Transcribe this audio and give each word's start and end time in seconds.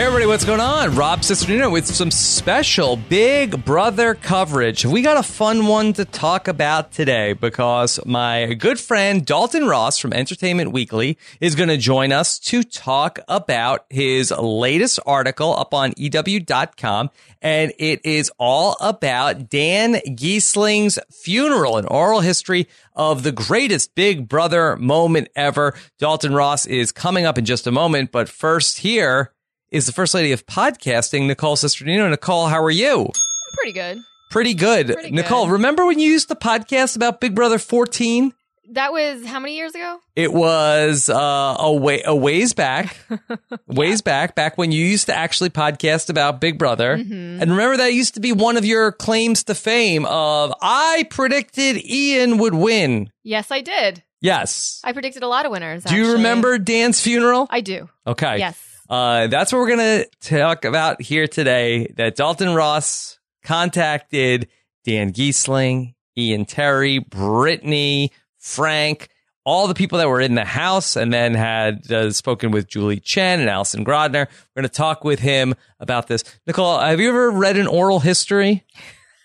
Hey 0.00 0.06
everybody, 0.06 0.24
what's 0.24 0.46
going 0.46 0.60
on? 0.60 0.96
Rob 0.96 1.20
Cesternino 1.20 1.70
with 1.70 1.84
some 1.84 2.10
special 2.10 2.96
Big 2.96 3.66
Brother 3.66 4.14
coverage. 4.14 4.86
We 4.86 5.02
got 5.02 5.18
a 5.18 5.22
fun 5.22 5.66
one 5.66 5.92
to 5.92 6.06
talk 6.06 6.48
about 6.48 6.90
today 6.90 7.34
because 7.34 8.00
my 8.06 8.54
good 8.54 8.80
friend 8.80 9.26
Dalton 9.26 9.66
Ross 9.66 9.98
from 9.98 10.14
Entertainment 10.14 10.72
Weekly 10.72 11.18
is 11.38 11.54
going 11.54 11.68
to 11.68 11.76
join 11.76 12.12
us 12.12 12.38
to 12.38 12.62
talk 12.62 13.18
about 13.28 13.84
his 13.90 14.30
latest 14.30 15.00
article 15.04 15.54
up 15.54 15.74
on 15.74 15.92
EW.com. 15.98 17.10
And 17.42 17.74
it 17.78 18.00
is 18.02 18.32
all 18.38 18.78
about 18.80 19.50
Dan 19.50 19.96
Gheesling's 19.96 20.98
funeral, 21.10 21.76
an 21.76 21.84
oral 21.84 22.20
history 22.20 22.68
of 22.94 23.22
the 23.22 23.32
greatest 23.32 23.94
Big 23.94 24.30
Brother 24.30 24.76
moment 24.76 25.28
ever. 25.36 25.74
Dalton 25.98 26.32
Ross 26.32 26.64
is 26.64 26.90
coming 26.90 27.26
up 27.26 27.36
in 27.36 27.44
just 27.44 27.66
a 27.66 27.70
moment, 27.70 28.12
but 28.12 28.30
first 28.30 28.78
here 28.78 29.34
is 29.70 29.86
the 29.86 29.92
first 29.92 30.14
lady 30.14 30.32
of 30.32 30.46
podcasting, 30.46 31.26
Nicole 31.26 31.56
Cesternino. 31.56 32.08
Nicole, 32.10 32.48
how 32.48 32.62
are 32.62 32.70
you? 32.70 33.10
Pretty 33.54 33.72
good. 33.72 33.98
Pretty 34.30 34.54
good. 34.54 34.88
Pretty 34.88 35.10
Nicole, 35.10 35.46
good. 35.46 35.52
remember 35.52 35.86
when 35.86 35.98
you 35.98 36.10
used 36.10 36.28
to 36.28 36.34
podcast 36.34 36.96
about 36.96 37.20
Big 37.20 37.34
Brother 37.34 37.58
14? 37.58 38.32
That 38.72 38.92
was 38.92 39.26
how 39.26 39.40
many 39.40 39.56
years 39.56 39.74
ago? 39.74 39.98
It 40.14 40.32
was 40.32 41.08
uh, 41.08 41.56
a, 41.58 41.72
way, 41.72 42.02
a 42.04 42.14
ways 42.14 42.52
back, 42.52 42.96
ways 43.66 44.00
back, 44.00 44.36
back 44.36 44.56
when 44.56 44.70
you 44.70 44.84
used 44.84 45.06
to 45.06 45.16
actually 45.16 45.50
podcast 45.50 46.08
about 46.08 46.40
Big 46.40 46.56
Brother. 46.56 46.96
Mm-hmm. 46.96 47.42
And 47.42 47.50
remember 47.50 47.78
that 47.78 47.92
used 47.92 48.14
to 48.14 48.20
be 48.20 48.30
one 48.30 48.56
of 48.56 48.64
your 48.64 48.92
claims 48.92 49.42
to 49.44 49.56
fame 49.56 50.04
of 50.06 50.54
I 50.62 51.04
predicted 51.10 51.84
Ian 51.84 52.38
would 52.38 52.54
win. 52.54 53.10
Yes, 53.24 53.50
I 53.50 53.60
did. 53.60 54.04
Yes. 54.20 54.80
I 54.84 54.92
predicted 54.92 55.24
a 55.24 55.28
lot 55.28 55.46
of 55.46 55.52
winners. 55.52 55.82
Do 55.82 55.96
you 55.96 56.12
remember 56.12 56.58
Dan's 56.58 57.00
funeral? 57.00 57.48
I 57.50 57.62
do. 57.62 57.88
Okay. 58.06 58.38
Yes. 58.38 58.69
Uh, 58.90 59.28
that's 59.28 59.52
what 59.52 59.60
we're 59.60 59.76
going 59.76 59.78
to 60.04 60.08
talk 60.20 60.64
about 60.64 61.00
here 61.00 61.28
today. 61.28 61.86
That 61.96 62.16
Dalton 62.16 62.54
Ross 62.54 63.18
contacted 63.44 64.48
Dan 64.84 65.12
Gheesling, 65.12 65.94
Ian 66.18 66.44
Terry, 66.44 66.98
Brittany, 66.98 68.10
Frank, 68.38 69.08
all 69.44 69.68
the 69.68 69.74
people 69.74 69.98
that 69.98 70.08
were 70.08 70.20
in 70.20 70.34
the 70.34 70.44
house, 70.44 70.96
and 70.96 71.12
then 71.12 71.34
had 71.34 71.90
uh, 71.90 72.10
spoken 72.10 72.50
with 72.50 72.66
Julie 72.68 72.98
Chen 73.00 73.40
and 73.40 73.48
Allison 73.48 73.84
Grodner. 73.84 74.26
We're 74.56 74.62
going 74.62 74.68
to 74.68 74.74
talk 74.74 75.04
with 75.04 75.20
him 75.20 75.54
about 75.78 76.08
this. 76.08 76.24
Nicole, 76.46 76.78
have 76.78 76.98
you 77.00 77.10
ever 77.10 77.30
read 77.30 77.56
an 77.56 77.66
oral 77.68 78.00
history? 78.00 78.64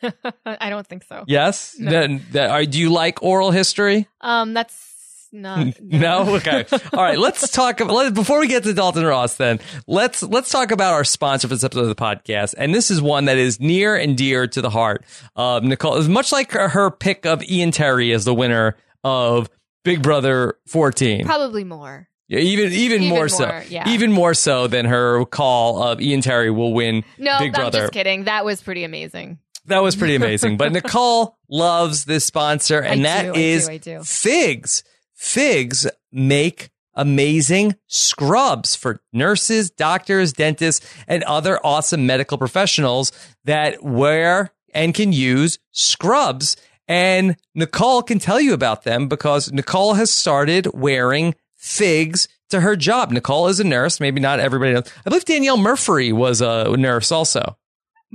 I 0.46 0.70
don't 0.70 0.86
think 0.86 1.04
so. 1.04 1.24
Yes. 1.28 1.76
No. 1.80 1.90
Then- 1.90 2.26
that- 2.32 2.52
are- 2.52 2.66
do 2.66 2.80
you 2.80 2.92
like 2.92 3.24
oral 3.24 3.50
history? 3.52 4.08
Um, 4.22 4.54
that's 4.54 4.95
not. 5.32 5.68
No. 5.82 6.36
Okay. 6.36 6.66
All 6.94 7.04
right. 7.04 7.18
Let's 7.18 7.50
talk. 7.52 7.80
Let, 7.80 8.14
before 8.14 8.40
we 8.40 8.48
get 8.48 8.64
to 8.64 8.74
Dalton 8.74 9.06
Ross, 9.06 9.36
then 9.36 9.60
let's 9.88 10.22
let's 10.24 10.50
talk 10.50 10.72
about 10.72 10.94
our 10.94 11.04
sponsor 11.04 11.48
for 11.48 11.56
this 11.56 11.64
episode 11.64 11.82
of 11.84 11.88
the 11.90 11.96
podcast, 11.96 12.56
and 12.58 12.74
this 12.74 12.92
is 12.92 13.02
one 13.02 13.26
that 13.26 13.38
is 13.38 13.60
near 13.60 13.96
and 13.96 14.18
dear 14.18 14.48
to 14.48 14.62
the 14.62 14.70
heart 14.70 15.04
of 15.36 15.64
Nicole. 15.64 15.96
It's 15.98 16.08
much 16.08 16.32
like 16.32 16.52
her, 16.52 16.92
pick 16.92 17.26
of 17.26 17.44
Ian 17.44 17.72
Terry 17.72 18.12
as 18.12 18.26
the 18.26 18.34
winner 18.34 18.76
of 19.04 19.50
Big 19.84 20.02
Brother 20.02 20.58
14. 20.68 21.26
Probably 21.26 21.64
more. 21.64 22.08
Yeah, 22.28 22.40
even 22.40 22.74
even, 22.74 23.04
Even 23.04 23.08
more, 23.10 23.30
so, 23.30 23.62
yeah. 23.70 23.88
even 23.90 24.12
more 24.12 24.34
so 24.34 24.66
than 24.66 24.86
her 24.86 25.26
call 25.26 25.84
of 25.84 26.02
Ian 26.02 26.22
Terry 26.22 26.50
will 26.50 26.74
win 26.74 27.04
No, 27.20 27.38
Big 27.38 27.50
I'm 27.50 27.62
Brother. 27.62 27.82
just 27.82 27.94
kidding. 27.94 28.24
That 28.24 28.44
was 28.44 28.64
pretty 28.64 28.84
amazing. 28.84 29.38
That 29.68 29.84
was 29.84 29.96
pretty 29.96 30.16
amazing. 30.16 30.58
But 30.58 30.72
Nicole 30.74 31.38
loves 31.50 32.06
this 32.06 32.26
sponsor, 32.26 32.80
and 32.80 33.02
I 33.02 33.04
that 33.04 33.22
do, 33.36 33.40
I 33.40 33.58
do, 33.60 33.68
I 33.70 33.78
do. 33.78 34.04
Figs. 34.04 34.84
Figs 35.16 35.88
make 36.12 36.70
amazing 36.94 37.76
scrubs 37.88 38.76
for 38.76 39.02
nurses, 39.12 39.70
doctors, 39.72 40.34
dentists, 40.34 40.86
and 41.08 41.24
other 41.24 41.60
awesome 41.66 42.06
medical 42.06 42.38
professionals 42.38 43.12
that 43.44 43.84
wear 43.84 44.52
and 44.74 44.94
can 44.94 45.12
use 45.12 45.58
scrubs. 45.72 46.58
And 46.88 47.36
Nicole 47.56 48.04
can 48.04 48.20
tell 48.20 48.40
you 48.40 48.54
about 48.54 48.84
them 48.84 49.08
because 49.08 49.52
Nicole 49.52 49.96
has 49.96 50.12
started 50.12 50.68
wearing 50.74 51.36
figs 51.56 52.28
to 52.50 52.62
her 52.62 52.76
job. 52.76 53.12
Nicole 53.12 53.48
is 53.48 53.60
a 53.60 53.64
nurse. 53.64 54.00
Maybe 54.00 54.22
not 54.22 54.40
everybody 54.40 54.74
knows. 54.74 54.92
I 55.06 55.10
believe 55.10 55.26
Danielle 55.26 55.58
Murphy 55.58 56.14
was 56.14 56.42
a 56.42 56.76
nurse 56.78 57.12
also. 57.12 57.58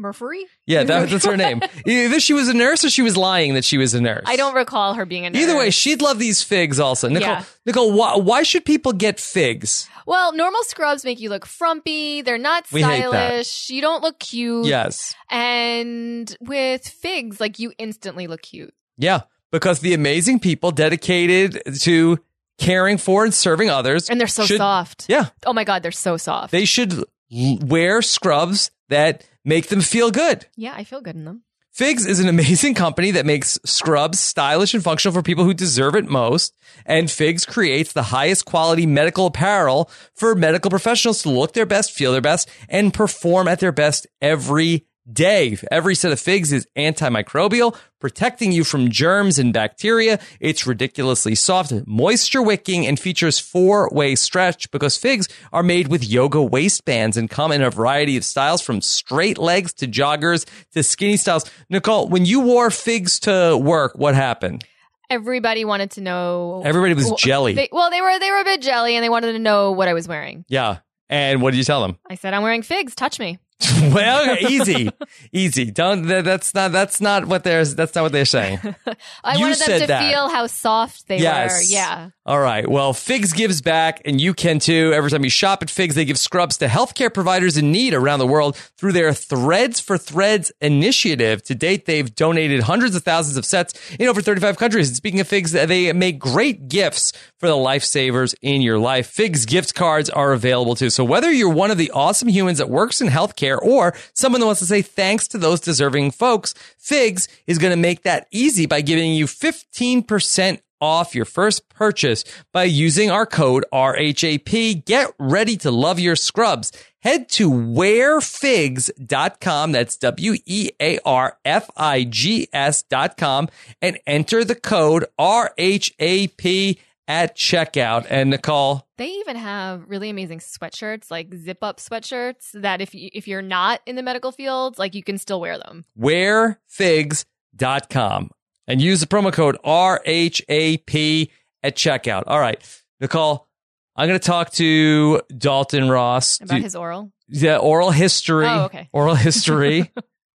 Murphy? 0.01 0.47
Yeah, 0.67 0.85
that, 0.85 1.09
that's 1.11 1.25
her 1.27 1.37
name. 1.37 1.61
Either 1.87 2.19
she 2.21 2.33
was 2.35 2.49
a 2.49 2.55
nurse 2.55 2.85
or 2.85 2.91
she 2.91 3.03
was 3.03 3.17
lying 3.17 3.55
that 3.55 3.65
she 3.65 3.79
was 3.79 3.95
a 3.95 4.01
nurse. 4.01 4.25
I 4.27 4.37
don't 4.37 4.55
recall 4.55 4.95
her 4.95 5.05
being 5.07 5.27
a 5.27 5.31
nurse. 5.31 5.43
Either 5.43 5.57
way, 5.57 5.71
she'd 5.71 6.03
love 6.03 6.19
these 6.19 6.43
figs 6.43 6.81
also. 6.81 7.09
Nicole, 7.09 7.29
Yeah. 7.29 7.45
Nicole, 7.67 7.93
why, 7.93 8.17
why 8.17 8.43
should 8.43 8.65
people 8.65 8.93
get 8.93 9.21
figs? 9.21 9.89
Well, 10.07 10.33
normal 10.35 10.63
scrubs 10.65 11.05
make 11.05 11.21
you 11.21 11.29
look 11.29 11.47
frumpy. 11.47 12.23
They're 12.23 12.39
not 12.39 12.65
We 12.73 12.83
hate 12.83 13.03
that. 13.03 13.09
stylish. 13.47 13.71
You 13.71 13.81
don't 13.81 14.03
look 14.03 14.19
cute. 14.19 14.67
Yes. 14.67 15.15
And 15.31 16.35
with 16.41 16.87
figs, 16.89 17.41
like 17.41 17.59
you 17.59 17.73
instantly 17.79 18.27
look 18.27 18.43
cute. 18.43 18.75
Yeah, 18.99 19.21
because 19.53 19.81
the 19.81 19.95
amazing 19.95 20.41
people 20.41 20.71
dedicated 20.73 21.63
to 21.83 22.19
caring 22.59 22.99
for 22.99 23.25
and 23.25 23.33
serving 23.33 23.71
others. 23.71 24.11
And 24.11 24.21
they're 24.21 24.27
so 24.27 24.45
should- 24.45 24.59
soft. 24.59 25.07
Yeah, 25.09 25.27
Oh 25.47 25.53
my 25.53 25.65
God, 25.65 25.83
they're 25.83 25.93
so 25.93 26.17
soft. 26.17 26.51
they 26.53 26.65
should 26.65 27.05
wear 27.31 28.03
scrubs 28.03 28.71
that 28.91 29.25
make 29.45 29.69
them 29.69 29.81
feel 29.81 30.11
good. 30.11 30.47
yeah, 30.57 30.75
I 30.77 30.85
feel 30.85 31.01
good 31.01 31.17
in 31.17 31.25
them. 31.25 31.43
Figs 31.73 32.05
is 32.05 32.19
an 32.19 32.29
amazing 32.29 32.75
company 32.75 33.13
that 33.13 33.25
makes 33.25 33.59
scrubs 33.65 34.19
stylish 34.19 34.75
and 34.75 34.83
functional 34.83 35.15
for 35.15 35.23
people 35.23 35.45
who 35.45 35.55
deserve 35.55 35.95
it 35.95 36.05
most. 36.09 36.53
And 36.85 37.11
Figs 37.11 37.47
creates 37.47 37.93
the 37.93 38.03
highest 38.03 38.45
quality 38.45 38.87
medical 38.87 39.27
apparel 39.27 39.89
for 40.15 40.35
medical 40.35 40.69
professionals 40.69 41.23
to 41.23 41.31
look 41.31 41.53
their 41.55 41.67
best, 41.67 41.93
feel 41.93 42.13
their 42.13 42.21
best, 42.21 42.51
and 42.69 42.93
perform 42.93 43.47
at 43.49 43.61
their 43.61 43.73
best 43.73 44.07
every 44.21 44.85
day. 45.11 45.57
Every 45.71 45.95
set 45.95 46.13
of 46.13 46.21
Figs 46.21 46.53
is 46.53 46.67
antimicrobial, 46.77 47.77
protecting 48.01 48.53
you 48.53 48.65
from 48.65 48.91
germs 48.91 49.39
and 49.39 49.53
bacteria. 49.53 50.19
It's 50.41 50.67
ridiculously 50.67 51.35
soft, 51.35 51.73
moisture 51.87 52.43
wicking, 52.43 52.87
and 52.87 52.99
features 52.99 53.39
four 53.39 53.89
way 53.93 54.15
stretch 54.15 54.71
because 54.71 54.97
Figs 54.97 55.29
are 55.53 55.63
made 55.63 55.89
with 55.89 56.09
yoga 56.09 56.43
waistbands 56.43 57.17
and 57.17 57.29
come 57.29 57.53
in 57.53 57.63
a 57.63 57.71
variety 57.71 58.17
of 58.17 58.25
styles 58.25 58.61
from 58.63 58.81
straight 58.81 59.39
legs 59.39 59.73
to 59.75 59.87
joggers 59.89 60.47
to 60.73 60.83
skinny 60.83 61.17
styles. 61.17 61.51
Nicole, 61.69 62.09
when 62.09 62.25
you 62.25 62.41
wore 62.41 62.71
Figs 62.71 63.21
to 63.21 63.57
work, 63.57 63.93
what 63.97 64.15
happened? 64.15 64.65
Everybody 65.09 65.65
wanted 65.65 65.91
to 65.93 66.01
know. 66.01 66.63
Everybody 66.65 66.95
was 66.95 67.11
jelly. 67.19 67.55
They, 67.55 67.69
well, 67.73 67.91
they 67.91 68.01
were 68.01 68.17
they 68.21 68.31
were 68.31 68.39
a 68.41 68.45
bit 68.45 68.63
jelly, 68.63 68.95
and 68.95 69.03
they 69.03 69.09
wanted 69.09 69.33
to 69.33 69.41
know 69.41 69.73
what 69.73 69.89
I 69.89 69.93
was 69.93 70.07
wearing. 70.07 70.45
yeah. 70.49 70.79
And 71.09 71.43
what 71.43 71.51
did 71.51 71.59
you 71.59 71.65
tell 71.65 71.83
them? 71.83 71.99
I 72.09 72.15
said, 72.15 72.35
"I'm 72.35 72.43
wearing 72.45 72.63
figs. 72.63 72.95
Touch 72.95 73.19
me." 73.19 73.41
well, 73.93 74.37
easy, 74.49 74.91
easy. 75.33 75.71
Don't. 75.71 76.07
That's 76.07 76.55
not. 76.55 76.73
That's 76.73 77.01
not 77.01 77.27
what 77.27 77.45
they're. 77.45 77.65
That's 77.65 77.95
not 77.95 78.03
what 78.03 78.13
they're 78.13 78.25
saying. 78.25 78.59
I 79.25 79.35
You 79.37 79.41
wanted 79.43 79.59
them 79.59 79.67
said 79.67 79.79
to 79.81 79.87
that. 79.89 80.11
feel 80.11 80.29
how 80.29 80.47
soft 80.47 81.09
they 81.09 81.19
Yes. 81.19 81.53
were. 81.59 81.63
Yeah. 81.75 82.11
All 82.31 82.39
right. 82.39 82.65
Well, 82.65 82.93
Figs 82.93 83.33
gives 83.33 83.61
back, 83.61 84.03
and 84.05 84.21
you 84.21 84.35
can 84.35 84.61
too. 84.61 84.93
Every 84.95 85.11
time 85.11 85.25
you 85.25 85.31
shop 85.31 85.65
at 85.65 85.69
Figs, 85.69 85.97
they 85.97 86.05
give 86.05 86.17
scrubs 86.17 86.59
to 86.59 86.67
healthcare 86.67 87.13
providers 87.13 87.57
in 87.57 87.73
need 87.73 87.93
around 87.93 88.21
the 88.21 88.27
world 88.27 88.55
through 88.79 88.93
their 88.93 89.13
Threads 89.13 89.81
for 89.81 89.99
Threads 89.99 90.53
initiative. 90.61 91.43
To 91.43 91.57
date, 91.57 91.87
they've 91.87 92.15
donated 92.15 92.61
hundreds 92.61 92.95
of 92.95 93.03
thousands 93.03 93.37
of 93.37 93.45
sets 93.45 93.75
in 93.97 94.07
over 94.07 94.23
35 94.23 94.59
countries. 94.59 94.87
And 94.87 94.97
speaking 94.97 95.19
of 95.19 95.27
Figs, 95.27 95.51
they 95.51 95.93
make 95.93 96.21
great 96.21 96.69
gifts 96.69 97.13
for 97.39 97.49
the 97.49 97.55
lifesavers 97.55 98.37
in 98.41 98.63
your 98.63 98.79
life. 98.79 99.09
Figs 99.09 99.45
gift 99.45 99.75
cards 99.75 100.09
are 100.09 100.33
available 100.33 100.77
too. 100.77 100.91
So 100.91 101.03
whether 101.03 101.33
you're 101.33 101.49
one 101.49 101.73
of 101.73 101.79
the 101.79 101.91
awesome 101.91 102.29
humans 102.29 102.59
that 102.59 102.71
works 102.71 103.01
in 103.01 103.09
healthcare 103.09 103.61
or 103.61 103.93
someone 104.13 104.41
that 104.41 104.47
wants 104.47 104.61
to 104.61 104.67
say 104.67 104.83
thanks 104.83 105.27
to 105.27 105.39
those 105.39 105.59
deserving 105.59 106.13
folks, 106.13 106.55
Figs 106.79 107.27
is 107.49 107.59
going 107.59 107.73
to 107.73 107.77
make 107.77 108.05
that 108.05 108.29
easy 108.31 108.67
by 108.67 108.83
giving 108.83 109.15
you 109.15 109.27
15% 109.27 110.61
off 110.81 111.15
your 111.15 111.25
first 111.25 111.69
purchase 111.69 112.25
by 112.53 112.65
using 112.65 113.09
our 113.11 113.27
code 113.27 113.65
RHAP. 113.73 114.85
Get 114.85 115.13
ready 115.19 115.57
to 115.59 115.71
love 115.71 116.01
your 116.01 116.17
scrubs. 116.17 116.73
Head 117.03 117.29
to 117.31 117.51
wearfigs.com. 117.51 119.73
That's 119.73 119.97
W 119.97 120.35
E 120.45 120.71
A 120.81 120.99
R 121.05 121.39
F 121.45 121.71
I 121.77 122.05
G 122.05 122.49
S 122.53 122.83
dot 122.83 123.17
com 123.17 123.49
and 123.81 123.99
enter 124.07 124.45
the 124.45 124.55
code 124.55 125.07
RHAP 125.19 126.79
at 127.09 127.37
checkout. 127.37 128.07
And 128.09 128.31
Nicole, 128.31 128.87
They 128.97 129.09
even 129.09 129.35
have 129.37 129.83
really 129.89 130.11
amazing 130.11 130.39
sweatshirts, 130.39 131.11
like 131.11 131.35
zip 131.35 131.59
up 131.63 131.79
sweatshirts, 131.79 132.53
that 132.55 132.81
if 132.81 132.95
you, 132.95 133.11
if 133.13 133.27
you're 133.27 133.43
not 133.43 133.81
in 133.85 133.97
the 133.97 134.03
medical 134.03 134.31
field, 134.31 134.79
like 134.79 134.95
you 134.95 135.03
can 135.03 135.19
still 135.19 135.41
wear 135.41 135.59
them. 135.59 135.85
wearfigs.com 135.99 138.31
and 138.71 138.81
use 138.81 139.01
the 139.01 139.07
promo 139.07 139.33
code 139.33 139.57
RHAP 139.65 141.31
at 141.63 141.77
checkout. 141.77 142.25
All 142.27 142.41
right, 142.41 142.63
Nicole, 143.01 143.49
I'm 143.97 144.09
going 144.09 144.19
to 144.19 144.27
talk 144.27 144.51
to 144.53 145.21
Dalton 145.37 145.89
Ross. 145.91 146.41
About 146.41 146.57
Do- 146.57 146.63
his 146.63 146.75
oral. 146.75 147.13
yeah, 147.29 147.57
oral 147.59 147.91
history. 147.91 148.47
Oh, 148.47 148.65
okay. 148.65 148.89
Oral 148.93 149.15
history. 149.15 149.91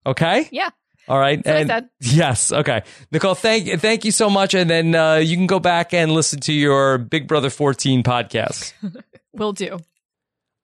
okay. 0.05 0.47
Yeah. 0.51 0.69
All 1.07 1.19
right. 1.19 1.41
That's 1.43 1.69
and 1.69 1.89
yes. 1.99 2.51
Okay. 2.51 2.81
Nicole, 3.11 3.35
thank 3.35 3.79
thank 3.79 4.05
you 4.05 4.11
so 4.11 4.27
much. 4.29 4.55
And 4.55 4.67
then 4.69 4.95
uh, 4.95 5.15
you 5.15 5.35
can 5.37 5.45
go 5.45 5.59
back 5.59 5.93
and 5.93 6.11
listen 6.11 6.39
to 6.41 6.53
your 6.53 6.97
Big 6.97 7.27
Brother 7.27 7.49
14 7.51 8.01
podcast. 8.01 8.73
Will 9.33 9.53
do. 9.53 9.77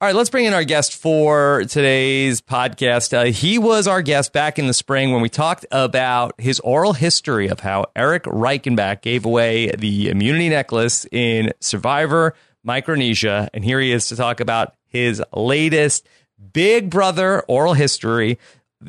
All 0.02 0.08
right, 0.08 0.16
let's 0.16 0.32
bring 0.32 0.46
in 0.46 0.54
our 0.56 0.64
guest 0.64 0.96
for 0.96 1.64
today's 1.66 2.42
podcast. 2.42 3.16
Uh, 3.16 3.26
he 3.26 3.60
was 3.60 3.86
our 3.86 4.02
guest 4.02 4.34
back 4.34 4.58
in 4.58 4.66
the 4.66 4.74
spring 4.74 5.12
when 5.12 5.22
we 5.22 5.30
talked 5.30 5.64
about 5.72 6.34
his 6.42 6.60
oral 6.62 6.94
history 6.94 7.50
of 7.50 7.60
how 7.60 7.86
Eric 7.96 8.24
Reichenbach 8.24 9.04
gave 9.04 9.26
away 9.26 9.70
the 9.70 10.10
immunity 10.10 10.50
necklace 10.50 11.06
in 11.12 11.52
Survivor 11.60 12.34
Micronesia. 12.64 13.48
And 13.54 13.64
here 13.64 13.80
he 13.80 13.92
is 13.92 14.08
to 14.08 14.16
talk 14.16 14.40
about 14.40 14.74
his 14.88 15.22
latest 15.36 16.08
Big 16.52 16.90
Brother 16.90 17.42
oral 17.42 17.76
history, 17.76 18.40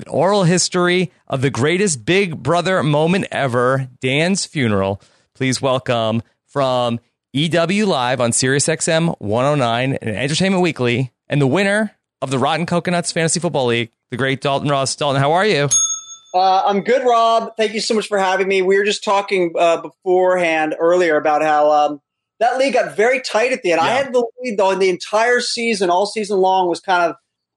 oral 0.06 0.44
history 0.44 1.12
of 1.26 1.42
the 1.42 1.50
greatest 1.50 2.06
Big 2.06 2.42
Brother 2.42 2.82
moment 2.82 3.26
ever, 3.30 3.86
Dan's 4.00 4.46
funeral. 4.46 4.98
Please 5.34 5.60
welcome 5.60 6.22
from 6.46 7.00
EW 7.34 7.86
Live 7.86 8.20
on 8.20 8.30
SiriusXM 8.30 9.16
109 9.18 9.94
and 10.02 10.16
Entertainment 10.16 10.62
Weekly, 10.62 11.12
and 11.30 11.40
the 11.40 11.46
winner 11.46 11.96
of 12.20 12.30
the 12.30 12.38
Rotten 12.38 12.66
Coconuts 12.66 13.10
Fantasy 13.10 13.40
Football 13.40 13.68
League, 13.68 13.90
the 14.10 14.18
great 14.18 14.42
Dalton 14.42 14.68
Ross. 14.68 14.94
Dalton, 14.94 15.18
how 15.18 15.32
are 15.32 15.46
you? 15.46 15.70
Uh, 16.34 16.62
I'm 16.66 16.82
good, 16.82 17.02
Rob. 17.06 17.56
Thank 17.56 17.72
you 17.72 17.80
so 17.80 17.94
much 17.94 18.06
for 18.06 18.18
having 18.18 18.48
me. 18.48 18.60
We 18.60 18.76
were 18.76 18.84
just 18.84 19.02
talking 19.02 19.54
uh, 19.58 19.80
beforehand 19.80 20.74
earlier 20.78 21.16
about 21.16 21.40
how 21.40 21.70
um, 21.70 22.02
that 22.38 22.58
league 22.58 22.74
got 22.74 22.98
very 22.98 23.22
tight 23.22 23.52
at 23.52 23.62
the 23.62 23.72
end. 23.72 23.80
Yeah. 23.80 23.88
I 23.88 23.92
had 23.92 24.12
the 24.12 24.26
lead 24.42 24.58
though 24.58 24.70
in 24.70 24.78
the 24.78 24.90
entire 24.90 25.40
season, 25.40 25.88
all 25.88 26.04
season 26.04 26.38
long, 26.38 26.68
was 26.68 26.80
kind 26.80 27.12
of 27.12 27.16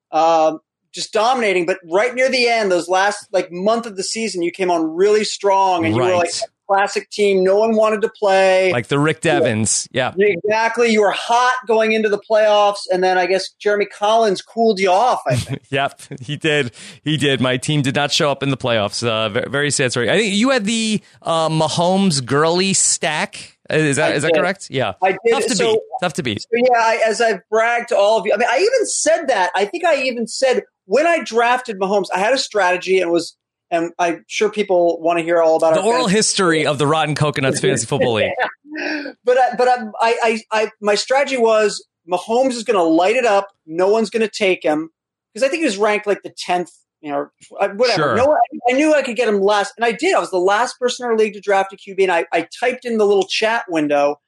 uh, 0.10 0.58
just 0.94 1.12
dominating. 1.12 1.66
But 1.66 1.80
right 1.92 2.16
near 2.16 2.30
the 2.30 2.48
end, 2.48 2.72
those 2.72 2.88
last 2.88 3.28
like 3.34 3.52
month 3.52 3.88
of 3.88 3.98
the 3.98 4.04
season, 4.04 4.42
you 4.42 4.52
came 4.52 4.72
on 4.72 4.96
really 4.96 5.26
strong, 5.26 5.86
and 5.86 5.98
right. 5.98 6.06
you 6.06 6.12
were 6.14 6.18
like 6.18 6.32
classic 6.68 7.10
team. 7.10 7.44
No 7.44 7.58
one 7.58 7.76
wanted 7.76 8.02
to 8.02 8.10
play. 8.10 8.72
Like 8.72 8.88
the 8.88 9.00
Rick 9.00 9.22
Devens. 9.22 9.88
Yeah. 9.92 10.14
Exactly. 10.18 10.90
You 10.90 11.02
were 11.02 11.12
hot 11.12 11.56
going 11.68 11.92
into 11.92 12.10
the 12.10 12.20
playoffs. 12.20 12.82
And 12.92 13.04
then 13.04 13.18
I 13.18 13.26
guess 13.26 13.50
Jeremy 13.60 13.86
Collins 13.86 14.42
cooled 14.42 14.80
you 14.80 14.92
off, 14.92 15.22
I 15.28 15.36
think. 15.36 15.62
yep. 15.70 16.00
He 16.22 16.38
did. 16.38 16.72
He 17.04 17.18
did. 17.18 17.42
My 17.42 17.58
team 17.58 17.82
did 17.82 17.96
not 17.96 18.12
show 18.12 18.32
up 18.32 18.44
in 18.44 18.50
the 18.50 18.58
playoffs. 18.58 19.06
Uh, 19.06 19.30
very, 19.30 19.50
very, 19.50 19.72
sad 19.72 19.92
story. 19.92 20.10
I 20.10 20.18
think 20.18 20.36
you 20.36 20.50
had 20.50 20.66
the 20.66 21.02
uh, 21.22 21.50
Mahomes 21.50 22.24
girly 22.24 22.74
stack. 22.74 23.58
Is 23.70 23.96
that 23.96 24.12
I 24.12 24.16
is 24.16 24.24
that 24.24 24.34
correct? 24.36 24.68
Yeah, 24.70 24.94
I 25.02 25.18
did. 25.26 25.32
Tough 25.32 25.48
to 25.48 25.56
so, 25.56 25.74
beat. 25.74 25.80
Tough 26.02 26.14
to 26.14 26.24
beat. 26.24 26.42
So 26.42 26.48
yeah, 26.54 26.78
I, 26.78 27.02
as 27.08 27.20
I've 27.20 27.42
bragged 27.50 27.90
to 27.90 27.98
all 27.98 28.20
of 28.20 28.26
you, 28.28 28.34
I 28.34 28.38
mean, 28.38 28.48
I 28.48 28.58
even 28.58 28.86
said 28.86 29.26
that. 29.28 29.52
I 29.56 29.66
think 29.66 29.86
I 29.86 30.04
even 30.04 30.28
said 30.28 30.64
when 30.86 31.08
I 31.08 31.24
drafted 31.24 31.80
Mahomes, 31.80 32.08
I 32.14 32.20
had 32.20 32.34
a 32.34 32.38
strategy 32.38 33.00
and 33.00 33.12
was 33.12 33.36
and 33.72 33.92
I'm 33.98 34.26
sure 34.28 34.50
people 34.50 35.02
want 35.02 35.20
to 35.20 35.24
hear 35.24 35.42
all 35.42 35.56
about 35.58 35.74
it. 35.74 35.82
the 35.82 35.88
oral 35.88 36.08
history 36.08 36.66
of 36.66 36.78
the 36.78 36.88
Rotten 36.88 37.16
Coconuts 37.16 37.60
Fantasy 37.60 37.86
Football 37.86 38.14
League. 38.14 38.32
but 39.24 39.38
I, 39.38 39.56
but 39.58 39.68
I, 39.68 39.88
I, 40.02 40.42
I, 40.52 40.72
my 40.82 40.96
strategy 40.96 41.38
was 41.38 41.86
Mahomes 42.10 42.52
is 42.52 42.64
going 42.64 42.78
to 42.78 42.84
light 42.84 43.16
it 43.16 43.26
up. 43.26 43.48
No 43.66 43.90
one's 43.90 44.10
going 44.10 44.22
to 44.22 44.30
take 44.30 44.64
him 44.64 44.90
because 45.34 45.46
I 45.46 45.50
think 45.50 45.62
he 45.62 45.66
was 45.66 45.78
ranked 45.78 46.08
like 46.08 46.22
the 46.24 46.34
tenth, 46.38 46.72
you 47.02 47.12
know, 47.12 47.30
uh, 47.60 47.70
whatever. 47.70 48.02
Sure. 48.02 48.16
No, 48.16 48.34
I, 48.34 48.72
I, 48.72 48.74
knew 48.74 48.94
I 48.94 49.02
could 49.02 49.16
get 49.16 49.28
him 49.28 49.42
last, 49.42 49.74
and 49.78 49.86
I 49.86 49.92
did. 49.92 50.16
I 50.16 50.20
was 50.20 50.32
the 50.32 50.38
last 50.38 50.80
person 50.80 51.06
in 51.06 51.12
our 51.12 51.18
league 51.18 51.34
to 51.34 51.42
draft 51.42 51.74
a 51.74 51.78
QB, 51.78 52.04
and 52.04 52.12
I, 52.12 52.26
I 52.32 52.48
typed 52.60 52.86
in 52.86 52.98
the 52.98 53.06
little 53.06 53.28
chat 53.28 53.66
window. 53.68 54.22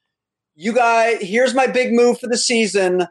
You 0.56 0.74
guys, 0.74 1.19
here's 1.22 1.54
my 1.54 1.68
big 1.68 1.94
move 1.94 2.19
for 2.19 2.28
the 2.28 2.38
season. 2.38 3.07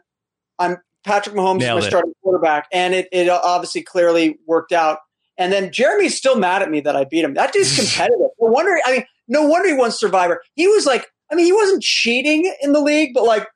I'm 0.59 0.77
Patrick 1.05 1.35
Mahomes 1.35 1.59
Nailed 1.59 1.81
my 1.81 1.87
starting 1.87 2.13
quarterback, 2.21 2.67
and 2.73 2.93
it, 2.93 3.07
it 3.11 3.29
obviously 3.29 3.81
clearly 3.81 4.37
worked 4.45 4.73
out. 4.73 4.99
And 5.37 5.53
then 5.53 5.71
Jeremy's 5.71 6.17
still 6.17 6.37
mad 6.37 6.61
at 6.61 6.71
me 6.71 6.79
that 6.81 6.95
I 6.95 7.05
beat 7.05 7.23
him. 7.23 7.33
That 7.35 7.53
dude's 7.53 7.75
competitive. 7.79 8.29
no 8.39 8.47
wonder. 8.49 8.79
I 8.85 8.91
mean, 8.91 9.05
no 9.27 9.47
wonder 9.47 9.69
he 9.69 9.75
won 9.75 9.91
Survivor. 9.91 10.41
He 10.55 10.67
was 10.67 10.85
like, 10.85 11.07
I 11.31 11.35
mean, 11.35 11.45
he 11.45 11.53
wasn't 11.53 11.83
cheating 11.83 12.51
in 12.61 12.71
the 12.71 12.79
league, 12.81 13.11
but 13.13 13.23
like 13.23 13.47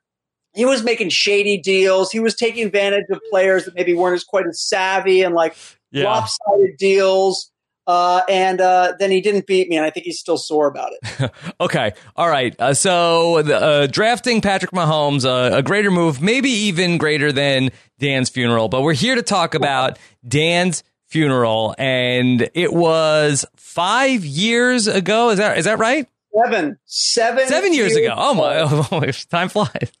he 0.54 0.64
was 0.64 0.82
making 0.82 1.08
shady 1.08 1.58
deals. 1.58 2.10
He 2.10 2.20
was 2.20 2.34
taking 2.34 2.66
advantage 2.66 3.06
of 3.10 3.20
players 3.30 3.64
that 3.64 3.74
maybe 3.74 3.94
weren't 3.94 4.14
as 4.14 4.24
quite 4.24 4.46
as 4.46 4.60
savvy 4.60 5.22
and 5.22 5.34
like 5.34 5.56
yeah. 5.90 6.04
lopsided 6.04 6.76
deals. 6.78 7.50
Uh, 7.84 8.22
and 8.28 8.60
uh, 8.60 8.92
then 9.00 9.10
he 9.10 9.20
didn't 9.20 9.44
beat 9.46 9.68
me, 9.68 9.76
and 9.76 9.84
I 9.84 9.90
think 9.90 10.06
he's 10.06 10.20
still 10.20 10.38
sore 10.38 10.68
about 10.68 10.92
it. 10.92 11.32
okay, 11.60 11.92
all 12.14 12.28
right. 12.28 12.54
Uh, 12.60 12.74
so 12.74 13.38
uh, 13.38 13.88
drafting 13.88 14.40
Patrick 14.40 14.70
Mahomes, 14.70 15.24
uh, 15.24 15.56
a 15.56 15.62
greater 15.64 15.90
move, 15.90 16.22
maybe 16.22 16.48
even 16.48 16.96
greater 16.96 17.32
than 17.32 17.70
Dan's 17.98 18.28
funeral. 18.28 18.68
But 18.68 18.82
we're 18.82 18.92
here 18.92 19.16
to 19.16 19.22
talk 19.22 19.56
about 19.56 19.98
Dan's 20.26 20.84
funeral, 21.12 21.74
and 21.76 22.48
it 22.54 22.72
was 22.72 23.44
five 23.54 24.24
years 24.24 24.86
ago. 24.86 25.28
Is 25.30 25.38
that 25.38 25.58
is 25.58 25.66
that 25.66 25.78
right? 25.78 26.08
Seven, 26.34 26.78
seven, 26.86 27.46
seven 27.46 27.74
years, 27.74 27.92
years 27.92 28.06
ago. 28.06 28.14
Oh 28.16 28.34
my, 28.34 28.58
oh 28.60 29.00
my, 29.00 29.10
time 29.10 29.50
flies. 29.50 29.92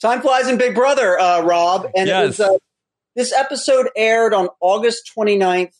Time 0.00 0.22
flies 0.22 0.48
in 0.48 0.56
Big 0.56 0.74
Brother, 0.74 1.18
uh, 1.20 1.42
Rob. 1.42 1.86
And 1.94 2.08
yes. 2.08 2.22
it 2.22 2.26
was, 2.26 2.40
uh, 2.40 2.58
this 3.14 3.32
episode 3.32 3.90
aired 3.94 4.32
on 4.32 4.48
August 4.60 5.10
29th, 5.14 5.74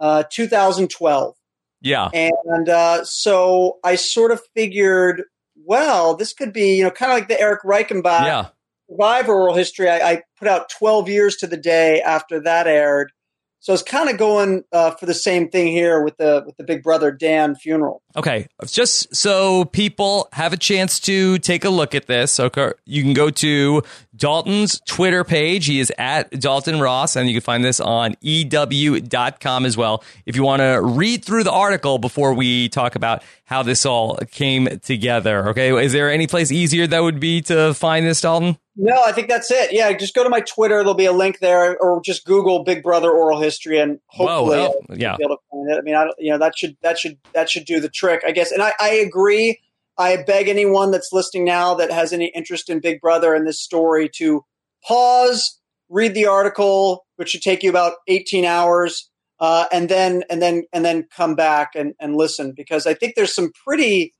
uh, 0.00 0.22
2012. 0.30 1.34
Yeah. 1.82 2.08
And 2.14 2.68
uh, 2.68 3.04
so 3.04 3.78
I 3.84 3.96
sort 3.96 4.30
of 4.30 4.40
figured, 4.54 5.24
well, 5.56 6.14
this 6.14 6.32
could 6.32 6.52
be, 6.52 6.76
you 6.76 6.84
know, 6.84 6.90
kind 6.90 7.12
of 7.12 7.18
like 7.18 7.28
the 7.28 7.38
Eric 7.38 7.62
Reichenbach 7.64 8.24
yeah. 8.24 8.46
Survivor 8.88 9.34
oral 9.34 9.54
history. 9.54 9.90
I, 9.90 10.12
I, 10.12 10.22
put 10.38 10.48
out 10.48 10.70
12 10.70 11.08
years 11.08 11.36
to 11.36 11.46
the 11.46 11.58
day 11.58 12.00
after 12.00 12.40
that 12.40 12.66
aired. 12.66 13.12
So 13.60 13.72
it's 13.72 13.82
kind 13.82 14.08
of 14.08 14.18
going 14.18 14.64
uh, 14.72 14.92
for 14.92 15.06
the 15.06 15.14
same 15.14 15.48
thing 15.48 15.68
here 15.68 16.02
with 16.02 16.16
the 16.16 16.42
with 16.46 16.56
the 16.56 16.64
Big 16.64 16.82
Brother 16.82 17.10
Dan 17.10 17.54
funeral. 17.54 18.02
Okay, 18.16 18.48
just 18.66 19.14
so 19.14 19.66
people 19.66 20.28
have 20.32 20.52
a 20.52 20.56
chance 20.56 20.98
to 21.00 21.38
take 21.38 21.64
a 21.64 21.68
look 21.68 21.94
at 21.94 22.06
this. 22.06 22.40
Okay, 22.40 22.72
you 22.86 23.02
can 23.02 23.12
go 23.12 23.28
to 23.30 23.82
Dalton's 24.16 24.80
Twitter 24.86 25.24
page. 25.24 25.66
He 25.66 25.78
is 25.78 25.92
at 25.98 26.30
Dalton 26.30 26.80
Ross, 26.80 27.16
and 27.16 27.28
you 27.28 27.34
can 27.34 27.42
find 27.42 27.64
this 27.64 27.80
on 27.80 28.16
EW.com 28.22 29.66
as 29.66 29.76
well. 29.76 30.02
If 30.24 30.36
you 30.36 30.42
want 30.42 30.60
to 30.60 30.80
read 30.82 31.22
through 31.22 31.44
the 31.44 31.52
article 31.52 31.98
before 31.98 32.32
we 32.32 32.70
talk 32.70 32.96
about 32.96 33.22
how 33.44 33.62
this 33.62 33.84
all 33.84 34.16
came 34.30 34.80
together. 34.80 35.48
Okay, 35.50 35.70
is 35.84 35.92
there 35.92 36.10
any 36.10 36.26
place 36.26 36.50
easier 36.50 36.86
that 36.86 37.02
would 37.02 37.20
be 37.20 37.42
to 37.42 37.74
find 37.74 38.06
this, 38.06 38.20
Dalton? 38.22 38.58
No, 38.80 39.02
I 39.04 39.10
think 39.10 39.28
that's 39.28 39.50
it. 39.50 39.72
Yeah, 39.72 39.92
just 39.94 40.14
go 40.14 40.22
to 40.22 40.30
my 40.30 40.40
Twitter. 40.40 40.76
There'll 40.76 40.94
be 40.94 41.06
a 41.06 41.12
link 41.12 41.40
there, 41.40 41.76
or 41.78 42.00
just 42.00 42.24
Google 42.24 42.62
Big 42.62 42.80
Brother 42.80 43.10
oral 43.10 43.40
history, 43.40 43.80
and 43.80 43.98
hopefully, 44.06 44.58
oh, 44.58 44.68
Whoa, 44.68 44.84
well, 44.88 44.98
yeah, 44.98 45.16
be 45.16 45.24
able 45.24 45.36
to 45.36 45.42
find 45.50 45.70
it. 45.70 45.78
I 45.78 45.80
mean, 45.80 45.96
I, 45.96 46.10
you 46.16 46.30
know, 46.30 46.38
that 46.38 46.56
should 46.56 46.76
that 46.82 46.96
should 46.96 47.18
that 47.34 47.50
should 47.50 47.64
do 47.64 47.80
the 47.80 47.88
trick, 47.88 48.07
I 48.10 48.32
guess. 48.32 48.52
And 48.52 48.62
I, 48.62 48.72
I 48.80 48.90
agree. 48.90 49.60
I 49.96 50.22
beg 50.22 50.48
anyone 50.48 50.90
that's 50.90 51.12
listening 51.12 51.44
now 51.44 51.74
that 51.74 51.90
has 51.90 52.12
any 52.12 52.32
interest 52.34 52.70
in 52.70 52.80
Big 52.80 53.00
Brother 53.00 53.34
and 53.34 53.46
this 53.46 53.60
story 53.60 54.08
to 54.16 54.44
pause, 54.86 55.58
read 55.88 56.14
the 56.14 56.26
article, 56.26 57.04
which 57.16 57.30
should 57.30 57.42
take 57.42 57.62
you 57.62 57.70
about 57.70 57.94
18 58.06 58.44
hours, 58.44 59.10
uh, 59.40 59.66
and 59.72 59.88
then 59.88 60.22
and 60.30 60.40
then 60.40 60.64
and 60.72 60.84
then 60.84 61.06
come 61.14 61.34
back 61.34 61.70
and, 61.74 61.94
and 62.00 62.16
listen 62.16 62.52
because 62.56 62.86
I 62.86 62.94
think 62.94 63.14
there's 63.14 63.34
some 63.34 63.50
pretty 63.64 64.14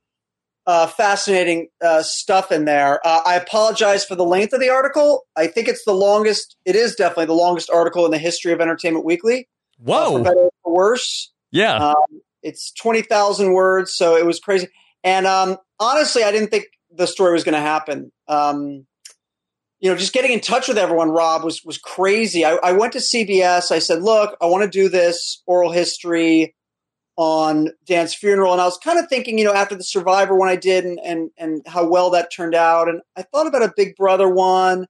uh, 0.67 0.87
fascinating 0.87 1.69
uh, 1.83 2.03
stuff 2.03 2.51
in 2.51 2.65
there. 2.65 3.05
Uh, 3.05 3.21
I 3.25 3.35
apologize 3.35 4.05
for 4.05 4.15
the 4.15 4.23
length 4.23 4.53
of 4.53 4.59
the 4.59 4.69
article. 4.69 5.25
I 5.35 5.47
think 5.47 5.67
it's 5.67 5.83
the 5.85 5.93
longest. 5.93 6.57
It 6.65 6.75
is 6.75 6.95
definitely 6.95 7.25
the 7.25 7.33
longest 7.33 7.69
article 7.69 8.05
in 8.05 8.11
the 8.11 8.17
history 8.17 8.51
of 8.51 8.61
Entertainment 8.61 9.05
Weekly. 9.05 9.47
Uh, 9.79 9.83
Whoa, 9.85 10.17
for 10.17 10.23
better 10.23 10.49
or 10.63 10.75
worse. 10.75 11.31
Yeah, 11.51 11.75
um, 11.75 12.21
it's 12.43 12.71
twenty 12.71 13.01
thousand 13.01 13.53
words, 13.53 13.93
so 13.93 14.15
it 14.15 14.25
was 14.25 14.39
crazy. 14.39 14.67
And 15.03 15.25
um, 15.25 15.57
honestly, 15.79 16.23
I 16.23 16.31
didn't 16.31 16.49
think 16.49 16.65
the 16.91 17.07
story 17.07 17.33
was 17.33 17.43
going 17.43 17.53
to 17.53 17.61
happen. 17.61 18.11
Um, 18.27 18.85
you 19.79 19.89
know, 19.89 19.95
just 19.95 20.13
getting 20.13 20.33
in 20.33 20.41
touch 20.41 20.67
with 20.67 20.77
everyone, 20.77 21.09
Rob, 21.09 21.43
was 21.43 21.63
was 21.63 21.77
crazy. 21.77 22.45
I, 22.45 22.55
I 22.55 22.73
went 22.73 22.93
to 22.93 22.99
CBS. 22.99 23.71
I 23.71 23.79
said, 23.79 24.01
"Look, 24.01 24.37
I 24.41 24.45
want 24.45 24.63
to 24.63 24.69
do 24.69 24.89
this 24.89 25.41
oral 25.45 25.71
history." 25.71 26.55
on 27.19 27.67
Dan's 27.85 28.15
funeral. 28.15 28.53
And 28.53 28.61
I 28.61 28.65
was 28.65 28.77
kind 28.77 28.97
of 28.97 29.09
thinking, 29.09 29.37
you 29.37 29.43
know, 29.43 29.53
after 29.53 29.75
the 29.75 29.83
Survivor 29.83 30.37
one 30.37 30.47
I 30.47 30.55
did 30.55 30.85
and, 30.85 30.97
and, 31.03 31.29
and 31.37 31.61
how 31.67 31.85
well 31.85 32.11
that 32.11 32.31
turned 32.33 32.55
out. 32.55 32.87
And 32.87 33.01
I 33.17 33.23
thought 33.23 33.45
about 33.45 33.61
a 33.61 33.73
Big 33.75 33.97
Brother 33.97 34.29
one. 34.29 34.85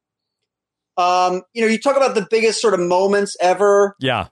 Um, 0.95 1.41
you 1.53 1.63
know, 1.63 1.67
you 1.67 1.79
talk 1.79 1.97
about 1.97 2.13
the 2.13 2.27
biggest 2.29 2.61
sort 2.61 2.75
of 2.75 2.81
moments 2.81 3.35
ever. 3.41 3.95
Yeah. 3.99 4.27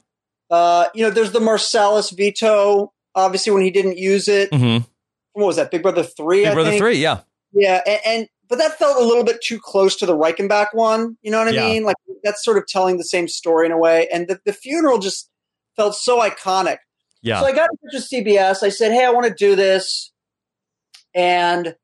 Uh, 0.51 0.89
you 0.93 1.01
know, 1.01 1.09
there's 1.09 1.31
the 1.31 1.39
Marcellus 1.39 2.11
veto, 2.11 2.93
obviously, 3.17 3.51
when 3.51 3.63
he 3.63 3.71
didn't 3.71 3.97
use 3.97 4.29
it. 4.29 4.51
Mm-hmm. 4.51 4.85
What 5.33 5.45
was 5.45 5.55
that? 5.57 5.71
Big 5.71 5.83
Brother 5.83 6.03
3? 6.03 6.37
Big 6.37 6.47
I 6.47 6.53
Brother 6.53 6.69
think? 6.69 6.81
3, 6.81 6.97
yeah. 6.97 7.19
Yeah. 7.51 7.81
And, 7.85 7.99
and, 8.05 8.27
but 8.47 8.57
that 8.59 8.77
felt 8.79 8.97
a 8.97 9.05
little 9.05 9.23
bit 9.23 9.41
too 9.43 9.59
close 9.59 9.95
to 9.97 10.05
the 10.05 10.15
Reichenbach 10.15 10.67
one. 10.71 11.17
You 11.21 11.31
know 11.31 11.39
what 11.39 11.49
I 11.49 11.51
yeah. 11.51 11.67
mean? 11.67 11.83
Like 11.83 11.97
that's 12.23 12.43
sort 12.43 12.57
of 12.57 12.65
telling 12.65 12.97
the 12.97 13.03
same 13.03 13.27
story 13.27 13.65
in 13.65 13.71
a 13.71 13.77
way. 13.77 14.07
And 14.11 14.27
the, 14.27 14.39
the 14.45 14.53
funeral 14.53 14.99
just 14.99 15.29
felt 15.75 15.95
so 15.95 16.21
iconic. 16.21 16.77
Yeah. 17.21 17.39
So 17.39 17.45
I 17.45 17.51
got 17.51 17.69
in 17.69 17.77
touch 17.77 17.93
with 17.93 18.09
CBS. 18.09 18.63
I 18.63 18.69
said, 18.69 18.91
"Hey, 18.91 19.03
I 19.03 19.09
want 19.09 19.27
to 19.27 19.33
do 19.33 19.55
this," 19.55 20.11
and 21.13 21.75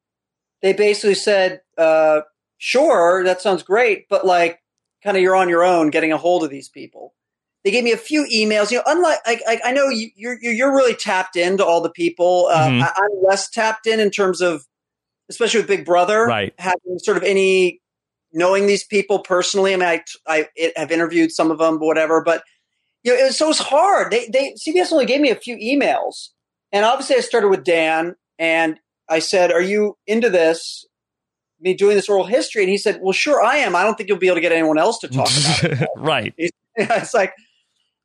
they 0.62 0.74
basically 0.74 1.16
said, 1.16 1.62
uh, 1.78 2.22
"Sure, 2.60 3.24
that 3.24 3.42
sounds 3.42 3.64
great, 3.64 4.08
but 4.10 4.26
like, 4.26 4.60
kind 5.04 5.18
of, 5.18 5.24
you're 5.24 5.36
on 5.36 5.50
your 5.50 5.64
own 5.64 5.90
getting 5.90 6.12
a 6.12 6.18
hold 6.18 6.44
of 6.44 6.50
these 6.50 6.70
people." 6.70 7.14
They 7.64 7.72
gave 7.72 7.84
me 7.84 7.92
a 7.92 7.98
few 7.98 8.26
emails. 8.26 8.72
You 8.72 8.78
know, 8.78 8.84
unlike 8.88 9.20
I, 9.26 9.40
I, 9.48 9.60
I 9.66 9.72
know 9.72 9.90
you, 9.90 10.10
you're 10.16 10.38
you're 10.42 10.76
really 10.76 10.96
tapped 10.96 11.36
into 11.36 11.66
all 11.66 11.82
the 11.82 11.90
people. 11.90 12.48
Uh, 12.52 12.68
mm-hmm. 12.68 12.84
I, 12.84 12.92
I'm 12.96 13.24
less 13.24 13.50
tapped 13.50 13.88
in 13.88 14.00
in 14.00 14.12
terms 14.12 14.42
of, 14.42 14.66
especially 15.30 15.62
with 15.62 15.68
Big 15.68 15.86
Brother, 15.86 16.26
right? 16.26 16.54
Having 16.58 17.00
sort 17.00 17.18
of 17.18 17.24
any 17.24 17.80
knowing 18.34 18.66
these 18.66 18.84
people 18.84 19.20
personally. 19.20 19.74
I 19.74 19.78
mean, 19.78 19.88
I, 19.88 20.04
I 20.28 20.48
it, 20.56 20.78
have 20.78 20.92
interviewed 20.92 21.32
some 21.32 21.52
of 21.52 21.60
them, 21.60 21.80
whatever, 21.80 22.22
but 22.24 22.44
you 23.04 23.14
know, 23.14 23.20
it 23.20 23.24
was, 23.26 23.38
so 23.38 23.46
it 23.46 23.50
was 23.50 23.60
hard. 23.60 24.12
They, 24.12 24.28
they, 24.28 24.54
CBS 24.54 24.92
only 24.92 25.06
gave 25.06 25.22
me 25.22 25.30
a 25.30 25.36
few 25.36 25.56
emails. 25.58 26.30
And 26.72 26.84
obviously 26.86 27.18
I 27.18 27.20
started 27.20 27.50
with 27.50 27.64
Dan 27.64 28.16
and 28.40 28.80
I 29.10 29.20
said, 29.20 29.52
are 29.52 29.62
you 29.62 29.98
into 30.08 30.30
this? 30.30 30.86
Me 31.60 31.74
doing 31.74 31.96
this 31.96 32.10
oral 32.10 32.26
history? 32.26 32.64
And 32.64 32.70
he 32.70 32.78
said, 32.78 33.00
well, 33.02 33.14
sure 33.14 33.42
I 33.42 33.58
am. 33.58 33.76
I 33.76 33.84
don't 33.84 33.96
think 33.96 34.10
you'll 34.10 34.18
be 34.18 34.28
able 34.28 34.36
to 34.36 34.42
get 34.42 34.52
anyone 34.52 34.78
else 34.78 35.00
to 35.00 35.08
talk 35.08 35.30
about 35.30 35.64
it. 35.64 35.90
right. 35.98 36.34
It's 36.76 37.14
like, 37.14 37.34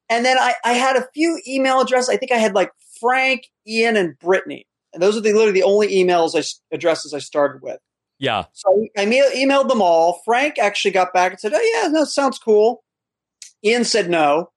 and 0.08 0.24
then 0.24 0.38
I, 0.38 0.54
I 0.64 0.72
had 0.72 0.96
a 0.96 1.06
few 1.14 1.40
email 1.46 1.80
addresses. 1.80 2.08
I 2.08 2.16
think 2.16 2.32
I 2.32 2.36
had 2.36 2.54
like 2.54 2.70
Frank, 3.00 3.48
Ian, 3.66 3.96
and 3.96 4.18
Brittany. 4.18 4.66
And 4.92 5.02
those 5.02 5.16
are 5.16 5.20
the, 5.20 5.32
literally 5.32 5.52
the 5.52 5.64
only 5.64 5.88
emails 5.88 6.38
I, 6.38 6.42
addresses 6.74 7.12
I 7.12 7.18
started 7.18 7.62
with. 7.62 7.78
Yeah. 8.18 8.44
So 8.52 8.86
I 8.96 9.04
emailed 9.04 9.68
them 9.68 9.82
all. 9.82 10.20
Frank 10.24 10.58
actually 10.58 10.90
got 10.90 11.12
back 11.12 11.32
and 11.32 11.40
said, 11.40 11.52
"Oh 11.54 11.60
yeah, 11.60 11.88
that 11.90 12.06
sounds 12.06 12.38
cool." 12.38 12.82
Ian 13.64 13.84
said 13.84 14.10
no. 14.10 14.50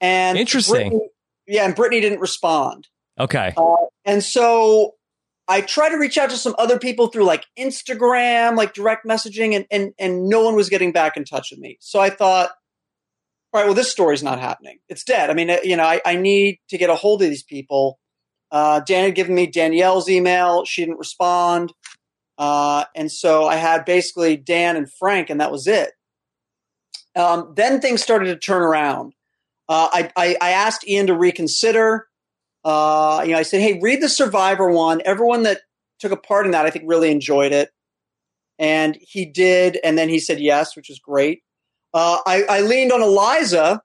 And 0.00 0.38
interesting. 0.38 0.90
Brittany, 0.90 1.08
yeah, 1.46 1.64
and 1.64 1.74
Brittany 1.74 2.00
didn't 2.00 2.20
respond. 2.20 2.88
Okay. 3.18 3.52
Uh, 3.56 3.86
and 4.04 4.22
so 4.22 4.94
I 5.48 5.60
tried 5.60 5.90
to 5.90 5.96
reach 5.96 6.18
out 6.18 6.30
to 6.30 6.36
some 6.36 6.54
other 6.58 6.78
people 6.78 7.08
through 7.08 7.24
like 7.24 7.44
Instagram, 7.58 8.56
like 8.56 8.74
direct 8.74 9.06
messaging, 9.06 9.54
and 9.54 9.66
and 9.70 9.92
and 9.98 10.28
no 10.28 10.42
one 10.42 10.54
was 10.54 10.68
getting 10.68 10.92
back 10.92 11.16
in 11.16 11.24
touch 11.24 11.50
with 11.50 11.60
me. 11.60 11.78
So 11.80 12.00
I 12.00 12.10
thought, 12.10 12.50
all 13.56 13.62
right, 13.62 13.68
well, 13.68 13.74
this 13.74 13.90
story's 13.90 14.22
not 14.22 14.38
happening. 14.38 14.80
It's 14.90 15.02
dead. 15.02 15.30
I 15.30 15.34
mean, 15.34 15.48
uh, 15.48 15.56
you 15.64 15.76
know, 15.76 15.84
I, 15.84 16.02
I 16.04 16.16
need 16.16 16.58
to 16.68 16.76
get 16.76 16.90
a 16.90 16.94
hold 16.94 17.22
of 17.22 17.30
these 17.30 17.42
people. 17.42 17.98
Uh, 18.50 18.80
Dan 18.80 19.04
had 19.06 19.14
given 19.14 19.34
me 19.34 19.46
Danielle's 19.46 20.10
email. 20.10 20.66
She 20.66 20.82
didn't 20.82 20.98
respond. 20.98 21.72
Uh, 22.36 22.84
and 22.94 23.10
so 23.10 23.46
I 23.46 23.56
had 23.56 23.86
basically 23.86 24.36
Dan 24.36 24.76
and 24.76 24.92
Frank, 24.98 25.30
and 25.30 25.40
that 25.40 25.50
was 25.50 25.66
it. 25.66 25.92
Um, 27.16 27.54
then 27.56 27.80
things 27.80 28.02
started 28.02 28.26
to 28.26 28.36
turn 28.36 28.60
around. 28.60 29.14
Uh, 29.70 29.88
I, 29.90 30.10
I, 30.16 30.36
I, 30.42 30.50
asked 30.50 30.86
Ian 30.86 31.06
to 31.06 31.14
reconsider. 31.14 32.06
Uh, 32.62 33.22
you 33.24 33.32
know, 33.32 33.38
I 33.38 33.42
said, 33.42 33.62
"Hey, 33.62 33.80
read 33.80 34.02
the 34.02 34.08
Survivor 34.10 34.70
one. 34.70 35.00
Everyone 35.06 35.44
that 35.44 35.62
took 35.98 36.12
a 36.12 36.16
part 36.16 36.44
in 36.44 36.52
that, 36.52 36.66
I 36.66 36.70
think, 36.70 36.84
really 36.86 37.10
enjoyed 37.10 37.52
it." 37.52 37.70
And 38.58 38.98
he 39.00 39.24
did, 39.24 39.78
and 39.82 39.96
then 39.96 40.10
he 40.10 40.18
said 40.18 40.40
yes, 40.40 40.76
which 40.76 40.90
is 40.90 40.98
great. 40.98 41.42
Uh, 41.96 42.18
I, 42.26 42.42
I, 42.42 42.60
leaned 42.60 42.92
on 42.92 43.00
Eliza, 43.00 43.80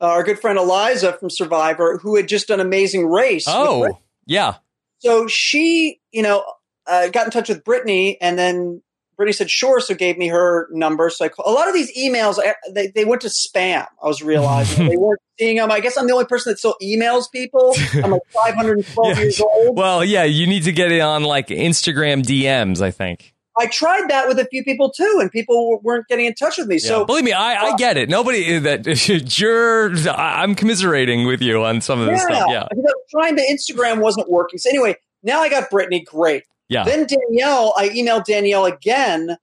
uh, 0.00 0.04
our 0.04 0.22
good 0.22 0.38
friend 0.38 0.56
Eliza 0.56 1.14
from 1.14 1.30
Survivor, 1.30 1.98
who 1.98 2.14
had 2.14 2.28
just 2.28 2.46
done 2.46 2.60
an 2.60 2.66
Amazing 2.66 3.08
Race. 3.08 3.46
Oh, 3.48 3.98
yeah. 4.24 4.58
So 5.00 5.26
she, 5.26 6.00
you 6.12 6.22
know, 6.22 6.44
uh, 6.86 7.08
got 7.08 7.24
in 7.24 7.32
touch 7.32 7.48
with 7.48 7.64
Brittany, 7.64 8.20
and 8.20 8.38
then 8.38 8.82
Brittany 9.16 9.32
said 9.32 9.50
sure, 9.50 9.80
so 9.80 9.96
gave 9.96 10.16
me 10.16 10.28
her 10.28 10.68
number. 10.70 11.10
So 11.10 11.24
I 11.24 11.28
call, 11.28 11.44
a 11.44 11.52
lot 11.52 11.66
of 11.66 11.74
these 11.74 11.92
emails 11.98 12.38
they, 12.72 12.86
they 12.94 13.04
went 13.04 13.22
to 13.22 13.28
spam. 13.28 13.84
I 14.00 14.06
was 14.06 14.22
realizing 14.22 14.86
they 14.88 14.96
weren't 14.96 15.20
seeing 15.36 15.56
them. 15.56 15.72
I 15.72 15.80
guess 15.80 15.96
I'm 15.96 16.06
the 16.06 16.12
only 16.12 16.26
person 16.26 16.52
that 16.52 16.58
still 16.58 16.76
emails 16.80 17.24
people. 17.32 17.74
I'm 17.94 18.12
like 18.12 18.22
512 18.32 19.08
yeah. 19.08 19.20
years 19.20 19.40
old. 19.40 19.76
Well, 19.76 20.04
yeah, 20.04 20.22
you 20.22 20.46
need 20.46 20.62
to 20.64 20.72
get 20.72 20.92
it 20.92 21.00
on 21.00 21.24
like 21.24 21.48
Instagram 21.48 22.22
DMs. 22.22 22.80
I 22.80 22.92
think. 22.92 23.34
I 23.60 23.66
tried 23.66 24.08
that 24.08 24.26
with 24.26 24.38
a 24.38 24.46
few 24.46 24.64
people 24.64 24.90
too, 24.90 25.18
and 25.20 25.30
people 25.30 25.80
weren't 25.82 26.08
getting 26.08 26.24
in 26.24 26.34
touch 26.34 26.56
with 26.56 26.66
me. 26.66 26.76
Yeah. 26.76 26.88
So 26.88 27.04
believe 27.04 27.24
me, 27.24 27.32
I, 27.32 27.66
I, 27.66 27.70
uh, 27.70 27.76
get 27.76 27.98
it. 27.98 28.08
Nobody 28.08 28.58
that 28.58 29.38
you're. 29.38 29.92
I'm 30.08 30.54
commiserating 30.54 31.26
with 31.26 31.42
you 31.42 31.62
on 31.62 31.82
some 31.82 32.00
of 32.00 32.06
this 32.06 32.22
stuff. 32.22 32.46
yeah, 32.48 32.64
stuff. 32.64 32.68
Yeah, 32.74 32.90
trying 33.10 33.36
to 33.36 33.42
Instagram 33.42 34.00
wasn't 34.00 34.30
working. 34.30 34.58
So 34.58 34.70
anyway, 34.70 34.96
now 35.22 35.40
I 35.40 35.50
got 35.50 35.68
Brittany. 35.68 36.00
Great. 36.00 36.44
Yeah. 36.70 36.84
Then 36.84 37.06
Danielle, 37.06 37.74
I 37.76 37.90
emailed 37.90 38.24
Danielle 38.24 38.64
again, 38.64 39.36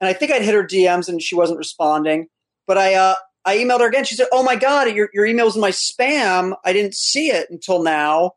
and 0.00 0.08
I 0.08 0.12
think 0.12 0.30
I'd 0.30 0.42
hit 0.42 0.54
her 0.54 0.64
DMs 0.64 1.08
and 1.08 1.20
she 1.20 1.34
wasn't 1.34 1.58
responding. 1.58 2.28
But 2.68 2.78
I 2.78 2.94
uh, 2.94 3.14
I 3.44 3.56
emailed 3.56 3.80
her 3.80 3.88
again. 3.88 4.04
She 4.04 4.14
said, 4.14 4.28
"Oh 4.30 4.44
my 4.44 4.54
god, 4.54 4.94
your 4.94 5.08
your 5.12 5.26
email 5.26 5.46
was 5.46 5.56
in 5.56 5.60
my 5.60 5.70
spam. 5.70 6.54
I 6.64 6.72
didn't 6.72 6.94
see 6.94 7.28
it 7.28 7.50
until 7.50 7.82
now." 7.82 8.32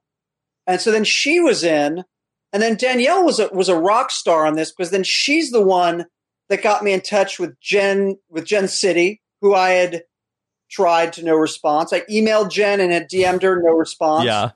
And 0.65 0.81
so 0.81 0.91
then 0.91 1.03
she 1.03 1.39
was 1.39 1.63
in, 1.63 2.03
and 2.51 2.61
then 2.61 2.75
Danielle 2.75 3.23
was 3.23 3.39
a 3.39 3.49
was 3.53 3.69
a 3.69 3.77
rock 3.77 4.11
star 4.11 4.45
on 4.45 4.55
this 4.55 4.71
because 4.71 4.91
then 4.91 5.03
she's 5.03 5.51
the 5.51 5.63
one 5.63 6.05
that 6.49 6.63
got 6.63 6.83
me 6.83 6.93
in 6.93 7.01
touch 7.01 7.39
with 7.39 7.59
Jen 7.59 8.17
with 8.29 8.45
Jen 8.45 8.67
City, 8.67 9.21
who 9.41 9.53
I 9.53 9.71
had 9.71 10.03
tried 10.69 11.13
to 11.13 11.23
no 11.23 11.35
response. 11.35 11.93
I 11.93 12.01
emailed 12.01 12.51
Jen 12.51 12.79
and 12.79 12.91
had 12.91 13.09
DM'd 13.09 13.43
her, 13.43 13.61
no 13.61 13.71
response. 13.71 14.25
Yeah. 14.25 14.51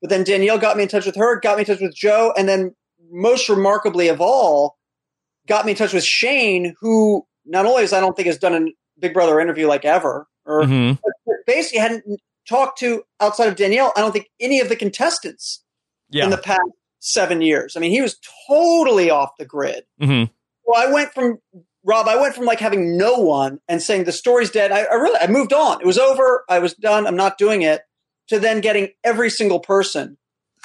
But 0.00 0.10
then 0.10 0.24
Danielle 0.24 0.58
got 0.58 0.76
me 0.76 0.82
in 0.82 0.88
touch 0.88 1.06
with 1.06 1.16
her, 1.16 1.40
got 1.40 1.56
me 1.56 1.62
in 1.62 1.66
touch 1.66 1.80
with 1.80 1.94
Joe, 1.94 2.32
and 2.36 2.48
then 2.48 2.74
most 3.10 3.48
remarkably 3.48 4.08
of 4.08 4.20
all, 4.20 4.76
got 5.46 5.64
me 5.64 5.72
in 5.72 5.78
touch 5.78 5.92
with 5.92 6.04
Shane, 6.04 6.74
who 6.80 7.26
not 7.44 7.66
only 7.66 7.82
has 7.82 7.92
I 7.92 8.00
don't 8.00 8.14
think 8.14 8.26
has 8.26 8.38
done 8.38 8.54
a 8.54 9.00
Big 9.00 9.14
Brother 9.14 9.40
interview 9.40 9.66
like 9.66 9.84
ever, 9.84 10.26
or 10.44 10.62
mm-hmm. 10.62 10.94
basically 11.46 11.78
hadn't 11.78 12.04
talked 12.48 12.78
to 12.80 13.02
outside 13.20 13.48
of 13.48 13.56
Danielle. 13.56 13.92
I 13.96 14.00
don't 14.00 14.12
think 14.12 14.28
any 14.40 14.60
of 14.60 14.68
the 14.68 14.76
contestants 14.76 15.62
yeah. 16.10 16.24
in 16.24 16.30
the 16.30 16.38
past 16.38 16.60
seven 16.98 17.42
years. 17.42 17.76
I 17.76 17.80
mean, 17.80 17.90
he 17.90 18.00
was 18.00 18.18
totally 18.48 19.10
off 19.10 19.30
the 19.38 19.44
grid. 19.44 19.84
Mm-hmm. 20.00 20.32
Well, 20.66 20.88
I 20.88 20.92
went 20.92 21.12
from 21.12 21.38
Rob. 21.84 22.08
I 22.08 22.20
went 22.20 22.34
from 22.34 22.44
like 22.44 22.60
having 22.60 22.96
no 22.96 23.18
one 23.18 23.60
and 23.68 23.80
saying 23.80 24.04
the 24.04 24.12
story's 24.12 24.50
dead. 24.50 24.72
I, 24.72 24.82
I 24.82 24.94
really 24.94 25.18
I 25.20 25.28
moved 25.28 25.52
on. 25.52 25.80
It 25.80 25.86
was 25.86 25.98
over. 25.98 26.44
I 26.48 26.58
was 26.58 26.74
done. 26.74 27.06
I'm 27.06 27.16
not 27.16 27.38
doing 27.38 27.62
it. 27.62 27.82
To 28.30 28.40
then 28.40 28.60
getting 28.60 28.88
every 29.04 29.30
single 29.30 29.60
person 29.60 30.18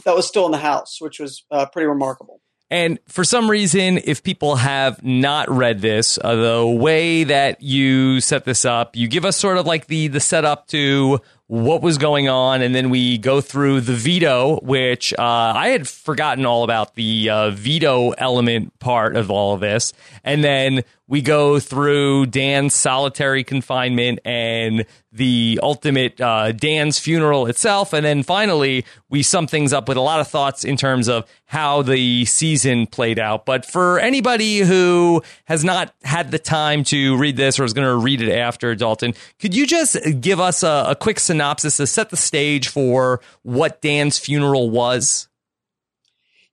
that 0.04 0.16
was 0.16 0.28
still 0.28 0.48
in 0.48 0.52
the 0.52 0.58
house, 0.58 0.98
which 1.00 1.20
was 1.20 1.44
uh, 1.52 1.68
pretty 1.68 1.86
remarkable. 1.86 2.42
And 2.72 3.00
for 3.10 3.26
some 3.26 3.52
reason, 3.52 4.00
if 4.06 4.24
people 4.24 4.56
have 4.56 5.04
not 5.04 5.52
read 5.52 5.82
this, 5.82 6.18
uh, 6.24 6.36
the 6.36 6.66
way 6.66 7.26
that 7.26 7.62
you 7.62 8.22
set 8.22 8.46
this 8.46 8.64
up, 8.64 8.96
you 8.96 9.10
give 9.10 9.26
us 9.26 9.36
sort 9.36 9.58
of 9.58 9.68
like 9.68 9.88
the 9.88 10.08
the 10.08 10.22
setup 10.22 10.68
to 10.68 11.20
what 11.52 11.82
was 11.82 11.98
going 11.98 12.30
on, 12.30 12.62
and 12.62 12.74
then 12.74 12.90
we 12.90 13.18
go 13.18 13.42
through 13.42 13.82
the 13.82 13.92
veto, 13.92 14.62
which 14.62 15.14
uh, 15.14 15.22
I 15.54 15.68
had 15.68 15.86
forgotten 15.86 16.46
all 16.46 16.64
about 16.64 16.96
the 16.96 17.30
uh, 17.30 17.50
veto 17.50 18.12
element 18.12 18.80
part 18.80 19.18
of 19.18 19.30
all 19.30 19.54
of 19.54 19.60
this, 19.60 19.92
and 20.24 20.46
then 20.46 20.86
we 21.12 21.22
go 21.22 21.60
through 21.60 22.26
Dan's 22.28 22.74
solitary 22.74 23.44
confinement 23.44 24.20
and 24.24 24.86
the 25.12 25.60
ultimate 25.62 26.22
uh, 26.22 26.54
Dan's 26.54 27.00
funeral 27.00 27.48
itself. 27.48 27.92
And 27.92 28.06
then 28.06 28.24
finally, 28.24 28.86
we 29.10 29.22
sum 29.22 29.46
things 29.46 29.74
up 29.74 29.90
with 29.90 29.98
a 29.98 30.02
lot 30.02 30.22
of 30.22 30.30
thoughts 30.30 30.64
in 30.64 30.78
terms 30.78 31.10
of 31.10 31.30
how 31.44 31.82
the 31.82 32.24
season 32.24 32.88
played 32.88 33.20
out. 33.20 33.46
But 33.46 33.66
for 33.66 34.00
anybody 34.00 34.60
who 34.60 35.22
has 35.44 35.66
not 35.66 35.94
had 36.04 36.32
the 36.32 36.40
time 36.40 36.86
to 36.86 37.18
read 37.18 37.36
this 37.36 37.60
or 37.60 37.66
is 37.66 37.74
going 37.74 37.90
to 37.90 37.98
read 37.98 38.22
it 38.22 38.32
after, 38.32 38.74
Dalton, 38.74 39.14
could 39.38 39.54
you 39.54 39.68
just 39.68 39.98
give 40.22 40.40
us 40.40 40.64
a, 40.64 40.86
a 40.88 40.96
quick 40.96 41.20
synopsis 41.20 41.76
to 41.76 41.88
set 41.88 42.10
the 42.10 42.16
stage 42.16 42.70
for 42.70 43.20
what 43.44 43.82
Dan's 43.82 44.18
funeral 44.18 44.70
was? 44.70 45.28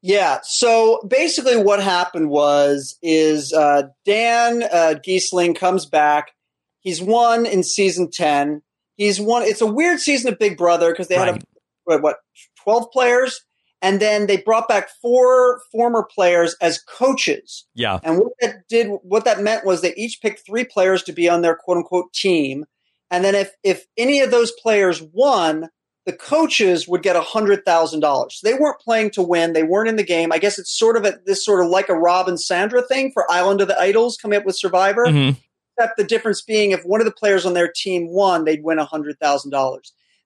Yeah. 0.01 0.39
So 0.43 1.03
basically, 1.09 1.57
what 1.57 1.83
happened 1.83 2.31
was 2.31 2.97
is 3.03 3.53
uh, 3.53 3.89
Dan 4.05 4.63
uh, 4.63 4.95
Gheesling 5.05 5.57
comes 5.57 5.87
back. 5.87 6.33
He's 6.81 7.03
won 7.03 7.47
in 7.47 7.65
season 7.65 8.11
ten. 8.11 8.63
He's 8.97 9.21
won. 9.21 9.43
It's 9.43 9.61
a 9.61 9.67
weird 9.67 10.01
season 10.01 10.33
of 10.33 10.39
Big 10.39 10.57
Brother 10.57 10.91
because 10.91 11.09
they 11.09 11.17
right. 11.17 11.35
had 11.35 11.43
a, 11.43 11.47
what, 11.85 12.03
what 12.03 12.17
twelve 12.63 12.91
players, 12.93 13.45
and 13.83 13.99
then 14.01 14.27
they 14.27 14.37
brought 14.37 14.69
back 14.69 14.89
four 15.03 15.61
former 15.73 16.07
players 16.15 16.55
as 16.61 16.79
coaches. 16.79 17.67
Yeah. 17.75 17.99
And 18.05 18.19
what 18.19 18.33
that 18.41 18.69
did, 18.69 18.89
what 19.03 19.25
that 19.25 19.41
meant 19.41 19.67
was 19.67 19.83
they 19.83 19.95
each 19.97 20.21
picked 20.23 20.47
three 20.47 20.65
players 20.65 21.03
to 21.05 21.13
be 21.13 21.29
on 21.29 21.43
their 21.43 21.57
quote 21.57 21.79
unquote 21.79 22.13
team, 22.13 22.67
and 23.11 23.25
then 23.25 23.35
if 23.35 23.51
if 23.65 23.85
any 23.97 24.21
of 24.21 24.31
those 24.31 24.53
players 24.63 25.03
won, 25.03 25.69
the 26.09 26.17
coaches 26.17 26.89
would 26.89 27.03
get 27.03 27.17
$100,000. 27.17 28.41
They 28.41 28.55
weren't 28.55 28.81
playing 28.81 29.11
to 29.11 29.23
win. 29.23 29.53
They 29.53 29.63
weren't 29.63 29.91
in 29.91 29.97
the 29.97 30.03
game. 30.03 30.33
I 30.33 30.39
guess 30.39 30.59
it's 30.59 30.73
sort 30.73 30.97
of 30.97 31.05
a, 31.05 31.19
this 31.27 31.45
sort 31.45 31.63
of 31.63 31.71
like 31.71 31.91
a 31.91 31.95
Rob 31.95 32.29
and 32.29 32.41
Sandra 32.41 32.81
thing 32.81 33.13
for 33.13 33.31
Island 33.31 33.61
of 33.61 33.69
the 33.69 33.79
Idols 33.79 34.17
coming 34.17 34.39
up 34.39 34.47
with 34.47 34.57
Survivor. 34.57 35.05
Mm-hmm. 35.05 35.39
Except 35.77 35.99
the 35.99 36.05
difference 36.05 36.41
being 36.41 36.71
if 36.71 36.83
one 36.85 37.03
of 37.03 37.05
the 37.05 37.13
players 37.13 37.45
on 37.45 37.53
their 37.53 37.71
team 37.71 38.09
won, 38.09 38.47
they'd 38.47 38.65
win 38.65 38.79
$100,000. 38.79 39.79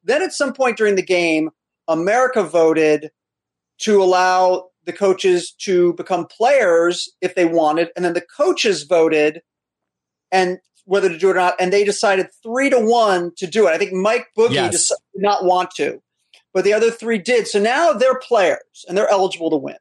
Then 0.04 0.22
at 0.22 0.32
some 0.32 0.52
point 0.52 0.78
during 0.78 0.94
the 0.94 1.02
game, 1.02 1.50
America 1.88 2.44
voted 2.44 3.10
to 3.78 4.00
allow 4.00 4.68
the 4.84 4.92
coaches 4.92 5.50
to 5.62 5.94
become 5.94 6.26
players 6.26 7.10
if 7.20 7.34
they 7.34 7.44
wanted. 7.44 7.88
And 7.96 8.04
then 8.04 8.14
the 8.14 8.24
coaches 8.36 8.84
voted 8.84 9.42
and 10.30 10.58
whether 10.84 11.08
to 11.08 11.18
do 11.18 11.28
it 11.28 11.32
or 11.32 11.34
not, 11.34 11.54
and 11.60 11.72
they 11.72 11.84
decided 11.84 12.28
three 12.42 12.70
to 12.70 12.78
one 12.78 13.32
to 13.36 13.46
do 13.46 13.68
it. 13.68 13.70
I 13.70 13.78
think 13.78 13.92
Mike 13.92 14.28
Boogie 14.36 14.54
yes. 14.54 14.88
did 14.88 15.22
not 15.22 15.44
want 15.44 15.70
to, 15.76 16.02
but 16.52 16.64
the 16.64 16.72
other 16.72 16.90
three 16.90 17.18
did. 17.18 17.46
So 17.46 17.60
now 17.60 17.92
they're 17.92 18.18
players 18.18 18.84
and 18.88 18.96
they're 18.96 19.10
eligible 19.10 19.50
to 19.50 19.56
win. 19.56 19.76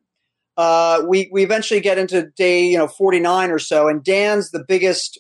Uh, 0.58 1.04
we 1.08 1.30
we 1.32 1.44
eventually 1.44 1.80
get 1.80 1.98
into 1.98 2.30
day 2.36 2.66
you 2.66 2.78
know 2.78 2.88
49 2.88 3.52
or 3.52 3.60
so, 3.60 3.88
and 3.88 4.04
Dan's 4.04 4.52
the 4.52 4.64
biggest 4.68 5.20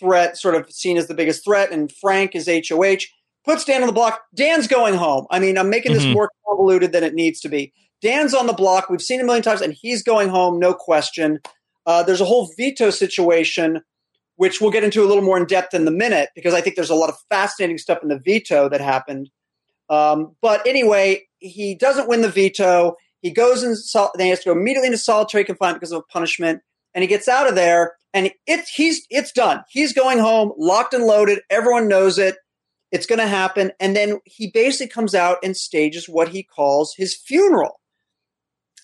threat, 0.00 0.36
sort 0.36 0.54
of 0.54 0.70
seen 0.70 0.96
as 0.96 1.06
the 1.06 1.14
biggest 1.14 1.44
threat, 1.44 1.72
and 1.72 1.92
Frank 1.92 2.34
is 2.34 2.48
HOH. 2.48 3.04
Puts 3.44 3.64
Dan 3.64 3.82
on 3.82 3.86
the 3.86 3.92
block. 3.92 4.22
Dan's 4.34 4.66
going 4.66 4.94
home. 4.94 5.26
I 5.30 5.38
mean, 5.38 5.56
I'm 5.56 5.70
making 5.70 5.92
this 5.92 6.02
mm-hmm. 6.02 6.12
more 6.12 6.30
convoluted 6.46 6.92
than 6.92 7.04
it 7.04 7.14
needs 7.14 7.40
to 7.40 7.48
be. 7.48 7.72
Dan's 8.02 8.34
on 8.34 8.46
the 8.46 8.52
block. 8.52 8.90
We've 8.90 9.00
seen 9.00 9.20
a 9.20 9.24
million 9.24 9.42
times, 9.42 9.60
and 9.60 9.72
he's 9.72 10.02
going 10.02 10.28
home, 10.28 10.58
no 10.58 10.74
question. 10.74 11.40
uh, 11.86 12.02
there's 12.02 12.20
a 12.20 12.26
whole 12.26 12.50
veto 12.56 12.90
situation, 12.90 13.80
which 14.40 14.58
we'll 14.58 14.70
get 14.70 14.82
into 14.82 15.04
a 15.04 15.06
little 15.06 15.22
more 15.22 15.36
in 15.36 15.44
depth 15.44 15.74
in 15.74 15.84
the 15.84 15.90
minute 15.90 16.30
because 16.34 16.54
I 16.54 16.62
think 16.62 16.74
there's 16.74 16.88
a 16.88 16.94
lot 16.94 17.10
of 17.10 17.16
fascinating 17.28 17.76
stuff 17.76 17.98
in 18.02 18.08
the 18.08 18.18
veto 18.18 18.70
that 18.70 18.80
happened. 18.80 19.28
Um, 19.90 20.34
but 20.40 20.66
anyway, 20.66 21.24
he 21.40 21.74
doesn't 21.74 22.08
win 22.08 22.22
the 22.22 22.30
veto. 22.30 22.96
He 23.20 23.32
goes 23.32 23.62
in, 23.62 23.76
sol- 23.76 24.12
then 24.14 24.24
he 24.24 24.30
has 24.30 24.38
to 24.38 24.46
go 24.46 24.52
immediately 24.52 24.86
into 24.86 24.96
solitary 24.96 25.44
confinement 25.44 25.80
because 25.80 25.92
of 25.92 25.98
a 25.98 26.10
punishment, 26.10 26.62
and 26.94 27.02
he 27.02 27.06
gets 27.06 27.28
out 27.28 27.50
of 27.50 27.54
there, 27.54 27.96
and 28.14 28.32
it's 28.46 28.70
he's 28.70 29.06
it's 29.10 29.30
done. 29.30 29.62
He's 29.68 29.92
going 29.92 30.18
home, 30.18 30.52
locked 30.56 30.94
and 30.94 31.04
loaded. 31.04 31.40
Everyone 31.50 31.86
knows 31.86 32.18
it. 32.18 32.36
It's 32.90 33.04
going 33.04 33.18
to 33.18 33.26
happen, 33.26 33.72
and 33.78 33.94
then 33.94 34.20
he 34.24 34.50
basically 34.50 34.88
comes 34.88 35.14
out 35.14 35.36
and 35.44 35.54
stages 35.54 36.08
what 36.08 36.28
he 36.28 36.44
calls 36.44 36.94
his 36.96 37.14
funeral. 37.14 37.78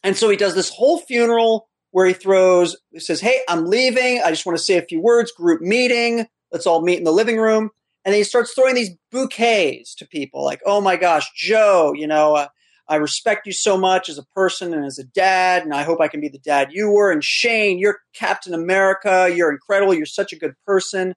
And 0.05 0.19
so 0.19 0.29
he 0.29 0.37
does 0.37 0.55
this 0.55 0.69
whole 0.69 0.99
funeral 0.99 1.67
where 1.97 2.05
he 2.05 2.13
throws, 2.13 2.77
he 2.91 3.01
says, 3.01 3.23
Hey, 3.23 3.41
I'm 3.49 3.65
leaving. 3.65 4.21
I 4.23 4.29
just 4.29 4.45
want 4.45 4.59
to 4.59 4.63
say 4.63 4.77
a 4.77 4.83
few 4.83 5.01
words, 5.01 5.33
group 5.33 5.63
meeting. 5.63 6.27
Let's 6.53 6.67
all 6.67 6.83
meet 6.83 6.99
in 6.99 7.05
the 7.05 7.11
living 7.11 7.39
room. 7.39 7.71
And 8.05 8.13
then 8.13 8.21
he 8.21 8.23
starts 8.23 8.53
throwing 8.53 8.75
these 8.75 8.91
bouquets 9.11 9.95
to 9.95 10.07
people 10.07 10.45
like, 10.45 10.61
Oh 10.67 10.83
my 10.83 10.97
gosh, 10.97 11.33
Joe, 11.35 11.95
you 11.97 12.07
know, 12.07 12.37
uh, 12.37 12.49
I 12.87 12.97
respect 12.97 13.47
you 13.47 13.55
so 13.55 13.79
much 13.79 14.11
as 14.11 14.19
a 14.19 14.27
person 14.35 14.75
and 14.75 14.85
as 14.85 14.99
a 14.99 15.05
dad, 15.05 15.63
and 15.63 15.73
I 15.73 15.85
hope 15.85 16.03
I 16.03 16.09
can 16.09 16.21
be 16.21 16.29
the 16.29 16.39
dad 16.39 16.69
you 16.71 16.91
were. 16.91 17.11
And 17.11 17.25
Shane, 17.25 17.79
you're 17.79 17.97
Captain 18.13 18.53
America. 18.53 19.33
You're 19.35 19.51
incredible. 19.51 19.95
You're 19.95 20.05
such 20.05 20.35
a 20.35 20.37
good 20.37 20.53
person. 20.67 21.15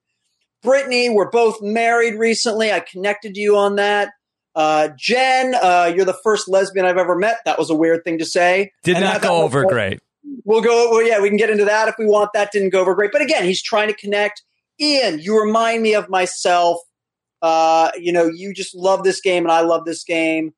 Brittany, 0.64 1.10
we're 1.10 1.30
both 1.30 1.62
married 1.62 2.16
recently. 2.16 2.72
I 2.72 2.80
connected 2.80 3.34
to 3.34 3.42
you 3.42 3.58
on 3.58 3.76
that. 3.76 4.12
Uh, 4.56 4.88
Jen, 4.98 5.56
uh, 5.56 5.92
you're 5.94 6.06
the 6.06 6.18
first 6.24 6.48
lesbian 6.48 6.86
I've 6.86 6.98
ever 6.98 7.18
met. 7.18 7.40
That 7.44 7.60
was 7.60 7.70
a 7.70 7.76
weird 7.76 8.06
thing 8.06 8.20
to 8.20 8.26
say. 8.26 8.72
Did 8.84 8.96
and 8.96 9.04
not 9.04 9.22
go 9.22 9.42
over 9.42 9.66
great. 9.66 10.00
We'll 10.46 10.62
go. 10.62 10.90
Well, 10.92 11.06
yeah, 11.06 11.20
we 11.20 11.30
can 11.30 11.38
get 11.38 11.50
into 11.50 11.66
that 11.66 11.88
if 11.88 11.96
we 11.98 12.06
want. 12.06 12.32
That 12.34 12.52
didn't 12.52 12.70
go 12.70 12.82
over 12.82 12.96
great. 12.96 13.12
But 13.12 13.22
again, 13.22 13.44
he's 13.44 13.62
trying 13.62 13.88
to 13.88 13.94
connect. 13.94 14.44
Ian, 14.80 15.20
you 15.20 15.40
remind 15.40 15.82
me 15.82 15.94
of 15.94 16.10
myself. 16.10 16.80
Uh, 17.42 17.92
you 17.98 18.12
know, 18.12 18.28
you 18.28 18.54
just 18.54 18.76
love 18.76 19.04
this 19.04 19.22
game, 19.22 19.44
and 19.44 19.52
I 19.52 19.62
love 19.62 19.86
this 19.86 20.04
game. 20.04 20.54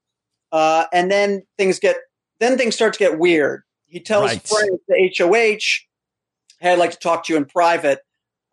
Uh, 0.52 0.86
and 0.92 1.10
then 1.10 1.44
things 1.58 1.80
get 1.80 1.96
then 2.40 2.58
things 2.58 2.76
start 2.76 2.94
to 2.94 3.00
get 3.00 3.20
weird. 3.20 3.64
He 3.86 4.00
tells 4.00 4.32
right. 4.32 4.48
Frank 4.48 4.82
the 4.88 5.14
HOH, 5.18 5.86
"Hey, 6.60 6.74
I'd 6.74 6.80
like 6.80 6.92
to 6.92 6.98
talk 6.98 7.26
to 7.26 7.34
you 7.34 7.38
in 7.38 7.46
private." 7.46 8.00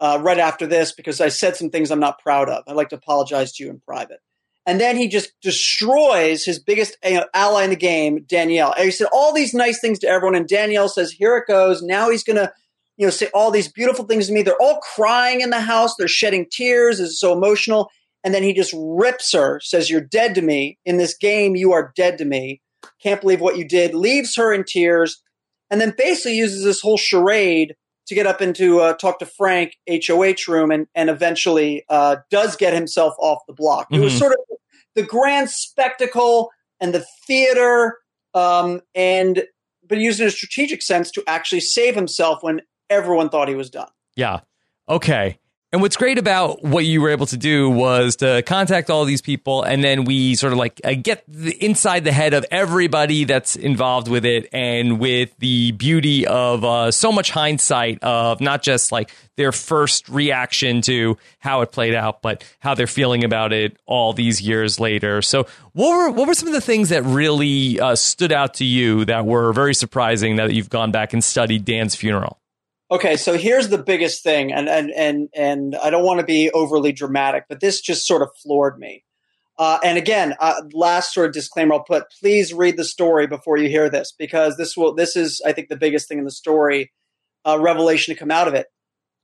Uh, 0.00 0.16
right 0.22 0.38
after 0.38 0.64
this, 0.64 0.92
because 0.92 1.20
I 1.20 1.28
said 1.28 1.56
some 1.56 1.70
things 1.70 1.90
I'm 1.90 1.98
not 1.98 2.20
proud 2.20 2.48
of. 2.48 2.62
I'd 2.68 2.76
like 2.76 2.90
to 2.90 2.96
apologize 2.96 3.52
to 3.54 3.64
you 3.64 3.70
in 3.70 3.80
private. 3.80 4.20
And 4.68 4.78
then 4.78 4.98
he 4.98 5.08
just 5.08 5.32
destroys 5.40 6.44
his 6.44 6.58
biggest 6.58 6.98
ally 7.32 7.64
in 7.64 7.70
the 7.70 7.76
game, 7.76 8.26
Danielle. 8.28 8.74
And 8.76 8.84
he 8.84 8.90
said 8.90 9.08
all 9.14 9.32
these 9.32 9.54
nice 9.54 9.80
things 9.80 9.98
to 10.00 10.08
everyone, 10.08 10.34
and 10.34 10.46
Danielle 10.46 10.90
says, 10.90 11.10
"Here 11.10 11.38
it 11.38 11.46
goes." 11.48 11.80
Now 11.80 12.10
he's 12.10 12.22
gonna, 12.22 12.52
you 12.98 13.06
know, 13.06 13.10
say 13.10 13.30
all 13.32 13.50
these 13.50 13.72
beautiful 13.72 14.04
things 14.04 14.26
to 14.26 14.32
me. 14.34 14.42
They're 14.42 14.60
all 14.60 14.80
crying 14.80 15.40
in 15.40 15.48
the 15.48 15.60
house. 15.60 15.94
They're 15.96 16.06
shedding 16.06 16.44
tears. 16.52 17.00
It's 17.00 17.18
so 17.18 17.32
emotional. 17.32 17.88
And 18.22 18.34
then 18.34 18.42
he 18.42 18.52
just 18.52 18.74
rips 18.76 19.32
her, 19.32 19.58
says, 19.60 19.88
You're 19.88 20.02
dead 20.02 20.34
to 20.34 20.42
me. 20.42 20.76
In 20.84 20.98
this 20.98 21.16
game, 21.16 21.56
you 21.56 21.72
are 21.72 21.90
dead 21.96 22.18
to 22.18 22.26
me. 22.26 22.60
Can't 23.02 23.22
believe 23.22 23.40
what 23.40 23.56
you 23.56 23.66
did. 23.66 23.94
Leaves 23.94 24.36
her 24.36 24.52
in 24.52 24.64
tears. 24.64 25.22
And 25.70 25.80
then 25.80 25.94
basically 25.96 26.36
uses 26.36 26.62
this 26.62 26.82
whole 26.82 26.98
charade 26.98 27.74
to 28.08 28.14
get 28.14 28.26
up 28.26 28.42
into 28.42 28.80
uh, 28.80 28.94
talk 28.94 29.18
to 29.20 29.26
Frank 29.26 29.76
HOH 29.88 30.48
room 30.48 30.70
and, 30.70 30.86
and 30.94 31.08
eventually 31.08 31.84
uh, 31.88 32.16
does 32.30 32.56
get 32.56 32.72
himself 32.74 33.14
off 33.18 33.38
the 33.46 33.54
block. 33.54 33.86
Mm-hmm. 33.86 34.02
It 34.02 34.04
was 34.04 34.12
mm-hmm. 34.14 34.20
sort 34.20 34.32
of 34.32 34.38
the 34.94 35.02
grand 35.02 35.50
spectacle 35.50 36.50
and 36.80 36.94
the 36.94 37.06
theater, 37.26 37.98
um, 38.34 38.80
and 38.94 39.44
but 39.86 39.98
used 39.98 40.20
in 40.20 40.26
a 40.26 40.30
strategic 40.30 40.82
sense 40.82 41.10
to 41.12 41.22
actually 41.26 41.60
save 41.60 41.94
himself 41.94 42.42
when 42.42 42.62
everyone 42.90 43.28
thought 43.28 43.48
he 43.48 43.54
was 43.54 43.70
done. 43.70 43.88
Yeah. 44.16 44.40
Okay. 44.88 45.38
And 45.70 45.82
what's 45.82 45.98
great 45.98 46.16
about 46.16 46.64
what 46.64 46.86
you 46.86 47.02
were 47.02 47.10
able 47.10 47.26
to 47.26 47.36
do 47.36 47.68
was 47.68 48.16
to 48.16 48.42
contact 48.46 48.88
all 48.88 49.04
these 49.04 49.20
people, 49.20 49.62
and 49.62 49.84
then 49.84 50.04
we 50.04 50.34
sort 50.34 50.54
of 50.54 50.58
like 50.58 50.80
uh, 50.82 50.94
get 50.94 51.24
the, 51.28 51.62
inside 51.62 52.04
the 52.04 52.12
head 52.12 52.32
of 52.32 52.46
everybody 52.50 53.24
that's 53.24 53.54
involved 53.54 54.08
with 54.08 54.24
it, 54.24 54.48
and 54.50 54.98
with 54.98 55.36
the 55.40 55.72
beauty 55.72 56.26
of 56.26 56.64
uh, 56.64 56.90
so 56.90 57.12
much 57.12 57.30
hindsight 57.30 58.02
of 58.02 58.40
not 58.40 58.62
just 58.62 58.92
like 58.92 59.10
their 59.36 59.52
first 59.52 60.08
reaction 60.08 60.80
to 60.80 61.18
how 61.38 61.60
it 61.60 61.70
played 61.70 61.94
out, 61.94 62.22
but 62.22 62.42
how 62.60 62.74
they're 62.74 62.86
feeling 62.86 63.22
about 63.22 63.52
it 63.52 63.76
all 63.84 64.14
these 64.14 64.40
years 64.40 64.80
later. 64.80 65.20
So, 65.20 65.46
what 65.74 65.90
were 65.90 66.10
what 66.12 66.28
were 66.28 66.34
some 66.34 66.48
of 66.48 66.54
the 66.54 66.62
things 66.62 66.88
that 66.88 67.04
really 67.04 67.78
uh, 67.78 67.94
stood 67.94 68.32
out 68.32 68.54
to 68.54 68.64
you 68.64 69.04
that 69.04 69.26
were 69.26 69.52
very 69.52 69.74
surprising 69.74 70.36
that 70.36 70.50
you've 70.54 70.70
gone 70.70 70.92
back 70.92 71.12
and 71.12 71.22
studied 71.22 71.66
Dan's 71.66 71.94
funeral? 71.94 72.38
Okay, 72.90 73.16
so 73.18 73.36
here's 73.36 73.68
the 73.68 73.82
biggest 73.82 74.22
thing, 74.22 74.50
and 74.50 74.66
and 74.66 74.90
and 74.90 75.28
and 75.34 75.76
I 75.76 75.90
don't 75.90 76.04
want 76.04 76.20
to 76.20 76.26
be 76.26 76.50
overly 76.50 76.90
dramatic, 76.92 77.44
but 77.46 77.60
this 77.60 77.82
just 77.82 78.06
sort 78.06 78.22
of 78.22 78.30
floored 78.42 78.78
me. 78.78 79.04
Uh, 79.58 79.78
and 79.84 79.98
again, 79.98 80.34
uh, 80.40 80.62
last 80.72 81.12
sort 81.12 81.26
of 81.26 81.34
disclaimer 81.34 81.74
I'll 81.74 81.84
put: 81.84 82.04
please 82.18 82.54
read 82.54 82.78
the 82.78 82.84
story 82.84 83.26
before 83.26 83.58
you 83.58 83.68
hear 83.68 83.90
this, 83.90 84.14
because 84.18 84.56
this 84.56 84.74
will 84.74 84.94
this 84.94 85.16
is 85.16 85.42
I 85.44 85.52
think 85.52 85.68
the 85.68 85.76
biggest 85.76 86.08
thing 86.08 86.18
in 86.18 86.24
the 86.24 86.30
story, 86.30 86.90
uh, 87.46 87.58
revelation 87.60 88.14
to 88.14 88.18
come 88.18 88.30
out 88.30 88.48
of 88.48 88.54
it. 88.54 88.68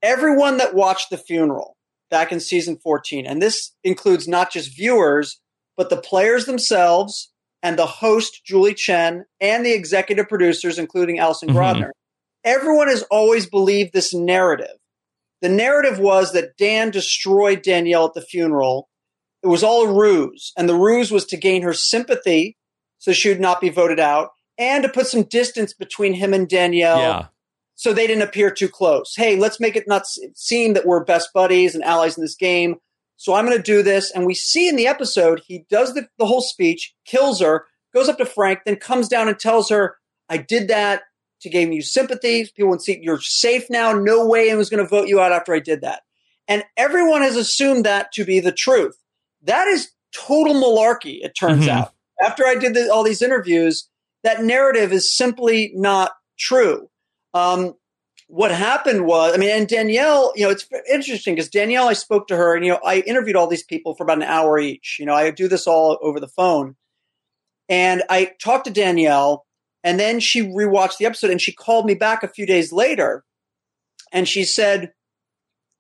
Everyone 0.02 0.58
that 0.58 0.74
watched 0.74 1.08
the 1.08 1.16
funeral 1.16 1.78
back 2.10 2.32
in 2.32 2.40
season 2.40 2.76
14, 2.76 3.24
and 3.24 3.40
this 3.40 3.72
includes 3.82 4.28
not 4.28 4.52
just 4.52 4.76
viewers, 4.76 5.40
but 5.74 5.88
the 5.88 5.96
players 5.96 6.44
themselves 6.44 7.32
and 7.62 7.78
the 7.78 7.86
host 7.86 8.42
Julie 8.44 8.74
Chen 8.74 9.24
and 9.40 9.64
the 9.64 9.72
executive 9.72 10.28
producers, 10.28 10.78
including 10.78 11.18
Allison 11.18 11.48
mm-hmm. 11.48 11.56
Grodner 11.56 11.90
everyone 12.44 12.88
has 12.88 13.02
always 13.10 13.46
believed 13.46 13.92
this 13.92 14.14
narrative. 14.14 14.76
The 15.42 15.48
narrative 15.48 15.98
was 15.98 16.32
that 16.32 16.56
Dan 16.56 16.90
destroyed 16.90 17.62
Danielle 17.62 18.06
at 18.06 18.14
the 18.14 18.22
funeral. 18.22 18.88
It 19.42 19.48
was 19.48 19.62
all 19.62 19.82
a 19.82 19.92
ruse, 19.92 20.52
and 20.56 20.68
the 20.68 20.74
ruse 20.74 21.10
was 21.10 21.26
to 21.26 21.36
gain 21.36 21.62
her 21.62 21.74
sympathy 21.74 22.56
so 22.98 23.12
she 23.12 23.28
would 23.28 23.40
not 23.40 23.60
be 23.60 23.68
voted 23.68 24.00
out 24.00 24.30
and 24.58 24.82
to 24.82 24.88
put 24.88 25.06
some 25.06 25.24
distance 25.24 25.74
between 25.74 26.14
him 26.14 26.32
and 26.32 26.48
Danielle 26.48 26.98
yeah. 26.98 27.26
so 27.74 27.92
they 27.92 28.06
didn't 28.06 28.22
appear 28.22 28.50
too 28.50 28.68
close. 28.68 29.14
Hey, 29.16 29.36
let's 29.36 29.60
make 29.60 29.76
it 29.76 29.86
not 29.86 30.04
seem 30.34 30.74
that 30.74 30.86
we're 30.86 31.04
best 31.04 31.30
buddies 31.34 31.74
and 31.74 31.84
allies 31.84 32.16
in 32.16 32.22
this 32.22 32.36
game. 32.36 32.76
So 33.16 33.34
I'm 33.34 33.46
going 33.46 33.56
to 33.56 33.62
do 33.62 33.82
this. 33.82 34.10
And 34.10 34.26
we 34.26 34.34
see 34.34 34.68
in 34.68 34.76
the 34.76 34.86
episode, 34.86 35.42
he 35.46 35.66
does 35.68 35.94
the, 35.94 36.08
the 36.18 36.26
whole 36.26 36.40
speech, 36.40 36.94
kills 37.04 37.40
her, 37.40 37.66
goes 37.94 38.08
up 38.08 38.18
to 38.18 38.26
Frank, 38.26 38.60
then 38.64 38.76
comes 38.76 39.08
down 39.08 39.28
and 39.28 39.38
tells 39.38 39.68
her, 39.70 39.96
I 40.28 40.38
did 40.38 40.68
that 40.68 41.02
to 41.44 41.50
gain 41.50 41.72
you 41.72 41.82
sympathy. 41.82 42.50
People 42.56 42.70
would 42.70 42.82
see 42.82 42.98
you're 43.00 43.20
safe 43.20 43.70
now. 43.70 43.92
No 43.92 44.26
way 44.26 44.50
I 44.50 44.56
was 44.56 44.68
going 44.68 44.82
to 44.82 44.88
vote 44.88 45.08
you 45.08 45.20
out 45.20 45.32
after 45.32 45.54
I 45.54 45.60
did 45.60 45.82
that. 45.82 46.02
And 46.48 46.64
everyone 46.76 47.22
has 47.22 47.36
assumed 47.36 47.84
that 47.84 48.12
to 48.12 48.24
be 48.24 48.40
the 48.40 48.52
truth. 48.52 48.98
That 49.42 49.68
is 49.68 49.90
total 50.14 50.54
malarkey, 50.54 51.18
it 51.22 51.34
turns 51.34 51.66
mm-hmm. 51.66 51.78
out. 51.78 51.92
After 52.22 52.46
I 52.46 52.54
did 52.54 52.74
the, 52.74 52.90
all 52.92 53.02
these 53.02 53.22
interviews, 53.22 53.88
that 54.22 54.42
narrative 54.42 54.92
is 54.92 55.14
simply 55.16 55.72
not 55.74 56.12
true. 56.38 56.88
Um, 57.34 57.74
what 58.28 58.50
happened 58.50 59.06
was, 59.06 59.34
I 59.34 59.36
mean, 59.36 59.50
and 59.50 59.68
Danielle, 59.68 60.32
you 60.34 60.44
know, 60.44 60.50
it's 60.50 60.66
interesting 60.90 61.34
because 61.34 61.50
Danielle, 61.50 61.88
I 61.88 61.92
spoke 61.92 62.28
to 62.28 62.36
her 62.36 62.54
and, 62.54 62.64
you 62.64 62.72
know, 62.72 62.80
I 62.84 63.00
interviewed 63.00 63.36
all 63.36 63.48
these 63.48 63.64
people 63.64 63.94
for 63.94 64.04
about 64.04 64.18
an 64.18 64.22
hour 64.22 64.58
each. 64.58 64.96
You 64.98 65.06
know, 65.06 65.14
I 65.14 65.30
do 65.30 65.48
this 65.48 65.66
all 65.66 65.98
over 66.00 66.20
the 66.20 66.28
phone. 66.28 66.76
And 67.68 68.02
I 68.08 68.32
talked 68.42 68.66
to 68.66 68.72
Danielle 68.72 69.44
and 69.84 70.00
then 70.00 70.18
she 70.18 70.42
rewatched 70.42 70.98
the 70.98 71.06
episode 71.06 71.30
and 71.30 71.40
she 71.40 71.52
called 71.52 71.86
me 71.86 71.94
back 71.94 72.22
a 72.22 72.28
few 72.28 72.46
days 72.46 72.72
later 72.72 73.22
and 74.10 74.26
she 74.26 74.44
said, 74.44 74.92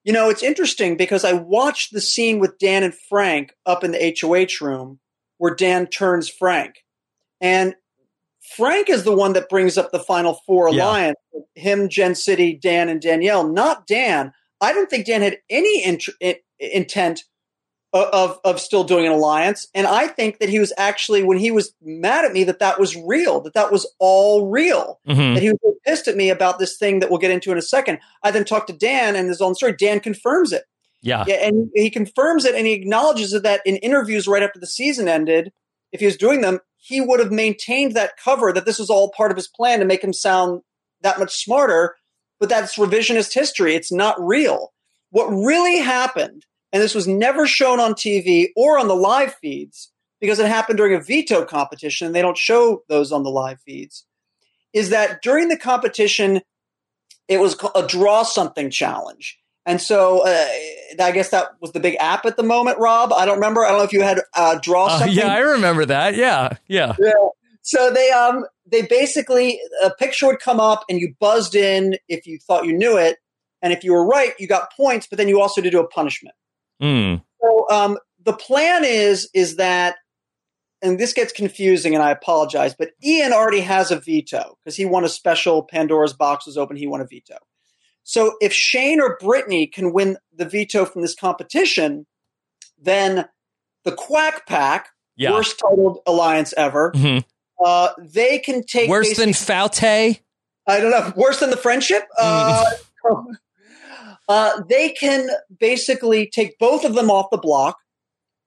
You 0.04 0.12
know, 0.12 0.28
it's 0.28 0.42
interesting 0.42 0.96
because 0.96 1.24
I 1.24 1.32
watched 1.32 1.92
the 1.92 2.00
scene 2.00 2.38
with 2.38 2.58
Dan 2.58 2.84
and 2.84 2.94
Frank 2.94 3.54
up 3.66 3.82
in 3.82 3.92
the 3.92 4.16
HOH 4.20 4.64
room 4.64 5.00
where 5.38 5.54
Dan 5.54 5.86
turns 5.86 6.28
Frank. 6.28 6.84
And 7.40 7.74
Frank 8.56 8.90
is 8.90 9.04
the 9.04 9.16
one 9.16 9.32
that 9.32 9.48
brings 9.48 9.76
up 9.76 9.90
the 9.90 9.98
final 9.98 10.40
four 10.46 10.68
yeah. 10.70 10.84
alliance 10.84 11.16
him, 11.54 11.88
Jen 11.88 12.14
City, 12.14 12.58
Dan, 12.60 12.88
and 12.88 13.00
Danielle, 13.00 13.48
not 13.48 13.86
Dan. 13.86 14.32
I 14.60 14.72
don't 14.72 14.90
think 14.90 15.06
Dan 15.06 15.22
had 15.22 15.38
any 15.48 15.84
int- 15.84 16.38
intent 16.58 17.24
of 17.94 18.38
of 18.44 18.60
still 18.60 18.84
doing 18.84 19.06
an 19.06 19.12
alliance. 19.12 19.68
And 19.74 19.86
i 19.86 20.06
think 20.06 20.38
that 20.38 20.48
he 20.48 20.58
was 20.58 20.72
actually 20.76 21.22
when 21.22 21.38
he 21.38 21.50
was 21.50 21.72
mad 21.82 22.24
at 22.24 22.32
me 22.32 22.44
that 22.44 22.58
that 22.58 22.78
was 22.78 22.96
real 22.96 23.40
that 23.40 23.54
that 23.54 23.72
was 23.72 23.90
all 23.98 24.50
real. 24.50 25.00
Mm-hmm. 25.08 25.34
that 25.34 25.42
he 25.42 25.50
was 25.50 25.74
pissed 25.86 26.08
at 26.08 26.16
me 26.16 26.30
about 26.30 26.58
this 26.58 26.76
thing 26.76 27.00
that 27.00 27.10
we'll 27.10 27.18
get 27.18 27.30
into 27.30 27.52
in 27.52 27.58
a 27.58 27.62
second. 27.62 27.98
I 28.22 28.30
then 28.30 28.44
talked 28.44 28.68
to 28.68 28.76
dan 28.76 29.16
and 29.16 29.28
his 29.28 29.40
own 29.40 29.54
story. 29.54 29.74
Dan 29.78 30.00
confirms 30.00 30.52
it. 30.52 30.64
Yeah. 31.02 31.24
yeah 31.26 31.46
and 31.46 31.70
he 31.74 31.90
confirms 31.90 32.44
it 32.44 32.54
and 32.54 32.66
he 32.66 32.72
acknowledges 32.72 33.38
that 33.38 33.60
in 33.66 33.76
interviews 33.76 34.26
right 34.26 34.42
after 34.42 34.58
the 34.58 34.66
season 34.66 35.06
ended 35.06 35.52
if 35.92 36.00
he 36.00 36.06
was 36.06 36.16
doing 36.16 36.40
them 36.40 36.60
he 36.84 37.00
would 37.00 37.18
have 37.18 37.32
maintained 37.32 37.94
that 37.94 38.18
cover 38.22 38.52
that 38.52 38.66
this 38.66 38.78
was 38.78 38.90
all 38.90 39.10
part 39.16 39.30
of 39.30 39.38
his 39.38 39.48
plan 39.48 39.78
to 39.78 39.86
make 39.86 40.04
him 40.04 40.12
sound 40.12 40.60
that 41.00 41.18
much 41.18 41.42
smarter. 41.42 41.96
But 42.38 42.50
that's 42.50 42.76
revisionist 42.76 43.32
history. 43.32 43.74
It's 43.74 43.92
not 43.92 44.16
real. 44.20 44.72
What 45.10 45.28
really 45.28 45.78
happened 45.78 46.44
and 46.74 46.82
this 46.82 46.94
was 46.94 47.06
never 47.08 47.46
shown 47.46 47.80
on 47.80 47.94
TV 47.94 48.48
or 48.56 48.78
on 48.78 48.88
the 48.88 48.94
live 48.96 49.34
feeds 49.36 49.90
because 50.20 50.38
it 50.40 50.46
happened 50.48 50.76
during 50.76 50.94
a 50.94 51.00
veto 51.00 51.44
competition. 51.46 52.06
And 52.06 52.14
they 52.14 52.20
don't 52.20 52.36
show 52.36 52.82
those 52.88 53.12
on 53.12 53.22
the 53.22 53.30
live 53.30 53.60
feeds. 53.60 54.04
Is 54.72 54.90
that 54.90 55.22
during 55.22 55.48
the 55.48 55.56
competition, 55.56 56.40
it 57.28 57.38
was 57.38 57.56
a 57.76 57.86
draw 57.86 58.24
something 58.24 58.70
challenge. 58.70 59.38
And 59.64 59.80
so 59.80 60.26
uh, 60.26 60.46
I 61.00 61.12
guess 61.12 61.30
that 61.30 61.52
was 61.60 61.72
the 61.72 61.80
big 61.80 61.96
app 62.00 62.26
at 62.26 62.36
the 62.36 62.42
moment, 62.42 62.78
Rob. 62.78 63.12
I 63.12 63.24
don't 63.24 63.36
remember. 63.36 63.64
I 63.64 63.68
don't 63.68 63.78
know 63.78 63.84
if 63.84 63.92
you 63.94 64.02
had 64.02 64.20
uh, 64.36 64.58
draw 64.60 64.86
Uh, 64.86 64.98
something. 64.98 65.16
yeah, 65.16 65.32
I 65.32 65.38
remember 65.38 65.86
that. 65.86 66.16
Yeah, 66.16 66.56
yeah. 66.66 66.94
Yeah. 66.98 67.12
So 67.62 67.90
they 67.90 68.10
um 68.10 68.44
they 68.66 68.82
basically 68.82 69.58
a 69.82 69.90
picture 69.90 70.26
would 70.26 70.40
come 70.40 70.60
up 70.60 70.84
and 70.90 71.00
you 71.00 71.14
buzzed 71.18 71.54
in 71.54 71.96
if 72.08 72.26
you 72.26 72.38
thought 72.38 72.66
you 72.66 72.76
knew 72.76 72.98
it, 72.98 73.16
and 73.62 73.72
if 73.72 73.84
you 73.84 73.92
were 73.92 74.04
right, 74.06 74.34
you 74.38 74.46
got 74.46 74.70
points. 74.76 75.06
But 75.06 75.16
then 75.16 75.28
you 75.28 75.40
also 75.40 75.62
did 75.62 75.70
do 75.70 75.80
a 75.80 75.88
punishment. 75.88 76.34
Mm. 76.82 77.22
So 77.40 77.66
um, 77.70 77.98
the 78.24 78.32
plan 78.32 78.84
is 78.84 79.28
is 79.34 79.56
that, 79.56 79.96
and 80.82 80.98
this 80.98 81.12
gets 81.12 81.32
confusing, 81.32 81.94
and 81.94 82.02
I 82.02 82.10
apologize, 82.10 82.74
but 82.78 82.90
Ian 83.04 83.32
already 83.32 83.60
has 83.60 83.90
a 83.90 83.98
veto 84.00 84.58
because 84.62 84.76
he 84.76 84.84
won 84.84 85.04
a 85.04 85.08
special 85.08 85.62
Pandora's 85.62 86.12
box 86.12 86.46
was 86.46 86.56
open. 86.56 86.76
He 86.76 86.86
won 86.86 87.00
a 87.00 87.06
veto. 87.06 87.38
So 88.02 88.36
if 88.40 88.52
Shane 88.52 89.00
or 89.00 89.16
Brittany 89.20 89.66
can 89.66 89.92
win 89.92 90.18
the 90.34 90.44
veto 90.44 90.84
from 90.84 91.02
this 91.02 91.14
competition, 91.14 92.06
then 92.80 93.26
the 93.84 93.92
Quack 93.92 94.46
Pack, 94.46 94.88
Yeah. 95.16 95.32
worst 95.32 95.58
titled 95.58 96.00
alliance 96.06 96.52
ever, 96.56 96.92
Mhm. 96.94 97.24
uh, 97.64 97.90
they 97.98 98.38
can 98.38 98.62
take 98.62 98.90
Worse 98.90 99.16
than 99.16 99.32
Faute? 99.32 99.82
I 100.66 100.80
don't 100.80 100.90
know. 100.90 101.12
Worse 101.16 101.40
than 101.40 101.50
the 101.50 101.56
friendship. 101.56 102.06
Uh, 102.18 102.64
uh, 104.28 104.62
they 104.68 104.90
can 104.90 105.28
basically 105.58 106.28
take 106.28 106.58
both 106.58 106.84
of 106.84 106.94
them 106.94 107.10
off 107.10 107.30
the 107.30 107.38
block. 107.38 107.76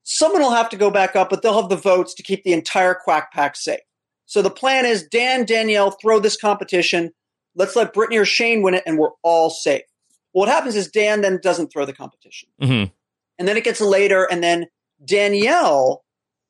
Someone 0.03 0.41
will 0.41 0.51
have 0.51 0.69
to 0.69 0.77
go 0.77 0.89
back 0.89 1.15
up, 1.15 1.29
but 1.29 1.41
they'll 1.41 1.59
have 1.59 1.69
the 1.69 1.75
votes 1.75 2.13
to 2.15 2.23
keep 2.23 2.43
the 2.43 2.53
entire 2.53 2.95
Quack 2.95 3.31
Pack 3.33 3.55
safe. 3.55 3.81
So 4.25 4.41
the 4.41 4.49
plan 4.49 4.85
is 4.85 5.07
Dan, 5.07 5.45
Danielle, 5.45 5.91
throw 5.91 6.19
this 6.19 6.37
competition. 6.37 7.11
Let's 7.55 7.75
let 7.75 7.93
Brittany 7.93 8.17
or 8.17 8.25
Shane 8.25 8.61
win 8.61 8.73
it, 8.73 8.83
and 8.85 8.97
we're 8.97 9.11
all 9.23 9.49
safe. 9.49 9.83
What 10.31 10.49
happens 10.49 10.75
is 10.75 10.87
Dan 10.89 11.21
then 11.21 11.39
doesn't 11.41 11.71
throw 11.71 11.85
the 11.85 11.93
competition. 11.93 12.49
Mhm. 12.61 12.91
And 13.39 13.47
then 13.47 13.57
it 13.57 13.63
gets 13.63 13.81
later, 13.81 14.25
and 14.29 14.43
then 14.43 14.67
Danielle 15.03 16.03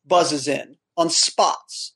buzzes 0.05 0.47
in 0.47 0.77
on 0.95 1.09
spots. 1.09 1.93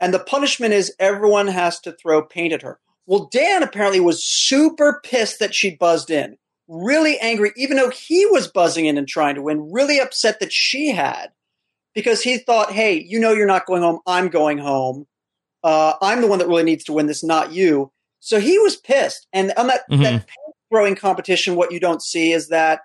And 0.00 0.14
the 0.14 0.18
punishment 0.18 0.74
is 0.74 0.94
everyone 0.98 1.48
has 1.48 1.80
to 1.80 1.92
throw 1.92 2.22
paint 2.22 2.52
at 2.52 2.62
her. 2.62 2.78
Well, 3.06 3.28
Dan 3.32 3.62
apparently 3.62 4.00
was 4.00 4.24
super 4.24 5.00
pissed 5.02 5.38
that 5.40 5.54
she 5.54 5.74
buzzed 5.74 6.10
in, 6.10 6.36
really 6.68 7.18
angry, 7.18 7.52
even 7.56 7.76
though 7.76 7.90
he 7.90 8.26
was 8.26 8.48
buzzing 8.48 8.86
in 8.86 8.98
and 8.98 9.08
trying 9.08 9.34
to 9.34 9.42
win, 9.42 9.72
really 9.72 9.98
upset 9.98 10.40
that 10.40 10.52
she 10.52 10.90
had 10.90 11.28
because 11.94 12.22
he 12.22 12.38
thought, 12.38 12.70
hey, 12.70 13.02
you 13.04 13.18
know, 13.18 13.32
you're 13.32 13.46
not 13.46 13.66
going 13.66 13.82
home. 13.82 14.00
I'm 14.06 14.28
going 14.28 14.58
home. 14.58 15.06
Uh, 15.64 15.94
I'm 16.00 16.20
the 16.20 16.28
one 16.28 16.38
that 16.38 16.48
really 16.48 16.62
needs 16.62 16.84
to 16.84 16.92
win 16.92 17.06
this, 17.06 17.24
not 17.24 17.52
you. 17.52 17.90
So 18.20 18.38
he 18.38 18.58
was 18.58 18.76
pissed. 18.76 19.26
And 19.32 19.52
on 19.56 19.68
that, 19.68 19.82
Mhm. 19.90 20.02
that 20.02 20.26
throwing 20.70 20.94
competition, 20.94 21.56
what 21.56 21.72
you 21.72 21.80
don't 21.80 22.02
see 22.02 22.32
is 22.32 22.48
that 22.48 22.80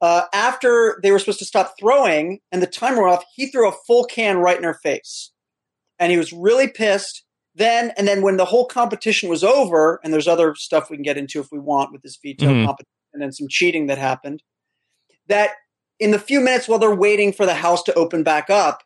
uh, 0.00 0.24
after 0.32 0.98
they 1.02 1.12
were 1.12 1.18
supposed 1.18 1.38
to 1.38 1.44
stop 1.44 1.74
throwing 1.78 2.40
and 2.50 2.60
the 2.60 2.66
timer 2.66 3.06
off, 3.06 3.24
he 3.36 3.46
threw 3.46 3.68
a 3.68 3.74
full 3.86 4.04
can 4.04 4.38
right 4.38 4.56
in 4.56 4.64
her 4.64 4.74
face. 4.74 5.30
And 5.98 6.10
he 6.10 6.18
was 6.18 6.32
really 6.32 6.66
pissed. 6.66 7.24
Then, 7.54 7.92
and 7.96 8.08
then 8.08 8.22
when 8.22 8.38
the 8.38 8.46
whole 8.46 8.66
competition 8.66 9.28
was 9.28 9.44
over, 9.44 10.00
and 10.02 10.12
there's 10.12 10.28
other 10.28 10.54
stuff 10.54 10.88
we 10.88 10.96
can 10.96 11.02
get 11.02 11.18
into 11.18 11.40
if 11.40 11.48
we 11.52 11.58
want 11.58 11.92
with 11.92 12.02
this 12.02 12.18
veto 12.22 12.46
Mhm. 12.46 12.64
competition 12.64 12.88
and 13.14 13.34
some 13.34 13.48
cheating 13.48 13.86
that 13.88 13.98
happened, 13.98 14.42
that 15.28 15.50
in 15.98 16.10
the 16.10 16.18
few 16.18 16.40
minutes 16.40 16.66
while 16.66 16.78
they're 16.78 16.94
waiting 16.94 17.32
for 17.32 17.44
the 17.46 17.54
house 17.54 17.82
to 17.84 17.94
open 17.94 18.22
back 18.22 18.48
up, 18.48 18.82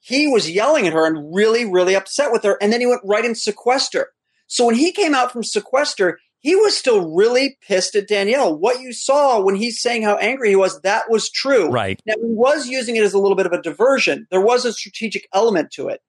he 0.00 0.26
was 0.26 0.50
yelling 0.50 0.86
at 0.86 0.92
her 0.92 1.06
and 1.06 1.34
really, 1.34 1.64
really 1.64 1.94
upset 1.94 2.32
with 2.32 2.44
her. 2.44 2.56
And 2.62 2.72
then 2.72 2.80
he 2.80 2.86
went 2.86 3.02
right 3.04 3.24
in 3.24 3.34
sequester. 3.34 4.12
So 4.46 4.64
when 4.64 4.74
he 4.74 4.90
came 4.92 5.14
out 5.14 5.30
from 5.30 5.44
sequester, 5.44 6.18
he 6.40 6.54
was 6.56 6.76
still 6.76 7.14
really 7.14 7.58
pissed 7.66 7.94
at 7.94 8.08
Danielle. 8.08 8.56
What 8.56 8.80
you 8.80 8.92
saw 8.92 9.40
when 9.40 9.56
he's 9.56 9.82
saying 9.82 10.02
how 10.02 10.16
angry 10.16 10.50
he 10.50 10.56
was, 10.56 10.80
that 10.82 11.10
was 11.10 11.28
true. 11.30 11.68
Right. 11.68 12.00
Now, 12.06 12.14
he 12.14 12.22
was 12.22 12.68
using 12.68 12.96
it 12.96 13.02
as 13.02 13.12
a 13.12 13.18
little 13.18 13.36
bit 13.36 13.46
of 13.46 13.52
a 13.52 13.60
diversion. 13.60 14.26
There 14.30 14.40
was 14.40 14.64
a 14.64 14.72
strategic 14.72 15.28
element 15.34 15.72
to 15.72 15.88
it. 15.88 16.00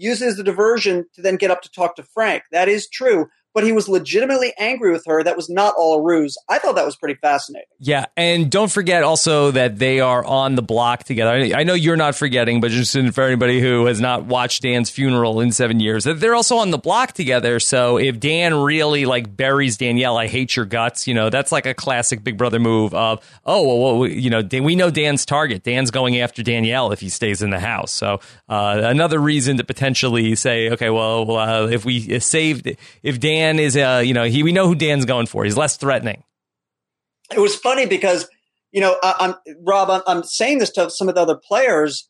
Use 0.00 0.20
the 0.36 0.42
diversion 0.42 1.04
to 1.14 1.20
then 1.20 1.36
get 1.36 1.50
up 1.50 1.60
to 1.60 1.70
talk 1.70 1.94
to 1.96 2.02
Frank. 2.02 2.44
That 2.52 2.70
is 2.70 2.88
true. 2.88 3.26
But 3.52 3.64
he 3.64 3.72
was 3.72 3.88
legitimately 3.88 4.52
angry 4.58 4.92
with 4.92 5.04
her. 5.06 5.24
That 5.24 5.36
was 5.36 5.50
not 5.50 5.74
all 5.76 5.98
a 5.98 6.02
ruse. 6.02 6.38
I 6.48 6.58
thought 6.58 6.76
that 6.76 6.86
was 6.86 6.94
pretty 6.94 7.18
fascinating. 7.20 7.66
Yeah, 7.80 8.06
and 8.16 8.48
don't 8.48 8.70
forget 8.70 9.02
also 9.02 9.50
that 9.50 9.78
they 9.78 9.98
are 9.98 10.24
on 10.24 10.54
the 10.54 10.62
block 10.62 11.02
together. 11.02 11.32
I 11.56 11.64
know 11.64 11.74
you're 11.74 11.96
not 11.96 12.14
forgetting, 12.14 12.60
but 12.60 12.70
just 12.70 12.92
for 13.12 13.24
anybody 13.24 13.60
who 13.60 13.86
has 13.86 14.00
not 14.00 14.24
watched 14.24 14.62
Dan's 14.62 14.88
funeral 14.88 15.40
in 15.40 15.50
seven 15.50 15.80
years, 15.80 16.04
that 16.04 16.20
they're 16.20 16.36
also 16.36 16.58
on 16.58 16.70
the 16.70 16.78
block 16.78 17.12
together. 17.12 17.58
So 17.58 17.96
if 17.96 18.20
Dan 18.20 18.54
really 18.54 19.04
like 19.04 19.36
buries 19.36 19.76
Danielle, 19.76 20.16
I 20.16 20.28
hate 20.28 20.54
your 20.54 20.64
guts. 20.64 21.08
You 21.08 21.14
know, 21.14 21.28
that's 21.28 21.50
like 21.50 21.66
a 21.66 21.74
classic 21.74 22.22
Big 22.22 22.38
Brother 22.38 22.60
move 22.60 22.94
of, 22.94 23.18
oh, 23.44 23.66
well, 23.66 23.98
well 23.98 24.08
you 24.08 24.30
know, 24.30 24.42
we 24.62 24.76
know 24.76 24.90
Dan's 24.90 25.26
target. 25.26 25.64
Dan's 25.64 25.90
going 25.90 26.20
after 26.20 26.44
Danielle 26.44 26.92
if 26.92 27.00
he 27.00 27.08
stays 27.08 27.42
in 27.42 27.50
the 27.50 27.58
house. 27.58 27.90
So 27.90 28.20
uh, 28.48 28.80
another 28.84 29.18
reason 29.18 29.56
to 29.56 29.64
potentially 29.64 30.36
say, 30.36 30.70
okay, 30.70 30.90
well, 30.90 31.36
uh, 31.36 31.66
if 31.66 31.84
we 31.84 32.20
saved, 32.20 32.70
if 33.02 33.18
Dan 33.18 33.39
is, 33.40 33.76
uh, 33.76 34.02
you 34.04 34.12
know, 34.14 34.24
he 34.24 34.42
we 34.42 34.52
know 34.52 34.66
who 34.66 34.74
Dan's 34.74 35.04
going 35.04 35.26
for. 35.26 35.44
He's 35.44 35.56
less 35.56 35.76
threatening. 35.76 36.22
it 37.34 37.38
was 37.40 37.54
funny 37.56 37.86
because 37.86 38.28
you 38.72 38.80
know 38.80 38.96
I, 39.02 39.14
I'm 39.20 39.54
Rob. 39.64 39.90
I'm, 39.90 40.02
I'm 40.06 40.22
saying 40.24 40.58
this 40.58 40.70
to 40.72 40.90
some 40.90 41.08
of 41.08 41.14
the 41.14 41.20
other 41.20 41.36
players, 41.36 42.08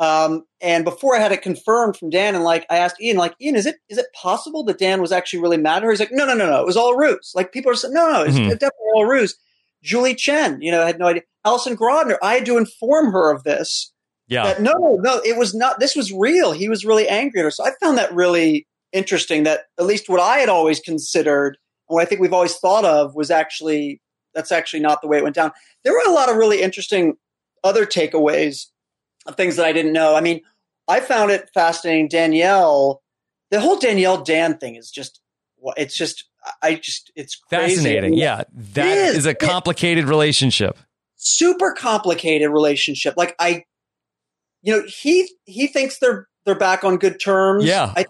um, 0.00 0.44
and 0.60 0.84
before 0.84 1.16
I 1.16 1.20
had 1.20 1.32
it 1.32 1.42
confirmed 1.42 1.96
from 1.96 2.10
Dan, 2.10 2.34
and 2.34 2.44
like 2.44 2.66
I 2.70 2.78
asked 2.78 3.00
Ian, 3.00 3.16
like 3.16 3.34
Ian, 3.40 3.56
is 3.56 3.66
it 3.66 3.76
is 3.88 3.98
it 3.98 4.06
possible 4.14 4.64
that 4.64 4.78
Dan 4.78 5.00
was 5.00 5.12
actually 5.12 5.40
really 5.42 5.56
mad 5.58 5.78
at 5.78 5.82
her? 5.84 5.90
He's 5.90 6.00
like, 6.00 6.12
no, 6.12 6.24
no, 6.24 6.34
no, 6.34 6.46
no, 6.50 6.60
it 6.60 6.66
was 6.66 6.76
all 6.76 6.96
ruse. 6.96 7.32
Like 7.34 7.52
people 7.52 7.72
are 7.72 7.74
saying, 7.74 7.94
no, 7.94 8.10
no, 8.12 8.22
it's 8.22 8.36
Mhm. 8.36 8.48
definitely 8.50 8.92
all 8.94 9.06
ruse. 9.06 9.36
Julie 9.82 10.14
Chen, 10.14 10.60
you 10.60 10.70
know, 10.72 10.84
had 10.84 10.98
no 10.98 11.06
idea. 11.06 11.22
Allison 11.44 11.76
Grodner, 11.76 12.16
I 12.22 12.34
had 12.34 12.46
to 12.46 12.58
inform 12.58 13.12
her 13.12 13.30
of 13.32 13.44
this. 13.44 13.92
Yeah. 14.26 14.44
That 14.44 14.60
no, 14.60 14.98
no, 15.00 15.20
it 15.24 15.38
was 15.38 15.54
not. 15.54 15.80
This 15.80 15.94
was 15.96 16.12
real. 16.12 16.52
He 16.52 16.68
was 16.68 16.84
really 16.84 17.08
angry 17.08 17.40
at 17.40 17.44
her. 17.44 17.50
So 17.50 17.64
I 17.64 17.70
found 17.80 17.96
that 17.96 18.12
really 18.12 18.66
interesting. 18.92 19.44
That 19.44 19.60
at 19.78 19.86
least 19.86 20.08
what 20.08 20.20
I 20.20 20.38
had 20.38 20.48
always 20.48 20.80
considered, 20.80 21.58
and 21.88 21.94
what 21.94 22.02
I 22.02 22.04
think 22.04 22.20
we've 22.20 22.32
always 22.32 22.56
thought 22.56 22.84
of, 22.84 23.14
was 23.14 23.30
actually 23.30 24.00
that's 24.34 24.52
actually 24.52 24.80
not 24.80 25.02
the 25.02 25.08
way 25.08 25.18
it 25.18 25.24
went 25.24 25.34
down. 25.34 25.52
There 25.84 25.92
were 25.92 26.04
a 26.06 26.12
lot 26.12 26.28
of 26.28 26.36
really 26.36 26.62
interesting 26.62 27.16
other 27.64 27.86
takeaways 27.86 28.66
of 29.26 29.36
things 29.36 29.56
that 29.56 29.66
I 29.66 29.72
didn't 29.72 29.92
know. 29.92 30.14
I 30.14 30.20
mean, 30.20 30.42
I 30.86 31.00
found 31.00 31.30
it 31.30 31.50
fascinating. 31.52 32.08
Danielle, 32.08 33.02
the 33.50 33.60
whole 33.60 33.78
Danielle 33.78 34.22
Dan 34.22 34.58
thing 34.58 34.76
is 34.76 34.90
just 34.90 35.20
it's 35.76 35.96
just, 35.96 36.24
I 36.62 36.76
just, 36.76 37.10
it's 37.16 37.34
crazy. 37.34 37.74
Fascinating. 37.74 38.14
Yeah. 38.14 38.44
That 38.52 38.96
is. 38.96 39.16
is 39.18 39.26
a 39.26 39.34
complicated 39.34 40.04
relationship. 40.04 40.78
super 41.18 41.72
complicated 41.72 42.50
relationship. 42.50 43.14
Like 43.16 43.34
I, 43.38 43.64
you 44.62 44.76
know, 44.76 44.84
he 44.86 45.28
he 45.44 45.66
thinks 45.66 45.98
they're 45.98 46.28
they're 46.44 46.54
back 46.58 46.84
on 46.84 46.96
good 46.96 47.20
terms. 47.20 47.64
Yeah. 47.64 47.92
I 47.94 48.06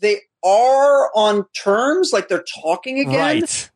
they 0.00 0.20
are 0.44 1.10
on 1.14 1.46
terms, 1.62 2.10
like 2.12 2.28
they're 2.28 2.44
talking 2.62 2.98
again, 2.98 3.14
Right. 3.40 3.70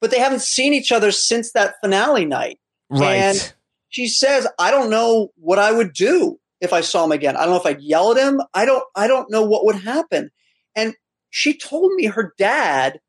but 0.00 0.10
they 0.10 0.18
haven't 0.18 0.42
seen 0.42 0.74
each 0.74 0.92
other 0.92 1.10
since 1.10 1.52
that 1.52 1.74
finale 1.82 2.24
night. 2.24 2.58
Right. 2.90 3.14
And 3.16 3.54
she 3.88 4.06
says, 4.08 4.46
"I 4.58 4.70
don't 4.70 4.90
know 4.90 5.32
what 5.36 5.58
I 5.58 5.72
would 5.72 5.92
do 5.92 6.38
if 6.60 6.72
I 6.72 6.80
saw 6.82 7.04
him 7.04 7.12
again. 7.12 7.36
I 7.36 7.40
don't 7.40 7.50
know 7.50 7.60
if 7.60 7.66
I'd 7.66 7.80
yell 7.82 8.12
at 8.12 8.16
him. 8.18 8.40
I 8.54 8.64
don't. 8.64 8.84
I 8.94 9.06
don't 9.08 9.30
know 9.30 9.42
what 9.42 9.64
would 9.64 9.76
happen." 9.76 10.30
And 10.76 10.94
she 11.30 11.56
told 11.56 11.92
me 11.94 12.06
her 12.06 12.32
dad 12.38 13.00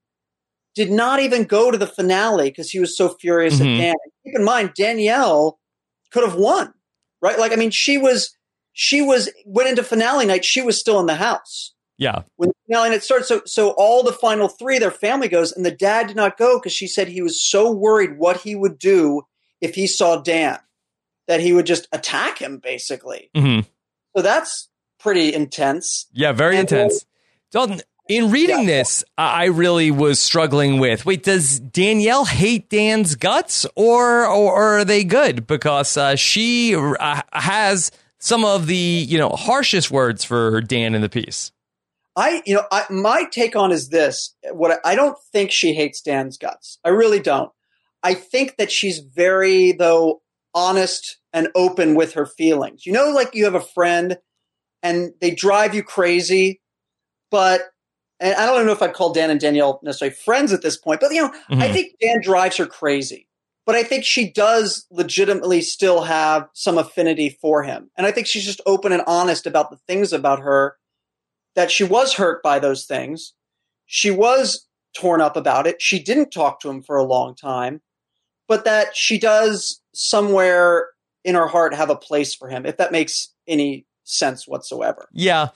did 0.76 0.92
not 0.92 1.20
even 1.20 1.44
go 1.44 1.72
to 1.72 1.78
the 1.78 1.88
finale 1.88 2.50
because 2.50 2.70
he 2.72 2.80
was 2.80 2.98
so 2.98 3.10
furious 3.10 3.56
Mhm. 3.60 3.76
at 3.76 3.82
Dan. 3.82 3.96
Keep 4.26 4.36
in 4.36 4.44
mind, 4.44 4.74
Danielle 4.76 5.60
could 6.12 6.24
have 6.24 6.36
won, 6.36 6.74
right? 7.22 7.38
Like, 7.40 7.52
I 7.52 7.56
mean, 7.56 7.72
she 7.72 7.98
was 7.98 8.36
she 8.74 9.02
was 9.02 9.30
went 9.46 9.70
into 9.70 9.84
finale 9.84 10.26
night. 10.26 10.44
She 10.44 10.62
was 10.62 10.78
still 10.80 11.00
in 11.00 11.06
the 11.06 11.16
house 11.16 11.74
yeah. 11.98 12.22
when 12.38 12.50
the 12.50 12.56
finale 12.68 12.90
night 12.90 13.04
started. 13.04 13.26
So, 13.26 13.42
so 13.46 13.70
all 13.78 14.04
the 14.04 14.12
final 14.14 14.48
three, 14.48 14.80
their 14.80 14.92
family 14.92 15.28
goes, 15.28 15.52
and 15.52 15.66
the 15.66 15.72
dad 15.72 16.08
did 16.08 16.16
not 16.16 16.38
go 16.38 16.60
because 16.60 16.74
she 16.74 16.88
said 16.88 17.08
he 17.08 17.22
was 17.22 17.42
so 17.42 17.72
worried 17.72 18.18
what 18.18 18.38
he 18.42 18.56
would 18.56 18.78
do 18.80 19.24
if 19.62 19.76
he 19.76 19.88
saw 19.88 20.18
Dan 20.22 20.60
that 21.28 21.40
he 21.40 21.54
would 21.54 21.66
just 21.66 21.88
attack 21.92 22.38
him, 22.40 22.58
basically. 22.60 23.30
hmm 23.36 23.62
So 24.16 24.22
that's 24.22 24.70
pretty 25.00 25.34
intense. 25.34 26.06
Yeah. 26.14 26.32
Very 26.34 26.58
And- 26.58 26.72
intense. 26.72 27.06
Dalton, 27.52 27.82
in 28.08 28.30
reading 28.32 28.60
Yeah. 28.62 28.66
this, 28.66 29.04
I 29.18 29.44
I 29.44 29.46
really 29.46 29.90
was 29.90 30.20
struggling 30.20 30.80
with 30.80 31.06
wait, 31.06 31.24
does 31.24 31.60
Danielle 31.60 32.26
hate 32.26 32.70
Dan's 32.70 33.16
guts 33.16 33.66
or, 33.76 34.26
or, 34.28 34.52
or 34.54 34.80
are 34.80 34.86
they 34.86 35.04
good? 35.04 35.48
Because 35.48 35.98
uh, 35.98 36.16
she 36.16 36.76
uh, 36.76 37.22
has 37.34 37.92
some 38.20 38.44
of 38.46 38.68
the, 38.68 38.76
you 38.76 39.18
know, 39.18 39.30
harshest 39.30 39.90
words 39.90 40.24
for 40.24 40.62
Dan 40.62 40.94
in 40.96 41.02
the 41.02 41.10
piece. 41.10 41.52
I, 42.16 42.42
you 42.46 42.56
know, 42.56 42.64
I, 42.72 42.86
my 42.90 43.26
take 43.30 43.56
on 43.56 43.72
is 43.72 43.90
this: 43.90 44.36
what 44.52 44.72
I, 44.72 44.92
I 44.92 44.96
don't 44.96 45.18
think 45.32 45.52
she 45.52 45.74
hates 45.74 46.02
Dan's 46.02 46.38
guts. 46.38 46.80
I 46.84 46.90
really 46.90 47.20
don't. 47.20 47.52
I 48.04 48.14
think 48.14 48.58
that 48.58 48.72
she's 48.72 49.00
very, 49.00 49.72
though, 49.72 50.22
honest 50.54 51.18
and 51.34 51.50
open 51.56 51.96
with 51.96 52.14
her 52.14 52.26
feelings. 52.26 52.86
You 52.86 52.94
know, 52.94 53.12
like 53.12 53.36
you 53.36 53.46
have 53.46 53.56
a 53.56 53.62
friend 53.62 54.18
and 54.82 55.14
they 55.20 55.32
drive 55.32 55.76
you 55.76 55.84
crazy, 55.84 56.62
but 57.32 57.62
and 58.20 58.36
I 58.36 58.46
don't 58.46 58.66
know 58.66 58.72
if 58.72 58.82
I'd 58.82 58.94
call 58.94 59.12
Dan 59.14 59.30
and 59.30 59.40
Danielle 59.40 59.80
necessarily 59.84 60.16
friends 60.16 60.54
at 60.54 60.62
this 60.62 60.78
point, 60.78 61.02
but 61.02 61.12
you 61.12 61.22
know, 61.22 61.30
mm-hmm. 61.30 61.62
I 61.62 61.72
think 61.72 61.94
Dan 62.02 62.22
drives 62.22 62.58
her 62.58 62.66
crazy. 62.66 63.28
But 63.66 63.76
I 63.76 63.82
think 63.82 64.06
she 64.06 64.32
does 64.32 64.86
legitimately 64.92 65.62
still 65.62 66.04
have 66.04 66.48
some 66.54 66.78
affinity 66.78 67.36
for 67.42 67.64
him. 67.64 67.90
And 67.98 68.06
I 68.06 68.12
think 68.12 68.28
she's 68.28 68.46
just 68.46 68.62
open 68.68 68.92
and 68.92 69.02
honest 69.08 69.48
about 69.48 69.72
the 69.72 69.78
things 69.88 70.14
about 70.14 70.40
her 70.42 70.76
that 71.56 71.72
she 71.72 71.84
was 71.84 72.14
hurt 72.14 72.44
by 72.44 72.60
those 72.60 72.86
things. 72.86 73.34
She 73.86 74.12
was 74.12 74.68
torn 74.96 75.22
up 75.22 75.36
about 75.36 75.68
it. 75.68 75.82
She 75.82 76.00
didn't 76.00 76.32
talk 76.32 76.60
to 76.62 76.70
him 76.70 76.82
for 76.82 76.98
a 76.98 77.04
long 77.04 77.36
time, 77.36 77.82
but 78.48 78.66
that 78.66 78.96
she 78.96 79.20
does 79.20 79.82
somewhere 79.94 80.88
in 81.24 81.36
her 81.36 81.48
heart 81.48 81.74
have 81.74 81.90
a 81.90 81.96
place 81.96 82.36
for 82.36 82.50
him, 82.50 82.66
if 82.66 82.78
that 82.78 82.92
makes 82.92 83.34
any 83.48 83.86
sense 84.06 84.48
whatsoever. 84.48 85.10
Yeah. 85.12 85.50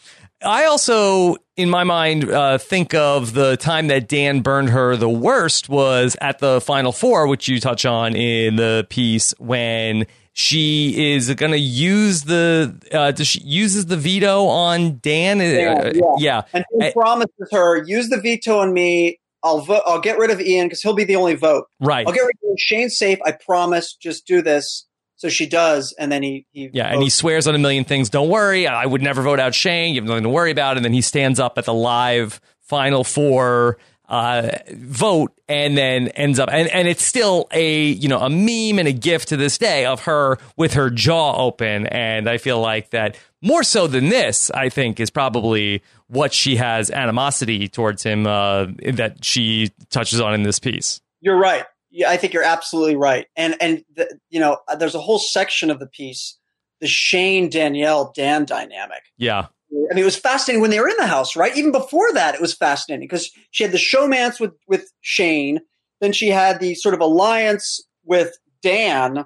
I 0.44 0.66
also, 0.66 1.38
in 1.58 1.70
my 1.70 1.84
mind, 1.84 2.30
uh, 2.30 2.58
think 2.58 2.94
of 2.94 3.34
the 3.34 3.58
time 3.58 3.88
that 3.88 4.08
Dan 4.08 4.42
burned 4.42 4.70
her 4.70 4.96
the 4.96 5.10
worst 5.10 5.70
was 5.70 6.16
at 6.22 6.40
the 6.40 6.62
Final 6.62 6.92
Four, 6.92 7.28
which 7.28 7.48
you 7.48 7.60
touch 7.60 7.86
on 7.86 8.16
in 8.16 8.56
the 8.56 8.86
piece 8.90 9.34
when 9.38 10.08
she 10.34 11.14
is 11.14 11.34
going 11.34 11.52
to 11.52 11.60
use 11.60 12.24
the 12.24 12.74
uh, 12.94 13.14
she 13.22 13.42
uses 13.42 13.88
the 13.88 13.98
veto 13.98 14.46
on 14.46 15.00
Dan. 15.00 15.40
Yeah, 15.40 15.74
uh, 15.74 15.92
yeah. 15.94 16.04
yeah. 16.18 16.42
and 16.54 16.66
he 16.80 16.88
I, 16.88 16.92
promises 16.94 17.50
her 17.52 17.84
use 17.84 18.10
the 18.10 18.22
veto 18.22 18.60
on 18.60 18.74
me. 18.74 19.20
I'll 19.44 19.60
vote. 19.60 19.84
I'll 19.86 20.02
get 20.02 20.18
rid 20.18 20.32
of 20.32 20.40
Ian 20.40 20.68
because 20.68 20.82
he'll 20.82 20.96
be 20.96 21.04
the 21.04 21.16
only 21.16 21.36
vote. 21.36 21.66
Right. 21.82 22.08
I'll 22.08 22.14
get 22.14 22.22
rid 22.22 22.36
of 22.44 22.58
Shane's 22.58 22.98
safe. 22.98 23.20
I 23.26 23.34
promise. 23.34 23.94
Just 23.96 24.26
do 24.28 24.42
this. 24.42 24.86
So 25.20 25.28
she 25.28 25.48
does, 25.48 25.94
and 26.00 26.10
then 26.10 26.24
he, 26.24 26.46
he 26.54 26.70
yeah, 26.72 26.84
votes. 26.84 26.94
and 26.94 27.04
he 27.04 27.10
swears 27.10 27.46
on 27.46 27.54
a 27.54 27.58
million 27.58 27.84
things. 27.84 28.10
Don't 28.10 28.30
worry, 28.30 28.68
I 28.68 28.86
would 28.86 29.02
never 29.02 29.22
vote 29.22 29.38
out 29.38 29.54
Shane. 29.54 29.94
You 29.94 30.00
have 30.00 30.08
nothing 30.08 30.24
to 30.24 30.30
worry 30.30 30.50
about. 30.50 30.78
And 30.78 30.86
then 30.86 30.94
he 30.94 31.02
stands 31.02 31.42
up 31.42 31.58
at 31.58 31.66
the 31.66 31.74
live 31.74 32.40
Final 32.62 33.04
Four 33.04 33.78
uh, 34.08 34.52
vote, 34.72 35.34
and 35.50 35.78
then 35.78 36.08
ends 36.10 36.40
up, 36.40 36.48
and, 36.50 36.70
and 36.70 36.88
it's 36.88 37.04
still 37.04 37.50
a 37.52 37.88
you 37.88 38.08
know 38.08 38.20
a 38.20 38.30
meme 38.30 38.80
and 38.80 38.88
a 38.88 38.94
gift 38.94 39.28
to 39.28 39.36
this 39.38 39.58
day 39.58 39.86
of 39.86 40.04
her 40.04 40.38
with 40.56 40.76
her 40.76 40.90
jaw 40.90 41.36
open. 41.36 41.88
And 41.88 42.30
I 42.30 42.38
feel 42.38 42.62
like 42.62 42.92
that 42.92 43.18
more 43.42 43.64
so 43.64 43.88
than 43.88 44.08
this, 44.08 44.50
I 44.52 44.70
think 44.70 45.02
is 45.02 45.10
probably 45.10 45.84
what 46.08 46.34
she 46.34 46.56
has 46.56 46.90
animosity 46.90 47.68
towards 47.68 48.04
him 48.04 48.26
uh, 48.26 48.68
that 48.94 49.26
she 49.26 49.72
touches 49.90 50.22
on 50.22 50.34
in 50.34 50.44
this 50.44 50.60
piece. 50.60 51.02
You're 51.20 51.38
right. 51.38 51.66
Yeah, 51.92 52.10
I 52.10 52.18
think 52.18 52.34
you're 52.34 52.44
absolutely 52.44 52.96
right. 52.96 53.28
And 53.36 53.56
and 53.62 53.84
the, 53.96 54.20
you 54.30 54.40
know, 54.40 54.58
uh, 54.68 54.76
there's 54.76 54.96
a 54.96 55.02
whole 55.02 55.20
section 55.20 55.72
of 55.72 55.80
the 55.80 55.88
piece, 55.88 56.38
the 56.82 56.88
Shane 56.88 57.50
Danielle 57.50 58.12
Dan 58.16 58.46
dynamic. 58.46 59.04
Yeah. 59.18 59.48
I 59.72 59.94
mean, 59.94 60.02
it 60.02 60.06
was 60.06 60.18
fascinating 60.18 60.62
when 60.62 60.72
they 60.72 60.80
were 60.80 60.90
in 60.90 60.98
the 60.98 61.06
house, 61.08 61.36
right? 61.36 61.56
Even 61.56 61.72
before 61.72 62.12
that, 62.14 62.36
it 62.36 62.42
was 62.42 62.56
fascinating 62.56 63.08
because 63.08 63.30
she 63.52 63.64
had 63.64 63.72
the 63.72 63.78
showmance 63.78 64.40
with 64.40 64.54
with 64.68 64.92
Shane, 65.02 65.60
then 66.02 66.12
she 66.12 66.30
had 66.30 66.60
the 66.60 66.76
sort 66.76 66.96
of 66.96 67.02
alliance 67.02 67.82
with 68.04 68.38
Dan, 68.62 69.26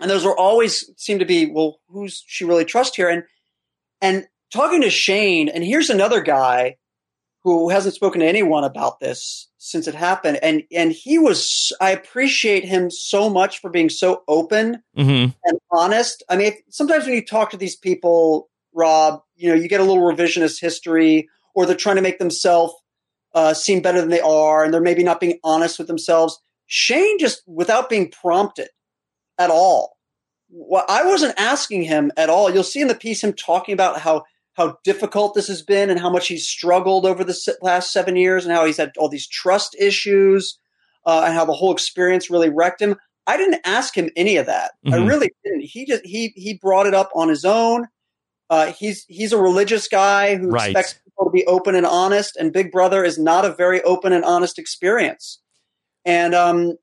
and 0.00 0.10
those 0.10 0.24
were 0.24 0.38
always 0.38 0.90
seem 0.96 1.18
to 1.18 1.24
be 1.24 1.50
well, 1.50 1.80
who's 1.88 2.22
she 2.26 2.44
really 2.44 2.64
trust 2.64 2.96
here? 2.96 3.08
And 3.08 3.24
and 4.00 4.26
talking 4.52 4.82
to 4.82 4.90
Shane, 4.90 5.48
and 5.48 5.64
here's 5.64 5.90
another 5.90 6.20
guy 6.20 6.76
who 7.42 7.68
hasn't 7.68 7.94
spoken 7.94 8.20
to 8.20 8.26
anyone 8.26 8.64
about 8.64 9.00
this 9.00 9.48
since 9.64 9.88
it 9.88 9.94
happened. 9.94 10.38
And 10.42 10.62
and 10.70 10.92
he 10.92 11.18
was 11.18 11.72
i 11.80 11.90
appreciate 11.90 12.64
him 12.64 12.90
so 12.90 13.30
much 13.30 13.60
for 13.60 13.70
being 13.70 13.88
so 13.88 14.22
open 14.28 14.82
mm-hmm. 14.96 15.30
and 15.44 15.58
honest. 15.70 16.22
I 16.28 16.36
mean 16.36 16.52
sometimes 16.68 17.06
when 17.06 17.14
you 17.14 17.24
talk 17.24 17.50
to 17.50 17.56
these 17.56 17.76
people 17.76 18.50
rob 18.74 19.22
you 19.36 19.48
know 19.48 19.54
you 19.54 19.68
get 19.68 19.80
a 19.80 19.84
little 19.84 20.02
revisionist 20.02 20.60
history 20.60 21.28
or 21.54 21.64
they're 21.64 21.76
trying 21.76 21.96
to 21.96 22.02
make 22.02 22.18
themselves 22.18 22.74
uh, 23.34 23.54
seem 23.54 23.80
better 23.80 24.00
than 24.00 24.10
they 24.10 24.20
are 24.20 24.64
and 24.64 24.74
they're 24.74 24.80
maybe 24.80 25.04
not 25.04 25.20
being 25.20 25.38
honest 25.44 25.78
with 25.78 25.86
themselves 25.86 26.38
shane 26.66 27.18
just 27.18 27.42
without 27.46 27.88
being 27.88 28.10
prompted 28.10 28.68
at 29.38 29.50
all 29.50 29.96
well, 30.50 30.84
i 30.88 31.04
wasn't 31.04 31.38
asking 31.38 31.82
him 31.82 32.12
at 32.16 32.30
all. 32.30 32.50
You'll 32.50 32.62
see 32.62 32.80
in 32.80 32.88
the 32.88 32.94
piece 32.94 33.24
him 33.24 33.32
talking 33.32 33.72
about 33.72 34.00
how 34.00 34.24
how 34.54 34.78
difficult 34.84 35.34
this 35.34 35.48
has 35.48 35.62
been 35.62 35.90
and 35.90 36.00
how 36.00 36.10
much 36.10 36.28
he's 36.28 36.48
struggled 36.48 37.04
over 37.04 37.24
the 37.24 37.56
last 37.60 37.92
seven 37.92 38.16
years 38.16 38.44
and 38.44 38.54
how 38.54 38.64
he's 38.64 38.76
had 38.76 38.92
all 38.96 39.08
these 39.08 39.26
trust 39.26 39.76
issues 39.78 40.58
uh, 41.06 41.24
and 41.26 41.34
how 41.34 41.44
the 41.44 41.52
whole 41.52 41.72
experience 41.72 42.30
really 42.30 42.48
wrecked 42.48 42.80
him. 42.80 42.96
I 43.26 43.36
didn't 43.36 43.60
ask 43.64 43.96
him 43.96 44.10
any 44.16 44.36
of 44.36 44.46
that. 44.46 44.72
Mm-hmm. 44.86 44.94
I 44.94 45.06
really 45.06 45.32
didn't. 45.44 45.62
He 45.62 45.86
just 45.86 46.04
he 46.04 46.32
he 46.36 46.54
brought 46.54 46.86
it 46.86 46.94
up 46.94 47.10
on 47.14 47.28
his 47.28 47.44
own. 47.44 47.86
Uh, 48.50 48.72
he's 48.72 49.04
he's 49.08 49.32
a 49.32 49.38
religious 49.38 49.88
guy 49.88 50.36
who 50.36 50.50
right. 50.50 50.70
expects 50.70 51.00
people 51.04 51.24
to 51.24 51.30
be 51.30 51.46
open 51.46 51.74
and 51.74 51.86
honest, 51.86 52.36
and 52.36 52.52
Big 52.52 52.70
Brother 52.70 53.02
is 53.02 53.18
not 53.18 53.44
a 53.44 53.54
very 53.54 53.82
open 53.82 54.12
and 54.12 54.24
honest 54.24 54.58
experience. 54.58 55.40
And 56.04 56.34
um, 56.34 56.74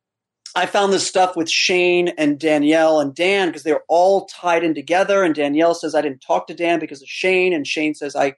I 0.56 0.66
found 0.66 0.92
this 0.92 1.08
stuff 1.08 1.36
with 1.36 1.50
Shane 1.50 2.10
and 2.18 2.40
Danielle 2.40 3.00
and 3.00 3.16
Dan 3.16 3.50
because 3.50 3.64
they 3.64 3.74
were 3.74 3.86
all 3.88 4.26
tied 4.26 4.64
in 4.64 4.76
together. 4.76 5.24
And 5.24 5.34
Danielle 5.34 5.74
says 5.74 5.96
I 5.96 6.02
didn't 6.02 6.22
talk 6.22 6.48
to 6.48 6.54
Dan 6.54 6.80
because 6.80 7.02
of 7.02 7.08
Shane, 7.08 7.54
and 7.54 7.66
Shane 7.66 7.94
says 7.94 8.16
I, 8.16 8.34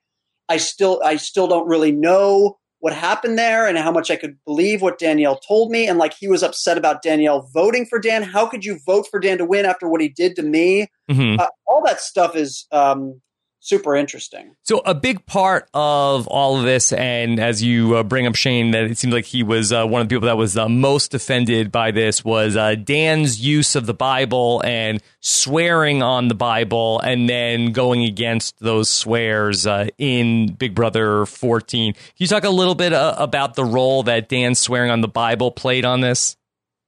I 0.49 0.57
still, 0.57 1.01
I 1.03 1.15
still 1.15 1.47
don't 1.47 1.67
really 1.67 1.91
know 1.91 2.57
what 2.79 2.93
happened 2.93 3.39
there 3.39 3.65
and 3.65 3.77
how 3.77 3.91
much 3.91 4.11
I 4.11 4.17
could 4.17 4.37
believe 4.45 4.81
what 4.81 4.99
Danielle 4.99 5.39
told 5.39 5.71
me. 5.71 5.87
And 5.87 5.97
like 5.97 6.13
he 6.13 6.27
was 6.27 6.43
upset 6.43 6.77
about 6.77 7.01
Danielle 7.01 7.49
voting 7.53 7.85
for 7.85 7.97
Dan. 7.97 8.23
How 8.23 8.45
could 8.45 8.65
you 8.65 8.77
vote 8.85 9.07
for 9.09 9.21
Dan 9.21 9.37
to 9.37 9.45
win 9.45 9.65
after 9.65 9.87
what 9.87 10.01
he 10.01 10.09
did 10.09 10.35
to 10.35 10.43
me? 10.43 10.87
Mm-hmm. 11.09 11.39
Uh, 11.39 11.47
all 11.65 11.81
that 11.85 12.01
stuff 12.01 12.35
is 12.35 12.67
um, 12.73 13.21
super 13.63 13.95
interesting. 13.95 14.55
So 14.63 14.81
a 14.85 14.93
big 14.93 15.25
part 15.25 15.69
of 15.73 16.27
all 16.27 16.57
of 16.57 16.63
this, 16.63 16.91
and 16.91 17.39
as 17.39 17.63
you 17.63 17.95
uh, 17.95 18.03
bring 18.03 18.27
up 18.27 18.35
Shane, 18.35 18.71
that 18.71 18.83
it 18.83 18.97
seemed 18.97 19.13
like 19.13 19.25
he 19.25 19.41
was 19.41 19.71
uh, 19.71 19.85
one 19.85 20.01
of 20.01 20.09
the 20.09 20.15
people 20.15 20.27
that 20.27 20.37
was 20.37 20.57
uh, 20.57 20.67
most 20.67 21.13
offended 21.13 21.71
by 21.71 21.91
this 21.91 22.25
was 22.25 22.57
uh, 22.57 22.75
Dan's 22.75 23.39
use 23.39 23.75
of 23.75 23.85
the 23.85 23.93
Bible 23.93 24.61
and 24.65 25.01
swearing 25.21 26.03
on 26.03 26.27
the 26.27 26.35
Bible, 26.35 26.99
and 26.99 27.29
then 27.29 27.71
going 27.71 28.03
against 28.03 28.59
those 28.59 28.89
swears 28.89 29.65
uh, 29.65 29.87
in 29.97 30.53
Big 30.53 30.75
Brother 30.75 31.25
14. 31.25 31.93
Can 31.93 32.03
you 32.17 32.27
talk 32.27 32.43
a 32.43 32.49
little 32.49 32.75
bit 32.75 32.91
uh, 32.91 33.15
about 33.17 33.55
the 33.55 33.63
role 33.63 34.03
that 34.03 34.27
Dan 34.27 34.55
swearing 34.55 34.91
on 34.91 34.99
the 34.99 35.07
Bible 35.07 35.51
played 35.51 35.85
on 35.85 36.01
this? 36.01 36.35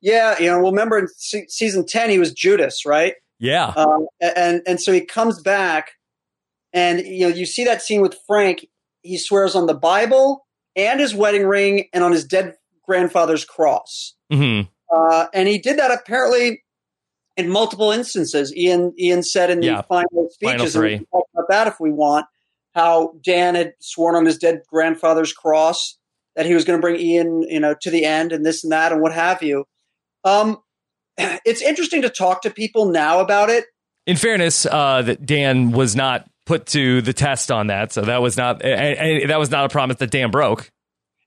Yeah, 0.01 0.37
you 0.39 0.47
know, 0.47 0.61
well, 0.61 0.71
remember 0.71 0.99
in 0.99 1.07
se- 1.15 1.47
season 1.47 1.85
ten 1.85 2.09
he 2.09 2.19
was 2.19 2.33
Judas, 2.33 2.85
right? 2.85 3.15
Yeah, 3.39 3.67
um, 3.75 4.07
and 4.19 4.61
and 4.67 4.79
so 4.79 4.91
he 4.91 5.01
comes 5.01 5.41
back 5.41 5.93
and 6.75 6.99
you 6.99 7.21
know, 7.21 7.33
you 7.33 7.45
see 7.45 7.63
that 7.63 7.81
scene 7.81 8.01
with 8.01 8.15
Frank. 8.27 8.67
He 9.01 9.17
swears 9.17 9.55
on 9.55 9.65
the 9.65 9.73
Bible 9.73 10.45
and 10.75 10.99
his 10.99 11.15
wedding 11.15 11.47
ring 11.47 11.87
and 11.93 12.03
on 12.03 12.11
his 12.11 12.25
dead 12.25 12.55
grandfather's 12.85 13.45
cross. 13.45 14.13
Mm-hmm. 14.31 14.67
Uh, 14.93 15.27
and 15.33 15.47
he 15.47 15.57
did 15.57 15.79
that 15.79 15.91
apparently 15.91 16.63
in 17.37 17.49
multiple 17.49 17.91
instances. 17.91 18.53
Ian 18.55 18.93
Ian 18.99 19.23
said 19.23 19.49
in 19.49 19.61
the 19.61 19.67
yeah. 19.67 19.81
final 19.83 20.27
speeches, 20.31 20.73
final 20.73 20.85
and 20.85 20.91
we 20.91 20.97
can 20.97 21.05
talk 21.07 21.27
about 21.33 21.47
that 21.49 21.67
if 21.67 21.79
we 21.79 21.91
want, 21.91 22.25
how 22.75 23.13
Dan 23.23 23.55
had 23.55 23.73
sworn 23.79 24.15
on 24.15 24.25
his 24.25 24.37
dead 24.37 24.61
grandfather's 24.67 25.31
cross 25.31 25.97
that 26.35 26.45
he 26.45 26.53
was 26.53 26.65
going 26.65 26.77
to 26.77 26.81
bring 26.81 26.99
Ian, 26.99 27.43
you 27.43 27.61
know, 27.61 27.73
to 27.81 27.89
the 27.89 28.03
end 28.03 28.33
and 28.33 28.45
this 28.45 28.63
and 28.65 28.73
that 28.73 28.91
and 28.91 29.01
what 29.01 29.13
have 29.13 29.41
you. 29.41 29.63
Um, 30.25 30.57
it's 31.17 31.61
interesting 31.61 32.01
to 32.01 32.09
talk 32.09 32.41
to 32.41 32.49
people 32.49 32.87
now 32.87 33.21
about 33.21 33.49
it. 33.49 33.65
In 34.05 34.17
fairness, 34.17 34.65
uh, 34.65 35.01
that 35.03 35.25
Dan 35.25 35.71
was 35.71 35.95
not 35.95 36.29
put 36.45 36.67
to 36.67 37.01
the 37.01 37.13
test 37.13 37.51
on 37.51 37.67
that. 37.67 37.91
So 37.91 38.01
that 38.01 38.21
was 38.21 38.37
not 38.37 38.63
and, 38.63 38.97
and 38.97 39.29
that 39.29 39.39
was 39.39 39.51
not 39.51 39.65
a 39.65 39.69
promise 39.69 39.97
that 39.97 40.11
Dan 40.11 40.31
broke. 40.31 40.71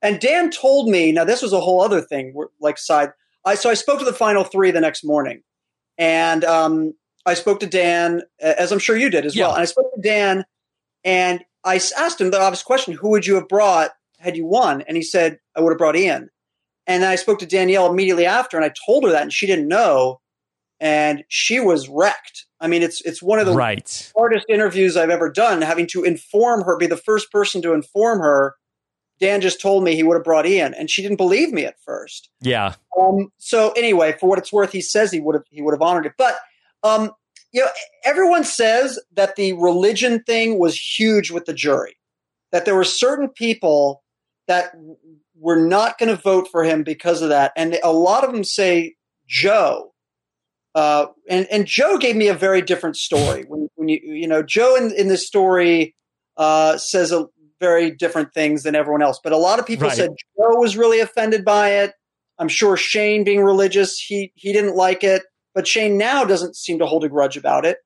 And 0.00 0.20
Dan 0.20 0.50
told 0.50 0.88
me 0.88 1.12
now 1.12 1.24
this 1.24 1.42
was 1.42 1.52
a 1.52 1.60
whole 1.60 1.80
other 1.80 2.00
thing. 2.00 2.34
Like 2.60 2.78
side, 2.78 3.10
I 3.44 3.54
so 3.54 3.70
I 3.70 3.74
spoke 3.74 3.98
to 3.98 4.04
the 4.04 4.12
final 4.12 4.44
three 4.44 4.70
the 4.70 4.80
next 4.80 5.04
morning, 5.04 5.42
and 5.96 6.44
um, 6.44 6.94
I 7.26 7.34
spoke 7.34 7.60
to 7.60 7.66
Dan 7.66 8.22
as 8.40 8.72
I'm 8.72 8.78
sure 8.78 8.96
you 8.96 9.10
did 9.10 9.26
as 9.26 9.34
yeah. 9.34 9.46
well. 9.46 9.54
And 9.54 9.62
I 9.62 9.66
spoke 9.66 9.92
to 9.94 10.00
Dan, 10.00 10.44
and 11.04 11.44
I 11.64 11.76
asked 11.76 12.20
him 12.20 12.30
the 12.30 12.40
obvious 12.40 12.62
question: 12.62 12.94
Who 12.94 13.10
would 13.10 13.26
you 13.26 13.34
have 13.34 13.48
brought 13.48 13.90
had 14.18 14.36
you 14.36 14.46
won? 14.46 14.82
And 14.82 14.96
he 14.96 15.02
said, 15.02 15.38
I 15.56 15.60
would 15.60 15.70
have 15.70 15.78
brought 15.78 15.96
Ian. 15.96 16.30
And 16.86 17.02
then 17.02 17.10
I 17.10 17.16
spoke 17.16 17.38
to 17.40 17.46
Danielle 17.46 17.90
immediately 17.90 18.26
after, 18.26 18.56
and 18.56 18.64
I 18.64 18.72
told 18.86 19.04
her 19.04 19.10
that, 19.10 19.22
and 19.22 19.32
she 19.32 19.46
didn't 19.46 19.68
know, 19.68 20.20
and 20.80 21.24
she 21.28 21.60
was 21.60 21.88
wrecked. 21.88 22.46
I 22.60 22.66
mean, 22.66 22.82
it's 22.82 23.00
it's 23.02 23.22
one 23.22 23.38
of 23.38 23.46
the 23.46 23.54
right. 23.54 24.12
hardest 24.16 24.46
interviews 24.48 24.96
I've 24.96 25.10
ever 25.10 25.30
done. 25.30 25.62
Having 25.62 25.88
to 25.88 26.04
inform 26.04 26.62
her, 26.64 26.76
be 26.76 26.86
the 26.86 26.96
first 26.96 27.30
person 27.30 27.62
to 27.62 27.72
inform 27.72 28.20
her. 28.20 28.54
Dan 29.20 29.40
just 29.40 29.60
told 29.60 29.82
me 29.82 29.96
he 29.96 30.04
would 30.04 30.14
have 30.14 30.24
brought 30.24 30.46
Ian, 30.46 30.74
and 30.74 30.88
she 30.88 31.02
didn't 31.02 31.16
believe 31.16 31.52
me 31.52 31.64
at 31.64 31.80
first. 31.84 32.30
Yeah. 32.40 32.74
Um, 33.00 33.32
so 33.38 33.72
anyway, 33.72 34.14
for 34.18 34.28
what 34.28 34.38
it's 34.38 34.52
worth, 34.52 34.70
he 34.70 34.80
says 34.80 35.10
he 35.10 35.20
would 35.20 35.34
have 35.34 35.44
he 35.50 35.62
would 35.62 35.74
have 35.74 35.82
honored 35.82 36.06
it. 36.06 36.12
But 36.16 36.38
um, 36.82 37.12
you 37.52 37.60
know, 37.60 37.70
everyone 38.04 38.44
says 38.44 38.98
that 39.14 39.36
the 39.36 39.52
religion 39.54 40.22
thing 40.24 40.58
was 40.58 40.76
huge 40.76 41.30
with 41.30 41.46
the 41.46 41.54
jury. 41.54 41.96
That 42.52 42.64
there 42.64 42.76
were 42.76 42.84
certain 42.84 43.28
people 43.28 44.02
that 44.46 44.72
were 45.36 45.60
not 45.60 45.98
going 45.98 46.08
to 46.08 46.20
vote 46.20 46.48
for 46.50 46.64
him 46.64 46.82
because 46.82 47.22
of 47.22 47.28
that, 47.28 47.52
and 47.56 47.78
a 47.82 47.92
lot 47.92 48.24
of 48.24 48.32
them 48.32 48.44
say 48.44 48.94
Joe 49.26 49.92
uh, 50.78 51.06
and 51.28 51.46
and 51.50 51.66
Joe 51.66 51.98
gave 51.98 52.14
me 52.14 52.28
a 52.28 52.34
very 52.34 52.62
different 52.62 52.96
story. 52.96 53.44
When 53.48 53.68
when 53.74 53.88
you 53.88 53.98
you 54.02 54.28
know 54.28 54.42
Joe 54.44 54.76
in 54.76 54.92
in 54.92 55.08
this 55.08 55.26
story 55.26 55.96
uh, 56.36 56.78
says 56.78 57.10
a, 57.10 57.26
very 57.60 57.90
different 57.90 58.32
things 58.32 58.62
than 58.62 58.76
everyone 58.76 59.02
else. 59.02 59.18
But 59.22 59.32
a 59.32 59.36
lot 59.36 59.58
of 59.58 59.66
people 59.66 59.88
Right. 59.88 59.96
said 59.96 60.10
Joe 60.36 60.54
was 60.60 60.76
really 60.76 61.00
offended 61.00 61.44
by 61.44 61.70
it. 61.70 61.94
I'm 62.38 62.46
sure 62.48 62.76
Shane, 62.76 63.24
being 63.24 63.42
religious, 63.42 63.98
he 63.98 64.32
he 64.36 64.52
didn't 64.52 64.76
like 64.76 65.02
it. 65.02 65.22
But 65.54 65.66
Shane 65.66 65.98
now 65.98 66.24
doesn't 66.24 66.54
seem 66.54 66.78
to 66.78 66.86
hold 66.86 67.02
a 67.02 67.08
grudge 67.08 67.36
about 67.36 67.64
it. 67.66 67.78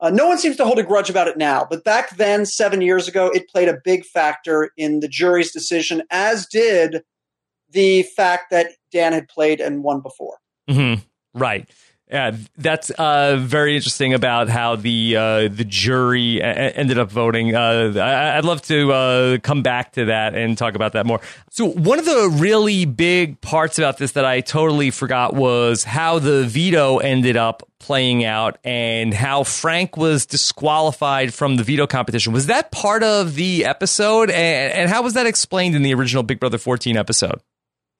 Uh, 0.00 0.10
no 0.10 0.28
one 0.28 0.38
seems 0.38 0.56
to 0.58 0.64
hold 0.64 0.78
a 0.78 0.84
grudge 0.84 1.10
about 1.10 1.26
it 1.26 1.36
now. 1.36 1.66
But 1.68 1.82
back 1.82 2.16
then, 2.16 2.46
seven 2.46 2.80
years 2.80 3.08
ago, 3.08 3.32
it 3.34 3.48
played 3.48 3.68
a 3.68 3.78
big 3.84 4.04
factor 4.04 4.70
in 4.76 5.00
the 5.00 5.08
jury's 5.08 5.50
decision, 5.52 6.04
as 6.12 6.46
did 6.46 7.02
the 7.68 8.04
fact 8.04 8.52
that 8.52 8.68
Dan 8.92 9.12
had 9.12 9.26
played 9.26 9.60
and 9.60 9.82
won 9.82 10.00
before. 10.00 10.36
hmm 10.70 10.94
Right. 11.34 11.68
Yeah, 12.10 12.36
that's 12.56 12.88
uh, 12.90 13.36
very 13.38 13.76
interesting 13.76 14.14
about 14.14 14.48
how 14.48 14.76
the 14.76 15.14
uh, 15.16 15.48
the 15.48 15.64
jury 15.64 16.38
a- 16.40 16.44
ended 16.70 16.98
up 16.98 17.10
voting. 17.10 17.54
Uh, 17.54 17.92
I- 17.96 18.38
I'd 18.38 18.46
love 18.46 18.62
to 18.62 18.92
uh, 18.92 19.38
come 19.42 19.62
back 19.62 19.92
to 19.92 20.06
that 20.06 20.34
and 20.34 20.56
talk 20.56 20.74
about 20.74 20.94
that 20.94 21.04
more. 21.04 21.20
So, 21.50 21.66
one 21.66 21.98
of 21.98 22.06
the 22.06 22.30
really 22.38 22.86
big 22.86 23.40
parts 23.42 23.78
about 23.78 23.98
this 23.98 24.12
that 24.12 24.24
I 24.24 24.40
totally 24.40 24.90
forgot 24.90 25.34
was 25.34 25.84
how 25.84 26.18
the 26.18 26.44
veto 26.44 26.96
ended 26.96 27.36
up 27.36 27.62
playing 27.78 28.24
out 28.24 28.56
and 28.64 29.12
how 29.12 29.42
Frank 29.44 29.98
was 29.98 30.24
disqualified 30.24 31.34
from 31.34 31.56
the 31.56 31.62
veto 31.62 31.86
competition. 31.86 32.32
Was 32.32 32.46
that 32.46 32.70
part 32.72 33.02
of 33.02 33.34
the 33.34 33.66
episode? 33.66 34.30
And, 34.30 34.72
and 34.72 34.90
how 34.90 35.02
was 35.02 35.12
that 35.12 35.26
explained 35.26 35.74
in 35.76 35.82
the 35.82 35.92
original 35.92 36.22
Big 36.22 36.40
Brother 36.40 36.58
14 36.58 36.96
episode? 36.96 37.40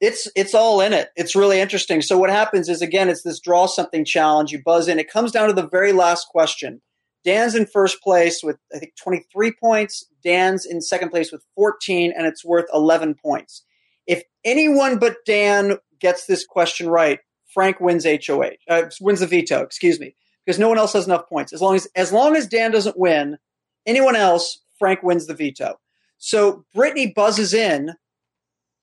It's 0.00 0.28
it's 0.36 0.54
all 0.54 0.80
in 0.80 0.92
it. 0.92 1.10
It's 1.16 1.34
really 1.34 1.60
interesting. 1.60 2.02
So 2.02 2.18
what 2.18 2.30
happens 2.30 2.68
is 2.68 2.82
again, 2.82 3.08
it's 3.08 3.22
this 3.22 3.40
draw 3.40 3.66
something 3.66 4.04
challenge. 4.04 4.52
You 4.52 4.62
buzz 4.62 4.88
in. 4.88 4.98
It 4.98 5.10
comes 5.10 5.32
down 5.32 5.48
to 5.48 5.54
the 5.54 5.66
very 5.66 5.92
last 5.92 6.28
question. 6.28 6.80
Dan's 7.24 7.54
in 7.54 7.66
first 7.66 8.00
place 8.02 8.40
with 8.42 8.58
I 8.74 8.78
think 8.78 8.92
23 9.02 9.52
points. 9.52 10.06
Dan's 10.22 10.64
in 10.64 10.80
second 10.80 11.10
place 11.10 11.32
with 11.32 11.44
14, 11.54 12.12
and 12.16 12.26
it's 12.26 12.44
worth 12.44 12.66
11 12.72 13.14
points. 13.14 13.64
If 14.06 14.22
anyone 14.44 14.98
but 14.98 15.16
Dan 15.26 15.78
gets 16.00 16.26
this 16.26 16.46
question 16.46 16.88
right, 16.88 17.18
Frank 17.52 17.80
wins 17.80 18.04
HOH, 18.04 18.52
uh, 18.68 18.82
wins 19.00 19.20
the 19.20 19.26
veto. 19.26 19.62
Excuse 19.62 19.98
me, 19.98 20.14
because 20.44 20.58
no 20.58 20.68
one 20.68 20.78
else 20.78 20.92
has 20.92 21.06
enough 21.06 21.28
points. 21.28 21.52
As 21.52 21.60
long 21.60 21.74
as 21.74 21.88
as 21.96 22.12
long 22.12 22.36
as 22.36 22.46
Dan 22.46 22.70
doesn't 22.70 22.98
win, 22.98 23.38
anyone 23.84 24.14
else, 24.14 24.60
Frank 24.78 25.02
wins 25.02 25.26
the 25.26 25.34
veto. 25.34 25.80
So 26.18 26.64
Brittany 26.72 27.12
buzzes 27.14 27.52
in, 27.52 27.94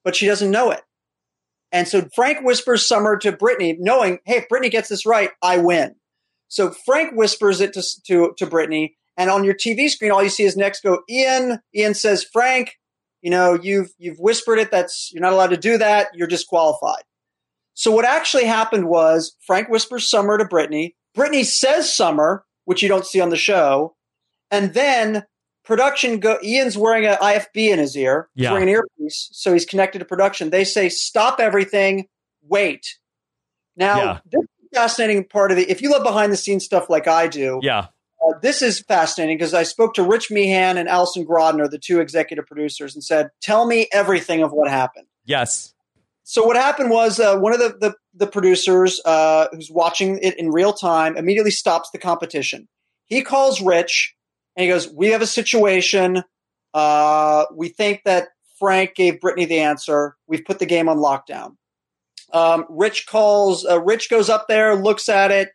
but 0.03 0.15
she 0.15 0.25
doesn't 0.25 0.51
know 0.51 0.71
it. 0.71 0.81
And 1.71 1.87
so 1.87 2.07
Frank 2.15 2.45
whispers 2.45 2.87
Summer 2.87 3.17
to 3.17 3.31
Brittany, 3.31 3.77
knowing, 3.79 4.19
hey, 4.25 4.37
if 4.37 4.49
Brittany 4.49 4.69
gets 4.69 4.89
this 4.89 5.05
right, 5.05 5.31
I 5.41 5.57
win. 5.57 5.95
So 6.47 6.71
Frank 6.85 7.15
whispers 7.15 7.59
it 7.59 7.73
to, 7.73 7.83
to, 8.07 8.33
to 8.37 8.45
Brittany, 8.45 8.95
and 9.17 9.29
on 9.29 9.43
your 9.43 9.53
TV 9.53 9.89
screen, 9.89 10.11
all 10.11 10.23
you 10.23 10.29
see 10.29 10.43
is 10.43 10.57
next 10.57 10.83
go 10.83 11.01
Ian. 11.09 11.59
Ian 11.75 11.93
says, 11.93 12.23
Frank, 12.23 12.77
you 13.21 13.29
know, 13.31 13.57
you've 13.61 13.91
you've 13.97 14.19
whispered 14.19 14.59
it. 14.59 14.71
That's 14.71 15.09
you're 15.13 15.21
not 15.21 15.33
allowed 15.33 15.51
to 15.51 15.57
do 15.57 15.77
that. 15.77 16.09
You're 16.13 16.27
disqualified. 16.27 17.03
So 17.73 17.91
what 17.91 18.05
actually 18.05 18.45
happened 18.45 18.87
was 18.87 19.35
Frank 19.45 19.69
whispers 19.69 20.09
Summer 20.09 20.37
to 20.37 20.45
Brittany. 20.45 20.95
Brittany 21.13 21.43
says 21.43 21.93
Summer, 21.93 22.45
which 22.65 22.83
you 22.83 22.89
don't 22.89 23.05
see 23.05 23.21
on 23.21 23.29
the 23.29 23.37
show, 23.37 23.95
and 24.51 24.73
then 24.73 25.23
production 25.65 26.19
go. 26.19 26.37
Ian's 26.43 26.77
wearing 26.77 27.05
an 27.05 27.17
IFB 27.21 27.69
in 27.71 27.79
his 27.79 27.95
ear. 27.97 28.29
He's 28.35 28.43
Yeah. 28.43 28.51
wearing 28.51 28.69
an 28.69 28.75
earpiece, 28.75 29.29
so 29.31 29.53
he's 29.53 29.65
connected 29.65 29.99
to 29.99 30.05
production. 30.05 30.49
They 30.49 30.63
say, 30.63 30.89
"Stop 30.89 31.39
everything, 31.39 32.07
wait." 32.43 32.97
Now, 33.75 33.97
Yeah. 33.97 34.19
this 34.31 34.45
fascinating 34.73 35.23
part 35.25 35.51
of 35.51 35.57
the. 35.57 35.69
If 35.69 35.81
you 35.81 35.91
love 35.91 36.03
behind 36.03 36.31
the 36.31 36.37
scenes 36.37 36.65
stuff 36.65 36.89
like 36.89 37.07
I 37.07 37.27
do, 37.27 37.59
Yeah. 37.63 37.87
uh, 38.25 38.37
this 38.41 38.61
is 38.61 38.81
fascinating 38.81 39.37
because 39.37 39.53
I 39.53 39.63
spoke 39.63 39.93
to 39.95 40.03
Rich 40.03 40.31
Meehan 40.31 40.77
and 40.77 40.87
Allison 40.89 41.25
Grodner, 41.25 41.69
the 41.69 41.79
two 41.79 41.99
executive 41.99 42.45
producers, 42.45 42.93
and 42.93 43.03
said, 43.03 43.29
"Tell 43.41 43.65
me 43.65 43.87
everything 43.91 44.43
of 44.43 44.51
what 44.51 44.69
happened." 44.69 45.07
Yes. 45.25 45.73
So 46.23 46.43
what 46.43 46.55
happened 46.55 46.89
was 46.89 47.19
uh, 47.19 47.37
one 47.37 47.53
of 47.53 47.59
the 47.59 47.75
the, 47.79 47.95
the 48.13 48.27
producers 48.27 48.99
uh, 49.05 49.47
who's 49.51 49.69
watching 49.71 50.17
it 50.19 50.37
in 50.39 50.49
real 50.51 50.73
time 50.73 51.17
immediately 51.17 51.51
stops 51.51 51.89
the 51.91 51.99
competition. 51.99 52.67
He 53.05 53.21
calls 53.21 53.61
Rich 53.61 54.15
he 54.63 54.67
goes, 54.67 54.87
"We 54.91 55.07
have 55.09 55.21
a 55.21 55.27
situation. 55.27 56.23
Uh, 56.73 57.45
we 57.53 57.69
think 57.69 58.01
that 58.05 58.29
Frank 58.59 58.95
gave 58.95 59.19
Brittany 59.19 59.45
the 59.45 59.59
answer. 59.59 60.15
We've 60.27 60.45
put 60.45 60.59
the 60.59 60.65
game 60.65 60.89
on 60.89 60.97
lockdown." 60.97 61.55
Um, 62.33 62.65
Rich 62.69 63.07
calls. 63.07 63.65
Uh, 63.65 63.81
Rich 63.81 64.09
goes 64.09 64.29
up 64.29 64.47
there, 64.47 64.75
looks 64.75 65.07
at 65.09 65.31
it, 65.31 65.49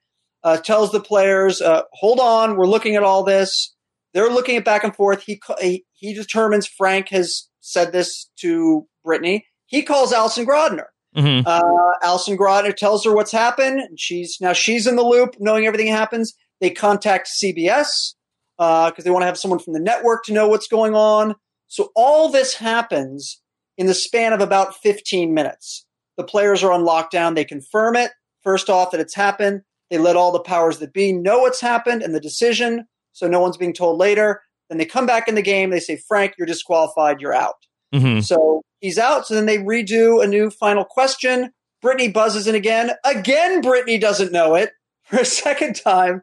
uh, 0.45 0.57
tells 0.59 0.93
the 0.93 1.01
players, 1.01 1.61
uh, 1.61 1.83
"Hold 1.95 2.21
on, 2.21 2.57
we're 2.57 2.67
looking 2.67 2.97
at 2.97 3.03
all 3.03 3.23
this." 3.25 3.75
They're 4.13 4.31
looking 4.31 4.57
at 4.57 4.65
back 4.65 4.83
and 4.85 4.95
forth. 4.95 5.23
He 5.23 5.41
he, 5.61 5.85
he 5.93 6.15
determines 6.15 6.67
Frank 6.67 7.09
has 7.11 7.49
said 7.61 7.93
this 7.93 8.29
to 8.41 8.87
Brittany. 9.05 9.47
He 9.67 9.83
calls 9.83 10.13
Allison 10.13 10.47
Grodner. 10.47 10.87
hmm 11.15 11.41
Uh, 11.47 11.93
Allison 12.03 12.37
Grodner 12.37 12.75
tells 12.75 13.05
her 13.05 13.15
what's 13.15 13.31
happened. 13.33 13.81
And 13.81 14.01
she's 14.01 14.39
now 14.41 14.53
she's 14.53 14.87
in 14.87 14.97
the 14.97 15.05
loop, 15.05 15.37
knowing 15.39 15.67
everything 15.67 15.87
happens. 15.89 16.35
They 16.61 16.71
contact 16.71 17.29
CBS 17.29 18.15
because 18.61 19.05
they 19.05 19.11
want 19.11 19.23
to 19.23 19.27
have 19.27 19.39
someone 19.39 19.59
from 19.59 19.73
the 19.73 19.81
network 19.81 20.25
to 20.25 20.35
know 20.35 20.47
what's 20.47 20.69
going 20.69 20.95
on. 20.95 21.35
So 21.69 21.91
all 21.97 22.29
this 22.29 22.55
happens 22.55 23.41
in 23.79 23.87
the 23.87 23.95
span 23.95 24.35
of 24.35 24.41
about 24.41 24.77
15 24.77 25.33
minutes. 25.33 25.87
The 26.19 26.25
players 26.25 26.63
are 26.63 26.71
on 26.71 26.83
lockdown. 26.83 27.35
They 27.35 27.45
confirm 27.45 27.97
it 27.97 28.11
first 28.43 28.69
off 28.69 28.91
that 28.91 29.01
it's 29.01 29.15
happened. 29.15 29.63
They 29.89 29.97
let 29.97 30.17
all 30.17 30.31
the 30.31 30.41
powers 30.41 30.79
that 30.79 30.93
be 30.93 31.13
know 31.13 31.41
what's 31.41 31.61
happened 31.61 32.03
and 32.03 32.15
the 32.15 32.21
decision, 32.21 32.85
so 33.13 33.27
no 33.27 33.41
one's 33.41 33.57
being 33.57 33.73
told 33.73 33.99
later. 33.99 34.43
Then 34.69 34.79
they 34.79 34.85
come 34.85 35.07
back 35.07 35.27
in 35.27 35.35
the 35.35 35.43
game. 35.43 35.71
They 35.71 35.81
say, 35.81 35.97
"Frank, 35.97 36.35
you're 36.37 36.47
disqualified. 36.47 37.21
You're 37.21 37.35
out." 37.35 37.57
hmm 37.95 38.21
So 38.21 38.63
he's 38.81 38.99
out. 38.99 39.27
So 39.27 39.35
then 39.35 39.47
they 39.47 39.59
redo 39.59 40.23
a 40.23 40.27
new 40.29 40.51
final 40.51 40.85
question. 40.85 41.53
Brittany 41.83 42.09
buzzes 42.09 42.47
in 42.47 42.55
again. 42.55 42.93
Again, 43.05 43.63
Brittany 43.63 43.99
doesn't 43.99 44.31
know 44.33 44.55
it 44.55 44.71
for 45.05 45.21
a 45.21 45.25
second 45.25 45.75
time. 45.75 46.21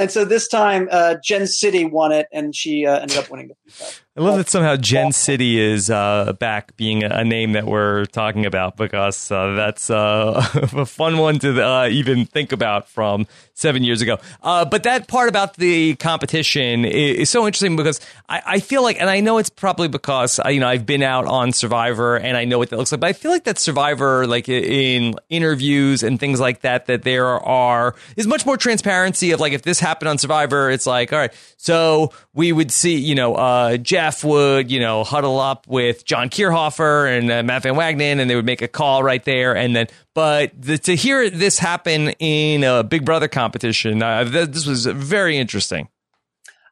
And 0.00 0.10
so 0.10 0.24
this 0.24 0.48
time, 0.48 0.88
uh, 0.90 1.16
Jen 1.22 1.46
City 1.46 1.84
won 1.84 2.10
it, 2.10 2.26
and 2.32 2.56
she 2.56 2.86
uh, 2.86 3.00
ended 3.00 3.18
up 3.18 3.30
winning 3.30 3.48
the. 3.48 3.94
I 4.20 4.22
love 4.22 4.36
that 4.36 4.50
somehow 4.50 4.76
Gen 4.76 5.12
City 5.12 5.58
is 5.58 5.88
uh, 5.88 6.34
back 6.34 6.76
being 6.76 7.04
a, 7.04 7.24
name 7.24 7.52
that 7.52 7.64
we're 7.64 8.04
talking 8.04 8.44
about 8.44 8.76
because 8.76 9.30
uh, 9.30 9.54
that's 9.54 9.88
uh, 9.88 10.46
a 10.74 10.84
fun 10.84 11.16
one 11.16 11.38
to 11.38 11.66
uh, 11.66 11.88
even 11.88 12.26
think 12.26 12.52
about 12.52 12.86
from 12.86 13.26
seven 13.54 13.82
years 13.82 14.02
ago. 14.02 14.18
Uh, 14.42 14.66
but 14.66 14.82
that 14.82 15.06
part 15.08 15.28
about 15.28 15.56
the 15.56 15.94
competition 15.96 16.84
is, 16.84 17.20
is 17.20 17.30
so 17.30 17.46
interesting 17.46 17.76
because 17.76 18.00
I, 18.28 18.42
I 18.46 18.60
feel 18.60 18.82
like, 18.82 19.00
and 19.00 19.08
I 19.08 19.20
know 19.20 19.38
it's 19.38 19.48
probably 19.50 19.88
because 19.88 20.38
uh, 20.44 20.48
you 20.48 20.60
know 20.60 20.68
I've 20.68 20.84
been 20.84 21.02
out 21.02 21.26
on 21.26 21.52
Survivor 21.52 22.16
and 22.16 22.36
I 22.36 22.44
know 22.44 22.58
what 22.58 22.70
that 22.70 22.76
looks 22.76 22.92
like, 22.92 23.00
but 23.00 23.08
I 23.08 23.12
feel 23.14 23.30
like 23.30 23.44
that 23.44 23.58
Survivor, 23.58 24.26
like 24.26 24.50
in 24.50 25.14
interviews 25.30 26.02
and 26.02 26.20
things 26.20 26.40
like 26.40 26.60
that, 26.60 26.86
that 26.86 27.02
there 27.02 27.26
are 27.26 27.94
is 28.16 28.26
much 28.26 28.44
more 28.44 28.56
transparency 28.56 29.30
of 29.30 29.40
like 29.40 29.52
if 29.52 29.62
this 29.62 29.80
happened 29.80 30.08
on 30.08 30.18
Survivor, 30.18 30.70
it's 30.70 30.86
like 30.86 31.12
all 31.12 31.18
right, 31.18 31.32
so 31.56 32.12
we 32.34 32.52
would 32.52 32.70
see 32.70 32.96
you 32.96 33.14
know 33.14 33.34
uh, 33.34 33.76
Jeff 34.10 34.24
would 34.24 34.70
you 34.72 34.80
know 34.80 35.04
huddle 35.04 35.38
up 35.38 35.68
with 35.68 36.04
John 36.04 36.30
Kirhoffer 36.30 37.16
and 37.16 37.30
uh, 37.30 37.42
Matt 37.44 37.62
Van 37.62 37.74
Wagenen, 37.74 38.18
and 38.18 38.28
they 38.28 38.34
would 38.34 38.44
make 38.44 38.60
a 38.60 38.68
call 38.68 39.04
right 39.04 39.22
there, 39.24 39.54
and 39.54 39.74
then 39.76 39.86
but 40.14 40.50
the, 40.60 40.78
to 40.78 40.96
hear 40.96 41.30
this 41.30 41.58
happen 41.60 42.10
in 42.18 42.64
a 42.64 42.82
Big 42.82 43.04
Brother 43.04 43.28
competition, 43.28 44.02
uh, 44.02 44.24
th- 44.24 44.48
this 44.48 44.66
was 44.66 44.86
very 44.86 45.36
interesting. 45.38 45.88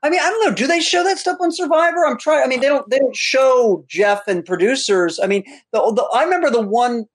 I 0.02 0.10
mean, 0.10 0.20
I 0.20 0.30
don't 0.30 0.48
know. 0.48 0.54
Do 0.54 0.66
they 0.66 0.80
show 0.80 1.04
that 1.04 1.18
stuff 1.18 1.38
on 1.40 1.52
Survivor? 1.52 2.04
I'm 2.06 2.18
trying. 2.18 2.42
I 2.42 2.48
mean, 2.48 2.60
they 2.60 2.68
don't. 2.68 2.88
They 2.90 2.98
don't 2.98 3.16
show 3.16 3.84
Jeff 3.88 4.26
and 4.26 4.44
producers. 4.44 5.20
I 5.22 5.28
mean, 5.28 5.44
the, 5.72 5.78
the 5.94 6.08
I 6.12 6.24
remember 6.24 6.50
the 6.50 6.60
one 6.62 7.06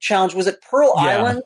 challenge 0.00 0.34
was 0.34 0.48
it 0.48 0.60
Pearl 0.62 0.94
Yeah. 0.96 1.02
Island, 1.02 1.42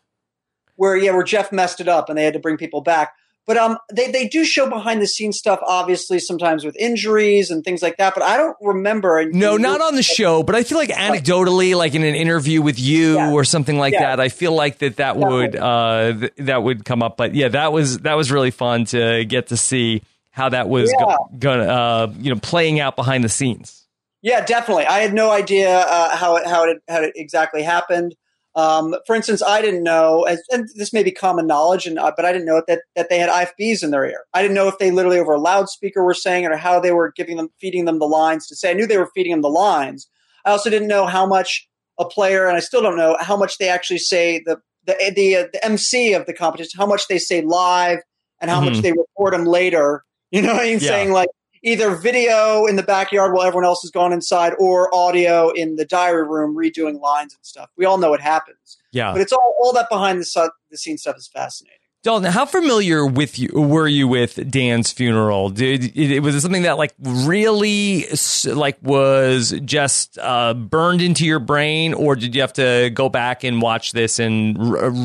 where 0.76 0.96
yeah, 0.96 1.10
where 1.10 1.24
Jeff 1.24 1.52
messed 1.52 1.80
it 1.80 1.88
up 1.88 2.08
and 2.08 2.16
they 2.16 2.24
had 2.24 2.32
to 2.34 2.40
bring 2.40 2.56
people 2.56 2.80
back. 2.80 3.12
But 3.48 3.56
um, 3.56 3.78
they 3.90 4.10
they 4.12 4.28
do 4.28 4.44
show 4.44 4.68
behind 4.68 5.00
the 5.02 5.06
scenes 5.06 5.38
stuff, 5.38 5.58
obviously 5.66 6.18
sometimes 6.20 6.64
with 6.66 6.76
injuries 6.76 7.50
and 7.50 7.64
things 7.64 7.80
like 7.82 7.96
that. 7.96 8.12
But 8.14 8.22
I 8.22 8.36
don't 8.36 8.56
remember. 8.60 9.24
No, 9.32 9.56
not 9.56 9.80
on 9.80 9.94
the 9.96 10.02
show, 10.02 10.42
but 10.44 10.54
I 10.54 10.62
feel 10.62 10.76
like 10.78 10.90
anecdotally, 10.90 11.74
like 11.74 11.94
in 11.94 12.04
an 12.04 12.14
interview 12.14 12.60
with 12.62 12.78
you 12.78 13.14
Yeah. 13.14 13.32
or 13.32 13.44
something 13.44 13.78
like 13.78 13.94
Yeah. 13.94 14.00
that, 14.16 14.20
I 14.20 14.28
feel 14.28 14.52
like 14.52 14.78
that 14.78 14.96
that 14.96 15.16
would 15.16 15.56
uh, 15.56 16.12
th- 16.12 16.32
that 16.36 16.62
would 16.62 16.84
come 16.84 17.02
up. 17.02 17.16
But 17.16 17.34
yeah, 17.34 17.48
that 17.48 17.72
was 17.72 18.00
that 18.00 18.18
was 18.18 18.30
really 18.30 18.50
fun 18.50 18.84
to 18.86 19.24
get 19.24 19.46
to 19.48 19.56
see 19.56 20.02
how 20.30 20.50
that 20.50 20.68
was 20.68 20.92
Yeah. 20.96 21.16
gonna 21.38 21.64
uh, 21.64 22.12
you 22.20 22.32
know 22.34 22.38
playing 22.40 22.80
out 22.80 22.96
behind 22.96 23.24
the 23.24 23.28
scenes. 23.30 23.86
Yeah, 24.20 24.44
definitely. 24.44 24.84
I 24.84 24.98
had 24.98 25.14
no 25.14 25.30
idea 25.30 25.70
uh, 25.74 26.14
how 26.16 26.36
it 26.36 26.46
how 26.46 26.64
it 26.64 26.78
how 26.86 27.00
it 27.02 27.12
exactly 27.16 27.62
happened. 27.62 28.14
Um, 28.54 28.94
for 29.06 29.14
instance, 29.14 29.42
I 29.42 29.62
didn't 29.62 29.82
know, 29.84 30.26
and 30.50 30.68
this 30.74 30.92
may 30.92 31.02
be 31.02 31.12
common 31.12 31.46
knowledge, 31.46 31.86
and 31.86 31.98
uh, 31.98 32.12
but 32.16 32.24
I 32.24 32.32
didn't 32.32 32.46
know 32.46 32.62
that 32.66 32.80
that 32.96 33.08
they 33.08 33.18
had 33.18 33.28
IFBs 33.30 33.84
in 33.84 33.90
their 33.90 34.04
ear. 34.04 34.24
I 34.34 34.42
didn't 34.42 34.54
know 34.54 34.66
if 34.68 34.78
they 34.78 34.90
literally 34.90 35.18
over 35.20 35.32
a 35.32 35.40
loudspeaker 35.40 36.02
were 36.02 36.14
saying 36.14 36.44
it 36.44 36.50
or 36.50 36.56
how 36.56 36.80
they 36.80 36.90
were 36.92 37.12
giving 37.14 37.36
them, 37.36 37.50
feeding 37.60 37.84
them 37.84 37.98
the 37.98 38.06
lines 38.06 38.46
to 38.48 38.56
say. 38.56 38.70
I 38.70 38.74
knew 38.74 38.86
they 38.86 38.98
were 38.98 39.10
feeding 39.14 39.32
them 39.32 39.42
the 39.42 39.48
lines. 39.48 40.08
I 40.44 40.50
also 40.50 40.70
didn't 40.70 40.88
know 40.88 41.06
how 41.06 41.26
much 41.26 41.68
a 41.98 42.04
player, 42.04 42.46
and 42.48 42.56
I 42.56 42.60
still 42.60 42.82
don't 42.82 42.96
know 42.96 43.16
how 43.20 43.36
much 43.36 43.58
they 43.58 43.68
actually 43.68 43.98
say 43.98 44.42
the 44.44 44.56
the 44.86 45.12
the, 45.14 45.36
uh, 45.36 45.44
the 45.52 45.64
MC 45.64 46.14
of 46.14 46.26
the 46.26 46.32
competition, 46.34 46.78
how 46.78 46.86
much 46.86 47.06
they 47.08 47.18
say 47.18 47.42
live, 47.42 47.98
and 48.40 48.50
how 48.50 48.60
much 48.60 48.74
Mhm. 48.74 48.82
they 48.82 48.92
report 48.92 49.32
them 49.34 49.44
later. 49.44 50.04
You 50.30 50.42
know 50.42 50.52
what 50.52 50.62
I 50.62 50.64
mean? 50.66 50.78
Yeah. 50.80 50.88
Saying 50.88 51.12
like 51.12 51.30
either 51.68 51.94
video 51.94 52.66
in 52.66 52.76
the 52.76 52.82
backyard 52.82 53.32
while 53.32 53.46
everyone 53.46 53.64
else 53.64 53.82
has 53.82 53.90
gone 53.90 54.12
inside, 54.12 54.54
or 54.58 54.94
audio 54.94 55.50
in 55.50 55.76
the 55.76 55.84
diary 55.84 56.26
room 56.26 56.56
redoing 56.56 57.00
lines 57.00 57.34
and 57.34 57.44
stuff. 57.44 57.70
We 57.76 57.84
all 57.84 57.98
know 57.98 58.10
what 58.10 58.20
happens. 58.20 58.78
Yeah, 58.92 59.12
but 59.12 59.20
it's 59.20 59.32
all 59.32 59.54
all 59.60 59.72
that 59.74 59.88
behind 59.88 60.20
the, 60.20 60.24
su- 60.24 60.50
the 60.70 60.78
scene 60.78 60.98
stuff 60.98 61.16
is 61.16 61.28
fascinating. 61.28 61.78
Dalton, 62.04 62.30
how 62.30 62.46
familiar 62.46 63.04
with 63.04 63.40
you 63.40 63.50
were 63.52 63.88
you 63.88 64.06
with 64.06 64.48
Dan's 64.50 64.92
funeral? 64.92 65.50
Did 65.50 65.96
it 65.96 66.20
was 66.20 66.36
it 66.36 66.40
something 66.40 66.62
that 66.62 66.78
like 66.78 66.94
really 67.00 68.06
like 68.44 68.78
was 68.82 69.52
just 69.64 70.16
uh, 70.18 70.54
burned 70.54 71.02
into 71.02 71.26
your 71.26 71.40
brain, 71.40 71.94
or 71.94 72.14
did 72.14 72.36
you 72.36 72.40
have 72.40 72.52
to 72.54 72.90
go 72.94 73.08
back 73.08 73.42
and 73.42 73.60
watch 73.60 73.92
this 73.92 74.20
and 74.20 74.56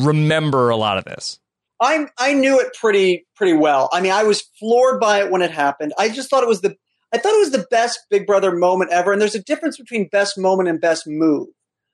remember 0.05 0.70
a 0.70 0.76
lot 0.76 0.99
of 0.99 1.05
this? 1.05 1.39
I 1.84 2.08
I 2.18 2.34
knew 2.34 2.60
it 2.60 2.74
pretty 2.80 3.26
pretty 3.36 3.54
well. 3.54 3.90
I 3.92 4.02
mean, 4.02 4.12
I 4.12 4.24
was 4.24 4.42
floored 4.60 5.00
by 5.00 5.22
it 5.22 5.30
when 5.30 5.42
it 5.42 5.52
happened. 5.52 5.94
I 5.98 6.10
just 6.10 6.30
thought 6.30 6.44
it 6.44 6.50
was 6.50 6.62
the 6.62 6.76
I 7.14 7.18
thought 7.18 7.36
it 7.36 7.40
was 7.40 7.52
the 7.52 7.68
best 7.70 8.00
Big 8.10 8.26
Brother 8.26 8.56
moment 8.56 8.92
ever. 8.92 9.12
And 9.12 9.22
there's 9.22 9.36
a 9.36 9.44
difference 9.44 9.78
between 9.78 10.08
best 10.08 10.38
moment 10.38 10.70
and 10.70 10.82
best 10.82 11.04
move. 11.06 11.50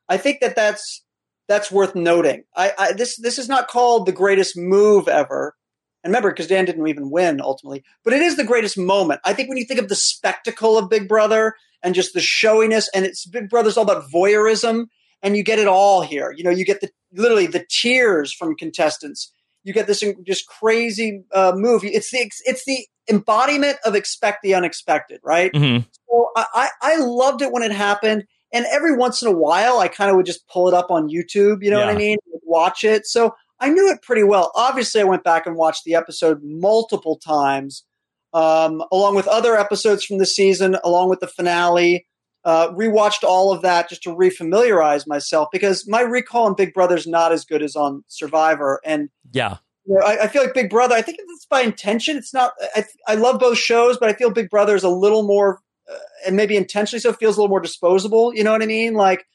I 0.07 0.17
think 0.17 0.39
that 0.39 0.55
that's 0.55 1.03
that's 1.47 1.71
worth 1.71 1.95
noting. 1.95 2.43
I, 2.55 2.71
I 2.77 2.91
this 2.93 3.17
this 3.17 3.39
is 3.39 3.49
not 3.49 3.67
called 3.67 4.05
the 4.05 4.11
greatest 4.11 4.55
move 4.55 5.07
ever. 5.07 5.55
And 6.03 6.11
remember, 6.11 6.29
because 6.29 6.47
Dan 6.47 6.63
didn't 6.63 6.87
even 6.87 7.09
win 7.09 7.41
ultimately, 7.41 7.83
but 8.05 8.13
it 8.13 8.21
is 8.21 8.37
the 8.37 8.45
greatest 8.45 8.77
moment. 8.77 9.19
I 9.25 9.33
think 9.33 9.49
when 9.49 9.57
you 9.57 9.65
think 9.65 9.81
of 9.81 9.89
the 9.89 9.95
spectacle 9.95 10.77
of 10.77 10.89
Big 10.89 11.09
Brother 11.09 11.55
and 11.83 11.93
just 11.93 12.13
the 12.13 12.21
showiness, 12.21 12.89
and 12.93 13.05
it's 13.05 13.25
Big 13.25 13.49
Brother's 13.49 13.75
all 13.75 13.83
about 13.83 14.09
voyeurism, 14.09 14.85
and 15.21 15.35
you 15.35 15.43
get 15.43 15.59
it 15.59 15.67
all 15.67 16.01
here. 16.01 16.33
You 16.37 16.45
know, 16.45 16.51
you 16.51 16.63
get 16.63 16.79
the 16.79 16.89
literally 17.11 17.47
the 17.47 17.65
tears 17.69 18.33
from 18.33 18.55
contestants 18.55 19.33
you 19.69 19.73
get 19.73 19.85
this 19.85 20.03
just 20.25 20.47
crazy 20.47 21.23
uh, 21.31 21.53
movie. 21.55 21.89
It's 21.89 22.09
the 22.09 22.31
it's 22.43 22.65
the 22.65 22.87
embodiment 23.07 23.77
of 23.85 23.93
expect 23.93 24.39
the 24.41 24.55
unexpected, 24.55 25.19
right? 25.23 25.53
Mm-hmm. 25.53 25.87
So 26.09 26.29
I 26.35 26.69
I 26.81 26.97
loved 26.97 27.43
it 27.43 27.51
when 27.51 27.61
it 27.61 27.71
happened, 27.71 28.25
and 28.51 28.65
every 28.73 28.97
once 28.97 29.21
in 29.21 29.27
a 29.27 29.31
while 29.31 29.77
I 29.77 29.87
kind 29.87 30.09
of 30.09 30.17
would 30.17 30.25
just 30.25 30.47
pull 30.47 30.67
it 30.67 30.73
up 30.73 30.89
on 30.89 31.07
YouTube. 31.07 31.59
You 31.61 31.69
know 31.69 31.79
yeah. 31.81 31.85
what 31.85 31.95
I 31.95 31.97
mean? 31.99 32.17
Watch 32.41 32.83
it. 32.83 33.05
So 33.05 33.35
I 33.59 33.69
knew 33.69 33.91
it 33.91 34.01
pretty 34.01 34.23
well. 34.23 34.51
Obviously, 34.55 35.01
I 35.01 35.03
went 35.03 35.23
back 35.23 35.45
and 35.45 35.55
watched 35.55 35.83
the 35.83 35.93
episode 35.93 36.39
multiple 36.41 37.19
times, 37.23 37.85
um, 38.33 38.81
along 38.91 39.15
with 39.15 39.27
other 39.27 39.55
episodes 39.55 40.03
from 40.03 40.17
the 40.17 40.25
season, 40.25 40.77
along 40.83 41.09
with 41.09 41.19
the 41.19 41.27
finale. 41.27 42.07
Uh, 42.45 42.69
rewatched 42.69 43.23
all 43.23 43.51
of 43.51 43.61
that 43.61 43.89
just 43.89 44.01
to 44.01 44.15
refamiliarize 44.15 45.05
myself 45.05 45.49
because 45.51 45.85
my 45.89 45.99
recall 45.99 46.45
on 46.45 46.55
Big 46.55 46.73
Brother 46.73 46.95
is 46.95 47.05
not 47.05 47.33
as 47.33 47.43
good 47.43 47.61
as 47.61 47.75
on 47.75 48.03
Survivor, 48.07 48.79
and 48.85 49.09
yeah. 49.31 49.57
You 49.85 49.95
know, 49.95 50.05
I, 50.05 50.23
I, 50.23 50.27
feel 50.27 50.43
like 50.43 50.53
Big 50.53 50.69
Brother. 50.69 50.95
I 50.95 51.01
think 51.01 51.17
it's 51.19 51.45
by 51.45 51.61
intention. 51.61 52.15
It's 52.15 52.33
not. 52.33 52.53
I, 52.75 52.85
I 53.07 53.15
love 53.15 53.39
both 53.39 53.57
shows, 53.57 53.97
but 53.97 54.07
I 54.07 54.13
feel 54.13 54.29
Big 54.29 54.49
Brother 54.49 54.75
is 54.75 54.83
a 54.83 54.89
little 54.89 55.23
more, 55.23 55.59
uh, 55.91 55.97
and 56.25 56.35
maybe 56.37 56.55
intentionally 56.55 57.01
so, 57.01 57.11
feels 57.11 57.35
a 57.35 57.41
little 57.41 57.49
more 57.49 57.59
disposable. 57.59 58.33
You 58.33 58.45
know 58.45 58.51
what 58.53 58.61
I 58.61 58.67
mean? 58.67 58.93
Like, 58.93 59.25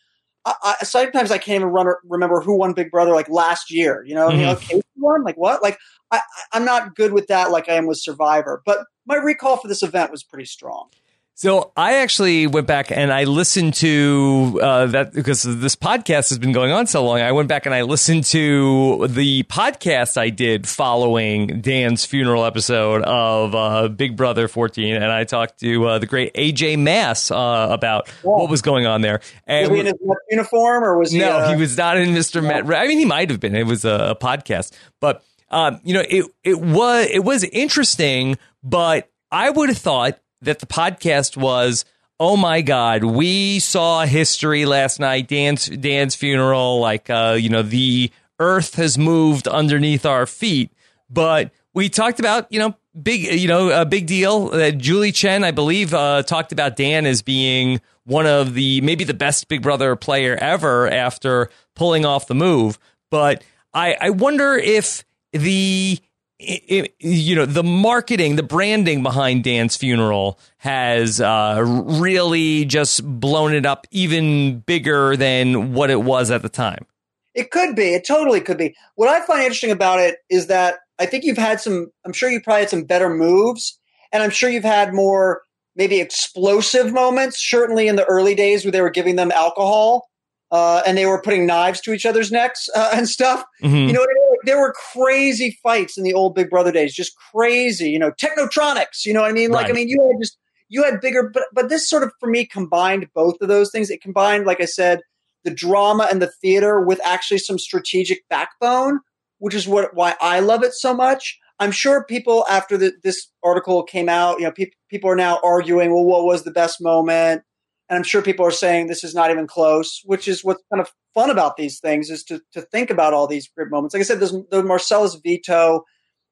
I, 0.46 0.54
I, 0.62 0.84
sometimes 0.84 1.30
I 1.30 1.38
can't 1.38 1.56
even 1.56 1.68
run, 1.68 1.88
remember 2.04 2.40
who 2.40 2.56
won 2.56 2.72
Big 2.72 2.90
Brother 2.90 3.12
like 3.12 3.28
last 3.28 3.70
year. 3.70 4.02
You 4.06 4.14
know, 4.14 4.28
mm-hmm. 4.28 4.78
won. 4.96 5.24
Like 5.24 5.36
what? 5.36 5.62
Like 5.62 5.78
I, 6.10 6.20
I'm 6.52 6.64
not 6.64 6.94
good 6.94 7.12
with 7.12 7.26
that. 7.26 7.50
Like 7.50 7.68
I 7.68 7.74
am 7.74 7.86
with 7.86 7.98
Survivor, 7.98 8.62
but 8.64 8.86
my 9.06 9.16
recall 9.16 9.56
for 9.56 9.68
this 9.68 9.82
event 9.82 10.10
was 10.10 10.22
pretty 10.22 10.46
strong. 10.46 10.88
So 11.36 11.72
I 11.76 11.94
actually 11.96 12.46
went 12.46 12.68
back 12.68 12.92
and 12.92 13.12
I 13.12 13.24
listened 13.24 13.74
to 13.74 14.60
uh, 14.62 14.86
that 14.86 15.12
because 15.12 15.42
this 15.42 15.74
podcast 15.74 16.28
has 16.28 16.38
been 16.38 16.52
going 16.52 16.70
on 16.70 16.86
so 16.86 17.04
long. 17.04 17.20
I 17.20 17.32
went 17.32 17.48
back 17.48 17.66
and 17.66 17.74
I 17.74 17.82
listened 17.82 18.22
to 18.26 19.08
the 19.08 19.42
podcast 19.42 20.16
I 20.16 20.30
did 20.30 20.68
following 20.68 21.60
Dan's 21.60 22.04
funeral 22.04 22.44
episode 22.44 23.02
of 23.02 23.52
uh, 23.52 23.88
Big 23.88 24.16
Brother 24.16 24.46
14, 24.46 24.94
and 24.94 25.04
I 25.04 25.24
talked 25.24 25.58
to 25.58 25.84
uh, 25.84 25.98
the 25.98 26.06
great 26.06 26.32
AJ 26.34 26.78
Mass 26.78 27.32
uh, 27.32 27.66
about 27.68 28.08
what 28.22 28.48
was 28.48 28.62
going 28.62 28.86
on 28.86 29.00
there. 29.00 29.20
And 29.44 29.72
was 29.72 29.76
he 29.76 29.80
in 29.80 29.86
his 29.86 30.16
uniform 30.30 30.84
or 30.84 30.96
was 30.96 31.10
he? 31.10 31.18
No, 31.18 31.48
he 31.48 31.54
uh, 31.54 31.58
was 31.58 31.76
not 31.76 31.96
in 31.96 32.10
Mr. 32.10 32.40
No. 32.40 32.62
Met. 32.62 32.78
I 32.78 32.86
mean, 32.86 33.00
he 33.00 33.06
might 33.06 33.28
have 33.30 33.40
been. 33.40 33.56
It 33.56 33.66
was 33.66 33.84
a, 33.84 34.10
a 34.10 34.14
podcast, 34.14 34.72
but 35.00 35.24
um, 35.50 35.80
you 35.82 35.94
know, 35.94 36.04
it 36.08 36.26
it 36.44 36.60
was 36.60 37.08
it 37.10 37.24
was 37.24 37.42
interesting, 37.42 38.38
but 38.62 39.10
I 39.32 39.50
would 39.50 39.68
have 39.68 39.78
thought 39.78 40.20
that 40.44 40.60
the 40.60 40.66
podcast 40.66 41.36
was 41.36 41.84
oh 42.20 42.36
my 42.36 42.62
god 42.62 43.02
we 43.02 43.58
saw 43.58 44.04
history 44.04 44.64
last 44.64 45.00
night 45.00 45.26
dan's 45.26 45.66
dan's 45.66 46.14
funeral 46.14 46.78
like 46.80 47.10
uh 47.10 47.36
you 47.38 47.48
know 47.48 47.62
the 47.62 48.10
earth 48.38 48.74
has 48.76 48.98
moved 48.98 49.46
underneath 49.48 50.04
our 50.04 50.26
feet. 50.26 50.72
But 51.10 51.52
we 51.72 51.88
talked 51.88 52.20
about 52.20 52.50
you 52.50 52.58
know 52.58 52.74
big 53.00 53.22
you 53.22 53.48
know 53.48 53.70
a 53.70 53.84
big 53.84 54.06
deal 54.06 54.50
that 54.50 54.78
julie 54.78 55.10
chen 55.10 55.42
i 55.42 55.50
believe 55.50 55.92
uh 55.92 56.22
talked 56.22 56.52
about 56.52 56.76
dan 56.76 57.06
as 57.06 57.22
being 57.22 57.80
one 58.04 58.24
of 58.24 58.54
the 58.54 58.80
maybe 58.82 59.02
the 59.02 59.12
best 59.14 59.48
big 59.48 59.62
brother 59.62 59.96
player 59.96 60.36
ever 60.36 60.88
after 60.88 61.50
pulling 61.74 62.04
off 62.04 62.26
the 62.26 62.34
move. 62.34 62.78
But 63.10 63.44
i 63.72 63.96
i 64.00 64.10
wonder 64.10 64.54
if 64.54 65.04
the 65.32 65.98
it, 66.38 66.94
you 66.98 67.36
know 67.36 67.46
the 67.46 67.62
marketing 67.62 68.36
the 68.36 68.42
branding 68.42 69.02
behind 69.02 69.44
dan's 69.44 69.76
funeral 69.76 70.38
has 70.58 71.20
uh, 71.20 71.62
really 71.64 72.64
just 72.64 73.04
blown 73.20 73.54
it 73.54 73.64
up 73.64 73.86
even 73.90 74.60
bigger 74.60 75.16
than 75.16 75.72
what 75.74 75.90
it 75.90 76.02
was 76.02 76.30
at 76.30 76.42
the 76.42 76.48
time. 76.48 76.86
It 77.34 77.50
could 77.50 77.74
be. 77.74 77.94
It 77.94 78.06
totally 78.06 78.40
could 78.40 78.58
be. 78.58 78.74
What 78.94 79.08
i 79.08 79.24
find 79.24 79.42
interesting 79.42 79.70
about 79.70 80.00
it 80.00 80.18
is 80.28 80.48
that 80.48 80.78
i 80.98 81.06
think 81.06 81.24
you've 81.24 81.38
had 81.38 81.60
some 81.60 81.90
i'm 82.04 82.12
sure 82.12 82.30
you 82.30 82.40
probably 82.40 82.62
had 82.62 82.70
some 82.70 82.84
better 82.84 83.10
moves 83.10 83.78
and 84.12 84.22
i'm 84.22 84.30
sure 84.30 84.50
you've 84.50 84.64
had 84.64 84.92
more 84.92 85.42
maybe 85.76 86.00
explosive 86.00 86.92
moments 86.92 87.38
certainly 87.38 87.88
in 87.88 87.96
the 87.96 88.04
early 88.04 88.34
days 88.34 88.64
where 88.64 88.72
they 88.72 88.80
were 88.80 88.90
giving 88.90 89.16
them 89.16 89.32
alcohol 89.32 90.08
uh, 90.54 90.82
and 90.86 90.96
they 90.96 91.04
were 91.04 91.20
putting 91.20 91.46
knives 91.46 91.80
to 91.80 91.92
each 91.92 92.06
other's 92.06 92.30
necks 92.30 92.68
uh, 92.76 92.90
and 92.94 93.08
stuff. 93.08 93.44
Mm-hmm. 93.60 93.88
You 93.88 93.92
know, 93.92 94.06
there 94.44 94.56
were 94.56 94.72
crazy 94.92 95.58
fights 95.64 95.98
in 95.98 96.04
the 96.04 96.14
old 96.14 96.36
Big 96.36 96.48
Brother 96.48 96.70
days, 96.70 96.94
just 96.94 97.12
crazy. 97.32 97.90
You 97.90 97.98
know, 97.98 98.12
technotronics. 98.12 99.04
You 99.04 99.14
know 99.14 99.22
what 99.22 99.30
I 99.30 99.34
mean? 99.34 99.50
Like, 99.50 99.64
right. 99.64 99.72
I 99.72 99.74
mean, 99.74 99.88
you 99.88 100.00
had 100.00 100.22
just 100.22 100.38
you 100.68 100.84
had 100.84 101.00
bigger, 101.00 101.28
but 101.28 101.42
but 101.52 101.70
this 101.70 101.90
sort 101.90 102.04
of 102.04 102.12
for 102.20 102.28
me 102.28 102.46
combined 102.46 103.08
both 103.16 103.34
of 103.40 103.48
those 103.48 103.72
things. 103.72 103.90
It 103.90 104.00
combined, 104.00 104.46
like 104.46 104.60
I 104.60 104.66
said, 104.66 105.00
the 105.42 105.50
drama 105.50 106.06
and 106.08 106.22
the 106.22 106.30
theater 106.40 106.80
with 106.80 107.00
actually 107.04 107.38
some 107.38 107.58
strategic 107.58 108.28
backbone, 108.28 109.00
which 109.38 109.54
is 109.54 109.66
what 109.66 109.96
why 109.96 110.14
I 110.20 110.38
love 110.38 110.62
it 110.62 110.74
so 110.74 110.94
much. 110.94 111.36
I'm 111.58 111.72
sure 111.72 112.04
people 112.04 112.46
after 112.48 112.76
the, 112.76 112.92
this 113.02 113.28
article 113.42 113.82
came 113.82 114.08
out, 114.08 114.38
you 114.38 114.44
know, 114.44 114.52
pe- 114.52 114.70
people 114.88 115.10
are 115.10 115.16
now 115.16 115.40
arguing, 115.42 115.92
well, 115.92 116.04
what 116.04 116.24
was 116.24 116.44
the 116.44 116.50
best 116.50 116.80
moment? 116.80 117.42
And 117.88 117.96
I'm 117.96 118.02
sure 118.02 118.22
people 118.22 118.46
are 118.46 118.50
saying 118.50 118.86
this 118.86 119.04
is 119.04 119.14
not 119.14 119.30
even 119.30 119.46
close, 119.46 120.00
which 120.04 120.26
is 120.26 120.42
what's 120.42 120.62
kind 120.72 120.80
of 120.80 120.90
fun 121.12 121.30
about 121.30 121.56
these 121.56 121.80
things 121.80 122.10
is 122.10 122.24
to, 122.24 122.40
to 122.52 122.62
think 122.62 122.90
about 122.90 123.12
all 123.12 123.26
these 123.26 123.48
great 123.48 123.70
moments. 123.70 123.94
Like 123.94 124.00
I 124.00 124.04
said, 124.04 124.20
there's 124.20 124.32
the 124.32 124.62
Marcellas 124.62 125.20
veto. 125.22 125.84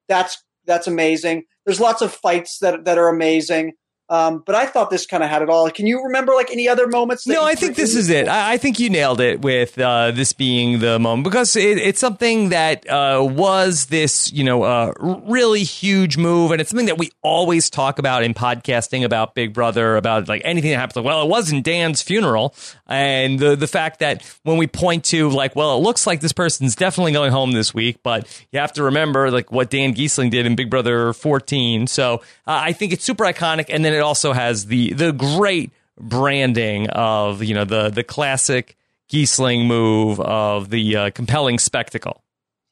That's, 0.08 0.42
that's 0.66 0.86
amazing. 0.86 1.44
There's 1.66 1.80
lots 1.80 2.02
of 2.02 2.12
fights 2.12 2.58
that, 2.60 2.84
that 2.84 2.98
are 2.98 3.08
amazing. 3.08 3.72
Um, 4.12 4.42
but 4.44 4.54
I 4.54 4.66
thought 4.66 4.90
this 4.90 5.06
kind 5.06 5.22
of 5.22 5.30
had 5.30 5.40
it 5.40 5.48
all. 5.48 5.70
Can 5.70 5.86
you 5.86 6.04
remember 6.04 6.34
like 6.34 6.50
any 6.50 6.68
other 6.68 6.86
moments? 6.86 7.26
no, 7.26 7.46
I 7.46 7.54
think 7.54 7.76
this 7.76 7.96
is 7.96 8.10
it. 8.10 8.28
I, 8.28 8.52
I, 8.52 8.56
think 8.58 8.78
you 8.78 8.90
nailed 8.90 9.22
it 9.22 9.40
with 9.40 9.78
uh, 9.78 10.10
this 10.10 10.34
being 10.34 10.80
the 10.80 10.98
moment 10.98 11.24
because 11.24 11.56
it, 11.56 11.78
it's 11.78 11.98
something 11.98 12.50
that 12.50 12.86
uh, 12.90 13.26
was 13.26 13.86
this, 13.86 14.30
you 14.30 14.44
know, 14.44 14.64
uh, 14.64 14.92
really 15.00 15.64
huge 15.64 16.18
move, 16.18 16.50
and 16.50 16.60
it's 16.60 16.68
something 16.68 16.88
that 16.88 16.98
we 16.98 17.10
always 17.22 17.70
talk 17.70 17.98
about 17.98 18.22
in 18.22 18.34
podcasting 18.34 19.02
about 19.02 19.34
Big 19.34 19.54
Brother, 19.54 19.96
about 19.96 20.28
like 20.28 20.42
anything 20.44 20.72
that 20.72 20.76
happens. 20.76 20.96
Like, 20.96 21.06
well, 21.06 21.22
it 21.22 21.30
wasn't 21.30 21.64
Dan's 21.64 22.02
funeral, 22.02 22.54
and 22.86 23.38
the 23.38 23.56
the 23.56 23.66
fact 23.66 24.00
that 24.00 24.22
when 24.42 24.58
we 24.58 24.66
point 24.66 25.04
to 25.06 25.30
like, 25.30 25.56
well, 25.56 25.78
it 25.78 25.80
looks 25.80 26.06
like 26.06 26.20
this 26.20 26.34
person's 26.34 26.76
definitely 26.76 27.12
going 27.12 27.32
home 27.32 27.52
this 27.52 27.72
week, 27.72 28.02
but 28.02 28.28
you 28.52 28.58
have 28.58 28.74
to 28.74 28.82
remember 28.82 29.30
like 29.30 29.50
what 29.50 29.70
Dan 29.70 29.94
Gheesling 29.94 30.30
did 30.30 30.44
in 30.44 30.54
Big 30.54 30.68
Brother 30.68 31.14
14. 31.14 31.86
So 31.86 32.16
uh, 32.16 32.18
I 32.46 32.74
think 32.74 32.92
it's 32.92 33.04
super 33.04 33.24
iconic, 33.24 33.66
and 33.70 33.82
then 33.82 33.94
it 33.94 34.01
also 34.02 34.32
has 34.32 34.66
the 34.66 34.92
the 34.92 35.12
great 35.12 35.70
branding 35.98 36.88
of 36.90 37.42
you 37.42 37.54
know 37.54 37.64
the 37.64 37.90
the 37.90 38.04
classic 38.04 38.76
Gheesling 39.10 39.66
move 39.66 40.20
of 40.20 40.70
the 40.70 40.96
uh, 40.96 41.10
compelling 41.10 41.58
spectacle. 41.58 42.22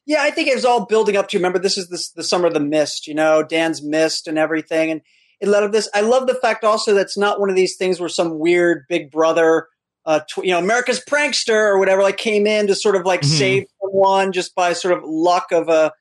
Yeah, 0.05 0.23
I 0.23 0.31
think 0.31 0.47
it 0.47 0.55
was 0.55 0.65
all 0.65 0.85
building 0.85 1.15
up 1.15 1.29
to. 1.29 1.37
Remember, 1.37 1.59
this 1.59 1.77
is 1.77 1.87
the, 1.87 2.03
the 2.15 2.23
summer 2.23 2.47
of 2.47 2.53
the 2.53 2.59
mist. 2.59 3.07
You 3.07 3.13
know, 3.13 3.43
Dan's 3.43 3.83
mist 3.83 4.27
and 4.27 4.37
everything, 4.37 4.91
and 4.91 5.01
it 5.39 5.47
led 5.47 5.63
up 5.63 5.71
this. 5.71 5.89
I 5.93 6.01
love 6.01 6.27
the 6.27 6.35
fact 6.35 6.63
also 6.63 6.93
that's 6.93 7.17
not 7.17 7.39
one 7.39 7.49
of 7.49 7.55
these 7.55 7.77
things 7.77 7.99
where 7.99 8.09
some 8.09 8.39
weird 8.39 8.85
Big 8.89 9.11
Brother 9.11 9.67
uh, 10.05 10.19
tw- 10.21 10.43
you 10.43 10.51
know, 10.51 10.59
America's 10.59 11.03
prankster 11.03 11.53
or 11.53 11.77
whatever, 11.77 12.01
like 12.01 12.17
came 12.17 12.47
in 12.47 12.67
to 12.67 12.75
sort 12.75 12.95
of 12.95 13.05
like 13.05 13.21
mm-hmm. 13.21 13.37
save 13.37 13.65
someone 13.81 14.31
just 14.31 14.55
by 14.55 14.73
sort 14.73 14.97
of 14.97 15.03
luck 15.03 15.51
of 15.51 15.69
a 15.69 15.91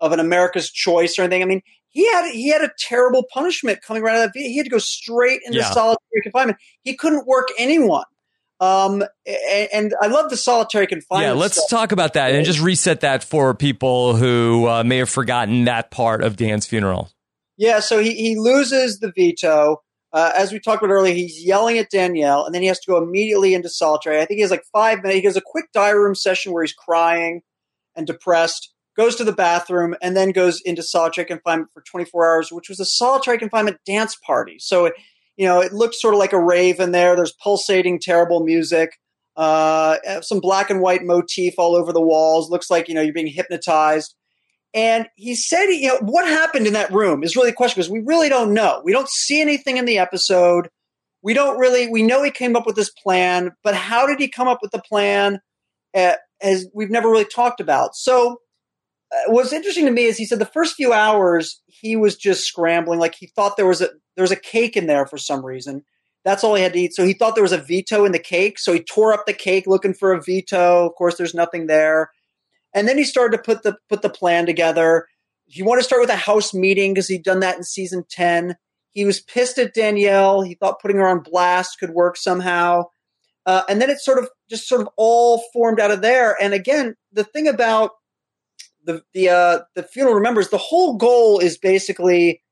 of 0.00 0.12
an 0.12 0.20
America's 0.20 0.70
choice 0.70 1.18
or 1.18 1.22
anything. 1.22 1.42
I 1.42 1.46
mean, 1.46 1.62
he 1.90 2.10
had 2.10 2.30
he 2.30 2.48
had 2.48 2.62
a 2.62 2.70
terrible 2.78 3.24
punishment 3.32 3.82
coming 3.82 4.02
right 4.02 4.16
out 4.16 4.26
of 4.26 4.32
that. 4.32 4.38
He 4.40 4.56
had 4.56 4.64
to 4.64 4.70
go 4.70 4.78
straight 4.78 5.40
into 5.44 5.58
yeah. 5.58 5.70
solitary 5.70 6.22
confinement. 6.22 6.58
He 6.82 6.96
couldn't 6.96 7.26
work 7.26 7.48
anyone. 7.58 8.04
Um, 8.60 9.02
and, 9.26 9.68
and, 9.72 9.94
I 10.02 10.08
love 10.08 10.28
the 10.28 10.36
solitary 10.36 10.86
confinement. 10.86 11.34
Yeah, 11.34 11.40
let's 11.40 11.56
stuff. 11.56 11.70
talk 11.70 11.92
about 11.92 12.12
that 12.12 12.34
and 12.34 12.44
just 12.44 12.60
reset 12.60 13.00
that 13.00 13.24
for 13.24 13.54
people 13.54 14.16
who 14.16 14.68
uh, 14.68 14.84
may 14.84 14.98
have 14.98 15.08
forgotten 15.08 15.64
that 15.64 15.90
part 15.90 16.22
of 16.22 16.36
Dan's 16.36 16.66
funeral. 16.66 17.10
Yeah, 17.56 17.80
so 17.80 17.98
he, 18.00 18.14
he 18.14 18.38
loses 18.38 18.98
the 18.98 19.12
veto. 19.16 19.82
Uh, 20.12 20.32
as 20.36 20.52
we 20.52 20.60
talked 20.60 20.82
about 20.82 20.92
earlier, 20.92 21.14
he's 21.14 21.42
yelling 21.42 21.78
at 21.78 21.88
Danielle, 21.88 22.44
and 22.44 22.54
then 22.54 22.60
he 22.60 22.68
has 22.68 22.80
to 22.80 22.90
go 22.90 23.02
immediately 23.02 23.54
into 23.54 23.70
solitary. 23.70 24.20
I 24.20 24.26
think 24.26 24.36
he 24.36 24.42
has 24.42 24.50
like 24.50 24.64
five 24.72 25.02
minutes. 25.02 25.20
He 25.20 25.26
has 25.26 25.36
a 25.36 25.42
quick 25.42 25.66
diary 25.72 25.98
room 25.98 26.14
session 26.14 26.52
where 26.52 26.62
he's 26.62 26.74
crying 26.74 27.40
and 27.96 28.06
depressed, 28.06 28.74
goes 28.96 29.16
to 29.16 29.24
the 29.24 29.32
bathroom, 29.32 29.94
and 30.02 30.16
then 30.16 30.32
goes 30.32 30.60
into 30.64 30.82
solitary 30.82 31.26
confinement 31.26 31.70
for 31.72 31.82
24 31.90 32.30
hours, 32.30 32.52
which 32.52 32.68
was 32.68 32.80
a 32.80 32.84
solitary 32.84 33.38
confinement 33.38 33.78
dance 33.86 34.16
party. 34.26 34.56
So, 34.58 34.90
you 35.36 35.46
know, 35.46 35.60
it 35.60 35.72
looked 35.72 35.94
sort 35.94 36.14
of 36.14 36.18
like 36.18 36.32
a 36.32 36.42
rave 36.42 36.80
in 36.80 36.92
there. 36.92 37.16
There's 37.16 37.34
pulsating, 37.42 38.00
terrible 38.00 38.44
music, 38.44 38.90
uh, 39.36 40.20
some 40.22 40.40
black 40.40 40.70
and 40.70 40.80
white 40.80 41.02
motif 41.02 41.54
all 41.56 41.74
over 41.74 41.92
the 41.92 42.00
walls. 42.00 42.50
Looks 42.50 42.70
like, 42.70 42.88
you 42.88 42.94
know, 42.94 43.00
you're 43.00 43.14
being 43.14 43.26
hypnotized. 43.26 44.14
And 44.72 45.08
he 45.16 45.34
said, 45.34 45.66
you 45.66 45.88
know, 45.88 45.98
what 46.00 46.28
happened 46.28 46.66
in 46.66 46.74
that 46.74 46.92
room 46.92 47.24
is 47.24 47.34
really 47.34 47.50
the 47.50 47.56
question 47.56 47.80
because 47.80 47.90
we 47.90 48.02
really 48.04 48.28
don't 48.28 48.54
know. 48.54 48.82
We 48.84 48.92
don't 48.92 49.08
see 49.08 49.40
anything 49.40 49.78
in 49.78 49.84
the 49.84 49.98
episode. 49.98 50.68
We 51.22 51.34
don't 51.34 51.58
really, 51.58 51.88
we 51.88 52.02
know 52.02 52.22
he 52.22 52.30
came 52.30 52.54
up 52.54 52.66
with 52.66 52.76
this 52.76 52.90
plan, 52.90 53.52
but 53.64 53.74
how 53.74 54.06
did 54.06 54.20
he 54.20 54.28
come 54.28 54.46
up 54.46 54.60
with 54.62 54.70
the 54.70 54.82
plan? 54.82 55.40
Uh, 55.94 56.12
as 56.40 56.66
we've 56.72 56.90
never 56.90 57.10
really 57.10 57.24
talked 57.24 57.60
about. 57.60 57.94
So, 57.94 58.38
what's 59.26 59.52
interesting 59.52 59.86
to 59.86 59.90
me 59.90 60.04
is 60.04 60.16
he 60.16 60.24
said 60.24 60.38
the 60.38 60.44
first 60.46 60.74
few 60.76 60.92
hours 60.92 61.60
he 61.66 61.96
was 61.96 62.16
just 62.16 62.44
scrambling, 62.44 62.98
like 62.98 63.14
he 63.14 63.26
thought 63.26 63.56
there 63.56 63.66
was 63.66 63.80
a 63.80 63.88
there 64.16 64.22
was 64.22 64.30
a 64.30 64.36
cake 64.36 64.76
in 64.76 64.86
there 64.86 65.06
for 65.06 65.18
some 65.18 65.44
reason. 65.44 65.84
That's 66.24 66.44
all 66.44 66.54
he 66.54 66.62
had 66.62 66.74
to 66.74 66.78
eat. 66.78 66.94
So 66.94 67.04
he 67.04 67.14
thought 67.14 67.34
there 67.34 67.42
was 67.42 67.52
a 67.52 67.58
veto 67.58 68.04
in 68.04 68.12
the 68.12 68.18
cake. 68.18 68.58
So 68.58 68.72
he 68.72 68.82
tore 68.82 69.12
up 69.12 69.24
the 69.26 69.32
cake 69.32 69.66
looking 69.66 69.94
for 69.94 70.12
a 70.12 70.22
veto. 70.22 70.86
Of 70.86 70.94
course, 70.94 71.16
there's 71.16 71.34
nothing 71.34 71.66
there. 71.66 72.10
And 72.74 72.86
then 72.86 72.98
he 72.98 73.04
started 73.04 73.36
to 73.36 73.42
put 73.42 73.62
the 73.62 73.76
put 73.88 74.02
the 74.02 74.10
plan 74.10 74.46
together. 74.46 75.06
He 75.46 75.62
wanted 75.62 75.80
to 75.80 75.86
start 75.86 76.02
with 76.02 76.10
a 76.10 76.16
house 76.16 76.54
meeting 76.54 76.94
because 76.94 77.08
he'd 77.08 77.24
done 77.24 77.40
that 77.40 77.56
in 77.56 77.64
season 77.64 78.04
10. 78.08 78.56
He 78.90 79.04
was 79.04 79.20
pissed 79.20 79.58
at 79.58 79.74
Danielle. 79.74 80.42
He 80.42 80.54
thought 80.54 80.80
putting 80.80 80.98
her 80.98 81.08
on 81.08 81.20
blast 81.20 81.78
could 81.80 81.90
work 81.90 82.16
somehow. 82.16 82.84
Uh, 83.46 83.62
and 83.68 83.80
then 83.80 83.90
it 83.90 83.98
sort 83.98 84.18
of 84.18 84.28
just 84.48 84.68
sort 84.68 84.80
of 84.80 84.88
all 84.96 85.42
formed 85.52 85.80
out 85.80 85.90
of 85.90 86.02
there. 86.02 86.36
And 86.40 86.52
again, 86.52 86.94
the 87.12 87.24
thing 87.24 87.48
about 87.48 87.92
the 88.84 89.02
the 89.14 89.28
uh, 89.28 89.58
the 89.74 89.82
funeral 89.82 90.14
remembers 90.14 90.48
the 90.48 90.58
whole 90.58 90.96
goal 90.96 91.38
is 91.38 91.58
basically 91.58 92.42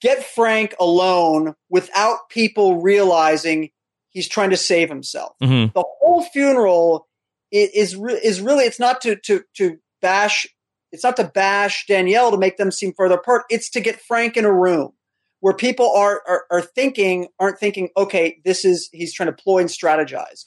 get 0.00 0.24
Frank 0.24 0.74
alone 0.80 1.54
without 1.68 2.28
people 2.30 2.80
realizing 2.80 3.70
he's 4.10 4.28
trying 4.28 4.50
to 4.50 4.56
save 4.56 4.88
himself. 4.88 5.36
Mm-hmm. 5.42 5.72
The 5.74 5.84
whole 6.00 6.22
funeral 6.24 7.08
is 7.50 7.94
is 7.94 8.40
really 8.40 8.64
it's 8.64 8.80
not 8.80 9.00
to 9.02 9.16
to 9.16 9.42
to 9.56 9.78
bash 10.00 10.46
it's 10.92 11.04
not 11.04 11.16
to 11.16 11.24
bash 11.24 11.86
Danielle 11.86 12.30
to 12.30 12.38
make 12.38 12.56
them 12.56 12.70
seem 12.70 12.92
further 12.92 13.14
apart. 13.14 13.44
It's 13.50 13.70
to 13.70 13.80
get 13.80 14.00
Frank 14.00 14.36
in 14.36 14.44
a 14.44 14.52
room 14.52 14.92
where 15.40 15.54
people 15.54 15.90
are, 15.92 16.22
are, 16.26 16.44
are 16.50 16.62
thinking 16.62 17.28
aren't 17.38 17.58
thinking 17.58 17.90
okay 17.96 18.40
this 18.44 18.64
is 18.64 18.88
he's 18.92 19.14
trying 19.14 19.28
to 19.28 19.42
ploy 19.42 19.58
and 19.58 19.70
strategize. 19.70 20.46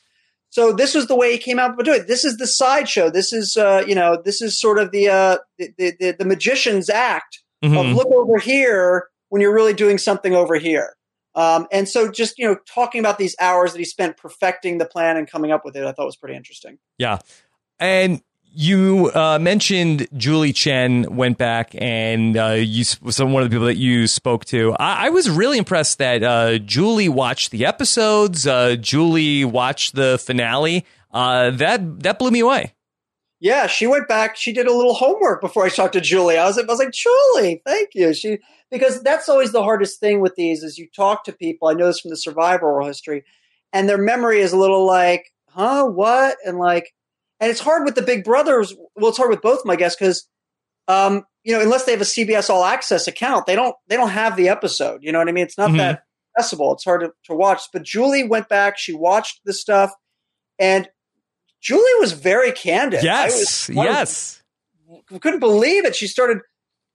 So 0.53 0.71
this 0.71 0.93
was 0.93 1.07
the 1.07 1.15
way 1.15 1.31
he 1.31 1.39
came 1.39 1.57
out 1.57 1.75
to 1.79 1.83
do 1.83 1.91
it. 1.91 2.07
This 2.07 2.23
is 2.23 2.37
the 2.37 2.45
sideshow. 2.45 3.09
This 3.09 3.33
is 3.33 3.57
uh, 3.57 3.83
you 3.87 3.95
know 3.95 4.21
this 4.23 4.39
is 4.39 4.61
sort 4.61 4.77
of 4.77 4.91
the 4.91 5.09
uh, 5.09 5.37
the, 5.57 5.95
the, 5.99 6.15
the 6.19 6.25
magician's 6.25 6.91
act 6.91 7.41
mm-hmm. 7.63 7.75
of 7.75 7.87
look 7.95 8.11
over 8.11 8.37
here 8.37 9.07
when 9.29 9.41
you're 9.41 9.53
really 9.53 9.73
doing 9.73 9.97
something 9.97 10.35
over 10.35 10.53
here. 10.53 10.95
Um, 11.33 11.65
and 11.71 11.89
so 11.89 12.11
just, 12.11 12.37
you 12.37 12.47
know, 12.47 12.57
talking 12.71 12.99
about 12.99 13.17
these 13.17 13.35
hours 13.41 13.71
that 13.71 13.79
he 13.79 13.85
spent 13.85 14.15
perfecting 14.15 14.77
the 14.77 14.85
plan 14.85 15.17
and 15.17 15.27
coming 15.27 15.51
up 15.51 15.65
with 15.65 15.75
it, 15.75 15.83
I 15.83 15.91
thought 15.91 16.05
was 16.05 16.15
pretty 16.15 16.35
interesting. 16.35 16.77
Yeah. 16.99 17.17
And 17.79 18.21
you 18.53 19.11
uh, 19.13 19.39
mentioned 19.39 20.07
Julie 20.15 20.53
Chen 20.53 21.15
went 21.15 21.37
back 21.37 21.73
and 21.73 22.37
uh, 22.37 22.51
you 22.51 22.85
was 23.01 23.19
one 23.19 23.41
of 23.41 23.49
the 23.49 23.53
people 23.53 23.65
that 23.65 23.77
you 23.77 24.05
spoke 24.07 24.45
to. 24.45 24.73
I, 24.73 25.07
I 25.07 25.09
was 25.09 25.29
really 25.29 25.57
impressed 25.57 25.97
that 25.97 26.23
uh, 26.23 26.59
Julie 26.59 27.09
watched 27.09 27.51
the 27.51 27.65
episodes. 27.65 28.45
Uh, 28.45 28.75
Julie 28.75 29.43
watched 29.43 29.95
the 29.95 30.19
finale. 30.19 30.85
Uh, 31.11 31.51
that 31.51 32.01
that 32.01 32.19
blew 32.19 32.31
me 32.31 32.41
away. 32.41 32.73
Yeah, 33.39 33.67
she 33.67 33.87
went 33.87 34.07
back. 34.07 34.37
She 34.37 34.53
did 34.53 34.67
a 34.67 34.73
little 34.73 34.93
homework 34.93 35.41
before 35.41 35.65
I 35.65 35.69
talked 35.69 35.93
to 35.93 36.01
Julie. 36.01 36.37
I 36.37 36.45
was, 36.45 36.57
I 36.57 36.63
was 36.63 36.79
like, 36.79 36.93
Julie, 36.93 37.61
thank 37.65 37.89
you. 37.93 38.13
She 38.13 38.37
because 38.71 39.03
that's 39.03 39.27
always 39.27 39.51
the 39.51 39.63
hardest 39.63 39.99
thing 39.99 40.21
with 40.21 40.35
these 40.35 40.63
is 40.63 40.77
you 40.77 40.87
talk 40.95 41.25
to 41.25 41.33
people. 41.33 41.67
I 41.67 41.73
know 41.73 41.87
this 41.87 41.99
from 41.99 42.09
the 42.09 42.17
survivor 42.17 42.79
history, 42.81 43.25
and 43.73 43.89
their 43.89 43.97
memory 43.97 44.39
is 44.39 44.53
a 44.53 44.57
little 44.57 44.85
like, 44.85 45.31
huh, 45.49 45.85
what, 45.85 46.37
and 46.45 46.57
like, 46.57 46.93
and 47.43 47.51
it's 47.51 47.59
hard 47.59 47.83
with 47.83 47.95
the 47.95 48.01
Big 48.01 48.23
Brothers. 48.23 48.73
Well, 48.95 49.09
it's 49.09 49.17
hard 49.17 49.29
with 49.29 49.41
both, 49.41 49.65
my 49.65 49.75
guess, 49.75 49.97
because 49.97 50.25
um, 50.87 51.25
you 51.43 51.53
know, 51.53 51.61
unless 51.61 51.83
they 51.83 51.91
have 51.91 51.99
a 51.99 52.05
CBS 52.05 52.49
All 52.49 52.63
Access 52.63 53.05
account, 53.05 53.47
they 53.47 53.55
don't 53.55 53.75
they 53.87 53.97
don't 53.97 54.09
have 54.09 54.37
the 54.37 54.47
episode. 54.47 54.99
You 55.03 55.11
know 55.11 55.19
what 55.19 55.27
I 55.27 55.33
mean? 55.33 55.43
It's 55.43 55.57
not 55.57 55.69
mm-hmm. 55.69 55.77
that 55.77 56.03
accessible. 56.37 56.73
It's 56.73 56.85
hard 56.85 57.01
to, 57.01 57.11
to 57.25 57.35
watch. 57.35 57.61
But 57.73 57.83
Julie 57.83 58.23
went 58.23 58.47
back. 58.47 58.77
She 58.77 58.93
watched 58.93 59.41
the 59.43 59.51
stuff, 59.51 59.91
and 60.57 60.87
Julie 61.61 61.99
was 61.99 62.13
very 62.13 62.53
candid. 62.53 63.03
Yes, 63.03 63.67
was, 63.67 63.75
yes. 63.75 64.43
Was, 64.87 65.19
couldn't 65.19 65.41
believe 65.41 65.83
it. 65.83 65.97
She 65.97 66.07
started 66.07 66.39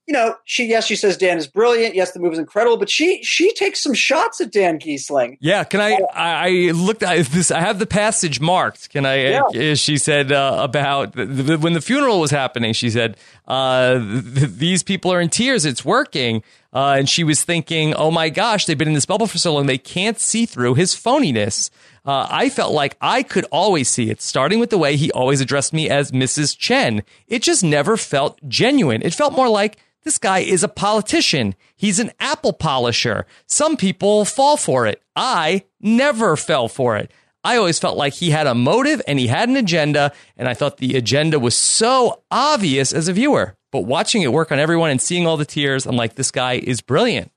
you 0.08 0.14
know, 0.14 0.34
she 0.44 0.64
yes, 0.64 0.86
she 0.86 0.96
says 0.96 1.18
Dan 1.18 1.36
is 1.36 1.46
brilliant. 1.46 1.94
Yes, 1.94 2.12
the 2.12 2.18
move 2.18 2.32
is 2.32 2.38
incredible, 2.38 2.78
but 2.78 2.88
she 2.88 3.22
she 3.22 3.52
takes 3.52 3.82
some 3.82 3.92
shots 3.92 4.40
at 4.40 4.50
Dan 4.50 4.78
Gheesling. 4.78 5.36
Yeah, 5.38 5.64
can 5.64 5.82
I? 5.82 5.98
I, 6.14 6.46
I 6.46 6.50
looked 6.70 7.02
at 7.02 7.26
this. 7.26 7.50
I 7.50 7.60
have 7.60 7.78
the 7.78 7.86
passage 7.86 8.40
marked. 8.40 8.88
Can 8.88 9.04
I? 9.04 9.28
Yeah. 9.28 9.42
Uh, 9.42 9.74
she 9.74 9.98
said 9.98 10.32
uh, 10.32 10.60
about 10.62 11.12
the, 11.12 11.26
the, 11.26 11.58
when 11.58 11.74
the 11.74 11.82
funeral 11.82 12.20
was 12.20 12.30
happening. 12.30 12.72
She 12.72 12.88
said 12.88 13.18
uh, 13.46 13.98
th- 13.98 14.50
these 14.52 14.82
people 14.82 15.12
are 15.12 15.20
in 15.20 15.28
tears. 15.28 15.66
It's 15.66 15.84
working. 15.84 16.42
Uh, 16.72 16.96
and 16.98 17.08
she 17.08 17.24
was 17.24 17.42
thinking, 17.44 17.94
oh 17.94 18.10
my 18.10 18.28
gosh, 18.28 18.66
they've 18.66 18.76
been 18.76 18.88
in 18.88 18.94
this 18.94 19.06
bubble 19.06 19.26
for 19.26 19.38
so 19.38 19.54
long, 19.54 19.64
they 19.64 19.78
can't 19.78 20.18
see 20.18 20.44
through 20.44 20.74
his 20.74 20.94
phoniness. 20.94 21.70
Uh, 22.04 22.26
I 22.30 22.50
felt 22.50 22.74
like 22.74 22.94
I 23.00 23.22
could 23.22 23.46
always 23.50 23.88
see 23.88 24.10
it, 24.10 24.20
starting 24.20 24.58
with 24.58 24.68
the 24.68 24.76
way 24.76 24.96
he 24.96 25.10
always 25.12 25.40
addressed 25.40 25.72
me 25.72 25.88
as 25.88 26.12
Mrs. 26.12 26.56
Chen. 26.56 27.02
It 27.26 27.42
just 27.42 27.64
never 27.64 27.96
felt 27.96 28.38
genuine. 28.48 29.00
It 29.02 29.14
felt 29.14 29.32
more 29.32 29.48
like 29.48 29.78
this 30.08 30.16
guy 30.16 30.38
is 30.38 30.64
a 30.64 30.68
politician. 30.68 31.54
He's 31.76 31.98
an 31.98 32.12
apple 32.18 32.54
polisher. 32.54 33.26
Some 33.44 33.76
people 33.76 34.24
fall 34.24 34.56
for 34.56 34.86
it. 34.86 35.02
I 35.14 35.64
never 35.82 36.34
fell 36.34 36.66
for 36.66 36.96
it. 36.96 37.10
I 37.44 37.58
always 37.58 37.78
felt 37.78 37.98
like 37.98 38.14
he 38.14 38.30
had 38.30 38.46
a 38.46 38.54
motive 38.54 39.02
and 39.06 39.18
he 39.18 39.26
had 39.26 39.50
an 39.50 39.56
agenda, 39.56 40.14
and 40.38 40.48
I 40.48 40.54
thought 40.54 40.78
the 40.78 40.96
agenda 40.96 41.38
was 41.38 41.54
so 41.54 42.22
obvious 42.30 42.94
as 42.94 43.06
a 43.06 43.12
viewer. 43.12 43.54
But 43.70 43.82
watching 43.82 44.22
it 44.22 44.32
work 44.32 44.50
on 44.50 44.58
everyone 44.58 44.88
and 44.88 44.98
seeing 44.98 45.26
all 45.26 45.36
the 45.36 45.44
tears, 45.44 45.84
I'm 45.84 45.94
like, 45.94 46.14
this 46.14 46.30
guy 46.30 46.54
is 46.54 46.80
brilliant. 46.80 47.30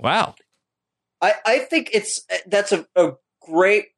Wow. 0.00 0.34
I, 1.20 1.34
I 1.44 1.58
think 1.58 1.90
it's 1.92 2.24
that's 2.46 2.72
a, 2.72 2.86
a 2.96 3.12
great, 3.42 3.88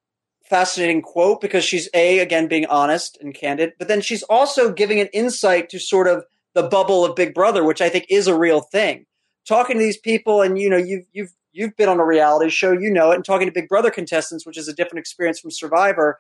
fascinating 0.47 1.03
quote 1.03 1.41
because 1.41 1.63
she's 1.63 1.89
a 1.95 2.19
again 2.19 2.49
being 2.49 2.67
honest 2.67 3.19
and 3.21 3.33
candid, 3.33 3.75
but 3.79 3.87
then 3.87 4.01
she's 4.01 4.25
also 4.25 4.73
giving 4.73 4.99
an 4.99 5.07
insight 5.13 5.69
to 5.69 5.79
sort 5.79 6.09
of 6.09 6.25
the 6.55 6.65
bubble 6.65 7.05
of 7.05 7.17
Big 7.17 7.35
Brother, 7.35 7.65
which 7.65 7.81
I 7.81 7.89
think 7.89 8.07
is 8.09 8.27
a 8.27 8.37
real 8.37 8.61
thing. 8.61 9.07
Talking 9.47 9.77
to 9.77 9.83
these 9.83 9.99
people, 9.99 10.43
and 10.43 10.59
you 10.59 10.69
know, 10.69 10.77
you've 10.77 11.07
you've 11.13 11.33
you've 11.53 11.77
been 11.77 11.89
on 11.89 12.01
a 12.01 12.05
reality 12.05 12.51
show, 12.51 12.73
you 12.73 12.91
know 12.91 13.11
it, 13.11 13.17
and 13.17 13.25
talking 13.25 13.47
to 13.47 13.53
Big 13.53 13.69
Brother 13.69 13.91
contestants, 13.91 14.47
which 14.47 14.59
is 14.59 14.69
a 14.69 14.75
different 14.75 15.01
experience 15.01 15.41
from 15.41 15.51
Survivor. 15.51 16.19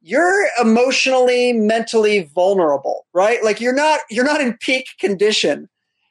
You're 0.00 0.46
emotionally, 0.60 1.52
mentally 1.52 2.30
vulnerable, 2.34 3.06
right? 3.14 3.42
Like 3.42 3.60
you're 3.60 3.74
not 3.74 4.00
you're 4.10 4.24
not 4.24 4.40
in 4.40 4.56
peak 4.58 4.88
condition, 5.00 5.68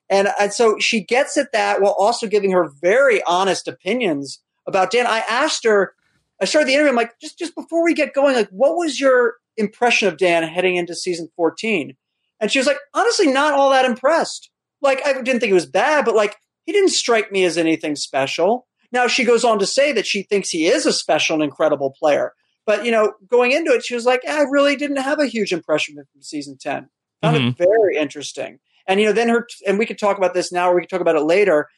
and 0.10 0.30
and 0.40 0.52
so 0.52 0.80
she 0.80 1.04
gets 1.04 1.38
at 1.38 1.52
that 1.54 1.82
while 1.82 1.96
also 1.98 2.28
giving 2.28 2.52
her 2.52 2.70
very 2.82 3.24
honest 3.24 3.68
opinions 3.68 4.40
about 4.68 4.92
Dan. 4.92 5.08
I 5.08 5.20
asked 5.30 5.64
her, 5.64 5.94
I 6.42 6.46
started 6.46 6.68
the 6.68 6.74
interview. 6.74 6.90
I'm 6.90 6.96
like, 6.96 7.20
just 7.20 7.38
just 7.38 7.56
before 7.56 7.84
we 7.84 7.94
get 7.94 8.14
going, 8.14 8.36
like, 8.36 8.50
what 8.50 8.76
was 8.76 9.00
your 9.00 9.36
impression 9.58 10.08
of 10.08 10.18
Dan 10.18 10.44
heading 10.44 10.76
into 10.76 10.96
season 10.96 11.30
14? 11.36 11.96
And 12.44 12.52
she 12.52 12.60
was 12.60 12.68
like, 12.68 12.80
honestly, 12.94 13.32
not 13.32 13.54
all 13.54 13.70
that 13.70 13.86
impressed. 13.86 14.50
Like, 14.82 15.00
I 15.08 15.14
didn't 15.14 15.40
think 15.40 15.52
it 15.52 15.54
was 15.54 15.66
bad, 15.66 16.04
but 16.04 16.14
like, 16.14 16.36
he 16.66 16.74
didn't 16.74 16.90
strike 16.90 17.32
me 17.32 17.46
as 17.46 17.58
anything 17.58 17.96
special. 17.96 18.68
Now, 18.92 19.08
she 19.08 19.24
goes 19.24 19.46
on 19.46 19.60
to 19.60 19.66
say 19.66 19.94
that 19.94 20.06
she 20.06 20.24
thinks 20.24 20.50
he 20.50 20.68
is 20.68 20.86
a 20.86 20.92
special 20.92 21.36
and 21.36 21.44
incredible 21.44 21.96
player. 21.98 22.34
But, 22.66 22.84
you 22.84 22.92
know, 22.92 23.14
going 23.30 23.54
into 23.54 23.72
it, 23.72 23.86
she 23.86 23.96
was 23.96 24.06
like, 24.06 24.28
I 24.28 24.42
really 24.42 24.76
didn't 24.76 24.98
have 24.98 25.20
a 25.20 25.26
huge 25.26 25.54
impression 25.54 25.96
from 25.96 26.22
season 26.22 26.58
10. 26.60 26.90
Found 27.22 27.38
mm-hmm. 27.38 27.48
it 27.48 27.58
very 27.58 27.96
interesting. 27.96 28.60
And, 28.90 29.00
you 29.00 29.06
know, 29.06 29.14
then 29.14 29.30
her, 29.30 29.48
and 29.66 29.80
we 29.80 29.86
could 29.86 29.98
talk 29.98 30.18
about 30.18 30.34
this 30.34 30.52
now, 30.52 30.70
or 30.70 30.76
we 30.76 30.82
could 30.82 30.90
talk 30.90 31.00
about 31.00 31.16
it 31.16 31.24
later, 31.24 31.70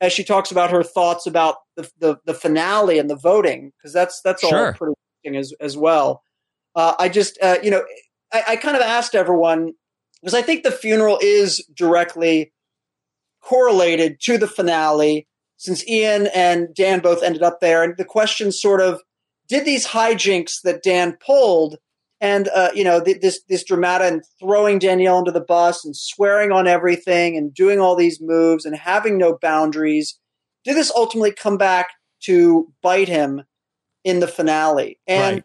as 0.00 0.12
she 0.12 0.24
talks 0.24 0.50
about 0.50 0.72
her 0.72 0.82
thoughts 0.82 1.28
about 1.28 1.58
the, 1.76 1.88
the, 2.00 2.16
the 2.24 2.34
finale 2.34 2.98
and 2.98 3.08
the 3.08 3.14
voting, 3.14 3.70
because 3.78 3.92
that's, 3.92 4.20
that's 4.24 4.40
sure. 4.40 4.66
all 4.66 4.72
pretty 4.72 4.94
interesting 5.22 5.38
as, 5.38 5.52
as 5.64 5.76
well. 5.76 6.24
Uh, 6.74 6.94
I 6.98 7.08
just, 7.08 7.38
uh, 7.40 7.58
you 7.62 7.70
know, 7.70 7.84
I, 8.32 8.42
I 8.48 8.56
kind 8.56 8.74
of 8.74 8.82
asked 8.82 9.14
everyone 9.14 9.74
because 10.20 10.34
I 10.34 10.42
think 10.42 10.62
the 10.62 10.70
funeral 10.70 11.18
is 11.22 11.64
directly 11.74 12.52
correlated 13.42 14.20
to 14.22 14.38
the 14.38 14.48
finale 14.48 15.26
since 15.56 15.86
Ian 15.88 16.28
and 16.34 16.74
Dan 16.74 17.00
both 17.00 17.22
ended 17.22 17.42
up 17.42 17.60
there. 17.60 17.82
And 17.82 17.94
the 17.96 18.04
question 18.04 18.52
sort 18.52 18.80
of 18.80 19.00
did 19.48 19.64
these 19.64 19.86
hijinks 19.88 20.60
that 20.62 20.82
Dan 20.82 21.16
pulled 21.24 21.76
and 22.20 22.48
uh, 22.48 22.70
you 22.74 22.84
know 22.84 23.02
th- 23.02 23.20
this 23.20 23.40
this 23.48 23.64
dramata 23.64 24.08
and 24.08 24.22
throwing 24.40 24.78
Danielle 24.78 25.18
under 25.18 25.30
the 25.30 25.40
bus 25.40 25.84
and 25.84 25.96
swearing 25.96 26.50
on 26.52 26.66
everything 26.66 27.36
and 27.36 27.54
doing 27.54 27.78
all 27.78 27.96
these 27.96 28.20
moves 28.20 28.64
and 28.64 28.76
having 28.76 29.18
no 29.18 29.38
boundaries. 29.40 30.18
Did 30.64 30.76
this 30.76 30.92
ultimately 30.94 31.32
come 31.32 31.56
back 31.56 31.90
to 32.24 32.72
bite 32.82 33.08
him 33.08 33.42
in 34.04 34.20
the 34.20 34.26
finale? 34.28 34.98
And 35.06 35.36
Right. 35.36 35.44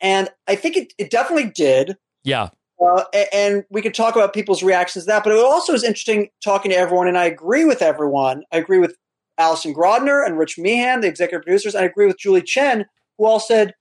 and 0.00 0.28
I 0.46 0.54
think 0.54 0.76
it, 0.76 0.92
it 0.98 1.10
definitely 1.10 1.50
did. 1.50 1.96
Yeah. 2.24 2.50
Uh, 2.84 3.04
and 3.32 3.64
we 3.70 3.80
could 3.80 3.94
talk 3.94 4.16
about 4.16 4.34
people's 4.34 4.62
reactions 4.62 5.04
to 5.04 5.08
that, 5.08 5.24
but 5.24 5.32
it 5.32 5.38
also 5.38 5.72
is 5.72 5.82
interesting 5.82 6.28
talking 6.44 6.70
to 6.70 6.76
everyone. 6.76 7.08
And 7.08 7.16
I 7.16 7.24
agree 7.24 7.64
with 7.64 7.80
everyone. 7.80 8.42
I 8.52 8.58
agree 8.58 8.78
with 8.78 8.96
Allison 9.38 9.74
Grodner 9.74 10.24
and 10.24 10.38
Rich 10.38 10.58
Meehan, 10.58 11.00
the 11.00 11.08
executive 11.08 11.44
producers. 11.44 11.74
I 11.74 11.84
agree 11.84 12.06
with 12.06 12.18
Julie 12.18 12.42
Chen, 12.42 12.86
who 13.16 13.26
all 13.26 13.40
said 13.40 13.74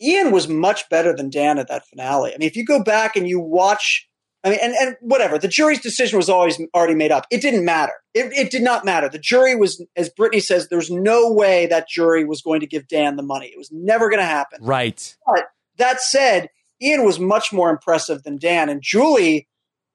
Ian 0.00 0.30
was 0.30 0.48
much 0.48 0.88
better 0.88 1.14
than 1.14 1.30
Dan 1.30 1.58
at 1.58 1.68
that 1.68 1.86
finale. 1.86 2.34
I 2.34 2.38
mean, 2.38 2.48
if 2.48 2.56
you 2.56 2.64
go 2.64 2.82
back 2.82 3.16
and 3.16 3.28
you 3.28 3.40
watch, 3.40 4.08
I 4.44 4.50
mean, 4.50 4.58
and, 4.62 4.74
and 4.74 4.96
whatever, 5.00 5.38
the 5.38 5.48
jury's 5.48 5.80
decision 5.80 6.16
was 6.16 6.28
always 6.28 6.60
already 6.74 6.94
made 6.94 7.10
up. 7.10 7.26
It 7.30 7.40
didn't 7.40 7.64
matter. 7.64 7.94
It, 8.14 8.32
it 8.32 8.50
did 8.50 8.62
not 8.62 8.84
matter. 8.84 9.08
The 9.08 9.18
jury 9.18 9.56
was, 9.56 9.84
as 9.96 10.08
Brittany 10.08 10.40
says, 10.40 10.68
there's 10.68 10.90
no 10.90 11.32
way 11.32 11.66
that 11.66 11.88
jury 11.88 12.24
was 12.24 12.42
going 12.42 12.60
to 12.60 12.66
give 12.66 12.86
Dan 12.88 13.16
the 13.16 13.22
money. 13.22 13.46
It 13.46 13.58
was 13.58 13.70
never 13.72 14.08
going 14.08 14.20
to 14.20 14.26
happen. 14.26 14.60
Right. 14.62 15.16
But 15.26 15.44
that 15.78 16.00
said, 16.00 16.48
Ian 16.82 17.04
was 17.04 17.18
much 17.18 17.52
more 17.52 17.70
impressive 17.70 18.22
than 18.22 18.38
Dan, 18.38 18.68
and 18.68 18.82
Julie, 18.82 19.48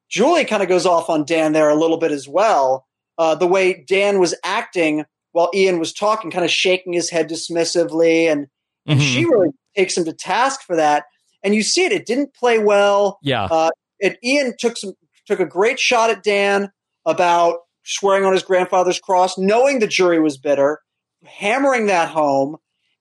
Julie 0.10 0.46
kind 0.46 0.62
of 0.64 0.70
goes 0.70 0.86
off 0.86 1.10
on 1.10 1.26
Dan 1.26 1.54
there 1.54 1.70
a 1.70 1.76
little 1.76 1.98
bit 1.98 2.12
as 2.12 2.28
well. 2.28 2.86
Uh, 3.18 3.36
the 3.36 3.48
way 3.48 3.84
Dan 3.88 4.20
was 4.20 4.36
acting 4.44 5.06
while 5.32 5.50
Ian 5.54 5.80
was 5.80 5.94
talking, 5.94 6.30
kind 6.32 6.46
of 6.46 6.52
shaking 6.52 6.94
his 6.94 7.10
head 7.10 7.30
dismissively, 7.30 8.32
and, 8.32 8.48
and 8.86 9.00
Mhm. 9.00 9.04
she 9.14 9.26
really 9.26 9.50
takes 9.76 9.98
him 9.98 10.06
to 10.06 10.14
task 10.14 10.62
for 10.62 10.76
that. 10.76 11.06
And 11.44 11.56
you 11.56 11.64
see 11.64 11.84
it; 11.86 11.92
it 11.92 12.06
didn't 12.06 12.34
play 12.36 12.60
well. 12.60 13.20
yeah. 13.24 13.46
Uh, 13.46 13.70
it, 14.00 14.18
Ian 14.24 14.54
took 14.60 14.78
some 14.78 14.94
took 15.26 15.40
a 15.40 15.46
great 15.46 15.80
shot 15.80 16.10
at 16.10 16.24
Dan 16.24 16.70
about 17.06 17.60
swearing 17.84 18.26
on 18.26 18.34
his 18.34 18.44
grandfather's 18.44 19.00
cross, 19.00 19.38
knowing 19.38 19.80
the 19.80 19.88
jury 19.88 20.20
was 20.20 20.38
bitter, 20.38 20.80
hammering 21.26 21.86
that 21.88 22.10
home, 22.10 22.58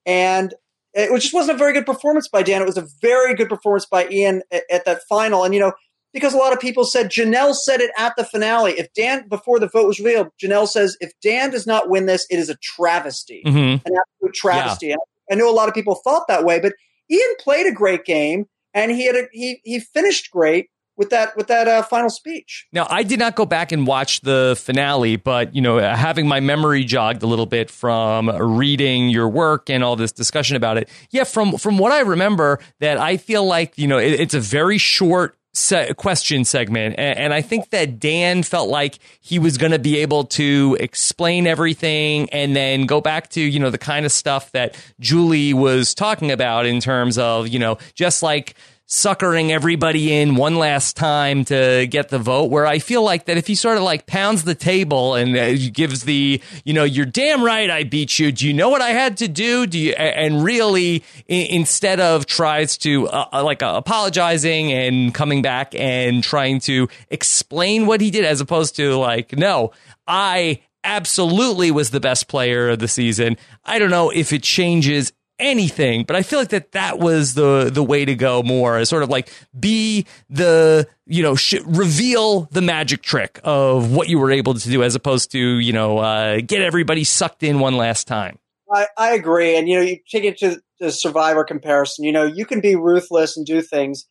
and 0.06 0.54
it 0.94 1.20
just 1.20 1.34
wasn't 1.34 1.56
a 1.56 1.58
very 1.58 1.72
good 1.72 1.86
performance 1.86 2.28
by 2.28 2.42
Dan. 2.42 2.62
It 2.62 2.66
was 2.66 2.76
a 2.76 2.86
very 3.00 3.34
good 3.34 3.48
performance 3.48 3.86
by 3.86 4.08
Ian 4.08 4.42
at, 4.50 4.64
at 4.70 4.84
that 4.84 5.00
final, 5.08 5.44
and 5.44 5.54
you 5.54 5.60
know 5.60 5.72
because 6.12 6.34
a 6.34 6.38
lot 6.38 6.52
of 6.52 6.60
people 6.60 6.84
said 6.84 7.10
Janelle 7.10 7.54
said 7.54 7.80
it 7.80 7.90
at 7.96 8.14
the 8.16 8.24
finale. 8.24 8.72
If 8.72 8.92
Dan 8.94 9.28
before 9.28 9.58
the 9.58 9.68
vote 9.68 9.86
was 9.86 9.98
revealed, 9.98 10.28
Janelle 10.42 10.68
says 10.68 10.96
if 11.00 11.12
Dan 11.22 11.50
does 11.50 11.66
not 11.66 11.88
win 11.88 12.06
this, 12.06 12.26
it 12.30 12.38
is 12.38 12.50
a 12.50 12.56
travesty 12.56 13.42
hmm 13.46 13.52
an 13.52 13.78
absolute 13.84 14.34
travesty. 14.34 14.90
And 14.90 15.00
I 15.30 15.34
know 15.34 15.50
a 15.50 15.54
lot 15.54 15.68
of 15.68 15.74
people 15.74 15.94
thought 15.94 16.28
that 16.28 16.44
way, 16.44 16.60
but 16.60 16.74
Ian 17.10 17.34
played 17.40 17.66
a 17.66 17.72
great 17.72 18.04
game, 18.04 18.46
and 18.74 18.90
he 18.90 19.06
had 19.06 19.16
a, 19.16 19.28
he 19.32 19.60
he 19.64 19.80
finished 19.80 20.30
great 20.30 20.68
with 20.96 21.10
that 21.10 21.36
with 21.36 21.46
that 21.46 21.68
uh, 21.68 21.82
final 21.82 22.10
speech. 22.10 22.66
Now, 22.72 22.86
I 22.88 23.02
did 23.02 23.18
not 23.18 23.34
go 23.34 23.46
back 23.46 23.72
and 23.72 23.86
watch 23.86 24.20
the 24.20 24.56
finale, 24.58 25.16
but 25.16 25.54
you 25.54 25.62
know, 25.62 25.78
having 25.78 26.28
my 26.28 26.40
memory 26.40 26.84
jogged 26.84 27.22
a 27.22 27.26
little 27.26 27.46
bit 27.46 27.70
from 27.70 28.28
reading 28.28 29.08
your 29.08 29.28
work 29.28 29.70
and 29.70 29.82
all 29.82 29.96
this 29.96 30.12
discussion 30.12 30.56
about 30.56 30.76
it. 30.76 30.88
Yeah, 31.10 31.24
from 31.24 31.56
from 31.56 31.78
what 31.78 31.92
I 31.92 32.00
remember, 32.00 32.58
that 32.80 32.98
I 32.98 33.16
feel 33.16 33.44
like 33.44 33.76
you 33.78 33.88
know 33.88 33.98
it, 33.98 34.20
it's 34.20 34.34
a 34.34 34.40
very 34.40 34.78
short. 34.78 35.36
Se- 35.54 35.92
question 35.98 36.46
segment 36.46 36.94
and, 36.96 37.18
and 37.18 37.34
I 37.34 37.42
think 37.42 37.68
that 37.72 38.00
Dan 38.00 38.42
felt 38.42 38.70
like 38.70 38.98
he 39.20 39.38
was 39.38 39.58
going 39.58 39.72
to 39.72 39.78
be 39.78 39.98
able 39.98 40.24
to 40.24 40.78
explain 40.80 41.46
everything 41.46 42.30
and 42.30 42.56
then 42.56 42.86
go 42.86 43.02
back 43.02 43.28
to 43.32 43.40
you 43.42 43.60
know 43.60 43.68
the 43.68 43.76
kind 43.76 44.06
of 44.06 44.12
stuff 44.12 44.50
that 44.52 44.82
Julie 44.98 45.52
was 45.52 45.92
talking 45.92 46.32
about 46.32 46.64
in 46.64 46.80
terms 46.80 47.18
of 47.18 47.48
you 47.48 47.58
know 47.58 47.76
just 47.94 48.22
like 48.22 48.54
suckering 48.92 49.50
everybody 49.50 50.12
in 50.12 50.34
one 50.36 50.56
last 50.56 50.98
time 50.98 51.46
to 51.46 51.86
get 51.86 52.10
the 52.10 52.18
vote 52.18 52.50
where 52.50 52.66
I 52.66 52.78
feel 52.78 53.02
like 53.02 53.24
that 53.24 53.38
if 53.38 53.46
he 53.46 53.54
sort 53.54 53.78
of 53.78 53.84
like 53.84 54.04
pounds 54.04 54.44
the 54.44 54.54
table 54.54 55.14
and 55.14 55.34
uh, 55.34 55.54
gives 55.72 56.04
the, 56.04 56.42
you 56.66 56.74
know, 56.74 56.84
you're 56.84 57.06
damn 57.06 57.42
right 57.42 57.70
I 57.70 57.84
beat 57.84 58.18
you. 58.18 58.30
Do 58.30 58.46
you 58.46 58.52
know 58.52 58.68
what 58.68 58.82
I 58.82 58.90
had 58.90 59.16
to 59.16 59.28
do? 59.28 59.66
Do 59.66 59.78
you, 59.78 59.92
and 59.92 60.44
really 60.44 61.02
instead 61.26 62.00
of 62.00 62.26
tries 62.26 62.76
to 62.78 63.08
uh, 63.08 63.28
uh, 63.32 63.42
like 63.42 63.62
uh, 63.62 63.72
apologizing 63.76 64.70
and 64.70 65.14
coming 65.14 65.40
back 65.40 65.74
and 65.74 66.22
trying 66.22 66.60
to 66.60 66.86
explain 67.08 67.86
what 67.86 68.02
he 68.02 68.10
did 68.10 68.26
as 68.26 68.42
opposed 68.42 68.76
to 68.76 68.96
like, 68.96 69.32
no, 69.32 69.72
I 70.06 70.60
absolutely 70.84 71.70
was 71.70 71.92
the 71.92 72.00
best 72.00 72.28
player 72.28 72.68
of 72.68 72.78
the 72.78 72.88
season. 72.88 73.38
I 73.64 73.78
don't 73.78 73.90
know 73.90 74.10
if 74.10 74.34
it 74.34 74.42
changes 74.42 75.14
anything, 75.42 76.04
but 76.04 76.16
I 76.16 76.22
feel 76.22 76.38
like 76.38 76.50
that 76.50 76.72
that 76.72 76.98
was 76.98 77.34
the 77.34 77.70
the 77.72 77.82
way 77.82 78.04
to 78.04 78.14
go 78.14 78.42
more 78.42 78.76
as 78.76 78.88
sort 78.88 79.02
of 79.02 79.08
like 79.08 79.32
be 79.58 80.06
the 80.30 80.88
you 81.06 81.22
know 81.22 81.34
sh- 81.34 81.62
reveal 81.66 82.42
the 82.52 82.62
magic 82.62 83.02
trick 83.02 83.40
of 83.44 83.92
what 83.92 84.08
you 84.08 84.18
were 84.18 84.30
able 84.30 84.54
to 84.54 84.68
do 84.68 84.82
as 84.82 84.94
opposed 84.94 85.30
to 85.32 85.38
you 85.38 85.72
know 85.72 85.98
uh, 85.98 86.40
get 86.40 86.62
everybody 86.62 87.04
sucked 87.04 87.42
in 87.42 87.58
one 87.60 87.76
last 87.76 88.06
time. 88.06 88.38
I, 88.72 88.86
I 88.96 89.12
agree, 89.12 89.56
and 89.56 89.68
you 89.68 89.76
know, 89.76 89.82
you 89.82 89.98
take 90.08 90.24
it 90.24 90.38
to 90.38 90.62
the 90.80 90.90
Survivor 90.90 91.44
comparison. 91.44 92.04
You 92.04 92.12
know, 92.12 92.24
you 92.24 92.46
can 92.46 92.60
be 92.60 92.74
ruthless 92.76 93.36
and 93.36 93.44
do 93.44 93.60
things. 93.60 94.06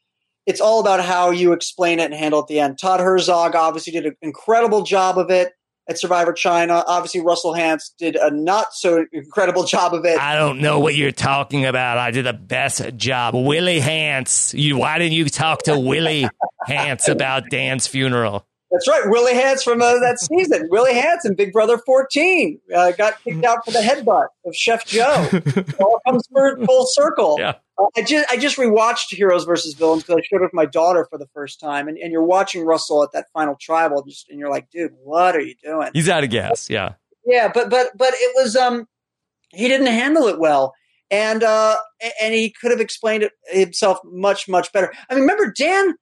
It's 0.46 0.62
all 0.62 0.80
about 0.80 1.04
how 1.04 1.32
you 1.32 1.54
explain 1.54 2.00
it 2.00 2.06
and 2.06 2.14
handle 2.14 2.40
it 2.40 2.44
at 2.44 2.48
the 2.48 2.60
end. 2.60 2.80
Todd 2.80 3.00
Herzog 3.00 3.56
obviously 3.56 3.94
did 3.94 4.06
an 4.06 4.16
incredible 4.22 4.84
job 4.84 5.18
of 5.18 5.30
it 5.30 5.54
at 5.90 6.00
Survivor 6.00 6.34
China. 6.34 6.84
Obviously, 6.88 7.22
Russell 7.22 7.54
Hantz 7.54 7.92
did 7.98 8.16
a 8.16 8.32
not 8.32 8.74
so 8.74 9.06
incredible 9.12 9.64
job 9.64 9.94
of 9.94 10.06
it. 10.06 10.20
I 10.20 10.36
don't 10.36 10.60
know 10.60 10.80
what 10.80 10.96
you're 10.96 11.12
talking 11.12 11.66
about. 11.66 11.98
I 11.98 12.12
did 12.12 12.26
the 12.26 12.34
best 12.34 12.96
job. 12.98 13.36
Willie 13.36 13.80
Hantz. 13.80 14.58
You 14.58 14.78
why 14.78 14.98
didn't 15.00 15.14
you 15.14 15.26
talk 15.30 15.64
to 15.64 15.78
Willie 15.78 16.28
Hantz 16.68 17.10
about 17.10 17.50
Dan's 17.50 17.88
funeral? 17.88 18.46
That's 18.72 18.88
right, 18.88 19.04
Willie 19.06 19.34
Hantz 19.34 19.64
from 19.64 19.82
uh, 19.82 20.00
that 20.00 20.18
season. 20.20 20.68
Willie 20.72 20.94
Hantz 20.94 21.26
in 21.26 21.36
Big 21.36 21.52
Brother 21.52 21.78
14 21.78 22.60
uh, 22.74 22.92
got 22.94 23.22
kicked 23.24 23.44
out 23.44 23.66
for 23.66 23.72
the 23.72 23.80
headbutt 23.80 24.28
of 24.46 24.56
Chef 24.56 24.86
Joe. 24.86 25.28
It 25.34 25.76
all 25.82 26.00
comes 26.08 26.26
for- 26.32 26.58
full 26.66 26.86
circle. 26.88 27.36
Yeah. 27.38 27.56
Uh, 27.78 27.86
I 27.98 28.02
just 28.04 28.32
I 28.32 28.38
just 28.38 28.58
rewatched 28.58 29.08
Heroes 29.10 29.44
versus 29.44 29.74
Villains 29.74 30.04
because 30.04 30.18
I 30.18 30.22
showed 30.22 30.42
it 30.42 30.44
with 30.44 30.54
my 30.54 30.66
daughter 30.66 31.06
for 31.10 31.18
the 31.18 31.28
first 31.34 31.60
time, 31.60 31.88
and, 31.88 31.98
and 31.98 32.12
you're 32.12 32.24
watching 32.24 32.66
Russell 32.66 33.04
at 33.04 33.12
that 33.14 33.26
final 33.34 33.56
tribal, 33.60 34.04
just 34.04 34.30
and 34.30 34.40
you're 34.40 34.50
like, 34.50 34.70
dude, 34.70 34.92
what 35.04 35.36
are 35.36 35.42
you 35.42 35.56
doing? 35.64 35.90
He's 35.94 36.08
out 36.10 36.24
of 36.24 36.30
gas. 36.30 36.70
Yeah. 36.70 36.94
Yeah, 37.26 37.52
but 37.54 37.70
but 37.70 37.90
but 37.98 38.14
it 38.14 38.32
was 38.36 38.56
um 38.56 38.88
he 39.50 39.68
didn't 39.68 39.88
handle 39.88 40.28
it 40.28 40.40
well. 40.40 40.74
And 41.10 41.44
uh 41.44 41.76
and 42.22 42.34
he 42.34 42.52
could 42.52 42.72
have 42.72 42.80
explained 42.80 43.24
it 43.24 43.34
himself 43.48 44.00
much 44.06 44.48
much 44.48 44.72
better. 44.72 44.94
I 45.10 45.16
mean, 45.16 45.22
remember 45.24 45.52
Dan 45.56 45.96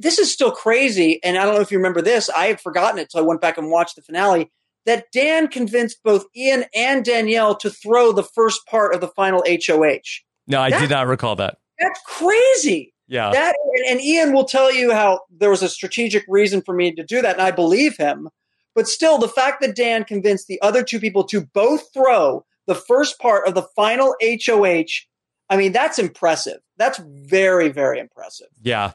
this 0.00 0.18
is 0.18 0.32
still 0.32 0.50
crazy 0.52 1.20
and 1.24 1.36
I 1.36 1.44
don't 1.44 1.54
know 1.54 1.60
if 1.60 1.70
you 1.72 1.78
remember 1.78 2.02
this. 2.02 2.30
I 2.30 2.46
had 2.46 2.60
forgotten 2.60 2.98
it 2.98 3.02
until 3.02 3.20
I 3.20 3.26
went 3.26 3.40
back 3.40 3.58
and 3.58 3.70
watched 3.70 3.96
the 3.96 4.02
finale 4.02 4.50
that 4.86 5.06
Dan 5.12 5.48
convinced 5.48 5.98
both 6.02 6.24
Ian 6.36 6.64
and 6.74 7.04
Danielle 7.04 7.56
to 7.56 7.70
throw 7.70 8.12
the 8.12 8.22
first 8.22 8.66
part 8.66 8.94
of 8.94 9.00
the 9.00 9.08
final 9.08 9.44
HOH. 9.46 10.22
No, 10.46 10.60
I 10.60 10.70
That- 10.70 10.80
did 10.80 10.90
not 10.90 11.06
recall 11.06 11.36
that. 11.36 11.58
That's 11.78 12.00
crazy. 12.06 12.94
Yeah. 13.08 13.30
That 13.30 13.54
and, 13.74 13.86
and 13.90 14.00
Ian 14.00 14.32
will 14.32 14.44
tell 14.44 14.72
you 14.72 14.92
how 14.92 15.20
there 15.30 15.50
was 15.50 15.62
a 15.62 15.68
strategic 15.68 16.24
reason 16.28 16.62
for 16.62 16.74
me 16.74 16.92
to 16.94 17.04
do 17.04 17.20
that, 17.22 17.34
and 17.34 17.42
I 17.42 17.50
believe 17.50 17.96
him. 17.96 18.28
But 18.74 18.88
still, 18.88 19.18
the 19.18 19.28
fact 19.28 19.60
that 19.60 19.76
Dan 19.76 20.04
convinced 20.04 20.46
the 20.46 20.60
other 20.62 20.82
two 20.82 20.98
people 20.98 21.24
to 21.24 21.42
both 21.42 21.92
throw 21.92 22.44
the 22.66 22.74
first 22.74 23.18
part 23.18 23.46
of 23.46 23.54
the 23.54 23.64
final 23.76 24.14
HOH, 24.22 25.06
I 25.50 25.56
mean, 25.56 25.72
that's 25.72 25.98
impressive. 25.98 26.60
That's 26.78 26.98
very, 27.04 27.68
very 27.68 27.98
impressive. 27.98 28.46
Yeah. 28.62 28.92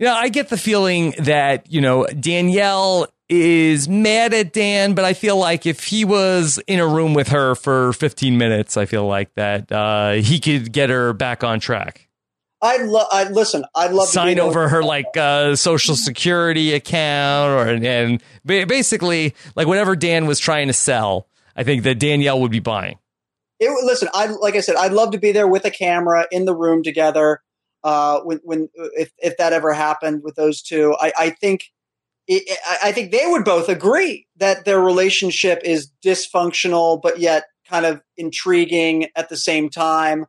Yeah, 0.00 0.14
I 0.14 0.30
get 0.30 0.48
the 0.48 0.56
feeling 0.56 1.14
that, 1.18 1.70
you 1.70 1.82
know, 1.82 2.06
Danielle 2.06 3.06
is 3.28 3.86
mad 3.86 4.32
at 4.32 4.54
Dan, 4.54 4.94
but 4.94 5.04
I 5.04 5.12
feel 5.12 5.36
like 5.36 5.66
if 5.66 5.84
he 5.84 6.06
was 6.06 6.58
in 6.66 6.80
a 6.80 6.86
room 6.86 7.12
with 7.12 7.28
her 7.28 7.54
for 7.54 7.92
15 7.92 8.38
minutes, 8.38 8.78
I 8.78 8.86
feel 8.86 9.06
like 9.06 9.32
that 9.34 9.70
uh, 9.70 10.12
he 10.12 10.40
could 10.40 10.72
get 10.72 10.88
her 10.88 11.12
back 11.12 11.44
on 11.44 11.60
track. 11.60 12.08
I 12.62 12.78
love. 12.78 13.06
I 13.10 13.24
listen. 13.24 13.64
I'd 13.74 13.92
love 13.92 14.06
to 14.08 14.12
Sign 14.12 14.38
over 14.38 14.68
her 14.68 14.82
like 14.82 15.16
uh, 15.16 15.56
social 15.56 15.96
security 15.96 16.74
account 16.74 17.52
or 17.52 17.86
and 17.86 18.22
basically 18.44 19.34
like 19.56 19.66
whatever 19.66 19.96
Dan 19.96 20.26
was 20.26 20.38
trying 20.38 20.66
to 20.66 20.74
sell. 20.74 21.26
I 21.56 21.62
think 21.62 21.84
that 21.84 21.98
Danielle 21.98 22.40
would 22.40 22.50
be 22.50 22.60
buying. 22.60 22.98
It, 23.60 23.70
listen, 23.84 24.08
I 24.12 24.26
like 24.26 24.56
I 24.56 24.60
said, 24.60 24.76
I'd 24.76 24.92
love 24.92 25.12
to 25.12 25.18
be 25.18 25.32
there 25.32 25.48
with 25.48 25.64
a 25.64 25.70
camera 25.70 26.26
in 26.30 26.44
the 26.44 26.54
room 26.54 26.82
together. 26.82 27.40
Uh, 27.82 28.20
when 28.20 28.38
when 28.44 28.68
if 28.96 29.10
if 29.18 29.36
that 29.38 29.52
ever 29.52 29.72
happened 29.72 30.22
with 30.22 30.34
those 30.36 30.60
two, 30.62 30.94
I, 31.00 31.12
I 31.18 31.30
think 31.30 31.64
it, 32.26 32.58
I- 32.66 32.88
I 32.88 32.92
think 32.92 33.10
they 33.10 33.26
would 33.26 33.44
both 33.44 33.68
agree 33.68 34.26
that 34.36 34.64
their 34.64 34.80
relationship 34.80 35.60
is 35.64 35.90
dysfunctional, 36.04 37.00
but 37.00 37.18
yet 37.20 37.44
kind 37.68 37.86
of 37.86 38.02
intriguing 38.16 39.08
at 39.16 39.28
the 39.28 39.36
same 39.36 39.70
time. 39.70 40.26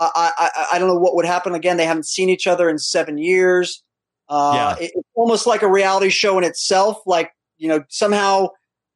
I, 0.00 0.32
I, 0.38 0.50
I 0.74 0.78
don't 0.78 0.88
know 0.88 0.96
what 0.98 1.14
would 1.14 1.24
happen. 1.24 1.54
Again, 1.54 1.76
they 1.76 1.86
haven't 1.86 2.06
seen 2.06 2.28
each 2.28 2.46
other 2.48 2.68
in 2.68 2.78
seven 2.78 3.16
years. 3.18 3.82
Uh, 4.28 4.74
Yeah. 4.78 4.84
it- 4.84 4.92
it's 4.94 5.08
almost 5.14 5.46
like 5.46 5.62
a 5.62 5.70
reality 5.70 6.08
show 6.08 6.36
in 6.38 6.44
itself. 6.44 7.00
Like 7.06 7.32
you 7.58 7.68
know, 7.68 7.84
somehow, 7.88 8.48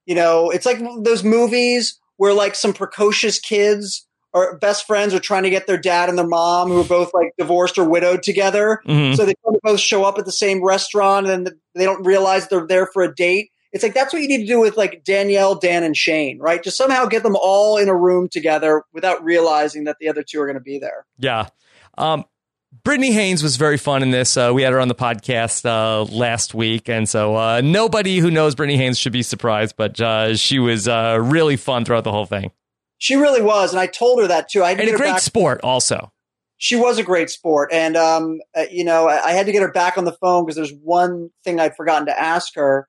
you 0.06 0.14
know, 0.14 0.50
it's 0.50 0.66
like 0.66 0.78
those 1.02 1.22
movies 1.22 1.98
where 2.16 2.32
like 2.32 2.54
some 2.56 2.72
precocious 2.72 3.38
kids 3.38 4.06
are 4.38 4.58
best 4.58 4.86
friends 4.86 5.14
are 5.14 5.20
trying 5.20 5.42
to 5.42 5.50
get 5.50 5.66
their 5.66 5.78
dad 5.78 6.08
and 6.08 6.16
their 6.18 6.26
mom, 6.26 6.68
who 6.68 6.80
are 6.80 6.84
both 6.84 7.12
like 7.14 7.32
divorced 7.38 7.78
or 7.78 7.84
widowed 7.88 8.22
together. 8.22 8.80
Mhm. 8.86 9.16
So 9.16 9.24
they 9.26 9.34
both 9.62 9.80
show 9.80 10.04
up 10.04 10.18
at 10.18 10.24
the 10.24 10.32
same 10.32 10.64
restaurant 10.64 11.26
and 11.26 11.52
they 11.74 11.84
don't 11.84 12.04
realize 12.04 12.48
they're 12.48 12.66
there 12.66 12.86
for 12.86 13.02
a 13.02 13.14
date. 13.14 13.50
It's 13.72 13.82
like 13.82 13.94
that's 13.94 14.12
what 14.12 14.22
you 14.22 14.28
need 14.28 14.38
to 14.38 14.46
do 14.46 14.60
with 14.60 14.76
like 14.76 15.04
Danielle, 15.04 15.54
Dan, 15.54 15.82
and 15.82 15.96
Shane, 15.96 16.38
right? 16.38 16.62
Just 16.62 16.76
somehow 16.78 17.04
get 17.06 17.22
them 17.22 17.36
all 17.38 17.76
in 17.76 17.88
a 17.88 17.94
room 17.94 18.28
together 18.30 18.82
without 18.94 19.22
realizing 19.22 19.84
that 19.84 19.96
the 20.00 20.08
other 20.08 20.22
two 20.22 20.40
are 20.40 20.46
going 20.46 20.56
to 20.56 20.62
be 20.62 20.78
there. 20.78 21.04
Yeah. 21.18 21.48
Um, 21.98 22.24
Brittany 22.84 23.12
Haynes 23.12 23.42
was 23.42 23.56
very 23.56 23.78
fun 23.78 24.02
in 24.02 24.10
this. 24.10 24.36
Uh, 24.36 24.52
we 24.54 24.62
had 24.62 24.72
her 24.72 24.80
on 24.80 24.88
the 24.88 24.94
podcast 24.94 25.64
uh, 25.64 26.04
last 26.04 26.54
week, 26.54 26.88
and 26.88 27.08
so 27.08 27.34
uh, 27.34 27.60
nobody 27.62 28.18
who 28.18 28.30
knows 28.30 28.54
Brittany 28.54 28.76
Haynes 28.76 28.98
should 28.98 29.12
be 29.12 29.22
surprised. 29.22 29.74
But 29.76 29.98
uh, 30.00 30.36
she 30.36 30.58
was 30.58 30.86
uh, 30.86 31.18
really 31.20 31.56
fun 31.56 31.84
throughout 31.84 32.04
the 32.04 32.12
whole 32.12 32.26
thing, 32.26 32.50
She 32.98 33.14
really 33.14 33.40
was, 33.42 33.72
and 33.72 33.80
I 33.80 33.86
told 33.86 34.20
her 34.20 34.26
that 34.28 34.48
too. 34.50 34.62
I 34.64 34.70
had 34.70 34.78
to 34.78 34.82
and 34.82 34.86
get 34.90 34.94
a 34.94 34.98
her 34.98 35.04
great 35.04 35.12
back. 35.14 35.20
sport 35.22 35.60
also. 35.62 36.12
she 36.56 36.74
was 36.76 36.98
a 36.98 37.04
great 37.04 37.30
sport, 37.30 37.70
and 37.72 37.96
um, 37.96 38.40
uh, 38.56 38.64
you 38.70 38.84
know, 38.84 39.08
I, 39.08 39.26
I 39.28 39.32
had 39.32 39.46
to 39.46 39.52
get 39.52 39.62
her 39.62 39.70
back 39.72 39.96
on 39.96 40.04
the 40.04 40.12
phone 40.20 40.44
because 40.44 40.56
there's 40.56 40.72
one 40.82 41.30
thing 41.44 41.60
I'd 41.60 41.76
forgotten 41.76 42.06
to 42.06 42.20
ask 42.20 42.54
her, 42.56 42.88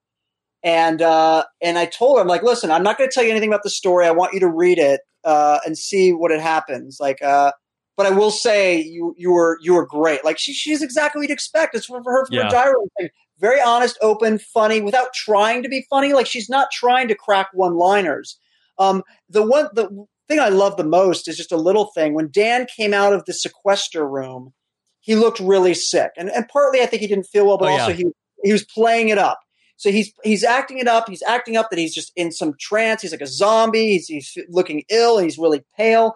and 0.64 1.01
uh, 1.01 1.43
and 1.62 1.78
I 1.78 1.86
told 1.86 2.18
her, 2.18 2.22
I'm 2.22 2.28
like, 2.28 2.43
listen, 2.43 2.72
I'm 2.72 2.84
not 2.84 2.97
going 2.97 3.10
to 3.10 3.14
tell 3.14 3.24
you 3.24 3.30
anything 3.32 3.49
about 3.49 3.64
the 3.64 3.70
story. 3.70 4.05
I 4.05 4.12
want 4.12 4.34
you 4.34 4.39
to 4.41 4.49
read 4.49 4.80
it 4.80 5.01
uh, 5.24 5.60
and 5.66 5.78
see 5.78 6.12
what 6.12 6.32
it 6.32 6.41
happens. 6.41 6.97
Like, 6.99 7.22
uh, 7.22 7.51
but 7.95 8.07
I 8.07 8.10
will 8.10 8.32
say 8.32 8.82
you 8.82 9.14
you 9.18 9.32
were 9.32 9.57
you 9.62 9.76
were 9.76 9.86
great. 9.86 10.26
Like 10.26 10.39
she 10.39 10.53
she's 10.53 10.82
exactly 10.82 11.20
what 11.20 11.30
you'd 11.30 11.34
expect. 11.34 11.76
It's 11.76 11.86
for, 11.86 12.01
her 12.03 12.26
for 12.26 12.34
Yeah. 12.34 12.47
a 12.47 12.51
diary 12.51 12.74
thing. 12.99 13.10
Very 13.39 13.62
honest, 13.62 13.97
open, 14.01 14.38
funny, 14.39 14.82
without 14.82 15.14
trying 15.14 15.64
to 15.64 15.70
be 15.70 15.86
funny. 15.89 16.12
Like 16.14 16.26
she's 16.26 16.49
not 16.49 16.70
trying 16.74 17.07
to 17.10 17.16
crack 17.16 17.49
one 17.53 17.76
liners. 17.78 18.38
Um, 18.80 19.04
the 19.30 19.44
one 19.46 19.68
the 19.74 19.90
thing 20.28 20.40
I 20.40 20.50
love 20.50 20.78
the 20.78 20.84
most 20.84 21.28
is 21.28 21.38
just 21.38 21.52
a 21.52 21.58
little 21.58 21.92
thing. 21.94 22.14
When 22.14 22.30
Dan 22.32 22.66
came 22.76 22.94
out 22.94 23.14
of 23.14 23.26
the 23.26 23.34
sequester 23.34 24.08
room, 24.08 24.54
he 25.02 25.16
looked 25.16 25.40
really 25.40 25.74
sick, 25.74 26.12
and 26.18 26.30
and 26.30 26.48
partly 26.48 26.82
I 26.82 26.86
think 26.86 27.02
he 27.02 27.08
didn't 27.08 27.28
feel 27.28 27.46
well, 27.46 27.58
but 27.58 27.70
Oh, 27.70 27.74
also 27.74 27.90
yeah. 27.90 27.96
he 27.98 28.06
he 28.44 28.52
was 28.52 28.64
playing 28.66 29.10
it 29.10 29.18
up. 29.18 29.40
So 29.78 29.92
he's 29.92 30.12
he's 30.24 30.44
acting 30.44 30.80
it 30.80 30.88
up. 30.88 31.08
He's 31.10 31.24
acting 31.24 31.56
up 31.58 31.70
that 31.70 31.80
he's 31.80 31.94
just 31.94 32.12
in 32.16 32.32
some 32.32 32.54
trance. 32.60 33.02
He's 33.02 33.12
like 33.12 33.22
a 33.22 33.28
zombie. 33.28 33.92
He's 33.94 34.08
he's 34.08 34.38
looking 34.50 34.84
ill 34.90 35.20
he's 35.20 35.38
really 35.38 35.62
pale. 35.78 36.16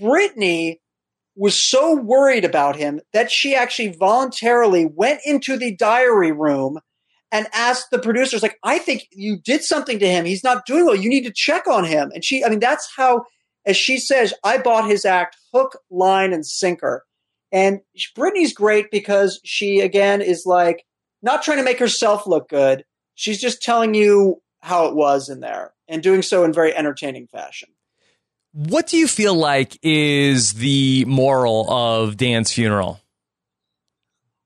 Brittany 0.00 0.80
was 1.36 1.60
so 1.60 1.94
worried 1.96 2.44
about 2.44 2.76
him 2.76 3.00
that 3.12 3.30
she 3.30 3.54
actually 3.54 3.94
voluntarily 3.98 4.86
went 4.86 5.20
into 5.24 5.56
the 5.56 5.74
diary 5.76 6.32
room 6.32 6.78
and 7.34 7.48
asked 7.52 7.90
the 7.90 7.98
producers, 7.98 8.44
like, 8.44 8.60
I 8.62 8.78
think 8.78 9.08
you 9.10 9.36
did 9.36 9.64
something 9.64 9.98
to 9.98 10.06
him. 10.08 10.24
He's 10.24 10.44
not 10.44 10.66
doing 10.66 10.86
well. 10.86 10.94
You 10.94 11.08
need 11.08 11.24
to 11.24 11.32
check 11.34 11.66
on 11.66 11.84
him. 11.84 12.12
And 12.14 12.24
she, 12.24 12.44
I 12.44 12.48
mean, 12.48 12.60
that's 12.60 12.88
how, 12.96 13.24
as 13.66 13.76
she 13.76 13.98
says, 13.98 14.32
I 14.44 14.58
bought 14.58 14.88
his 14.88 15.04
act 15.04 15.36
hook, 15.52 15.76
line, 15.90 16.32
and 16.32 16.46
sinker. 16.46 17.04
And 17.50 17.80
Brittany's 18.14 18.54
great 18.54 18.92
because 18.92 19.40
she, 19.44 19.80
again, 19.80 20.22
is 20.22 20.44
like 20.46 20.84
not 21.22 21.42
trying 21.42 21.58
to 21.58 21.64
make 21.64 21.80
herself 21.80 22.24
look 22.24 22.48
good. 22.48 22.84
She's 23.16 23.40
just 23.40 23.60
telling 23.60 23.94
you 23.94 24.40
how 24.60 24.86
it 24.86 24.94
was 24.94 25.28
in 25.28 25.40
there 25.40 25.74
and 25.88 26.04
doing 26.04 26.22
so 26.22 26.44
in 26.44 26.52
very 26.52 26.72
entertaining 26.72 27.26
fashion. 27.26 27.68
What 28.52 28.86
do 28.86 28.96
you 28.96 29.08
feel 29.08 29.34
like 29.34 29.76
is 29.82 30.52
the 30.52 31.04
moral 31.06 31.68
of 31.68 32.16
Dan's 32.16 32.52
funeral? 32.52 33.00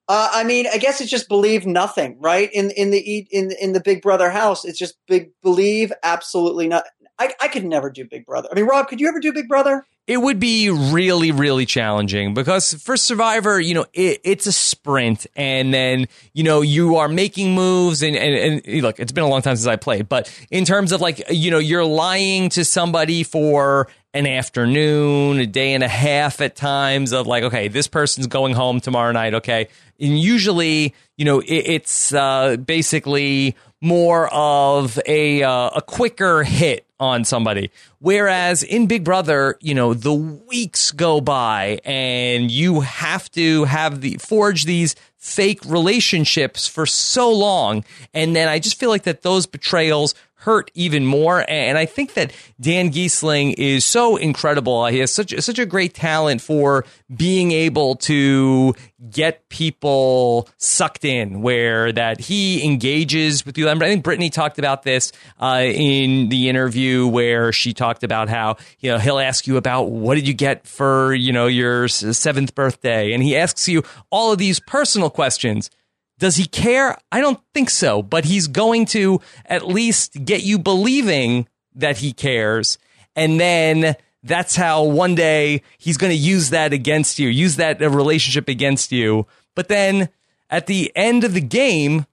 Uh, 0.09 0.31
I 0.33 0.45
mean, 0.45 0.67
I 0.73 0.79
guess 0.79 1.03
it's 1.03 1.11
just 1.11 1.29
believe 1.29 1.67
nothing, 1.67 2.17
right? 2.19 2.51
In 2.53 2.71
in 2.71 2.91
the 2.91 3.27
in 3.31 3.53
in 3.61 3.75
the 3.75 3.81
Big 3.81 4.01
Brother 4.01 4.31
house, 4.31 4.65
it's 4.65 4.79
just 4.79 4.97
big 5.07 5.31
believe 5.43 5.93
absolutely 6.03 6.67
not. 6.67 6.85
I, 7.19 7.35
I 7.41 7.49
could 7.49 7.65
never 7.65 7.91
do 7.91 8.05
Big 8.05 8.25
Brother. 8.25 8.49
I 8.51 8.55
mean, 8.55 8.67
Rob, 8.67 8.89
could 8.89 9.01
you 9.01 9.09
ever 9.09 9.21
do 9.21 9.33
Big 9.33 9.49
Brother? 9.49 9.85
It 10.07 10.17
would 10.17 10.41
be 10.41 10.71
really, 10.71 11.33
really 11.33 11.67
challenging 11.67 12.33
because 12.33 12.73
for 12.73 12.97
Survivor, 12.97 13.61
you 13.61 13.75
know, 13.75 13.85
it, 13.93 14.21
it's 14.25 14.47
a 14.47 14.53
sprint, 14.53 15.27
and 15.37 15.75
then 15.75 16.07
you 16.33 16.43
know 16.43 16.63
you 16.63 16.97
are 16.97 17.09
making 17.09 17.55
moves, 17.55 18.03
and, 18.03 18.17
and 18.17 18.63
and 18.65 18.83
look, 18.83 18.99
it's 18.99 19.13
been 19.13 19.25
a 19.25 19.29
long 19.29 19.43
time 19.43 19.57
since 19.57 19.67
I 19.67 19.77
played, 19.77 20.09
but 20.09 20.33
in 20.51 20.65
terms 20.65 20.93
of 20.93 21.03
like 21.03 21.23
you 21.31 21.51
know, 21.51 21.59
you're 21.59 21.85
lying 21.85 22.49
to 22.51 22.65
somebody 22.65 23.25
for 23.25 23.89
an 24.15 24.27
afternoon, 24.27 25.39
a 25.39 25.47
day 25.47 25.75
and 25.75 25.83
a 25.85 25.89
half 25.89 26.41
at 26.41 26.57
times 26.57 27.13
of 27.13 27.27
like, 27.27 27.45
okay, 27.45 27.69
this 27.69 27.89
person's 27.89 28.27
going 28.27 28.55
home 28.55 28.81
tomorrow 28.81 29.13
night, 29.13 29.35
okay, 29.35 29.69
and 30.01 30.19
usually, 30.19 30.95
you 31.17 31.25
know, 31.25 31.41
it, 31.41 31.47
it's 31.47 32.13
uh, 32.13 32.57
basically 32.57 33.55
more 33.81 34.29
of 34.33 34.99
a 35.07 35.43
uh, 35.43 35.71
a 35.75 35.83
quicker 35.83 36.43
hit 36.43 36.87
on 37.01 37.25
somebody. 37.25 37.71
Whereas 38.01 38.63
in 38.63 38.87
Big 38.87 39.05
Brother, 39.05 39.57
you 39.61 39.75
know, 39.75 39.95
the 39.95 40.15
weeks 40.15 40.91
go 40.91 41.21
by 41.21 41.81
and 41.85 42.51
you 42.51 42.81
have 42.81 43.31
to 43.33 43.65
have 43.65 44.01
the 44.01 44.17
forge 44.17 44.65
these 44.65 44.97
fake 45.17 45.65
relationships 45.65 46.67
for 46.67 46.87
so 46.87 47.33
long. 47.33 47.85
And 48.15 48.35
then 48.35 48.49
I 48.49 48.59
just 48.59 48.79
feel 48.81 48.89
like 48.89 49.05
that 49.05 49.23
those 49.23 49.47
betrayals 49.47 50.15
hurt 50.39 50.71
even 50.75 51.05
more. 51.05 51.45
And 51.49 51.77
I 51.77 51.85
think 51.85 52.15
that 52.15 52.33
Dan 52.61 52.91
Gheesling 52.91 53.55
is 53.59 53.85
so 53.85 54.17
incredible. 54.17 54.87
He 54.87 54.99
has 55.01 55.13
such 55.13 55.35
such 55.41 55.59
a 55.59 55.67
great 55.67 55.95
talent 55.95 56.41
for 56.41 56.85
being 57.15 57.53
able 57.53 57.97
to 57.97 58.75
get 59.11 59.49
people 59.49 60.49
sucked 60.59 61.05
in, 61.05 61.43
where 61.43 61.93
that 61.93 62.21
he 62.21 62.65
engages 62.65 63.45
with 63.45 63.59
you. 63.59 63.69
I 63.69 63.77
think 63.79 64.05
Brittany 64.05 64.31
talked 64.31 64.59
about 64.59 64.85
this 64.85 65.13
uh, 65.41 65.63
in 65.65 66.29
the 66.29 66.49
interview 66.49 67.07
where 67.07 67.53
she 67.53 67.73
talked 67.73 68.05
about 68.05 68.29
how 68.29 68.57
you 68.79 68.91
know 68.91 68.99
he'll 68.99 69.19
ask 69.19 69.47
you 69.47 69.57
about 69.57 69.91
what 69.91 70.15
did 70.15 70.29
you 70.29 70.35
get 70.35 70.67
for 70.67 71.15
you 71.15 71.33
know 71.33 71.47
your 71.47 71.89
seventh 71.89 72.55
birthday, 72.55 73.13
and 73.13 73.23
he 73.23 73.37
asks 73.37 73.69
you 73.69 73.83
all 74.11 74.33
of 74.33 74.39
these 74.39 74.61
personal 74.61 75.11
questions. 75.11 75.71
Does 76.19 76.37
he 76.37 76.47
care? 76.47 76.97
I 77.13 77.21
don't 77.21 77.41
think 77.55 77.71
so, 77.71 78.03
but 78.03 78.25
he's 78.25 78.49
going 78.49 78.87
to 78.87 79.21
at 79.47 79.67
least 79.67 80.25
get 80.25 80.43
you 80.43 80.59
believing 80.59 81.49
that 81.75 81.99
he 81.99 82.13
cares. 82.13 82.79
And 83.15 83.39
then 83.39 83.97
that's 84.23 84.57
how 84.57 84.83
one 84.83 85.15
day 85.15 85.63
he's 85.79 85.97
going 85.97 86.11
to 86.11 86.17
use 86.17 86.51
that 86.51 86.73
against 86.73 87.19
you, 87.19 87.29
use 87.29 87.57
that 87.57 87.81
uh, 87.81 87.89
relationship 87.89 88.49
against 88.49 88.91
you. 88.93 89.27
But 89.55 89.69
then 89.69 90.09
at 90.51 90.67
the 90.67 90.93
end 90.95 91.25
of 91.25 91.35
the 91.35 91.41
game, 91.41 92.07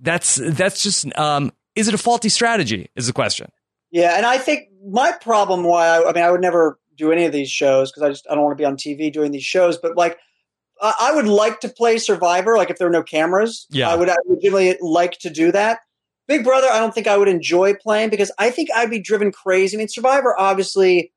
that's 0.00 0.36
that's 0.36 0.82
just 0.82 1.16
um, 1.18 1.52
is 1.74 1.88
it 1.88 1.94
a 1.94 1.98
faulty 1.98 2.28
strategy? 2.28 2.90
Is 2.96 3.06
the 3.06 3.12
question. 3.12 3.50
Yeah, 3.90 4.16
and 4.16 4.26
I 4.26 4.38
think 4.38 4.68
my 4.84 5.12
problem 5.12 5.64
why 5.64 5.86
I, 5.86 6.10
I 6.10 6.12
mean 6.12 6.24
I 6.24 6.30
would 6.30 6.40
never 6.40 6.78
do 6.96 7.12
any 7.12 7.24
of 7.24 7.32
these 7.32 7.50
shows 7.50 7.90
because 7.90 8.02
I 8.02 8.08
just 8.08 8.26
I 8.30 8.34
don't 8.34 8.44
want 8.44 8.56
to 8.56 8.60
be 8.60 8.64
on 8.64 8.76
TV 8.76 9.12
doing 9.12 9.32
these 9.32 9.44
shows, 9.44 9.78
but 9.78 9.96
like 9.96 10.18
I 10.82 10.94
I 11.00 11.14
would 11.14 11.26
like 11.26 11.60
to 11.60 11.68
play 11.68 11.98
Survivor, 11.98 12.56
like 12.56 12.68
if 12.70 12.76
there 12.78 12.86
were 12.86 12.92
no 12.92 13.02
cameras. 13.02 13.66
Yeah. 13.70 13.88
I 13.88 13.94
would 13.94 14.10
I 14.10 14.16
would 14.26 14.40
really 14.42 14.76
like 14.80 15.18
to 15.20 15.30
do 15.30 15.52
that. 15.52 15.78
Big 16.28 16.44
Brother, 16.44 16.68
I 16.70 16.78
don't 16.78 16.94
think 16.94 17.06
I 17.06 17.16
would 17.16 17.28
enjoy 17.28 17.74
playing 17.74 18.10
because 18.10 18.30
I 18.38 18.50
think 18.50 18.68
I'd 18.74 18.90
be 18.90 19.00
driven 19.00 19.32
crazy. 19.32 19.76
I 19.76 19.78
mean, 19.78 19.88
Survivor, 19.88 20.34
obviously, 20.38 21.12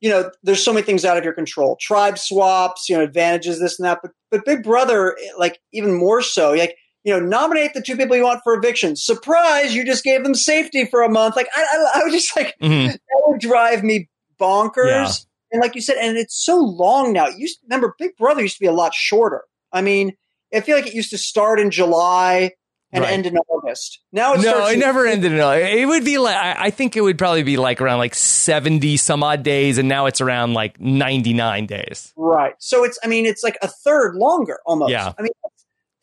you 0.00 0.08
know, 0.10 0.30
there's 0.42 0.62
so 0.62 0.72
many 0.72 0.84
things 0.86 1.04
out 1.04 1.16
of 1.16 1.24
your 1.24 1.32
control. 1.32 1.76
Tribe 1.80 2.18
swaps, 2.18 2.88
you 2.88 2.96
know, 2.96 3.02
advantages, 3.02 3.58
this 3.60 3.78
and 3.78 3.86
that. 3.86 3.98
But 4.02 4.12
but 4.30 4.44
Big 4.44 4.62
Brother, 4.62 5.16
like 5.38 5.60
even 5.72 5.92
more 5.94 6.22
so, 6.22 6.52
like 6.52 6.76
you 7.04 7.12
know, 7.12 7.20
nominate 7.20 7.74
the 7.74 7.82
two 7.82 7.96
people 7.96 8.16
you 8.16 8.22
want 8.24 8.40
for 8.42 8.54
eviction. 8.54 8.96
Surprise, 8.96 9.74
you 9.74 9.84
just 9.84 10.04
gave 10.04 10.24
them 10.24 10.34
safety 10.34 10.86
for 10.86 11.02
a 11.02 11.08
month. 11.10 11.36
Like 11.36 11.48
I, 11.54 11.62
I, 11.62 12.00
I 12.00 12.04
would 12.04 12.12
just 12.12 12.34
like 12.36 12.54
Mhm. 12.62 12.92
that 12.92 13.22
would 13.26 13.40
drive 13.40 13.82
me 13.84 14.08
bonkers. 14.40 15.26
And 15.54 15.62
like 15.62 15.76
you 15.76 15.80
said, 15.80 15.96
and 16.00 16.16
it's 16.18 16.34
so 16.34 16.58
long 16.58 17.12
now. 17.12 17.28
You 17.28 17.48
remember 17.62 17.94
Big 17.96 18.16
Brother 18.16 18.42
used 18.42 18.56
to 18.56 18.60
be 18.60 18.66
a 18.66 18.72
lot 18.72 18.92
shorter. 18.92 19.44
I 19.72 19.82
mean, 19.82 20.16
I 20.52 20.60
feel 20.60 20.74
like 20.76 20.88
it 20.88 20.94
used 20.94 21.10
to 21.10 21.18
start 21.18 21.60
in 21.60 21.70
July 21.70 22.50
and 22.92 23.04
Right. 23.04 23.12
end 23.12 23.26
in 23.26 23.36
August. 23.36 24.00
Now 24.10 24.34
it 24.34 24.40
No, 24.42 24.66
it 24.66 24.78
never 24.80 25.06
ended. 25.06 25.30
In, 25.30 25.38
it 25.38 25.86
would 25.86 26.04
be 26.04 26.18
like 26.18 26.34
I 26.34 26.66
I 26.66 26.70
think 26.70 26.96
it 26.96 27.02
would 27.02 27.18
probably 27.18 27.44
be 27.44 27.56
like 27.56 27.80
around 27.80 27.98
like 27.98 28.16
seventy 28.16 28.96
some 28.96 29.22
odd 29.22 29.44
days, 29.44 29.78
and 29.78 29.88
now 29.88 30.06
it's 30.06 30.20
around 30.20 30.54
like 30.54 30.80
ninety 30.80 31.34
nine 31.34 31.66
days. 31.66 32.12
Right. 32.16 32.54
So 32.58 32.82
it's 32.82 32.98
I 33.04 33.06
mean 33.06 33.24
it's 33.24 33.44
like 33.44 33.56
a 33.62 33.68
third 33.68 34.16
longer 34.16 34.58
almost. 34.66 34.90
Yeah. 34.90 35.12
I 35.16 35.22
mean 35.22 35.30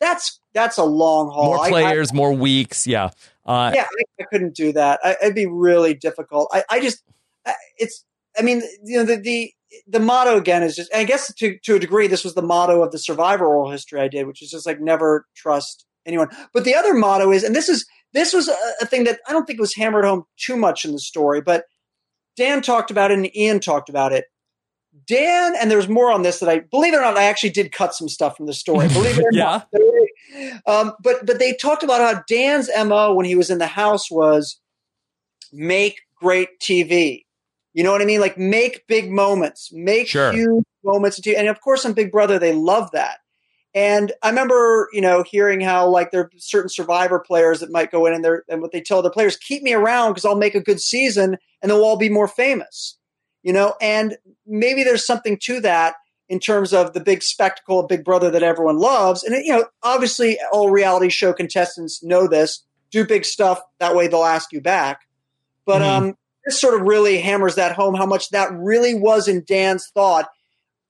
that's 0.00 0.40
that's 0.54 0.78
a 0.78 0.84
long 0.84 1.30
haul. 1.30 1.44
More 1.44 1.60
I- 1.60 1.66
I- 1.66 1.70
players, 1.70 2.12
more 2.12 2.32
weeks. 2.32 2.86
Yeah. 2.86 3.10
Uh, 3.44 3.72
yeah, 3.74 3.84
I, 3.84 4.22
I 4.22 4.26
couldn't 4.30 4.54
do 4.54 4.72
that. 4.72 5.00
I, 5.02 5.16
it'd 5.20 5.34
be 5.34 5.46
really 5.46 5.94
difficult. 5.94 6.48
I, 6.52 6.62
I 6.70 6.80
just, 6.80 7.02
I- 7.44 7.54
it's, 7.76 8.04
I 8.38 8.42
mean, 8.42 8.62
you 8.84 8.98
know, 8.98 9.04
the, 9.04 9.16
the, 9.16 9.52
the 9.86 10.00
motto 10.00 10.36
again 10.36 10.62
is 10.62 10.76
just, 10.76 10.94
I 10.94 11.04
guess 11.04 11.32
to, 11.34 11.58
to 11.64 11.76
a 11.76 11.78
degree, 11.78 12.06
this 12.06 12.24
was 12.24 12.34
the 12.34 12.42
motto 12.42 12.82
of 12.82 12.92
the 12.92 12.98
survivor 12.98 13.46
oral 13.46 13.70
history 13.70 14.00
I 14.00 14.08
did, 14.08 14.26
which 14.26 14.42
is 14.42 14.50
just 14.50 14.66
like 14.66 14.80
never 14.80 15.26
trust 15.36 15.86
anyone. 16.06 16.28
But 16.52 16.64
the 16.64 16.74
other 16.74 16.94
motto 16.94 17.30
is, 17.32 17.42
and 17.44 17.54
this 17.54 17.68
is, 17.68 17.86
this 18.12 18.32
was 18.32 18.48
a, 18.48 18.56
a 18.80 18.86
thing 18.86 19.04
that 19.04 19.20
I 19.26 19.32
don't 19.32 19.46
think 19.46 19.60
was 19.60 19.74
hammered 19.74 20.04
home 20.04 20.24
too 20.36 20.56
much 20.56 20.84
in 20.84 20.92
the 20.92 20.98
story, 20.98 21.40
but 21.40 21.64
Dan 22.36 22.62
talked 22.62 22.90
about 22.90 23.10
it 23.10 23.18
and 23.18 23.34
Ian 23.36 23.60
talked 23.60 23.88
about 23.88 24.12
it. 24.12 24.24
Dan, 25.06 25.54
and 25.58 25.70
there's 25.70 25.88
more 25.88 26.12
on 26.12 26.22
this 26.22 26.40
that 26.40 26.50
I 26.50 26.60
believe 26.60 26.92
it 26.92 26.98
or 26.98 27.00
not, 27.00 27.16
I 27.16 27.24
actually 27.24 27.50
did 27.50 27.72
cut 27.72 27.94
some 27.94 28.08
stuff 28.10 28.36
from 28.36 28.46
the 28.46 28.52
story. 28.52 28.88
Believe 28.92 29.18
it 29.18 29.24
or 29.24 29.30
Yeah. 29.32 29.62
not. 29.72 30.62
Um, 30.66 30.92
but 31.02 31.24
but 31.24 31.38
they 31.38 31.54
talked 31.54 31.82
about 31.82 32.00
how 32.00 32.22
Dan's 32.28 32.68
mo 32.84 33.14
when 33.14 33.24
he 33.24 33.34
was 33.34 33.48
in 33.48 33.56
the 33.58 33.66
house 33.66 34.10
was 34.10 34.60
make 35.50 36.00
great 36.14 36.60
TV, 36.60 37.24
You 37.74 37.82
know 37.84 37.90
what 37.92 38.02
I 38.02 38.04
mean? 38.04 38.20
Like 38.20 38.36
make 38.38 38.86
big 38.86 39.10
moments, 39.10 39.70
make 39.72 40.08
Sure. 40.08 40.32
huge 40.32 40.64
moments. 40.84 41.18
into- 41.18 41.38
And 41.38 41.48
of 41.48 41.60
course, 41.60 41.84
on 41.84 41.92
Big 41.94 42.12
Brother, 42.12 42.38
they 42.38 42.52
love 42.52 42.90
that. 42.92 43.18
And 43.74 44.12
I 44.22 44.28
remember, 44.28 44.88
you 44.92 45.00
know, 45.00 45.22
hearing 45.22 45.62
how 45.62 45.88
like 45.88 46.10
there 46.10 46.20
are 46.22 46.30
certain 46.36 46.68
Survivor 46.68 47.18
players 47.18 47.60
that 47.60 47.70
might 47.70 47.90
go 47.90 48.04
in 48.04 48.12
and 48.12 48.22
they're 48.22 48.44
and 48.48 48.60
what 48.60 48.72
they 48.72 48.82
tell 48.82 49.00
their 49.00 49.10
players, 49.10 49.36
keep 49.36 49.62
me 49.62 49.72
around 49.72 50.10
because 50.12 50.26
I'll 50.26 50.34
make 50.36 50.54
a 50.54 50.60
good 50.60 50.80
season 50.80 51.38
and 51.62 51.70
they'll 51.70 51.82
all 51.82 51.96
be 51.96 52.10
more 52.10 52.28
famous. 52.28 52.98
You 53.42 53.52
know, 53.54 53.74
and 53.80 54.18
maybe 54.46 54.84
there's 54.84 55.06
something 55.06 55.38
to 55.44 55.58
that 55.60 55.94
in 56.28 56.38
terms 56.38 56.72
of 56.74 56.92
the 56.92 57.00
big 57.00 57.22
spectacle 57.22 57.80
of 57.80 57.88
Big 57.88 58.04
Brother 58.04 58.30
that 58.30 58.42
everyone 58.42 58.76
loves. 58.78 59.24
And 59.24 59.34
you 59.44 59.52
know, 59.52 59.64
obviously, 59.82 60.38
all 60.52 60.68
reality 60.70 61.08
show 61.08 61.32
contestants 61.32 62.02
know 62.02 62.28
this. 62.28 62.62
Do 62.90 63.06
big 63.06 63.24
stuff 63.24 63.60
that 63.80 63.94
way 63.96 64.06
they'll 64.06 64.22
ask 64.24 64.52
you 64.52 64.60
back. 64.60 65.00
But 65.64 65.80
Mhm. 65.80 65.86
um, 65.86 66.14
this 66.44 66.60
sort 66.60 66.74
of 66.74 66.82
really 66.86 67.18
hammers 67.18 67.54
that 67.56 67.74
home 67.74 67.94
how 67.94 68.06
much 68.06 68.30
that 68.30 68.50
really 68.52 68.94
was 68.94 69.28
in 69.28 69.44
Dan's 69.46 69.88
thought 69.94 70.28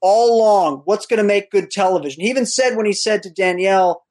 all 0.00 0.36
along. 0.38 0.82
What's 0.84 1.06
going 1.06 1.18
to 1.18 1.24
make 1.24 1.50
good 1.50 1.70
television? 1.70 2.22
He 2.22 2.30
even 2.30 2.46
said 2.46 2.76
when 2.76 2.86
he 2.86 2.92
said 2.92 3.22
to 3.22 3.30
Danielle, 3.30 4.04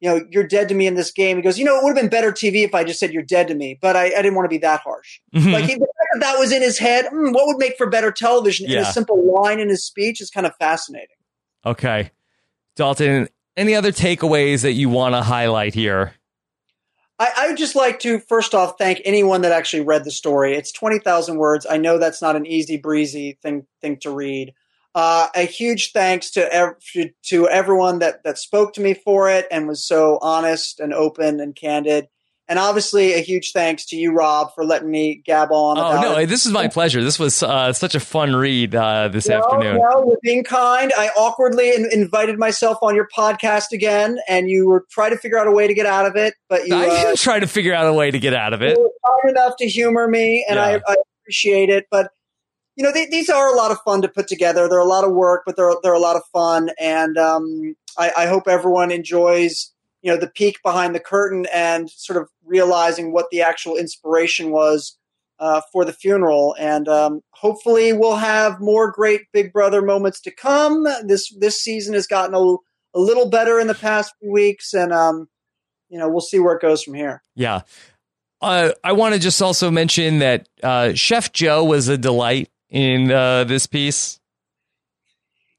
"You 0.00 0.10
know, 0.10 0.26
you're 0.30 0.46
dead 0.46 0.68
to 0.68 0.74
me 0.74 0.86
in 0.86 0.94
this 0.94 1.10
game." 1.10 1.36
He 1.36 1.42
goes, 1.42 1.58
"You 1.58 1.64
know, 1.64 1.76
it 1.76 1.82
would 1.84 1.96
have 1.96 2.02
been 2.02 2.10
better 2.10 2.30
TV 2.32 2.62
if 2.64 2.74
I 2.74 2.84
just 2.84 3.00
said 3.00 3.12
you're 3.12 3.22
dead 3.22 3.48
to 3.48 3.54
me, 3.54 3.78
but 3.80 3.96
I, 3.96 4.04
I 4.06 4.22
didn't 4.22 4.34
want 4.34 4.44
to 4.46 4.50
be 4.50 4.58
that 4.58 4.80
harsh." 4.80 5.20
Mhm. 5.34 5.52
Like 5.52 5.64
he, 5.64 5.76
that 6.20 6.38
was 6.38 6.52
in 6.52 6.62
his 6.62 6.78
head. 6.78 7.06
mm, 7.06 7.32
what 7.34 7.46
would 7.48 7.56
make 7.58 7.76
for 7.76 7.88
better 7.88 8.12
television? 8.12 8.66
In 8.66 8.72
Yeah. 8.72 8.82
a 8.88 8.92
simple 8.92 9.34
line 9.42 9.58
in 9.58 9.68
his 9.68 9.84
speech 9.84 10.20
is 10.20 10.30
kind 10.30 10.46
of 10.46 10.54
fascinating. 10.56 11.08
okay. 11.66 12.10
Dalton, 12.76 13.28
any 13.56 13.74
other 13.76 13.92
takeaways 13.92 14.62
that 14.62 14.72
you 14.72 14.88
want 14.88 15.14
to 15.14 15.22
highlight 15.22 15.74
here? 15.74 16.12
I, 17.18 17.30
I 17.36 17.48
would 17.48 17.56
just 17.56 17.76
like 17.76 18.00
to 18.00 18.18
first 18.18 18.54
off 18.54 18.76
thank 18.78 19.00
anyone 19.04 19.42
that 19.42 19.52
actually 19.52 19.82
read 19.82 20.04
the 20.04 20.10
story. 20.10 20.54
It's 20.54 20.72
twenty 20.72 20.98
thousand 20.98 21.38
words. 21.38 21.66
I 21.68 21.76
know 21.76 21.98
that's 21.98 22.22
not 22.22 22.36
an 22.36 22.46
easy 22.46 22.76
breezy 22.76 23.38
thing 23.42 23.66
thing 23.80 23.98
to 24.00 24.10
read. 24.10 24.52
Uh, 24.94 25.28
a 25.34 25.42
huge 25.42 25.92
thanks 25.92 26.30
to 26.32 26.52
ev- 26.52 26.76
to 27.24 27.48
everyone 27.48 28.00
that 28.00 28.22
that 28.24 28.38
spoke 28.38 28.74
to 28.74 28.80
me 28.80 28.94
for 28.94 29.28
it 29.28 29.46
and 29.50 29.66
was 29.66 29.86
so 29.86 30.18
honest 30.22 30.80
and 30.80 30.92
open 30.94 31.40
and 31.40 31.54
candid. 31.54 32.08
And 32.46 32.58
obviously, 32.58 33.14
a 33.14 33.20
huge 33.20 33.52
thanks 33.52 33.86
to 33.86 33.96
you, 33.96 34.12
Rob, 34.12 34.54
for 34.54 34.66
letting 34.66 34.90
me 34.90 35.22
gab 35.24 35.50
on. 35.50 35.78
Oh 35.78 36.00
no, 36.02 36.18
it. 36.18 36.26
this 36.26 36.44
is 36.44 36.52
my 36.52 36.68
pleasure. 36.68 37.02
This 37.02 37.18
was 37.18 37.42
uh, 37.42 37.72
such 37.72 37.94
a 37.94 38.00
fun 38.00 38.36
read 38.36 38.74
uh, 38.74 39.08
this 39.08 39.26
No, 39.28 39.38
afternoon. 39.38 39.78
no, 39.78 40.04
you're 40.08 40.18
being 40.22 40.44
kind. 40.44 40.92
I 40.94 41.08
awkwardly 41.16 41.74
in- 41.74 41.88
invited 41.90 42.38
myself 42.38 42.76
on 42.82 42.94
your 42.94 43.08
podcast 43.16 43.72
again, 43.72 44.18
and 44.28 44.50
you 44.50 44.66
were 44.68 44.84
trying 44.90 45.12
to 45.12 45.16
figure 45.16 45.38
out 45.38 45.46
a 45.46 45.52
way 45.52 45.66
to 45.66 45.72
get 45.74 45.86
out 45.86 46.04
of 46.04 46.16
it, 46.16 46.34
but 46.50 46.66
you 46.68 46.74
I 46.76 46.86
uh, 46.86 46.90
didn't 46.90 47.18
try 47.18 47.40
to 47.40 47.46
figure 47.46 47.72
out 47.72 47.86
a 47.86 47.94
way 47.94 48.10
to 48.10 48.18
get 48.18 48.34
out 48.34 48.52
of 48.52 48.60
it. 48.60 48.76
you 48.76 48.82
were 48.82 49.22
kind 49.22 49.36
enough 49.36 49.56
to 49.60 49.66
humor 49.66 50.06
me, 50.06 50.44
and 50.46 50.56
Yeah. 50.58 50.80
I, 50.86 50.92
I 50.92 50.96
appreciate 51.22 51.70
it. 51.70 51.86
But 51.90 52.10
you 52.76 52.84
know, 52.84 52.92
they, 52.92 53.06
these 53.06 53.30
are 53.30 53.54
a 53.54 53.56
lot 53.56 53.70
of 53.70 53.78
fun 53.86 54.02
to 54.02 54.08
put 54.08 54.28
together. 54.28 54.68
They're 54.68 54.78
a 54.80 54.84
lot 54.84 55.04
of 55.04 55.12
work, 55.12 55.44
but 55.46 55.56
they're 55.56 55.72
they're 55.82 55.94
a 55.94 55.98
lot 55.98 56.16
of 56.16 56.22
fun, 56.32 56.68
and 56.78 57.16
um, 57.16 57.74
I, 57.96 58.12
I 58.18 58.26
hope 58.26 58.48
everyone 58.48 58.90
enjoys 58.90 59.70
you 60.04 60.12
know 60.12 60.18
the 60.18 60.28
peek 60.28 60.62
behind 60.62 60.94
the 60.94 61.00
curtain 61.00 61.46
and 61.52 61.90
sort 61.90 62.20
of 62.20 62.28
realizing 62.44 63.10
what 63.10 63.26
the 63.30 63.40
actual 63.40 63.74
inspiration 63.74 64.50
was 64.50 64.98
uh, 65.38 65.62
for 65.72 65.86
the 65.86 65.94
funeral. 65.94 66.54
And 66.58 66.86
um, 66.88 67.22
hopefully, 67.30 67.94
we'll 67.94 68.16
have 68.16 68.60
more 68.60 68.92
great 68.92 69.22
Big 69.32 69.50
Brother 69.50 69.80
moments 69.80 70.20
to 70.20 70.30
come. 70.30 70.86
This 71.04 71.34
this 71.38 71.60
season 71.60 71.94
has 71.94 72.06
gotten 72.06 72.34
a, 72.34 72.38
a 72.38 73.00
little 73.00 73.30
better 73.30 73.58
in 73.58 73.66
the 73.66 73.74
past 73.74 74.12
few 74.20 74.30
weeks, 74.30 74.74
and 74.74 74.92
um, 74.92 75.26
you 75.88 75.98
know, 75.98 76.10
we'll 76.10 76.20
see 76.20 76.38
where 76.38 76.54
it 76.54 76.60
goes 76.60 76.82
from 76.82 76.92
here. 76.92 77.22
Yeah. 77.34 77.62
Uh, 78.42 78.72
I 78.84 78.92
want 78.92 79.14
to 79.14 79.20
just 79.20 79.40
also 79.40 79.70
mention 79.70 80.18
that 80.18 80.50
uh, 80.62 80.92
Chef 80.92 81.32
Joe 81.32 81.64
was 81.64 81.88
a 81.88 81.96
delight 81.96 82.50
in 82.68 83.10
uh, 83.10 83.44
this 83.44 83.66
piece. 83.66 84.20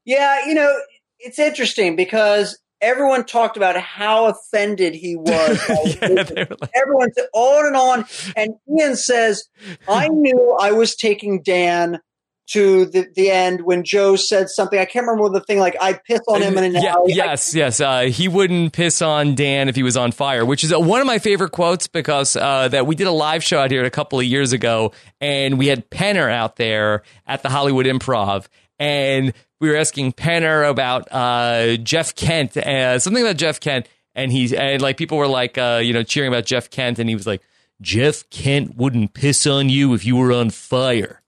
Yeah, 0.04 0.46
you 0.46 0.54
know, 0.54 0.72
it's 1.18 1.40
interesting 1.40 1.96
because 1.96 2.56
everyone 2.80 3.24
talked 3.24 3.56
about 3.56 3.76
how 3.76 4.26
offended 4.26 4.94
he 4.94 5.16
was. 5.16 5.60
yeah, 5.68 6.08
like, 6.08 6.70
Everyone 6.74 7.12
said 7.12 7.26
on 7.32 7.66
and 7.66 7.76
on. 7.76 8.04
And 8.36 8.54
Ian 8.78 8.96
says, 8.96 9.44
I 9.88 10.08
knew 10.12 10.56
I 10.60 10.72
was 10.72 10.96
taking 10.96 11.42
Dan 11.42 12.00
to 12.48 12.86
the, 12.86 13.06
the 13.16 13.30
end 13.30 13.62
when 13.62 13.82
Joe 13.82 14.14
said 14.14 14.48
something. 14.48 14.78
I 14.78 14.84
can't 14.84 15.06
remember 15.06 15.36
the 15.36 15.44
thing 15.44 15.58
like 15.58 15.76
I 15.80 15.94
piss 15.94 16.20
on 16.28 16.42
him 16.42 16.56
in 16.56 16.64
an 16.64 16.74
yeah, 16.74 16.92
alley. 16.92 17.12
yes, 17.12 17.54
yes. 17.54 17.80
Uh, 17.80 18.02
he 18.02 18.28
wouldn't 18.28 18.72
piss 18.72 19.02
on 19.02 19.34
Dan 19.34 19.68
if 19.68 19.74
he 19.74 19.82
was 19.82 19.96
on 19.96 20.12
fire, 20.12 20.44
which 20.44 20.62
is 20.62 20.72
uh, 20.72 20.78
one 20.78 21.00
of 21.00 21.08
my 21.08 21.18
favorite 21.18 21.50
quotes 21.50 21.88
because 21.88 22.36
uh, 22.36 22.68
that 22.68 22.86
we 22.86 22.94
did 22.94 23.08
a 23.08 23.12
live 23.12 23.42
show 23.42 23.58
out 23.58 23.72
here 23.72 23.84
a 23.84 23.90
couple 23.90 24.20
of 24.20 24.24
years 24.24 24.52
ago, 24.52 24.92
and 25.20 25.58
we 25.58 25.66
had 25.66 25.90
Penner 25.90 26.30
out 26.30 26.54
there 26.56 27.02
at 27.26 27.42
the 27.42 27.48
Hollywood 27.48 27.86
Improv, 27.86 28.46
and 28.78 29.32
we 29.60 29.70
were 29.70 29.76
asking 29.76 30.12
Penner 30.12 30.68
about 30.68 31.08
uh, 31.10 31.76
Jeff 31.78 32.14
Kent, 32.14 32.56
uh, 32.56 32.98
something 32.98 33.22
about 33.22 33.36
Jeff 33.36 33.60
Kent, 33.60 33.88
and 34.14 34.30
he's 34.32 34.52
and 34.52 34.80
like 34.82 34.96
people 34.96 35.18
were 35.18 35.26
like, 35.28 35.56
uh, 35.58 35.80
you 35.82 35.92
know, 35.92 36.02
cheering 36.02 36.28
about 36.28 36.44
Jeff 36.46 36.70
Kent, 36.70 36.98
and 36.98 37.08
he 37.08 37.14
was 37.14 37.26
like, 37.26 37.42
Jeff 37.80 38.28
Kent 38.30 38.76
wouldn't 38.76 39.14
piss 39.14 39.46
on 39.46 39.68
you 39.68 39.94
if 39.94 40.04
you 40.04 40.16
were 40.16 40.32
on 40.32 40.50
fire. 40.50 41.22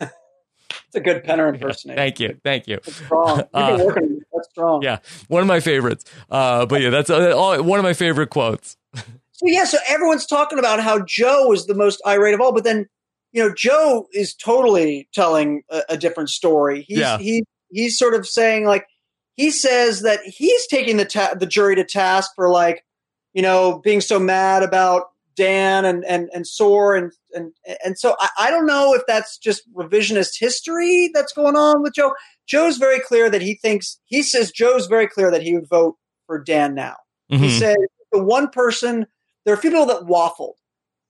It's 0.00 0.96
a 0.96 1.00
good 1.00 1.24
Penner 1.24 1.48
impersonation. 1.54 1.96
Thank 1.96 2.20
you, 2.20 2.38
thank 2.44 2.66
you. 2.68 2.78
That's 2.84 2.96
strong. 2.96 3.38
You've 3.38 3.52
been 3.52 3.62
Uh, 3.62 3.84
working. 3.84 4.20
That's 4.34 4.48
strong. 4.50 4.82
Yeah, 4.84 4.98
one 5.28 5.40
of 5.42 5.46
my 5.48 5.60
favorites. 5.60 6.04
Uh, 6.30 6.66
but 6.66 6.80
yeah, 6.82 6.90
that's 6.90 7.08
uh, 7.10 7.34
all, 7.36 7.62
one 7.62 7.78
of 7.78 7.82
my 7.82 7.94
favorite 7.94 8.28
quotes. 8.30 8.76
So 8.94 9.46
yeah, 9.48 9.64
so 9.64 9.78
everyone's 9.88 10.26
talking 10.26 10.58
about 10.58 10.80
how 10.80 11.00
Joe 11.06 11.52
is 11.52 11.66
the 11.66 11.74
most 11.74 12.00
irate 12.06 12.34
of 12.34 12.40
all, 12.40 12.52
but 12.52 12.64
then 12.64 12.88
you 13.32 13.42
know 13.42 13.52
Joe 13.54 14.08
is 14.12 14.34
totally 14.34 15.08
telling 15.12 15.62
a, 15.70 15.82
a 15.90 15.96
different 15.96 16.30
story. 16.30 16.84
He's 16.88 16.98
Yeah. 16.98 17.18
he 17.18 17.44
he's 17.70 17.98
sort 17.98 18.14
of 18.14 18.26
saying 18.26 18.64
like 18.66 18.86
he 19.34 19.50
says 19.50 20.02
that 20.02 20.20
he's 20.24 20.66
taking 20.66 20.96
the 20.98 21.04
ta- 21.04 21.34
the 21.34 21.46
jury 21.46 21.74
to 21.76 21.84
task 21.84 22.32
for 22.36 22.50
like 22.50 22.84
you 23.32 23.42
know 23.42 23.80
being 23.82 24.00
so 24.00 24.18
mad 24.18 24.62
about 24.62 25.04
Dan 25.34 25.86
and 25.86 26.04
and 26.04 26.28
and 26.34 26.46
Soar 26.46 26.94
and 26.94 27.10
and 27.34 27.52
and 27.84 27.98
so 27.98 28.14
I, 28.20 28.28
I 28.38 28.50
don't 28.50 28.66
know 28.66 28.94
if 28.94 29.02
that's 29.06 29.38
just 29.38 29.62
revisionist 29.74 30.32
history 30.38 31.10
that's 31.14 31.32
going 31.32 31.56
on 31.56 31.82
with 31.82 31.94
Joe. 31.94 32.12
Joe's 32.46 32.76
very 32.76 33.00
clear 33.00 33.30
that 33.30 33.40
he 33.40 33.54
thinks 33.54 33.98
he 34.04 34.22
says 34.22 34.50
Joe's 34.52 34.86
very 34.88 35.06
clear 35.08 35.30
that 35.30 35.42
he 35.42 35.54
would 35.54 35.68
vote 35.68 35.96
for 36.26 36.38
Dan 36.38 36.74
now. 36.74 36.96
He 37.28 37.36
Mhm. 37.46 37.58
said 37.58 37.76
the 38.12 38.22
one 38.22 38.50
person 38.50 39.06
there 39.46 39.54
are 39.54 39.56
a 39.56 39.60
few 39.60 39.70
people 39.70 39.86
that 39.86 40.02
waffled 40.02 40.54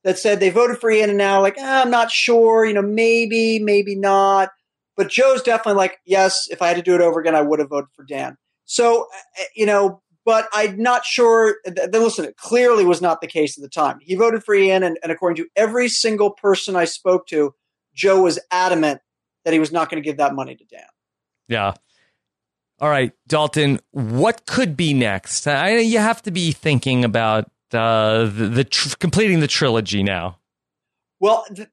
that 0.04 0.18
said 0.18 0.40
they 0.40 0.50
voted 0.50 0.78
for 0.78 0.90
Ian 0.90 1.10
and 1.10 1.18
now 1.18 1.40
like 1.40 1.56
ah, 1.58 1.82
I'm 1.82 1.90
not 1.90 2.10
sure, 2.10 2.64
you 2.64 2.74
know, 2.74 2.82
maybe, 2.82 3.58
maybe 3.58 3.94
not. 3.94 4.50
But 4.96 5.08
Joe's 5.08 5.42
definitely 5.42 5.78
like, 5.78 5.98
yes, 6.04 6.48
if 6.50 6.60
I 6.60 6.68
had 6.68 6.76
to 6.76 6.82
do 6.82 6.94
it 6.94 7.00
over 7.00 7.18
again, 7.18 7.34
I 7.34 7.40
would 7.40 7.60
have 7.60 7.70
voted 7.70 7.88
for 7.94 8.04
Dan. 8.04 8.36
So, 8.66 9.08
uh, 9.38 9.44
you 9.56 9.66
know, 9.66 10.02
but 10.24 10.48
I'm 10.52 10.80
not 10.80 11.04
sure. 11.04 11.56
Then 11.64 11.90
listen, 11.92 12.24
it 12.24 12.36
clearly 12.36 12.84
was 12.84 13.00
not 13.00 13.20
the 13.20 13.26
case 13.26 13.58
at 13.58 13.62
the 13.62 13.68
time. 13.68 13.98
He 14.00 14.14
voted 14.14 14.44
for 14.44 14.54
Ian, 14.54 14.82
and, 14.82 14.98
and 15.02 15.10
according 15.10 15.42
to 15.42 15.48
every 15.56 15.88
single 15.88 16.30
person 16.30 16.76
I 16.76 16.84
spoke 16.84 17.26
to, 17.28 17.54
Joe 17.94 18.22
was 18.22 18.38
adamant 18.50 19.00
that 19.44 19.52
he 19.52 19.58
was 19.58 19.72
not 19.72 19.90
going 19.90 20.02
to 20.02 20.06
give 20.06 20.18
that 20.18 20.34
money 20.34 20.54
to 20.54 20.64
Dan. 20.64 20.84
Yeah. 21.48 21.74
All 22.80 22.88
right, 22.88 23.12
Dalton. 23.26 23.80
What 23.90 24.46
could 24.46 24.76
be 24.76 24.94
next? 24.94 25.46
I 25.46 25.78
you 25.78 25.98
have 25.98 26.22
to 26.22 26.30
be 26.30 26.52
thinking 26.52 27.04
about 27.04 27.50
uh, 27.74 28.30
the, 28.32 28.48
the 28.48 28.64
tr- 28.64 28.96
completing 28.98 29.40
the 29.40 29.46
trilogy 29.46 30.02
now. 30.02 30.38
Well, 31.20 31.44
th- 31.54 31.68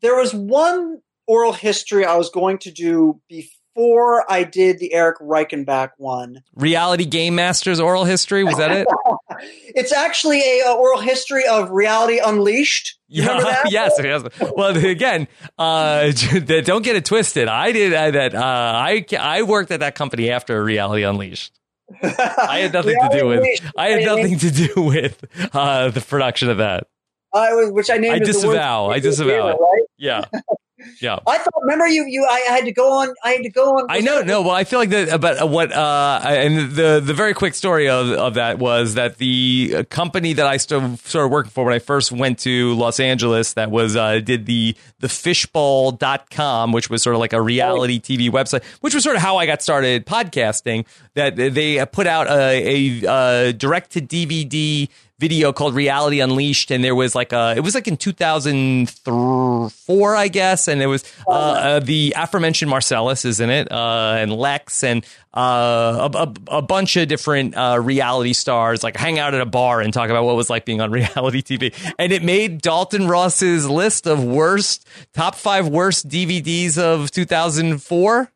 there 0.00 0.16
was 0.16 0.34
one 0.34 1.00
oral 1.26 1.52
history 1.52 2.04
I 2.04 2.16
was 2.16 2.30
going 2.30 2.58
to 2.58 2.70
do 2.70 3.20
before 3.28 4.30
I 4.30 4.42
did 4.42 4.78
the 4.78 4.92
Erik 4.92 5.18
Reichenbach 5.18 5.90
one. 5.96 6.42
Reality 6.56 7.04
Game 7.04 7.36
Masters 7.36 7.78
oral 7.78 8.04
history 8.04 8.42
was 8.44 8.56
that 8.56 8.70
it? 8.72 8.86
It's 9.42 9.92
actually 9.92 10.40
a, 10.40 10.66
a 10.66 10.74
oral 10.74 11.00
history 11.00 11.46
of 11.46 11.70
Reality 11.70 12.20
Unleashed. 12.22 12.98
That? 13.08 13.62
yes, 13.70 13.92
yes. 14.02 14.22
Well, 14.54 14.76
again, 14.76 15.28
uh, 15.58 16.10
don't 16.44 16.82
get 16.82 16.96
it 16.96 17.04
twisted. 17.06 17.48
I 17.48 17.72
did 17.72 17.94
uh, 17.94 18.10
that. 18.10 18.34
Uh, 18.34 18.38
I 18.38 19.06
I 19.18 19.42
worked 19.42 19.70
at 19.70 19.80
that 19.80 19.94
company 19.94 20.30
after 20.30 20.62
Reality 20.62 21.04
Unleashed. 21.04 21.59
I 22.02 22.58
had 22.60 22.72
nothing 22.74 22.96
to 23.00 23.18
do 23.18 23.26
with. 23.26 23.72
I 23.76 23.88
had 23.88 24.04
nothing 24.04 24.38
to 24.38 24.50
do 24.50 24.72
with 24.82 25.24
uh, 25.54 25.90
the 25.90 26.00
production 26.00 26.50
of 26.50 26.58
that. 26.58 26.86
I 27.32 27.52
was, 27.54 27.70
which 27.70 27.90
I 27.90 27.98
named. 27.98 28.14
I 28.14 28.18
disavow. 28.18 28.86
I 28.86 28.88
movie 28.88 28.96
of 28.98 29.02
the 29.02 29.08
disavow 29.08 29.48
it. 29.48 29.56
Right? 29.60 29.82
Yeah, 29.98 30.24
yeah. 31.00 31.18
I 31.26 31.38
thought. 31.38 31.54
Remember 31.62 31.86
you? 31.86 32.04
You. 32.06 32.26
I 32.30 32.40
had 32.40 32.64
to 32.64 32.72
go 32.72 32.92
on. 32.92 33.14
I 33.24 33.30
had 33.32 33.42
to 33.42 33.50
go 33.50 33.78
on. 33.78 33.86
I 33.88 34.00
know, 34.00 34.22
no. 34.22 34.42
Well, 34.42 34.50
I 34.50 34.64
feel 34.64 34.78
like 34.78 34.90
that 34.90 35.20
but 35.20 35.48
what, 35.48 35.72
uh, 35.72 36.20
and 36.24 36.72
the 36.72 37.00
the 37.04 37.14
very 37.14 37.34
quick 37.34 37.54
story 37.54 37.88
of, 37.88 38.10
of 38.10 38.34
that 38.34 38.58
was 38.58 38.94
that 38.94 39.18
the 39.18 39.84
company 39.90 40.32
that 40.34 40.46
I 40.46 40.56
st- 40.56 40.98
started 41.00 41.28
working 41.28 41.50
for 41.50 41.64
when 41.64 41.74
I 41.74 41.78
first 41.78 42.12
went 42.12 42.38
to 42.40 42.74
Los 42.74 43.00
Angeles, 43.00 43.54
that 43.54 43.70
was 43.70 43.96
uh, 43.96 44.20
did 44.20 44.46
the 44.46 44.76
the 45.00 45.08
fishbowl.com, 45.08 46.72
which 46.72 46.90
was 46.90 47.02
sort 47.02 47.14
of 47.14 47.20
like 47.20 47.32
a 47.32 47.40
reality 47.40 48.00
TV 48.00 48.30
website, 48.30 48.64
which 48.80 48.94
was 48.94 49.04
sort 49.04 49.16
of 49.16 49.22
how 49.22 49.36
I 49.36 49.46
got 49.46 49.62
started 49.62 50.06
podcasting. 50.06 50.86
That 51.14 51.36
they 51.36 51.84
put 51.86 52.06
out 52.06 52.28
a, 52.28 53.04
a, 53.04 53.48
a 53.48 53.52
direct 53.52 53.92
to 53.92 54.00
DVD 54.00 54.88
video 55.20 55.52
called 55.52 55.74
Reality 55.74 56.20
Unleashed, 56.20 56.70
and 56.70 56.82
there 56.82 56.94
was 56.94 57.14
like 57.14 57.34
a 57.34 57.52
it 57.54 57.60
was 57.60 57.74
like 57.74 57.86
in 57.86 57.98
2004, 57.98 60.16
I 60.16 60.28
guess, 60.28 60.66
and 60.66 60.80
it 60.82 60.86
was 60.86 61.04
uh, 61.28 61.30
uh, 61.30 61.80
the 61.80 62.14
aforementioned 62.16 62.70
Marcellas 62.70 63.26
is 63.26 63.38
in 63.38 63.50
it, 63.50 63.70
uh, 63.70 64.14
and 64.16 64.32
Lex, 64.32 64.82
and 64.82 65.04
uh, 65.36 66.08
a, 66.12 66.18
a, 66.18 66.32
a, 66.56 66.62
bunch 66.62 66.96
of 66.96 67.06
different 67.06 67.54
uh, 67.54 67.78
reality 67.80 68.32
stars 68.32 68.82
like 68.82 68.96
hang 68.96 69.18
out 69.18 69.34
at 69.34 69.42
a 69.42 69.46
bar 69.46 69.82
and 69.82 69.92
talk 69.92 70.08
about 70.10 70.24
what 70.24 70.34
was 70.34 70.48
like 70.48 70.64
being 70.64 70.80
on 70.80 70.90
reality 71.00 71.42
TV, 71.42 71.74
and 71.98 72.12
it 72.12 72.24
made 72.24 72.62
Dalton 72.62 73.06
Ross's 73.06 73.68
list 73.68 74.06
of 74.06 74.24
worst 74.24 74.88
top 75.12 75.34
five 75.34 75.68
worst 75.68 76.08
DVDs 76.08 76.78
of 76.78 77.10
2004. 77.10 78.32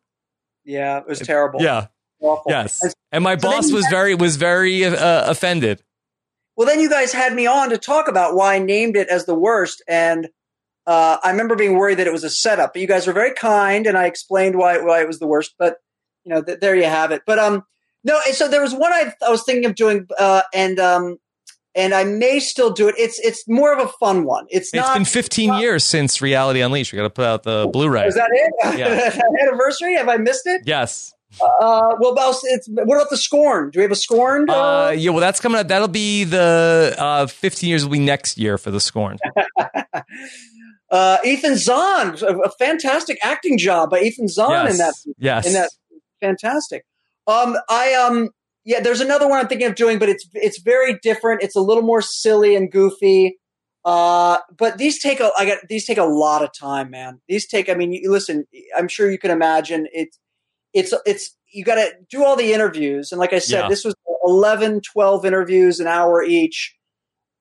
Yeah, 0.66 0.98
it 0.98 1.08
was 1.08 1.20
terrible. 1.20 1.62
Yeah. 1.62 1.86
Awful. 2.20 2.50
Yes. 2.50 2.82
And 3.12 3.22
my 3.22 3.36
so 3.36 3.50
boss 3.50 3.70
was 3.70 3.86
very 3.90 4.14
was 4.14 4.36
very 4.36 4.82
uh, 4.84 5.30
offended. 5.30 5.82
Well, 6.56 6.66
then 6.66 6.80
you 6.80 6.88
guys 6.88 7.12
had 7.12 7.34
me 7.34 7.46
on 7.46 7.70
to 7.70 7.78
talk 7.78 8.08
about 8.08 8.34
why 8.34 8.54
I 8.54 8.58
named 8.58 8.96
it 8.96 9.08
as 9.08 9.26
the 9.26 9.34
worst, 9.34 9.82
and 9.88 10.28
uh, 10.86 11.18
I 11.22 11.30
remember 11.30 11.56
being 11.56 11.76
worried 11.76 11.98
that 11.98 12.06
it 12.06 12.12
was 12.12 12.24
a 12.24 12.30
setup. 12.30 12.74
But 12.74 12.82
you 12.82 12.88
guys 12.88 13.06
were 13.06 13.12
very 13.12 13.34
kind, 13.34 13.86
and 13.86 13.96
I 13.96 14.06
explained 14.06 14.56
why 14.56 14.78
why 14.78 15.00
it 15.00 15.06
was 15.06 15.18
the 15.18 15.26
worst. 15.26 15.54
But 15.58 15.78
you 16.24 16.32
know, 16.32 16.42
th- 16.42 16.60
there 16.60 16.76
you 16.76 16.84
have 16.84 17.10
it. 17.10 17.22
But 17.26 17.38
um, 17.38 17.64
no. 18.04 18.20
So 18.32 18.48
there 18.48 18.62
was 18.62 18.74
one 18.74 18.92
I, 18.92 19.12
I 19.26 19.30
was 19.30 19.44
thinking 19.44 19.66
of 19.66 19.74
doing, 19.74 20.06
uh, 20.18 20.42
and 20.52 20.78
um, 20.78 21.18
and 21.74 21.94
I 21.94 22.04
may 22.04 22.38
still 22.38 22.70
do 22.70 22.88
it. 22.88 22.94
It's 22.98 23.18
it's 23.18 23.48
more 23.48 23.72
of 23.72 23.84
a 23.84 23.90
fun 23.98 24.24
one. 24.24 24.46
It's 24.50 24.72
not. 24.74 24.88
It's 24.88 24.94
been 24.94 25.04
15 25.22 25.48
not, 25.48 25.60
years 25.60 25.84
since 25.84 26.20
Reality 26.20 26.60
Unleashed. 26.60 26.92
We 26.92 26.96
got 26.96 27.04
to 27.04 27.10
put 27.10 27.24
out 27.24 27.42
the 27.42 27.68
Blu-ray. 27.72 28.06
Is 28.06 28.14
that 28.14 28.30
it? 28.32 28.78
Yeah. 28.78 29.20
Anniversary? 29.42 29.94
Have 29.96 30.08
I 30.08 30.18
missed 30.18 30.46
it? 30.46 30.62
Yes. 30.66 31.13
Uh, 31.40 31.94
well, 31.98 32.12
about 32.12 32.36
it's 32.44 32.68
what 32.68 32.96
about 32.96 33.10
the 33.10 33.16
scorn? 33.16 33.70
Do 33.70 33.78
we 33.78 33.82
have 33.82 33.90
a 33.90 33.96
scorn? 33.96 34.48
Uh, 34.48 34.52
uh, 34.52 34.94
yeah, 34.96 35.10
well, 35.10 35.20
that's 35.20 35.40
coming 35.40 35.60
up. 35.60 35.68
That'll 35.68 35.88
be 35.88 36.24
the 36.24 36.94
uh, 36.98 37.26
15 37.26 37.68
years 37.68 37.84
will 37.84 37.92
be 37.92 37.98
next 37.98 38.38
year 38.38 38.58
for 38.58 38.70
the 38.70 38.80
scorn. 38.80 39.18
uh, 40.90 41.18
Ethan 41.24 41.56
Zohn, 41.56 42.22
a, 42.22 42.38
a, 42.38 42.50
fantastic 42.58 43.18
acting 43.22 43.58
job 43.58 43.90
by 43.90 44.00
Ethan 44.00 44.28
Zohn 44.28 44.50
yes. 44.50 44.72
in 44.72 44.78
that. 44.78 44.94
Yes, 45.18 45.46
in 45.46 45.52
that 45.54 45.70
fantastic. 46.20 46.84
Um, 47.26 47.56
I 47.68 47.94
um, 47.94 48.30
yeah, 48.64 48.80
there's 48.80 49.00
another 49.00 49.28
one 49.28 49.38
I'm 49.38 49.48
thinking 49.48 49.66
of 49.66 49.74
doing, 49.74 49.98
but 49.98 50.08
it's 50.08 50.26
it's 50.34 50.60
very 50.62 50.98
different. 51.02 51.42
It's 51.42 51.56
a 51.56 51.60
little 51.60 51.82
more 51.82 52.02
silly 52.02 52.54
and 52.54 52.70
goofy. 52.70 53.38
Uh, 53.84 54.38
but 54.56 54.78
these 54.78 55.02
take 55.02 55.20
a 55.20 55.30
I 55.36 55.44
got 55.44 55.58
these 55.68 55.86
take 55.86 55.98
a 55.98 56.04
lot 56.04 56.42
of 56.42 56.50
time, 56.58 56.90
man. 56.90 57.20
These 57.28 57.46
take. 57.46 57.68
I 57.68 57.74
mean, 57.74 57.92
you, 57.92 58.10
listen. 58.10 58.44
I'm 58.76 58.88
sure 58.88 59.10
you 59.10 59.18
can 59.18 59.30
imagine 59.30 59.86
it's 59.92 60.18
it's 60.74 60.92
it's 61.06 61.34
you 61.52 61.64
got 61.64 61.76
to 61.76 61.92
do 62.10 62.24
all 62.24 62.36
the 62.36 62.52
interviews. 62.52 63.12
And 63.12 63.18
like 63.18 63.32
i 63.32 63.38
said 63.38 63.62
yeah. 63.62 63.68
this 63.68 63.84
was 63.84 63.94
11 64.24 64.80
12 64.80 65.24
interviews 65.24 65.80
an 65.80 65.86
hour 65.86 66.22
each. 66.22 66.76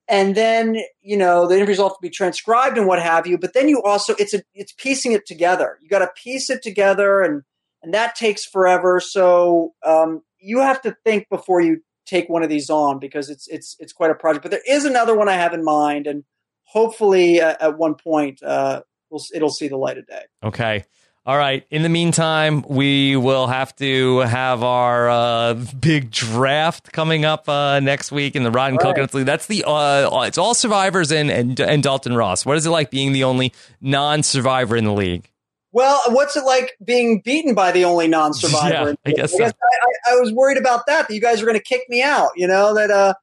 And 0.08 0.34
then 0.34 0.78
you 1.02 1.16
know 1.16 1.46
the 1.46 1.56
interviews 1.56 1.78
all 1.78 1.88
have 1.88 1.96
to 1.96 2.02
be 2.02 2.10
transcribed 2.10 2.78
and 2.78 2.86
what 2.86 3.02
have 3.02 3.26
you. 3.26 3.36
But 3.36 3.52
then 3.52 3.68
you 3.68 3.82
also 3.82 4.14
it's 4.18 4.32
a, 4.32 4.42
it's 4.54 4.72
piecing 4.72 5.12
it 5.12 5.26
together. 5.26 5.78
You 5.82 5.88
got 5.88 5.98
to 5.98 6.10
piece 6.22 6.48
it 6.48 6.62
together 6.62 7.20
and 7.20 7.42
and 7.82 7.92
that 7.92 8.14
takes 8.14 8.46
forever. 8.46 9.00
So 9.00 9.74
um, 9.84 10.22
you 10.38 10.60
have 10.60 10.80
to 10.82 10.96
think 11.04 11.28
before 11.28 11.60
you 11.60 11.82
take 12.06 12.28
one 12.28 12.42
of 12.42 12.48
these 12.48 12.70
on 12.70 12.98
because 12.98 13.28
it's 13.28 13.48
it's 13.48 13.76
it's 13.80 13.92
quite 13.92 14.10
a 14.10 14.14
project. 14.14 14.42
But 14.42 14.52
there 14.52 14.62
is 14.66 14.84
another 14.84 15.16
one 15.16 15.28
i 15.28 15.34
have 15.34 15.54
in 15.54 15.64
mind 15.64 16.06
and 16.06 16.22
hopefully 16.64 17.40
uh, 17.40 17.56
at 17.60 17.78
one 17.78 17.94
point 17.94 18.42
uh, 18.42 18.82
we'll, 19.10 19.22
it'll 19.34 19.50
see 19.50 19.68
the 19.68 19.78
light 19.78 19.98
of 19.98 20.06
day. 20.06 20.22
Okay 20.44 20.84
all 21.26 21.38
right. 21.38 21.66
In 21.70 21.82
the 21.82 21.88
meantime, 21.88 22.62
we 22.68 23.16
will 23.16 23.46
have 23.46 23.74
to 23.76 24.18
have 24.18 24.62
our 24.62 25.08
uh, 25.08 25.54
big 25.54 26.10
draft 26.10 26.92
coming 26.92 27.24
up 27.24 27.48
uh, 27.48 27.80
next 27.80 28.12
week 28.12 28.36
in 28.36 28.44
the 28.44 28.50
Rotten 28.50 28.76
right. 28.76 28.82
Coconuts 28.82 29.14
League. 29.14 29.24
That's 29.24 29.46
the 29.46 29.64
uh, 29.66 30.22
it's 30.26 30.36
all 30.36 30.52
survivors 30.52 31.10
and, 31.10 31.30
and 31.30 31.58
and 31.58 31.82
Dalton 31.82 32.14
Ross. 32.14 32.44
What 32.44 32.58
is 32.58 32.66
it 32.66 32.70
like 32.70 32.90
being 32.90 33.12
the 33.12 33.24
only 33.24 33.54
non-survivor 33.80 34.76
in 34.76 34.84
the 34.84 34.92
league? 34.92 35.30
Well, 35.72 35.98
what's 36.08 36.36
it 36.36 36.44
like 36.44 36.72
being 36.84 37.22
beaten 37.24 37.54
by 37.54 37.72
the 37.72 37.86
only 37.86 38.06
non-survivor? 38.06 38.90
Yeah, 38.90 38.94
I 39.06 39.10
guess, 39.12 39.34
I, 39.34 39.38
guess 39.38 39.52
I, 40.06 40.12
I, 40.12 40.20
was 40.20 40.30
worried 40.30 40.58
about 40.58 40.86
that. 40.86 41.08
That 41.08 41.14
you 41.14 41.22
guys 41.22 41.40
were 41.40 41.46
going 41.46 41.58
to 41.58 41.64
kick 41.64 41.82
me 41.88 42.02
out. 42.02 42.30
You 42.36 42.46
know 42.46 42.74
that. 42.74 42.90
uh 42.90 43.14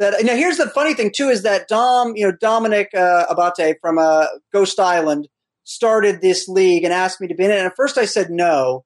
that 0.00 0.24
now 0.24 0.34
here's 0.34 0.56
the 0.56 0.68
funny 0.70 0.92
thing 0.92 1.12
too 1.14 1.28
is 1.28 1.44
that 1.44 1.68
Dom, 1.68 2.16
you 2.16 2.26
know 2.26 2.32
Domenick 2.32 2.92
uh, 2.94 3.32
Abbate 3.32 3.76
from 3.80 3.96
uh, 3.96 4.26
Ghost 4.52 4.80
Island 4.80 5.28
started 5.64 6.20
this 6.20 6.48
league 6.48 6.84
and 6.84 6.92
asked 6.92 7.20
me 7.20 7.28
to 7.28 7.34
be 7.34 7.44
in 7.44 7.50
it. 7.50 7.58
And 7.58 7.66
at 7.66 7.76
first 7.76 7.98
I 7.98 8.04
said 8.04 8.30
no 8.30 8.84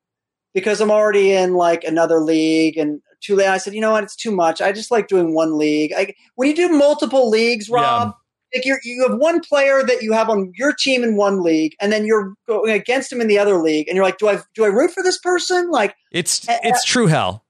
because 0.54 0.80
I'm 0.80 0.90
already 0.90 1.32
in 1.32 1.54
like 1.54 1.84
another 1.84 2.20
league 2.20 2.78
and 2.78 3.00
too 3.20 3.36
late. 3.36 3.48
I 3.48 3.58
said, 3.58 3.74
you 3.74 3.80
know 3.80 3.92
what? 3.92 4.04
It's 4.04 4.16
too 4.16 4.30
much. 4.30 4.60
I 4.60 4.72
just 4.72 4.90
like 4.90 5.08
doing 5.08 5.34
one 5.34 5.58
league. 5.58 5.92
I, 5.96 6.14
when 6.36 6.48
you 6.48 6.54
do 6.54 6.68
multiple 6.68 7.28
leagues, 7.28 7.68
Rob, 7.68 8.14
yeah. 8.52 8.58
like 8.58 8.64
you 8.64 8.78
you 8.84 9.06
have 9.08 9.18
one 9.18 9.40
player 9.40 9.82
that 9.84 10.02
you 10.02 10.12
have 10.12 10.28
on 10.28 10.52
your 10.56 10.72
team 10.72 11.02
in 11.02 11.16
one 11.16 11.42
league, 11.42 11.74
and 11.80 11.92
then 11.92 12.06
you're 12.06 12.34
going 12.46 12.72
against 12.72 13.12
him 13.12 13.20
in 13.20 13.28
the 13.28 13.38
other 13.38 13.58
league, 13.58 13.88
and 13.88 13.96
you're 13.96 14.04
like, 14.04 14.18
do 14.18 14.28
I 14.28 14.40
do 14.54 14.64
I 14.64 14.68
root 14.68 14.92
for 14.92 15.02
this 15.02 15.18
person? 15.18 15.70
Like 15.70 15.96
it's 16.12 16.46
it's 16.48 16.84
true 16.84 17.06
hell. 17.06 17.44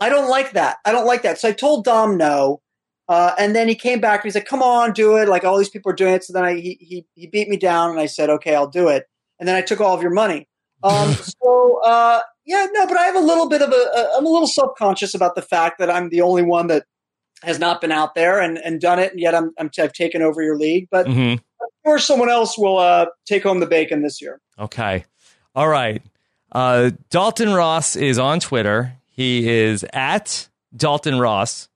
I 0.00 0.08
don't 0.08 0.28
like 0.28 0.52
that. 0.52 0.78
I 0.84 0.92
don't 0.92 1.06
like 1.06 1.22
that. 1.22 1.38
So 1.38 1.48
I 1.48 1.52
told 1.52 1.84
Dom 1.84 2.16
no. 2.16 2.60
Uh, 3.08 3.32
and 3.38 3.54
then 3.54 3.68
he 3.68 3.74
came 3.74 4.00
back 4.00 4.20
and 4.20 4.24
he's 4.24 4.34
like, 4.34 4.46
"Come 4.46 4.62
on, 4.62 4.92
do 4.92 5.16
it!" 5.16 5.28
Like 5.28 5.44
all 5.44 5.58
these 5.58 5.68
people 5.68 5.92
are 5.92 5.94
doing 5.94 6.14
it. 6.14 6.24
So 6.24 6.32
then 6.32 6.44
I, 6.44 6.54
he 6.54 6.76
he 6.80 7.06
he 7.14 7.26
beat 7.26 7.48
me 7.48 7.56
down, 7.56 7.90
and 7.90 8.00
I 8.00 8.06
said, 8.06 8.30
"Okay, 8.30 8.54
I'll 8.54 8.66
do 8.66 8.88
it." 8.88 9.04
And 9.38 9.48
then 9.48 9.54
I 9.54 9.62
took 9.62 9.80
all 9.80 9.94
of 9.94 10.02
your 10.02 10.12
money. 10.12 10.48
Um, 10.82 11.12
so 11.42 11.80
uh, 11.84 12.20
yeah, 12.44 12.66
no, 12.72 12.86
but 12.86 12.96
I 12.96 13.04
have 13.04 13.16
a 13.16 13.20
little 13.20 13.48
bit 13.48 13.62
of 13.62 13.70
a, 13.70 13.74
a 13.74 14.10
I'm 14.16 14.26
a 14.26 14.28
little 14.28 14.48
self 14.48 14.76
conscious 14.76 15.14
about 15.14 15.34
the 15.34 15.42
fact 15.42 15.78
that 15.78 15.90
I'm 15.90 16.08
the 16.08 16.22
only 16.22 16.42
one 16.42 16.66
that 16.68 16.84
has 17.42 17.58
not 17.58 17.80
been 17.80 17.92
out 17.92 18.14
there 18.14 18.40
and, 18.40 18.58
and 18.58 18.80
done 18.80 18.98
it, 18.98 19.12
and 19.12 19.20
yet 19.20 19.34
I'm, 19.34 19.52
i 19.58 19.68
have 19.76 19.92
taken 19.92 20.22
over 20.22 20.42
your 20.42 20.56
league. 20.56 20.88
But 20.90 21.06
mm-hmm. 21.06 21.40
I'm 21.62 21.68
sure 21.84 21.98
someone 21.98 22.30
else 22.30 22.56
will 22.58 22.78
uh, 22.78 23.06
take 23.26 23.42
home 23.42 23.60
the 23.60 23.66
bacon 23.66 24.02
this 24.02 24.20
year. 24.20 24.40
Okay, 24.58 25.04
all 25.54 25.68
right. 25.68 26.02
Uh, 26.52 26.90
Dalton 27.10 27.52
Ross 27.52 27.96
is 27.96 28.18
on 28.18 28.40
Twitter. 28.40 28.94
He 29.08 29.48
is 29.48 29.84
at 29.92 30.48
Dalton 30.74 31.18
Ross. 31.18 31.68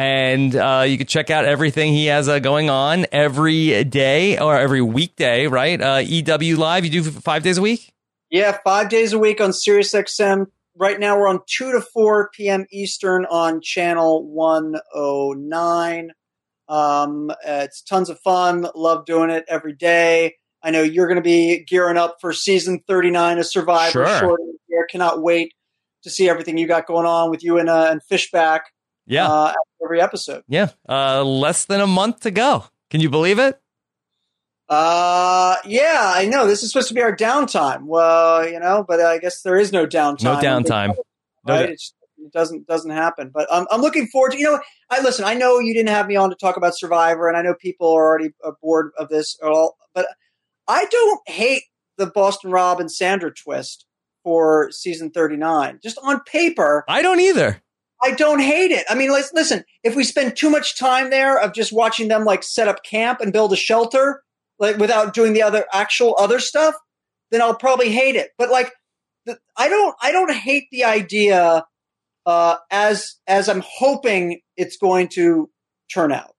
And 0.00 0.56
uh, 0.56 0.86
you 0.88 0.96
can 0.96 1.06
check 1.06 1.28
out 1.28 1.44
everything 1.44 1.92
he 1.92 2.06
has 2.06 2.26
uh, 2.26 2.38
going 2.38 2.70
on 2.70 3.04
every 3.12 3.84
day 3.84 4.38
or 4.38 4.56
every 4.56 4.80
weekday, 4.80 5.46
right? 5.46 5.78
Uh, 5.78 6.02
EW 6.02 6.56
Live, 6.56 6.86
you 6.86 6.90
do 6.90 7.02
five 7.02 7.42
days 7.42 7.58
a 7.58 7.62
week? 7.62 7.92
Yeah, 8.30 8.56
five 8.64 8.88
days 8.88 9.12
a 9.12 9.18
week 9.18 9.42
on 9.42 9.50
SiriusXM. 9.50 10.46
Right 10.74 10.98
now 10.98 11.18
we're 11.18 11.28
on 11.28 11.40
2 11.46 11.72
to 11.72 11.82
4 11.82 12.30
p.m. 12.32 12.64
Eastern 12.72 13.26
on 13.26 13.60
channel 13.60 14.26
109. 14.26 16.10
Um, 16.70 17.30
it's 17.44 17.82
tons 17.82 18.08
of 18.08 18.18
fun. 18.20 18.68
Love 18.74 19.04
doing 19.04 19.28
it 19.28 19.44
every 19.48 19.74
day. 19.74 20.36
I 20.62 20.70
know 20.70 20.82
you're 20.82 21.08
going 21.08 21.16
to 21.16 21.22
be 21.22 21.62
gearing 21.68 21.98
up 21.98 22.16
for 22.22 22.32
season 22.32 22.80
39 22.88 23.40
of 23.40 23.46
Survivor. 23.46 24.06
Sure. 24.06 24.18
Short 24.18 24.40
here. 24.66 24.86
Cannot 24.90 25.20
wait 25.20 25.52
to 26.04 26.10
see 26.10 26.26
everything 26.26 26.56
you 26.56 26.66
got 26.66 26.86
going 26.86 27.04
on 27.04 27.30
with 27.30 27.44
you 27.44 27.58
and, 27.58 27.68
uh, 27.68 27.88
and 27.90 28.00
Fishbach. 28.10 28.60
Yeah. 29.10 29.28
Uh, 29.28 29.52
every 29.84 30.00
episode. 30.00 30.44
Yeah. 30.48 30.70
Uh, 30.88 31.24
less 31.24 31.64
than 31.64 31.80
a 31.80 31.86
month 31.86 32.20
to 32.20 32.30
go. 32.30 32.64
Can 32.90 33.00
you 33.00 33.10
believe 33.10 33.38
it? 33.38 33.60
Uh, 34.68 35.56
yeah, 35.64 36.12
I 36.14 36.26
know. 36.26 36.46
This 36.46 36.62
is 36.62 36.70
supposed 36.70 36.88
to 36.88 36.94
be 36.94 37.02
our 37.02 37.14
downtime. 37.14 37.86
Well, 37.86 38.48
you 38.48 38.60
know, 38.60 38.84
but 38.86 39.00
I 39.00 39.18
guess 39.18 39.42
there 39.42 39.58
is 39.58 39.72
no 39.72 39.84
downtime. 39.84 40.22
No 40.22 40.36
downtime. 40.36 40.94
Right? 41.44 41.70
No 41.70 41.74
it 42.22 42.32
doesn't 42.32 42.68
doesn't 42.68 42.90
happen. 42.90 43.30
But 43.34 43.52
um, 43.52 43.66
I'm 43.72 43.80
looking 43.80 44.06
forward 44.06 44.32
to. 44.32 44.38
You 44.38 44.44
know, 44.44 44.60
I 44.90 45.00
listen. 45.00 45.24
I 45.24 45.34
know 45.34 45.58
you 45.58 45.74
didn't 45.74 45.88
have 45.88 46.06
me 46.06 46.14
on 46.14 46.30
to 46.30 46.36
talk 46.36 46.56
about 46.56 46.76
Survivor, 46.76 47.26
and 47.26 47.36
I 47.36 47.42
know 47.42 47.54
people 47.54 47.88
are 47.88 48.04
already 48.04 48.30
bored 48.62 48.92
of 48.96 49.08
this. 49.08 49.36
At 49.42 49.48
all, 49.48 49.76
but 49.92 50.06
I 50.68 50.84
don't 50.84 51.28
hate 51.28 51.64
the 51.96 52.06
Boston 52.06 52.52
Rob 52.52 52.78
and 52.78 52.92
Sandra 52.92 53.32
twist 53.34 53.86
for 54.22 54.70
season 54.70 55.10
39. 55.10 55.80
Just 55.82 55.98
on 56.02 56.20
paper, 56.20 56.84
I 56.86 57.02
don't 57.02 57.20
either. 57.20 57.60
I 58.02 58.12
don't 58.12 58.40
hate 58.40 58.70
it. 58.70 58.84
I 58.88 58.94
mean, 58.94 59.10
let's 59.10 59.32
listen. 59.32 59.64
If 59.82 59.94
we 59.94 60.04
spend 60.04 60.36
too 60.36 60.50
much 60.50 60.78
time 60.78 61.10
there 61.10 61.38
of 61.38 61.52
just 61.52 61.72
watching 61.72 62.08
them 62.08 62.24
like 62.24 62.42
set 62.42 62.68
up 62.68 62.82
camp 62.82 63.20
and 63.20 63.32
build 63.32 63.52
a 63.52 63.56
shelter, 63.56 64.22
like 64.58 64.78
without 64.78 65.14
doing 65.14 65.32
the 65.32 65.42
other 65.42 65.66
actual 65.72 66.16
other 66.18 66.40
stuff, 66.40 66.74
then 67.30 67.42
I'll 67.42 67.54
probably 67.54 67.90
hate 67.90 68.16
it. 68.16 68.30
But 68.38 68.50
like, 68.50 68.72
the, 69.26 69.38
I 69.56 69.68
don't, 69.68 69.94
I 70.00 70.12
don't 70.12 70.32
hate 70.32 70.68
the 70.70 70.84
idea 70.84 71.64
uh, 72.26 72.56
as 72.70 73.16
as 73.26 73.48
I'm 73.48 73.62
hoping 73.66 74.40
it's 74.56 74.76
going 74.76 75.08
to 75.08 75.50
turn 75.92 76.12
out. 76.12 76.34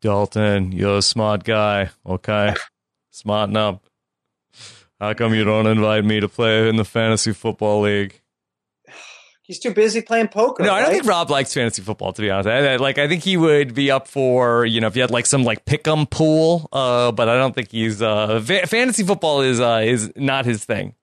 Dalton, 0.00 0.72
you're 0.72 0.98
a 0.98 1.02
smart 1.02 1.44
guy. 1.44 1.90
Okay, 2.06 2.54
smarten 3.10 3.56
up. 3.56 3.84
How 5.00 5.14
come 5.14 5.34
you 5.34 5.44
don't 5.44 5.66
invite 5.66 6.04
me 6.04 6.18
to 6.20 6.28
play 6.28 6.68
in 6.68 6.76
the 6.76 6.84
fantasy 6.84 7.32
football 7.32 7.82
league? 7.82 8.20
He's 9.48 9.58
too 9.58 9.72
busy 9.72 10.02
playing 10.02 10.28
poker. 10.28 10.62
No, 10.62 10.68
right? 10.68 10.80
I 10.80 10.82
don't 10.82 10.92
think 10.92 11.06
Rob 11.06 11.30
likes 11.30 11.54
fantasy 11.54 11.80
football. 11.80 12.12
To 12.12 12.20
be 12.20 12.30
honest, 12.30 12.46
I, 12.46 12.76
like 12.76 12.98
I 12.98 13.08
think 13.08 13.24
he 13.24 13.38
would 13.38 13.74
be 13.74 13.90
up 13.90 14.06
for 14.06 14.66
you 14.66 14.78
know 14.78 14.88
if 14.88 14.94
you 14.94 15.00
had 15.00 15.10
like 15.10 15.24
some 15.24 15.42
like 15.42 15.64
pick'em 15.64 16.08
pool. 16.08 16.68
Uh, 16.70 17.12
but 17.12 17.30
I 17.30 17.38
don't 17.38 17.54
think 17.54 17.70
he's 17.70 18.02
uh 18.02 18.42
fa- 18.44 18.66
fantasy 18.66 19.04
football 19.04 19.40
is 19.40 19.58
uh 19.58 19.80
is 19.82 20.12
not 20.16 20.44
his 20.44 20.66
thing. 20.66 20.94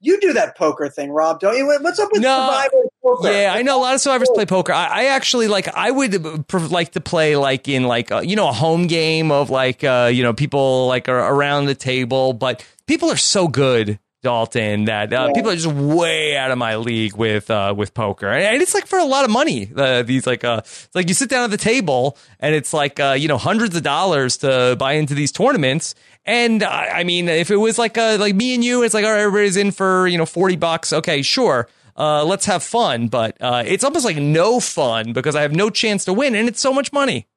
You 0.00 0.18
do 0.18 0.32
that 0.32 0.56
poker 0.56 0.88
thing, 0.88 1.10
Rob, 1.10 1.40
don't 1.40 1.56
you? 1.58 1.66
What's 1.66 1.98
up 1.98 2.10
with 2.10 2.22
no, 2.22 2.46
Survivor 2.46 2.88
poker. 3.02 3.30
Yeah, 3.30 3.52
I 3.54 3.60
know 3.60 3.78
a 3.78 3.82
lot 3.82 3.94
of 3.94 4.00
survivors 4.00 4.30
play 4.34 4.46
poker. 4.46 4.72
I, 4.72 4.86
I 4.86 5.04
actually 5.06 5.48
like. 5.48 5.68
I 5.68 5.90
would 5.90 6.48
pr- 6.48 6.58
like 6.58 6.92
to 6.92 7.02
play 7.02 7.36
like 7.36 7.68
in 7.68 7.84
like 7.84 8.10
uh, 8.10 8.20
you 8.20 8.36
know 8.36 8.48
a 8.48 8.52
home 8.52 8.86
game 8.86 9.30
of 9.30 9.50
like 9.50 9.84
uh, 9.84 10.10
you 10.10 10.22
know 10.22 10.32
people 10.32 10.86
like 10.88 11.10
are 11.10 11.18
around 11.18 11.66
the 11.66 11.74
table, 11.74 12.32
but 12.32 12.66
people 12.86 13.10
are 13.10 13.18
so 13.18 13.46
good. 13.46 13.98
Dalton, 14.24 14.86
that 14.86 15.12
uh, 15.12 15.32
people 15.32 15.52
are 15.52 15.56
just 15.56 15.72
way 15.72 16.36
out 16.36 16.50
of 16.50 16.58
my 16.58 16.74
league 16.74 17.14
with 17.14 17.48
uh, 17.48 17.72
with 17.76 17.94
poker, 17.94 18.26
and, 18.26 18.60
it's 18.60 18.74
like 18.74 18.86
for 18.86 18.98
a 18.98 19.04
lot 19.04 19.24
of 19.24 19.30
money. 19.30 19.70
Uh, 19.74 20.02
these 20.02 20.26
like 20.26 20.42
uh, 20.42 20.62
it's 20.64 20.94
like 20.94 21.06
you 21.06 21.14
sit 21.14 21.30
down 21.30 21.44
at 21.44 21.50
the 21.50 21.56
table, 21.56 22.18
and 22.40 22.54
it's 22.56 22.72
like 22.72 22.98
uh, 22.98 23.14
you 23.16 23.28
know 23.28 23.38
hundreds 23.38 23.76
of 23.76 23.84
dollars 23.84 24.38
to 24.38 24.74
buy 24.76 24.94
into 24.94 25.14
these 25.14 25.30
tournaments. 25.30 25.94
And 26.24 26.64
I 26.64 27.04
mean, 27.04 27.28
if 27.28 27.52
it 27.52 27.56
was 27.56 27.78
like 27.78 27.96
uh, 27.96 28.16
like 28.18 28.34
me 28.34 28.54
and 28.54 28.64
you, 28.64 28.82
it's 28.82 28.94
like 28.94 29.04
all 29.04 29.12
right, 29.12 29.20
everybody's 29.20 29.56
in 29.56 29.70
for 29.70 30.08
you 30.08 30.18
know 30.18 30.26
forty 30.26 30.56
bucks. 30.56 30.92
Okay, 30.92 31.22
sure 31.22 31.68
let's 31.96 32.46
have 32.46 32.64
fun. 32.64 33.06
But 33.06 33.36
it's 33.40 33.84
almost 33.84 34.04
like 34.04 34.16
no 34.16 34.58
fun 34.58 35.12
because 35.12 35.36
I 35.36 35.42
have 35.42 35.52
no 35.52 35.70
chance 35.70 36.04
to 36.06 36.12
win, 36.12 36.34
and 36.34 36.48
it's 36.48 36.60
so 36.60 36.72
much 36.72 36.92
money. 36.92 37.28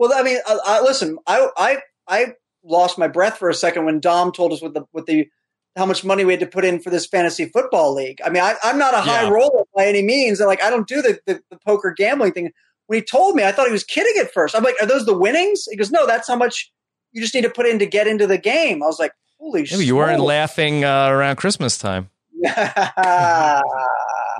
Well, 0.00 0.12
I 0.14 0.22
mean, 0.22 0.38
listen, 0.82 1.18
I, 1.26 1.46
I, 1.58 1.78
I 2.08 2.26
lost 2.64 2.96
my 2.96 3.06
breath 3.06 3.36
for 3.36 3.50
a 3.50 3.54
second 3.54 3.84
when 3.84 4.00
Dom 4.00 4.32
told 4.32 4.52
us 4.54 4.62
what 4.62 4.72
the, 4.72 4.86
what 4.92 5.04
the, 5.04 5.28
how 5.76 5.86
much 5.86 6.04
money 6.04 6.24
we 6.24 6.32
had 6.32 6.40
to 6.40 6.46
put 6.46 6.64
in 6.64 6.80
for 6.80 6.90
this 6.90 7.06
fantasy 7.06 7.46
football 7.46 7.94
league. 7.94 8.20
I 8.24 8.30
mean, 8.30 8.42
I, 8.42 8.54
I'm 8.62 8.78
not 8.78 8.92
a 8.94 9.00
high 9.00 9.22
Yeah. 9.22 9.30
roller 9.30 9.64
by 9.74 9.86
any 9.86 10.02
means, 10.02 10.40
and 10.40 10.48
like 10.48 10.62
I 10.62 10.68
don't 10.70 10.86
do 10.88 11.00
the, 11.02 11.18
the, 11.26 11.40
the 11.50 11.58
poker 11.64 11.92
gambling 11.96 12.32
thing. 12.32 12.50
When 12.86 12.98
he 12.98 13.04
told 13.04 13.36
me, 13.36 13.44
I 13.44 13.52
thought 13.52 13.66
he 13.66 13.72
was 13.72 13.84
kidding 13.84 14.14
at 14.20 14.32
first. 14.32 14.56
I'm 14.56 14.64
like, 14.64 14.74
are 14.80 14.86
those 14.86 15.06
the 15.06 15.16
winnings? 15.16 15.66
He 15.70 15.76
goes, 15.76 15.92
no, 15.92 16.06
that's 16.08 16.26
how 16.26 16.34
much 16.34 16.72
you 17.12 17.22
just 17.22 17.34
need 17.34 17.42
to 17.44 17.50
put 17.50 17.66
in 17.66 17.78
to 17.78 17.86
get 17.86 18.08
into 18.08 18.26
the 18.26 18.36
game. 18.38 18.82
I 18.82 18.86
was 18.86 18.98
like, 18.98 19.12
holy 19.38 19.64
shit. 19.64 19.80
you 19.80 19.94
weren't 19.96 20.20
laughing 20.20 20.84
uh, 20.84 21.08
around 21.08 21.36
Christmas 21.36 21.78
time, 21.78 22.10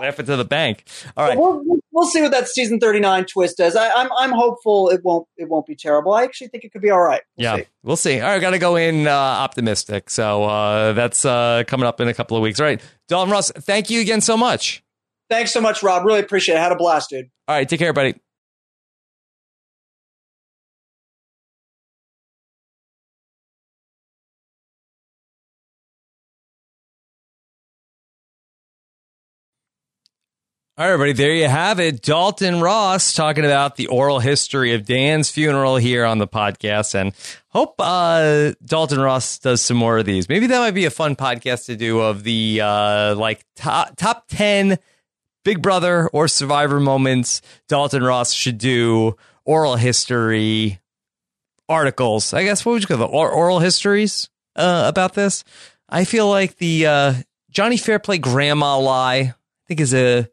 laughing 0.01 0.27
to 0.27 0.37
the 0.37 0.45
bank. 0.45 0.85
All 1.17 1.27
right. 1.29 1.39
We'll, 1.39 1.63
we'll- 1.65 1.79
we'll 1.93 2.07
see 2.09 2.23
what 2.23 2.31
that 2.31 2.49
season 2.49 2.79
39 2.81 3.27
twist 3.27 3.59
does. 3.59 3.77
I, 3.77 3.91
I'm 3.91 4.09
I'm 4.17 4.31
hopeful 4.33 4.89
it 4.91 5.03
won't 5.05 5.27
it 5.37 5.49
won't 5.49 5.67
be 5.67 5.75
terrible. 5.77 6.13
I 6.15 6.23
actually 6.25 6.49
think 6.49 6.65
it 6.65 6.73
could 6.73 6.83
be 6.83 6.91
all 6.91 7.01
right. 7.03 7.21
We'll 7.37 7.45
Yeah, 7.45 7.57
see. 7.57 7.65
we'll 7.83 7.97
see. 7.97 8.21
All 8.21 8.29
right, 8.31 8.41
got 8.41 8.51
to 8.51 8.59
go 8.59 8.77
in 8.77 9.07
uh, 9.07 9.11
optimistic. 9.13 10.09
So 10.11 10.45
uh, 10.45 10.93
that's 10.95 11.25
uh, 11.25 11.65
coming 11.67 11.87
up 11.87 12.01
in 12.01 12.09
a 12.09 12.15
couple 12.15 12.37
of 12.37 12.43
weeks. 12.43 12.59
All 12.61 12.67
right, 12.67 12.81
Dalton 13.09 13.31
Ross, 13.33 13.51
thank 13.51 13.91
you 13.91 14.01
again 14.01 14.21
so 14.21 14.37
much. 14.37 14.83
Thanks 15.29 15.53
so 15.53 15.61
much, 15.61 15.83
Rob. 15.83 16.05
Really 16.05 16.21
appreciate 16.21 16.57
it. 16.57 16.59
Had 16.59 16.73
a 16.73 16.77
blast, 16.77 17.11
dude. 17.11 17.27
All 17.47 17.55
right, 17.57 17.69
take 17.69 17.79
care, 17.79 17.93
buddy. 17.93 18.15
All 30.81 30.87
right, 30.87 30.95
everybody, 30.95 31.13
there 31.13 31.35
you 31.35 31.47
have 31.47 31.79
it. 31.79 32.01
Dalton 32.01 32.63
Ross 32.63 33.13
talking 33.13 33.45
about 33.45 33.77
the 33.77 33.89
oral 33.89 34.19
history 34.19 34.73
of 34.73 34.87
Dan's 34.87 35.29
funeral 35.29 35.77
here 35.77 36.07
on 36.07 36.17
the 36.17 36.27
podcast. 36.27 36.95
And 36.95 37.13
hope 37.49 37.75
uh, 37.79 38.53
Dalton 38.65 38.99
Ross 38.99 39.39
does 39.39 39.61
some 39.61 39.77
more 39.77 39.99
of 39.99 40.07
these. 40.07 40.27
Maybe 40.27 40.47
that 40.47 40.59
might 40.59 40.71
be 40.71 40.87
a 40.87 40.91
fun 40.91 41.17
podcast 41.17 41.67
to 41.67 41.77
do 41.77 42.01
of 42.01 42.25
the 42.25 42.63
uh, 42.63 43.15
like 43.15 43.45
top, 43.57 43.95
top 43.97 44.29
10 44.29 44.79
Big 45.45 45.61
Brother 45.61 46.09
or 46.15 46.29
Survivor 46.29 46.81
moments. 46.81 47.43
Dalton 47.69 48.03
Ross 48.03 48.33
should 48.33 48.57
do 48.57 49.19
oral 49.45 49.77
history 49.77 50.81
articles. 51.69 52.33
I 52.33 52.45
guess 52.45 52.65
what 52.65 52.73
would 52.73 52.83
you 52.85 52.89
call 52.89 52.97
the 52.97 53.05
or- 53.05 53.31
oral 53.31 53.59
histories 53.59 54.31
uh, 54.57 54.85
about 54.87 55.13
this? 55.13 55.45
I 55.91 56.05
feel 56.05 56.27
like 56.31 56.57
the 56.57 56.87
uh, 56.87 57.15
Johnny 57.51 57.77
Fairplay 57.77 58.17
grandma 58.17 58.79
lie. 58.79 59.35
I 59.35 59.35
think 59.69 59.81
is 59.81 59.93
a 59.93 60.31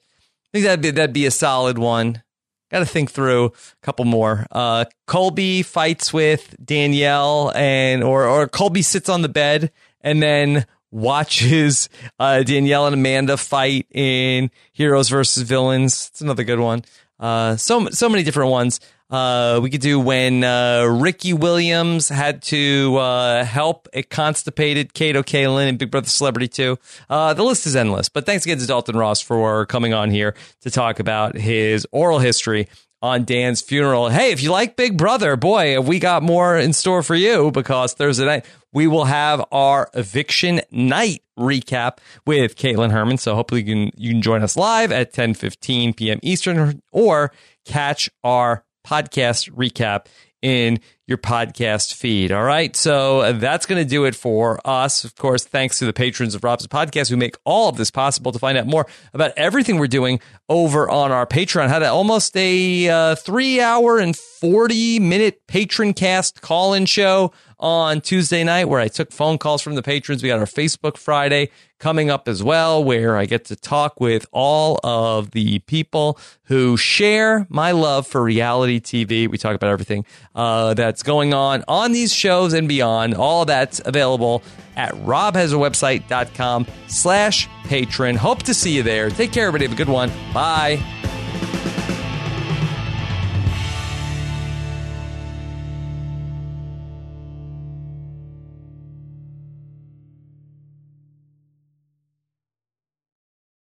think 0.57 0.65
that'd 0.65 0.81
be 0.81 0.91
that'd 0.91 1.13
be 1.13 1.25
a 1.25 1.31
solid 1.31 1.77
one. 1.77 2.23
Got 2.69 2.79
to 2.79 2.85
think 2.85 3.11
through 3.11 3.45
a 3.45 3.51
couple 3.81 4.03
more. 4.03 4.45
Uh, 4.51 4.85
Colby 5.05 5.63
fights 5.63 6.11
with 6.11 6.55
Danielle, 6.63 7.51
and 7.55 8.03
or 8.03 8.27
or 8.27 8.47
Colby 8.47 8.81
sits 8.81 9.07
on 9.09 9.21
the 9.21 9.29
bed 9.29 9.71
and 10.01 10.21
then 10.21 10.65
watches 10.91 11.89
uh, 12.19 12.43
Danielle 12.43 12.87
and 12.87 12.93
Amanda 12.93 13.37
fight 13.37 13.87
in 13.91 14.51
Heroes 14.73 15.09
versus 15.09 15.43
Villains. 15.43 16.09
It's 16.11 16.21
another 16.21 16.43
good 16.43 16.59
one. 16.59 16.83
Uh, 17.19 17.55
so 17.55 17.89
so 17.89 18.09
many 18.09 18.23
different 18.23 18.51
ones. 18.51 18.79
Uh, 19.09 19.59
we 19.63 19.69
could 19.69 19.81
do 19.81 19.99
when 19.99 20.43
uh, 20.43 20.83
Ricky 20.83 21.33
Williams 21.33 22.09
had 22.09 22.41
to 22.43 22.97
uh, 22.97 23.43
help 23.45 23.87
a 23.93 24.03
constipated 24.03 24.93
Kato 24.93 25.23
Kaelin 25.23 25.69
in 25.69 25.77
Big 25.77 25.91
Brother 25.91 26.09
Celebrity 26.09 26.47
2. 26.49 26.77
Uh, 27.09 27.33
the 27.33 27.43
list 27.43 27.65
is 27.65 27.75
endless. 27.75 28.09
But 28.09 28.25
thanks 28.25 28.45
again 28.45 28.57
to 28.57 28.67
Dalton 28.67 28.97
Ross 28.97 29.21
for 29.21 29.65
coming 29.65 29.93
on 29.93 30.11
here 30.11 30.35
to 30.61 30.69
talk 30.69 30.99
about 30.99 31.35
his 31.35 31.87
oral 31.91 32.19
history 32.19 32.67
on 33.01 33.23
Dan's 33.23 33.61
funeral. 33.61 34.09
Hey, 34.09 34.31
if 34.31 34.41
you 34.41 34.51
like 34.51 34.75
Big 34.75 34.97
Brother, 34.97 35.35
boy, 35.35 35.79
we 35.79 35.99
got 35.99 36.23
more 36.23 36.57
in 36.57 36.73
store 36.73 37.03
for 37.03 37.15
you 37.15 37.51
because 37.51 37.93
Thursday 37.93 38.25
night 38.25 38.45
we 38.73 38.87
will 38.87 39.05
have 39.05 39.43
our 39.51 39.89
eviction 39.93 40.61
night 40.71 41.21
recap 41.37 41.99
with 42.25 42.55
Kaitlyn 42.55 42.91
Herman. 42.91 43.17
So 43.17 43.35
hopefully 43.35 43.61
you 43.61 43.73
can 43.73 43.91
you 43.95 44.11
can 44.11 44.21
join 44.21 44.43
us 44.43 44.57
live 44.57 44.91
at 44.91 45.13
10 45.13 45.35
15 45.35 45.93
p.m. 45.93 46.19
Eastern 46.23 46.81
or 46.91 47.31
catch 47.65 48.09
our 48.23 48.63
podcast 48.87 49.51
recap 49.51 50.05
in 50.41 50.79
your 51.07 51.17
podcast 51.17 51.93
feed. 51.93 52.31
All 52.31 52.43
right. 52.43 52.75
So 52.75 53.33
that's 53.33 53.65
going 53.65 53.83
to 53.83 53.89
do 53.89 54.05
it 54.05 54.13
for 54.15 54.59
us. 54.65 55.03
Of 55.03 55.15
course, 55.15 55.45
thanks 55.45 55.79
to 55.79 55.85
the 55.85 55.93
patrons 55.93 56.35
of 56.35 56.43
Rob's 56.43 56.67
podcast 56.67 57.09
who 57.09 57.17
make 57.17 57.35
all 57.43 57.69
of 57.69 57.77
this 57.77 57.89
possible. 57.89 58.31
To 58.31 58.39
find 58.39 58.57
out 58.57 58.67
more 58.67 58.85
about 59.13 59.31
everything 59.37 59.77
we're 59.77 59.87
doing 59.87 60.19
over 60.49 60.89
on 60.89 61.11
our 61.11 61.25
Patreon, 61.25 61.69
had 61.69 61.81
almost 61.83 62.35
a 62.37 62.89
uh, 62.89 63.15
three 63.15 63.61
hour 63.61 63.97
and 63.99 64.15
40 64.15 64.99
minute 64.99 65.41
patron 65.47 65.93
cast 65.93 66.41
call 66.41 66.73
in 66.73 66.85
show 66.85 67.31
on 67.59 68.01
Tuesday 68.01 68.43
night 68.43 68.65
where 68.65 68.79
I 68.79 68.87
took 68.87 69.11
phone 69.11 69.37
calls 69.37 69.61
from 69.61 69.75
the 69.75 69.83
patrons. 69.83 70.21
We 70.21 70.29
got 70.29 70.39
our 70.39 70.45
Facebook 70.45 70.97
Friday 70.97 71.49
coming 71.79 72.09
up 72.09 72.27
as 72.27 72.43
well, 72.43 72.83
where 72.83 73.17
I 73.17 73.25
get 73.25 73.45
to 73.45 73.55
talk 73.55 73.99
with 73.99 74.25
all 74.31 74.79
of 74.83 75.31
the 75.31 75.59
people 75.59 76.19
who 76.43 76.77
share 76.77 77.45
my 77.49 77.71
love 77.71 78.07
for 78.07 78.23
reality 78.23 78.79
TV. 78.79 79.27
We 79.27 79.37
talk 79.37 79.55
about 79.55 79.69
everything 79.69 80.05
uh, 80.33 80.73
that's 80.73 81.03
going 81.03 81.33
on 81.33 81.63
on 81.67 81.91
these 81.91 82.13
shows 82.13 82.53
and 82.53 82.67
beyond. 82.67 83.13
All 83.13 83.45
that's 83.45 83.81
available 83.85 84.43
at 84.75 84.93
robhasawebsite.com 84.93 86.67
slash 86.87 87.47
patron. 87.65 88.15
Hope 88.15 88.43
to 88.43 88.53
see 88.53 88.75
you 88.75 88.83
there. 88.83 89.09
Take 89.09 89.31
care, 89.31 89.47
everybody. 89.47 89.65
Have 89.65 89.73
a 89.73 89.77
good 89.77 89.89
one. 89.89 90.11
Bye. 90.33 91.06